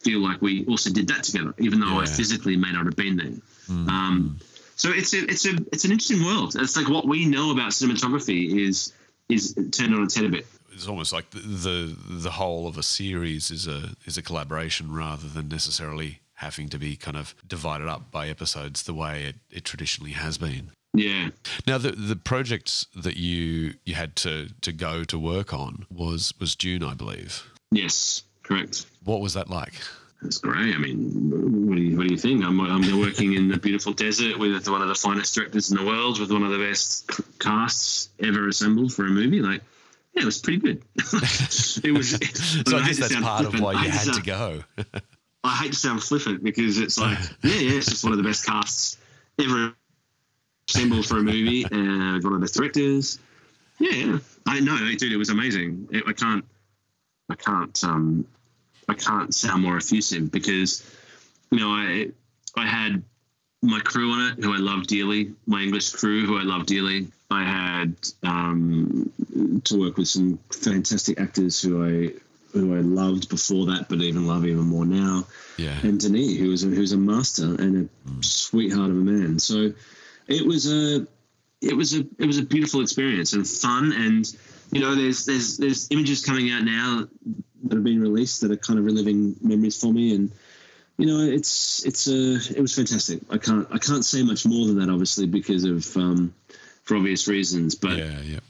feel 0.00 0.20
like 0.20 0.40
we 0.42 0.64
also 0.66 0.90
did 0.90 1.06
that 1.08 1.22
together, 1.24 1.54
even 1.58 1.78
though 1.80 1.86
I 1.86 1.90
Yeah. 1.90 2.02
Mm-hmm. 2.04 2.14
physically 2.16 2.56
may 2.56 2.72
not 2.72 2.86
have 2.86 2.96
been 2.96 3.16
there. 3.16 3.32
Um, 3.68 4.40
so 4.80 4.88
it's 4.90 5.12
a 5.12 5.24
it's 5.30 5.44
a 5.44 5.50
it's 5.72 5.84
an 5.84 5.92
interesting 5.92 6.24
world. 6.24 6.56
It's 6.58 6.74
like 6.74 6.88
what 6.88 7.06
we 7.06 7.26
know 7.26 7.50
about 7.52 7.72
cinematography 7.72 8.66
is 8.66 8.94
is 9.28 9.54
turned 9.72 9.94
on 9.94 10.04
its 10.04 10.16
head 10.16 10.24
a 10.24 10.30
bit. 10.30 10.46
It's 10.72 10.88
almost 10.88 11.12
like 11.12 11.28
the, 11.32 11.40
the 11.40 11.96
the 12.08 12.30
whole 12.30 12.66
of 12.66 12.78
a 12.78 12.82
series 12.82 13.50
is 13.50 13.66
a 13.66 13.90
is 14.06 14.16
a 14.16 14.22
collaboration 14.22 14.90
rather 14.90 15.28
than 15.28 15.48
necessarily 15.48 16.20
having 16.36 16.70
to 16.70 16.78
be 16.78 16.96
kind 16.96 17.18
of 17.18 17.34
divided 17.46 17.88
up 17.88 18.10
by 18.10 18.28
episodes 18.28 18.84
the 18.84 18.94
way 18.94 19.24
it, 19.24 19.36
it 19.50 19.66
traditionally 19.66 20.12
has 20.12 20.38
been. 20.38 20.70
Yeah. 20.94 21.28
Now, 21.66 21.76
the 21.76 21.90
the 21.90 22.16
project 22.16 22.86
that 22.96 23.18
you 23.18 23.74
you 23.84 23.96
had 23.96 24.16
to 24.16 24.48
to 24.62 24.72
go 24.72 25.04
to 25.04 25.18
work 25.18 25.52
on 25.52 25.84
was 25.90 26.32
was 26.40 26.56
Dune, 26.56 26.82
I 26.82 26.94
believe. 26.94 27.52
Yes. 27.70 28.22
Correct. 28.42 28.86
What 29.04 29.20
was 29.20 29.34
that 29.34 29.50
like? 29.50 29.74
That's 30.22 30.38
great. 30.38 30.74
I 30.74 30.78
mean, 30.78 31.66
what 31.66 31.76
do 31.76 31.82
you 31.82 31.96
what 31.96 32.06
do 32.06 32.12
you 32.12 32.18
think? 32.18 32.44
I'm 32.44 32.60
I'm 32.60 33.00
working 33.00 33.32
in 33.32 33.48
the 33.48 33.56
beautiful 33.56 33.92
desert 33.92 34.38
with 34.38 34.68
one 34.68 34.82
of 34.82 34.88
the 34.88 34.94
finest 34.94 35.34
directors 35.34 35.70
in 35.70 35.78
the 35.78 35.84
world, 35.84 36.20
with 36.20 36.30
one 36.30 36.42
of 36.42 36.50
the 36.50 36.58
best 36.58 37.10
casts 37.38 38.10
ever 38.22 38.48
assembled 38.48 38.92
for 38.92 39.06
a 39.06 39.08
movie. 39.08 39.40
Like, 39.40 39.62
yeah, 40.14 40.22
it 40.22 40.26
was 40.26 40.38
pretty 40.38 40.58
good. 40.58 40.82
it 40.96 41.94
was. 41.96 42.10
so 42.66 42.76
I, 42.76 42.80
I 42.80 42.86
guess 42.86 42.98
that's 42.98 43.14
part 43.16 43.40
flippant. 43.40 43.54
of 43.54 43.60
why 43.60 43.72
you 43.72 43.90
had 43.90 44.04
to, 44.04 44.12
to 44.12 44.22
go. 44.22 44.62
I 45.42 45.56
hate 45.56 45.72
to 45.72 45.78
sound 45.78 46.02
flippant 46.02 46.44
because 46.44 46.78
it's 46.78 46.98
like, 46.98 47.18
yeah, 47.42 47.54
yeah, 47.54 47.78
it's 47.78 47.86
just 47.86 48.04
one 48.04 48.12
of 48.12 48.18
the 48.18 48.24
best 48.24 48.44
casts 48.44 48.98
ever 49.38 49.74
assembled 50.68 51.06
for 51.06 51.16
a 51.16 51.22
movie, 51.22 51.64
and 51.64 52.22
one 52.22 52.34
of 52.34 52.40
the 52.40 52.44
best 52.44 52.54
directors. 52.54 53.18
Yeah, 53.78 53.92
yeah. 53.92 54.18
I 54.46 54.60
know, 54.60 54.76
dude. 54.98 55.12
It 55.12 55.16
was 55.16 55.30
amazing. 55.30 55.88
It, 55.90 56.04
I 56.06 56.12
can't, 56.12 56.44
I 57.30 57.34
can't, 57.36 57.84
um, 57.84 58.26
I 58.90 58.94
can't 58.94 59.32
sound 59.32 59.62
more 59.62 59.76
effusive 59.76 60.32
because, 60.32 60.84
you 61.50 61.60
know, 61.60 61.70
I, 61.70 62.10
I 62.56 62.66
had 62.66 63.02
my 63.62 63.78
crew 63.80 64.10
on 64.10 64.32
it 64.32 64.44
who 64.44 64.52
I 64.52 64.58
love 64.58 64.86
dearly, 64.86 65.32
my 65.46 65.62
English 65.62 65.90
crew 65.90 66.26
who 66.26 66.38
I 66.38 66.42
love 66.42 66.66
dearly. 66.66 67.08
I 67.30 67.44
had 67.44 67.94
um, 68.24 69.12
to 69.64 69.78
work 69.78 69.96
with 69.96 70.08
some 70.08 70.40
fantastic 70.52 71.20
actors 71.20 71.62
who 71.62 71.84
I 71.84 72.14
who 72.52 72.76
I 72.76 72.80
loved 72.80 73.28
before 73.28 73.66
that, 73.66 73.88
but 73.88 74.00
even 74.00 74.26
love 74.26 74.44
even 74.44 74.64
more 74.64 74.84
now. 74.84 75.24
Yeah. 75.56 75.78
And 75.84 76.00
Denis, 76.00 76.36
who 76.36 76.50
was 76.50 76.64
a, 76.64 76.66
who's 76.66 76.90
a 76.90 76.96
master 76.96 77.44
and 77.44 77.88
a 77.88 78.08
mm. 78.10 78.24
sweetheart 78.24 78.90
of 78.90 78.96
a 78.96 79.00
man. 79.00 79.38
So 79.38 79.72
it 80.26 80.44
was 80.44 80.70
a 80.70 81.06
it 81.60 81.76
was 81.76 81.94
a 81.94 82.04
it 82.18 82.26
was 82.26 82.38
a 82.38 82.42
beautiful 82.42 82.80
experience 82.80 83.34
and 83.34 83.46
fun 83.46 83.92
and 83.92 84.34
you 84.72 84.80
know 84.80 84.96
there's 84.96 85.26
there's 85.26 85.58
there's 85.58 85.88
images 85.90 86.24
coming 86.24 86.50
out 86.50 86.64
now 86.64 87.06
that 87.64 87.74
have 87.74 87.84
been 87.84 88.00
released 88.00 88.40
that 88.40 88.50
are 88.50 88.56
kind 88.56 88.78
of 88.78 88.84
reliving 88.84 89.36
memories 89.40 89.80
for 89.80 89.92
me. 89.92 90.14
And 90.14 90.30
you 90.96 91.06
know 91.06 91.20
it's 91.20 91.84
it's 91.86 92.08
a 92.08 92.34
it 92.56 92.60
was 92.60 92.74
fantastic. 92.74 93.20
I 93.30 93.38
can't 93.38 93.66
i 93.70 93.78
can't 93.78 94.04
say 94.04 94.22
much 94.22 94.44
more 94.46 94.66
than 94.66 94.78
that 94.78 94.90
obviously 94.90 95.26
because 95.26 95.64
of 95.64 95.96
um 95.96 96.34
for 96.82 96.96
obvious 96.96 97.26
reasons 97.28 97.74
but 97.74 97.96
yeah 97.96 98.20
yeah. 98.20 98.40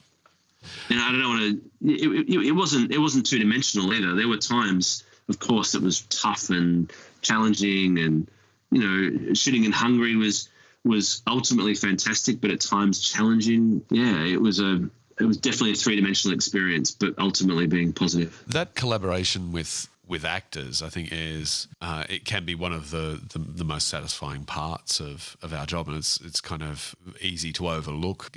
And 0.88 1.00
i 1.00 1.12
don't 1.12 1.28
want 1.28 1.40
to 1.40 1.92
it, 1.92 2.28
it, 2.28 2.46
it 2.48 2.52
wasn't 2.52 2.92
it 2.92 2.98
wasn't 2.98 3.26
two 3.26 3.38
dimensional 3.38 3.92
either. 3.94 4.14
There 4.14 4.28
were 4.28 4.38
times 4.38 5.04
of 5.28 5.38
course 5.38 5.74
it 5.74 5.82
was 5.82 6.02
tough 6.02 6.50
and 6.50 6.92
challenging 7.22 7.98
and 7.98 8.28
you 8.70 8.80
know 8.80 9.34
shooting 9.34 9.64
in 9.64 9.72
hungary 9.72 10.16
was 10.16 10.48
was 10.84 11.22
ultimately 11.26 11.74
fantastic, 11.74 12.40
but 12.40 12.50
at 12.50 12.60
times 12.60 13.00
challenging. 13.00 13.82
Yeah, 13.90 14.24
it 14.24 14.40
was 14.40 14.60
a 14.60 14.88
it 15.20 15.24
was 15.24 15.36
definitely 15.36 15.72
a 15.72 15.76
three 15.76 15.96
dimensional 15.96 16.34
experience, 16.34 16.90
but 16.90 17.14
ultimately 17.18 17.66
being 17.66 17.92
positive. 17.92 18.42
That 18.48 18.74
collaboration 18.74 19.52
with 19.52 19.88
with 20.10 20.24
actors, 20.24 20.82
I 20.82 20.88
think 20.88 21.10
is 21.12 21.68
uh, 21.80 22.04
it 22.08 22.24
can 22.24 22.44
be 22.44 22.56
one 22.56 22.72
of 22.72 22.90
the, 22.90 23.20
the, 23.32 23.38
the 23.38 23.64
most 23.64 23.86
satisfying 23.86 24.44
parts 24.44 24.98
of, 24.98 25.36
of 25.40 25.54
our 25.54 25.64
job, 25.64 25.86
and 25.86 25.96
it's 25.96 26.20
it's 26.20 26.40
kind 26.40 26.62
of 26.62 26.96
easy 27.20 27.52
to 27.54 27.68
overlook. 27.68 28.36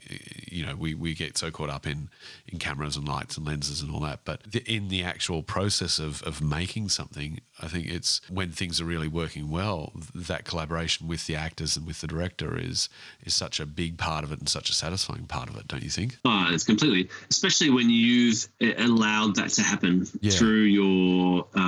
You 0.49 0.67
know, 0.67 0.75
we, 0.75 0.93
we 0.93 1.15
get 1.15 1.35
so 1.35 1.49
caught 1.49 1.71
up 1.71 1.87
in, 1.87 2.09
in 2.47 2.59
cameras 2.59 2.95
and 2.95 3.07
lights 3.07 3.37
and 3.37 3.47
lenses 3.47 3.81
and 3.81 3.91
all 3.91 4.01
that, 4.01 4.19
but 4.23 4.43
the, 4.43 4.59
in 4.71 4.89
the 4.89 5.03
actual 5.03 5.41
process 5.41 5.97
of 5.97 6.21
of 6.23 6.41
making 6.41 6.89
something, 6.89 7.41
I 7.59 7.67
think 7.67 7.87
it's 7.87 8.21
when 8.29 8.51
things 8.51 8.79
are 8.79 8.85
really 8.85 9.07
working 9.07 9.49
well, 9.49 9.93
that 10.13 10.45
collaboration 10.45 11.07
with 11.07 11.25
the 11.25 11.35
actors 11.35 11.75
and 11.75 11.87
with 11.87 12.01
the 12.01 12.07
director 12.07 12.55
is 12.55 12.87
is 13.25 13.33
such 13.33 13.59
a 13.59 13.65
big 13.65 13.97
part 13.97 14.23
of 14.23 14.31
it 14.31 14.37
and 14.37 14.47
such 14.47 14.69
a 14.69 14.73
satisfying 14.73 15.25
part 15.25 15.49
of 15.49 15.57
it, 15.57 15.67
don't 15.67 15.83
you 15.83 15.89
think? 15.89 16.19
Oh, 16.23 16.49
it's 16.51 16.65
completely, 16.65 17.09
especially 17.31 17.71
when 17.71 17.89
you've 17.89 18.47
allowed 18.77 19.35
that 19.37 19.49
to 19.49 19.63
happen 19.63 20.05
yeah. 20.21 20.31
through 20.31 20.65
your 20.65 21.47
um, 21.55 21.62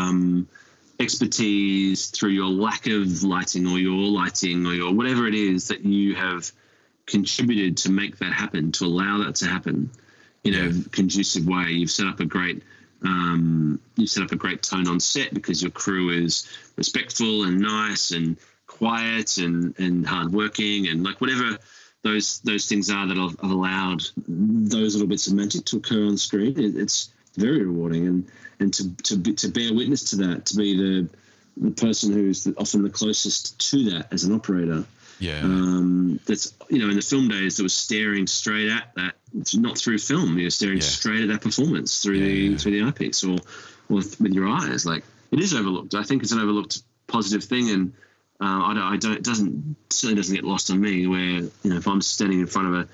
expertise, 1.00 2.08
through 2.08 2.30
your 2.30 2.50
lack 2.50 2.88
of 2.88 3.24
lighting 3.24 3.68
or 3.68 3.78
your 3.78 4.10
lighting 4.10 4.66
or 4.66 4.74
your 4.74 4.93
whatever 4.93 5.28
it 5.28 5.36
is 5.36 5.68
that 5.68 5.86
you 5.86 6.16
have 6.16 6.52
contributed 7.06 7.78
to 7.78 7.91
make 7.91 8.18
that 8.18 8.34
happen, 8.34 8.72
to 8.72 8.86
allow 8.86 9.20
that 9.20 9.36
to 9.36 9.46
happen 9.46 9.89
in 10.43 10.54
a 10.54 10.89
conducive 10.89 11.46
way. 11.46 11.72
You've 11.72 11.91
set 11.91 12.08
up 12.08 12.20
a 12.20 12.26
great 12.26 12.64
um, 13.04 13.80
you 13.98 14.08
set 14.08 14.24
up 14.24 14.32
a 14.32 14.36
great 14.36 14.64
tone 14.64 14.88
on 14.88 15.00
set 15.00 15.34
because 15.34 15.62
your 15.62 15.72
crew 15.72 16.10
is 16.10 16.48
respectful 16.76 17.43
and 17.43 17.60
nice 17.60 18.12
and 18.12 18.38
quiet 18.68 19.38
and, 19.38 19.78
and 19.80 20.06
hardworking 20.06 20.88
and 20.88 21.04
like 21.04 21.22
whatever 21.22 21.58
those 22.02 22.39
those 22.39 22.68
things 22.68 22.89
are 22.89 23.08
that 23.08 23.18
have, 23.18 23.36
allowed 23.43 24.04
those 24.28 24.96
little 24.96 25.08
bits 25.08 25.28
of 25.28 25.34
magic 25.34 25.66
to 25.66 25.78
occur 25.78 26.06
on 26.06 26.18
screen. 26.18 26.58
It, 26.60 26.76
it's 26.76 27.10
very 27.36 27.66
rewarding 27.66 28.08
and 28.08 28.28
and 28.60 28.74
to 28.74 28.96
to 29.04 29.18
be, 29.18 29.34
to 29.34 29.50
bear 29.50 29.74
witness 29.74 30.12
to 30.12 30.16
that, 30.18 30.46
to 30.48 30.56
be 30.56 30.78
the 30.78 31.10
the 31.58 31.72
person 31.72 32.12
who's 32.12 32.48
often 32.58 32.84
the 32.84 32.90
closest 32.90 33.60
to 33.72 33.92
that 33.92 34.12
as 34.12 34.24
an 34.24 34.34
operator. 34.34 34.86
Yeah. 35.20 35.40
Um, 35.40 36.20
that's 36.26 36.54
you 36.70 36.80
know 36.80 36.90
in 36.90 36.96
the 36.96 37.02
film 37.02 37.30
days 37.30 37.58
that 37.58 37.64
was 37.64 37.74
staring 37.74 38.28
straight 38.28 38.70
at 38.70 38.94
that, 38.96 39.16
not 39.54 39.78
through 39.78 40.00
film. 40.00 40.38
You're 40.38 40.50
staring 40.50 40.78
yeah. 40.78 40.84
straight 40.84 41.22
at 41.22 41.30
that 41.30 41.42
performance 41.42 42.02
through 42.02 42.16
yeah, 42.16 42.26
the 42.26 42.34
yeah. 42.34 42.58
through 42.58 42.72
the 42.72 42.84
eyepiece 42.84 43.24
or 43.24 43.38
or 43.90 43.96
with 43.96 44.20
your 44.20 44.48
eyes. 44.48 44.86
Like 44.86 45.04
it 45.32 45.40
is 45.40 45.54
overlooked. 45.54 45.96
I 45.96 46.04
think 46.04 46.24
it's 46.24 46.34
an 46.34 46.40
overlooked 46.40 46.82
positive 47.08 47.44
thing, 47.44 47.70
and 47.70 47.94
uh, 48.42 48.64
I 48.66 48.74
don't. 48.74 48.84
I 48.84 48.98
don't. 48.98 49.14
It 49.14 49.24
doesn't 49.24 49.76
certainly 49.90 50.22
doesn't 50.22 50.36
get 50.36 50.44
lost 50.44 50.70
on 50.70 50.82
me. 50.82 51.08
Where 51.08 51.20
you 51.20 51.52
know 51.64 51.78
if 51.78 51.88
I'm 51.88 52.02
standing 52.02 52.42
in 52.42 52.48
front 52.48 52.68
of 52.68 52.74
a 52.74 52.88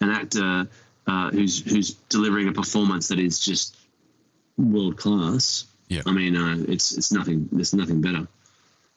an 0.00 0.10
actor 0.10 0.68
uh, 1.06 1.30
who's 1.30 1.60
who's 1.60 1.92
delivering 2.08 2.48
a 2.48 2.52
performance 2.52 3.08
that 3.08 3.18
is 3.18 3.38
just 3.38 3.76
world 4.56 4.96
class. 4.96 5.66
Yeah. 5.88 6.02
I 6.06 6.12
mean, 6.12 6.36
uh, 6.36 6.64
it's 6.68 6.96
it's 6.96 7.12
nothing. 7.12 7.48
There's 7.52 7.74
nothing 7.74 8.00
better. 8.00 8.26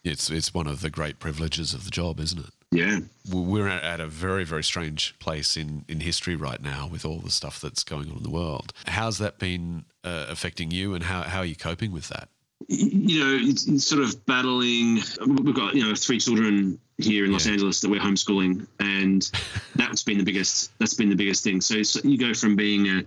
It's 0.04 0.30
it's 0.30 0.54
one 0.54 0.68
of 0.68 0.82
the 0.82 0.90
great 0.90 1.20
privileges 1.20 1.74
of 1.74 1.86
the 1.86 1.92
job, 1.92 2.20
isn't 2.20 2.40
it? 2.40 2.52
Yeah. 2.72 3.00
We're 3.32 3.68
at 3.68 4.00
a 4.00 4.08
very 4.08 4.44
very 4.44 4.64
strange 4.64 5.18
place 5.20 5.58
in 5.58 5.86
in 5.88 6.00
history 6.00 6.36
right 6.36 6.62
now 6.62 6.88
with 6.88 7.06
all 7.06 7.20
the 7.20 7.32
stuff 7.32 7.60
that's 7.62 7.84
going 7.84 8.10
on 8.10 8.18
in 8.18 8.24
the 8.24 8.30
world. 8.30 8.74
How's 8.88 9.18
that 9.20 9.40
been 9.40 9.86
uh, 10.04 10.28
affecting 10.30 10.72
you, 10.72 10.94
and 10.94 11.04
how 11.04 11.24
how 11.24 11.40
are 11.40 11.46
you 11.46 11.56
coping 11.56 11.92
with 11.92 12.10
that? 12.10 12.30
You 12.68 13.20
know, 13.20 13.50
it's, 13.50 13.68
it's 13.68 13.86
sort 13.86 14.04
of 14.04 14.26
battling. 14.26 15.00
We've 15.26 15.56
got 15.56 15.76
you 15.76 15.88
know 15.88 15.96
three 15.96 16.20
children 16.20 16.80
here 16.98 17.26
in 17.26 17.32
Los 17.32 17.46
yeah. 17.46 17.54
Angeles 17.54 17.82
that 17.82 17.90
we're 17.90 18.02
homeschooling, 18.02 18.68
and 18.80 19.30
that's 19.76 20.04
been 20.04 20.18
the 20.18 20.24
biggest. 20.24 20.72
That's 20.80 20.94
been 20.94 21.10
the 21.10 21.16
biggest 21.16 21.44
thing. 21.44 21.62
So, 21.62 21.84
so 21.84 22.00
you 22.04 22.18
go 22.18 22.34
from 22.34 22.56
being 22.56 22.88
a 22.88 23.06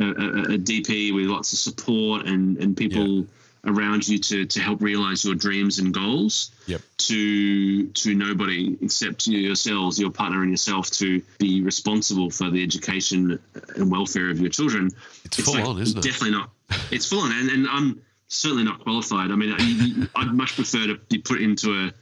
a, 0.00 0.04
a, 0.04 0.58
DP 0.58 1.14
with 1.14 1.26
lots 1.26 1.52
of 1.52 1.58
support 1.58 2.26
and, 2.26 2.58
and 2.58 2.76
people 2.76 3.20
yeah. 3.20 3.24
around 3.64 4.06
you 4.06 4.18
to, 4.18 4.44
to 4.44 4.60
help 4.60 4.80
realize 4.82 5.24
your 5.24 5.34
dreams 5.34 5.78
and 5.78 5.94
goals 5.94 6.50
yep. 6.66 6.82
to 6.98 7.86
to 7.88 8.14
nobody 8.14 8.76
except 8.82 9.26
you 9.26 9.38
yourselves, 9.38 9.98
your 9.98 10.10
partner 10.10 10.42
and 10.42 10.50
yourself 10.50 10.90
to 10.90 11.22
be 11.38 11.62
responsible 11.62 12.30
for 12.30 12.50
the 12.50 12.62
education 12.62 13.38
and 13.76 13.90
welfare 13.90 14.30
of 14.30 14.38
your 14.38 14.50
children. 14.50 14.90
It's, 15.24 15.38
it's 15.38 15.48
full 15.48 15.54
like, 15.54 15.64
on, 15.64 15.80
isn't 15.80 15.98
it? 15.98 16.02
Definitely 16.04 16.38
not. 16.38 16.50
It's 16.90 17.06
full 17.06 17.20
on. 17.20 17.32
And, 17.32 17.48
and 17.48 17.66
I'm 17.68 18.02
certainly 18.28 18.64
not 18.64 18.80
qualified. 18.80 19.30
I 19.30 19.36
mean, 19.36 19.54
I, 19.56 20.20
I'd 20.20 20.32
much 20.32 20.56
prefer 20.56 20.86
to 20.86 20.96
be 21.08 21.18
put 21.18 21.40
into 21.40 21.72
a 21.72 21.92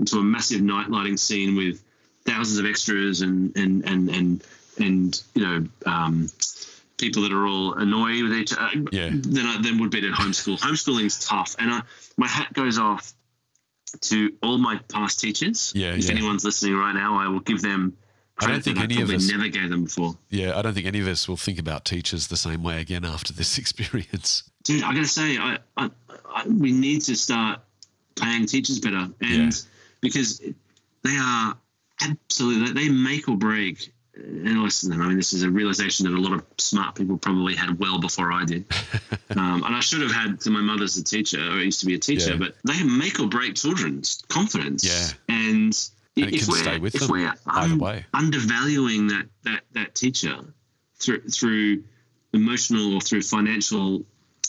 into 0.00 0.18
a 0.18 0.22
massive 0.22 0.60
night 0.60 0.90
lighting 0.90 1.16
scene 1.16 1.54
with 1.56 1.82
thousands 2.24 2.58
of 2.58 2.66
extras 2.66 3.20
and 3.20 3.56
and 3.56 3.84
and 3.84 4.08
and 4.08 4.44
and 4.78 5.22
you 5.34 5.42
know 5.42 5.66
um, 5.86 6.28
people 6.96 7.22
that 7.22 7.32
are 7.32 7.46
all 7.46 7.74
annoyed 7.74 8.22
with 8.22 8.32
each 8.34 8.52
other, 8.52 8.84
yeah. 8.92 9.10
then 9.12 9.46
I, 9.46 9.60
then 9.62 9.80
would 9.80 9.90
be 9.90 10.00
to 10.00 10.10
homeschool. 10.10 10.58
Homeschooling's 10.58 11.24
tough, 11.24 11.56
and 11.58 11.70
I, 11.70 11.82
my 12.16 12.26
hat 12.26 12.52
goes 12.52 12.78
off 12.78 13.12
to 14.02 14.32
all 14.42 14.58
my 14.58 14.78
past 14.92 15.20
teachers. 15.20 15.72
Yeah, 15.74 15.94
if 15.94 16.06
yeah. 16.06 16.12
anyone's 16.12 16.44
listening 16.44 16.76
right 16.76 16.94
now, 16.94 17.18
I 17.18 17.28
will 17.28 17.40
give 17.40 17.62
them. 17.62 17.96
I 18.38 18.48
don't 18.48 18.64
think 18.64 18.80
any 18.80 19.00
of 19.00 19.10
us 19.10 19.30
never 19.30 19.48
gave 19.48 19.70
them 19.70 19.84
before. 19.84 20.16
Yeah, 20.28 20.58
I 20.58 20.62
don't 20.62 20.74
think 20.74 20.86
any 20.86 21.00
of 21.00 21.06
us 21.06 21.28
will 21.28 21.36
think 21.36 21.58
about 21.58 21.84
teachers 21.84 22.26
the 22.26 22.36
same 22.36 22.64
way 22.64 22.80
again 22.80 23.04
after 23.04 23.32
this 23.32 23.58
experience. 23.58 24.50
Dude, 24.64 24.82
I 24.82 24.94
gotta 24.94 25.06
say, 25.06 25.38
I, 25.38 25.58
I, 25.76 25.90
I 26.34 26.48
we 26.48 26.72
need 26.72 27.02
to 27.02 27.16
start 27.16 27.60
paying 28.16 28.46
teachers 28.46 28.80
better, 28.80 29.08
and 29.20 29.20
yeah. 29.20 29.50
because 30.00 30.40
they 31.02 31.16
are 31.16 31.56
absolutely 32.00 32.72
they 32.72 32.88
make 32.88 33.28
or 33.28 33.36
break 33.36 33.93
and 34.16 34.62
listen, 34.62 34.92
I 34.92 35.08
mean, 35.08 35.16
this 35.16 35.32
is 35.32 35.42
a 35.42 35.50
realization 35.50 36.06
that 36.06 36.16
a 36.16 36.20
lot 36.20 36.32
of 36.32 36.44
smart 36.58 36.94
people 36.94 37.16
probably 37.16 37.54
had 37.54 37.78
well 37.78 37.98
before 37.98 38.32
I 38.32 38.44
did. 38.44 38.64
um, 39.36 39.64
and 39.64 39.74
I 39.74 39.80
should 39.80 40.02
have 40.02 40.12
had 40.12 40.40
to 40.40 40.50
my 40.50 40.60
mother's 40.60 40.96
a 40.96 41.04
teacher, 41.04 41.40
or 41.40 41.58
used 41.58 41.80
to 41.80 41.86
be 41.86 41.94
a 41.94 41.98
teacher, 41.98 42.32
yeah. 42.32 42.36
but 42.36 42.54
they 42.64 42.82
make 42.84 43.18
or 43.20 43.26
break 43.26 43.56
children's 43.56 44.22
confidence. 44.28 44.84
Yeah. 44.84 45.34
And, 45.34 45.76
and 46.16 46.34
if 46.34 46.46
we're, 46.46 46.86
if 46.86 47.08
we're 47.08 47.32
un- 47.46 48.04
undervaluing 48.12 49.08
that, 49.08 49.26
that, 49.42 49.60
that 49.72 49.94
teacher 49.94 50.44
through, 50.96 51.22
through 51.22 51.82
emotional 52.32 52.94
or 52.94 53.00
through 53.00 53.22
financial 53.22 54.04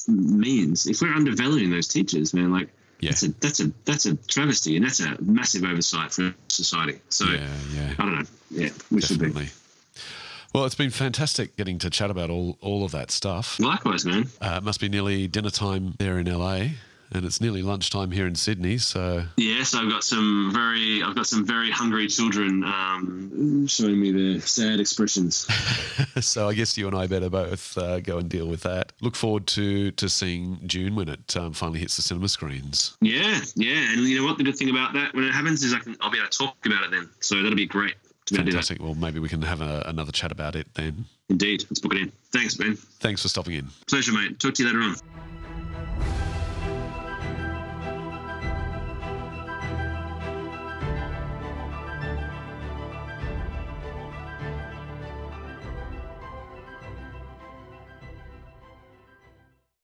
means, 0.07 0.85
if 0.85 1.01
we're 1.01 1.13
undervaluing 1.13 1.71
those 1.71 1.87
teachers, 1.87 2.33
man, 2.33 2.51
like, 2.51 2.69
yeah. 2.99 3.09
That's 3.11 3.23
a 3.23 3.31
that's 3.39 3.59
a 3.59 3.71
that's 3.85 4.05
a 4.05 4.15
travesty, 4.15 4.75
and 4.75 4.85
that's 4.85 4.99
a 4.99 5.21
massive 5.21 5.63
oversight 5.63 6.11
for 6.11 6.33
society. 6.47 6.99
So 7.09 7.25
yeah, 7.25 7.47
yeah. 7.73 7.93
I 7.99 8.03
don't 8.03 8.15
know. 8.15 8.25
Yeah, 8.51 8.69
we 8.91 9.01
Definitely. 9.01 9.45
should 9.45 9.53
be. 9.53 9.61
Well, 10.53 10.63
it's 10.63 10.75
been 10.75 10.89
fantastic 10.89 11.57
getting 11.57 11.79
to 11.79 11.89
chat 11.89 12.09
about 12.09 12.29
all, 12.29 12.57
all 12.61 12.85
of 12.85 12.91
that 12.91 13.11
stuff. 13.11 13.59
Likewise, 13.59 14.05
man. 14.05 14.27
Uh, 14.39 14.55
it 14.57 14.63
must 14.63 14.79
be 14.79 14.87
nearly 14.87 15.27
dinner 15.27 15.49
time 15.49 15.95
there 15.99 16.17
in 16.17 16.27
LA. 16.33 16.67
And 17.15 17.25
it's 17.25 17.39
nearly 17.39 17.61
lunchtime 17.61 18.11
here 18.11 18.27
in 18.27 18.35
Sydney. 18.35 18.77
So 18.77 19.23
Yes, 19.37 19.73
I've 19.73 19.89
got 19.89 20.03
some 20.03 20.51
very, 20.53 21.01
I've 21.01 21.15
got 21.15 21.25
some 21.25 21.45
very 21.45 21.71
hungry 21.71 22.07
children 22.07 22.61
um, 22.65 23.65
showing 23.67 24.01
me 24.01 24.11
their 24.11 24.41
sad 24.41 24.81
expressions. 24.81 25.47
so 26.19 26.49
I 26.49 26.53
guess 26.53 26.77
you 26.77 26.87
and 26.87 26.95
I 26.95 27.07
better 27.07 27.29
both 27.29 27.77
uh, 27.77 28.01
go 28.01 28.17
and 28.17 28.29
deal 28.29 28.47
with 28.47 28.63
that. 28.63 28.91
Look 28.99 29.15
forward 29.15 29.47
to 29.47 29.91
to 29.91 30.09
seeing 30.09 30.59
Dune 30.65 30.95
when 30.95 31.07
it 31.07 31.37
um, 31.37 31.53
finally 31.53 31.79
hits 31.79 31.95
the 31.95 32.01
cinema 32.01 32.27
screens. 32.27 32.97
Yeah, 32.99 33.39
yeah, 33.55 33.93
and 33.93 34.01
you 34.01 34.19
know 34.19 34.25
what? 34.25 34.37
The 34.37 34.43
good 34.43 34.57
thing 34.57 34.69
about 34.69 34.91
that 34.93 35.13
when 35.13 35.23
it 35.23 35.33
happens 35.33 35.63
is 35.63 35.73
I 35.73 35.79
can, 35.79 35.95
I'll 36.01 36.11
be 36.11 36.17
able 36.17 36.29
to 36.29 36.37
talk 36.37 36.65
about 36.65 36.83
it 36.83 36.91
then. 36.91 37.09
So 37.21 37.35
that'll 37.35 37.55
be 37.55 37.65
great 37.65 37.95
to 38.25 38.33
be 38.33 38.39
able 38.41 38.45
to 38.45 38.51
do 38.51 38.57
that. 38.57 38.65
Fantastic. 38.65 38.81
Well, 38.81 38.95
maybe 38.95 39.19
we 39.19 39.29
can 39.29 39.41
have 39.41 39.61
a, 39.61 39.83
another 39.85 40.11
chat 40.11 40.33
about 40.33 40.57
it 40.57 40.67
then. 40.73 41.05
Indeed, 41.29 41.63
let's 41.69 41.79
book 41.79 41.93
it 41.93 42.01
in. 42.01 42.11
Thanks, 42.33 42.55
Ben. 42.55 42.75
Thanks 42.75 43.21
for 43.21 43.29
stopping 43.29 43.53
in. 43.53 43.67
Pleasure, 43.87 44.11
mate. 44.11 44.37
Talk 44.37 44.53
to 44.55 44.63
you 44.63 44.69
later 44.69 44.81
on. 44.81 44.95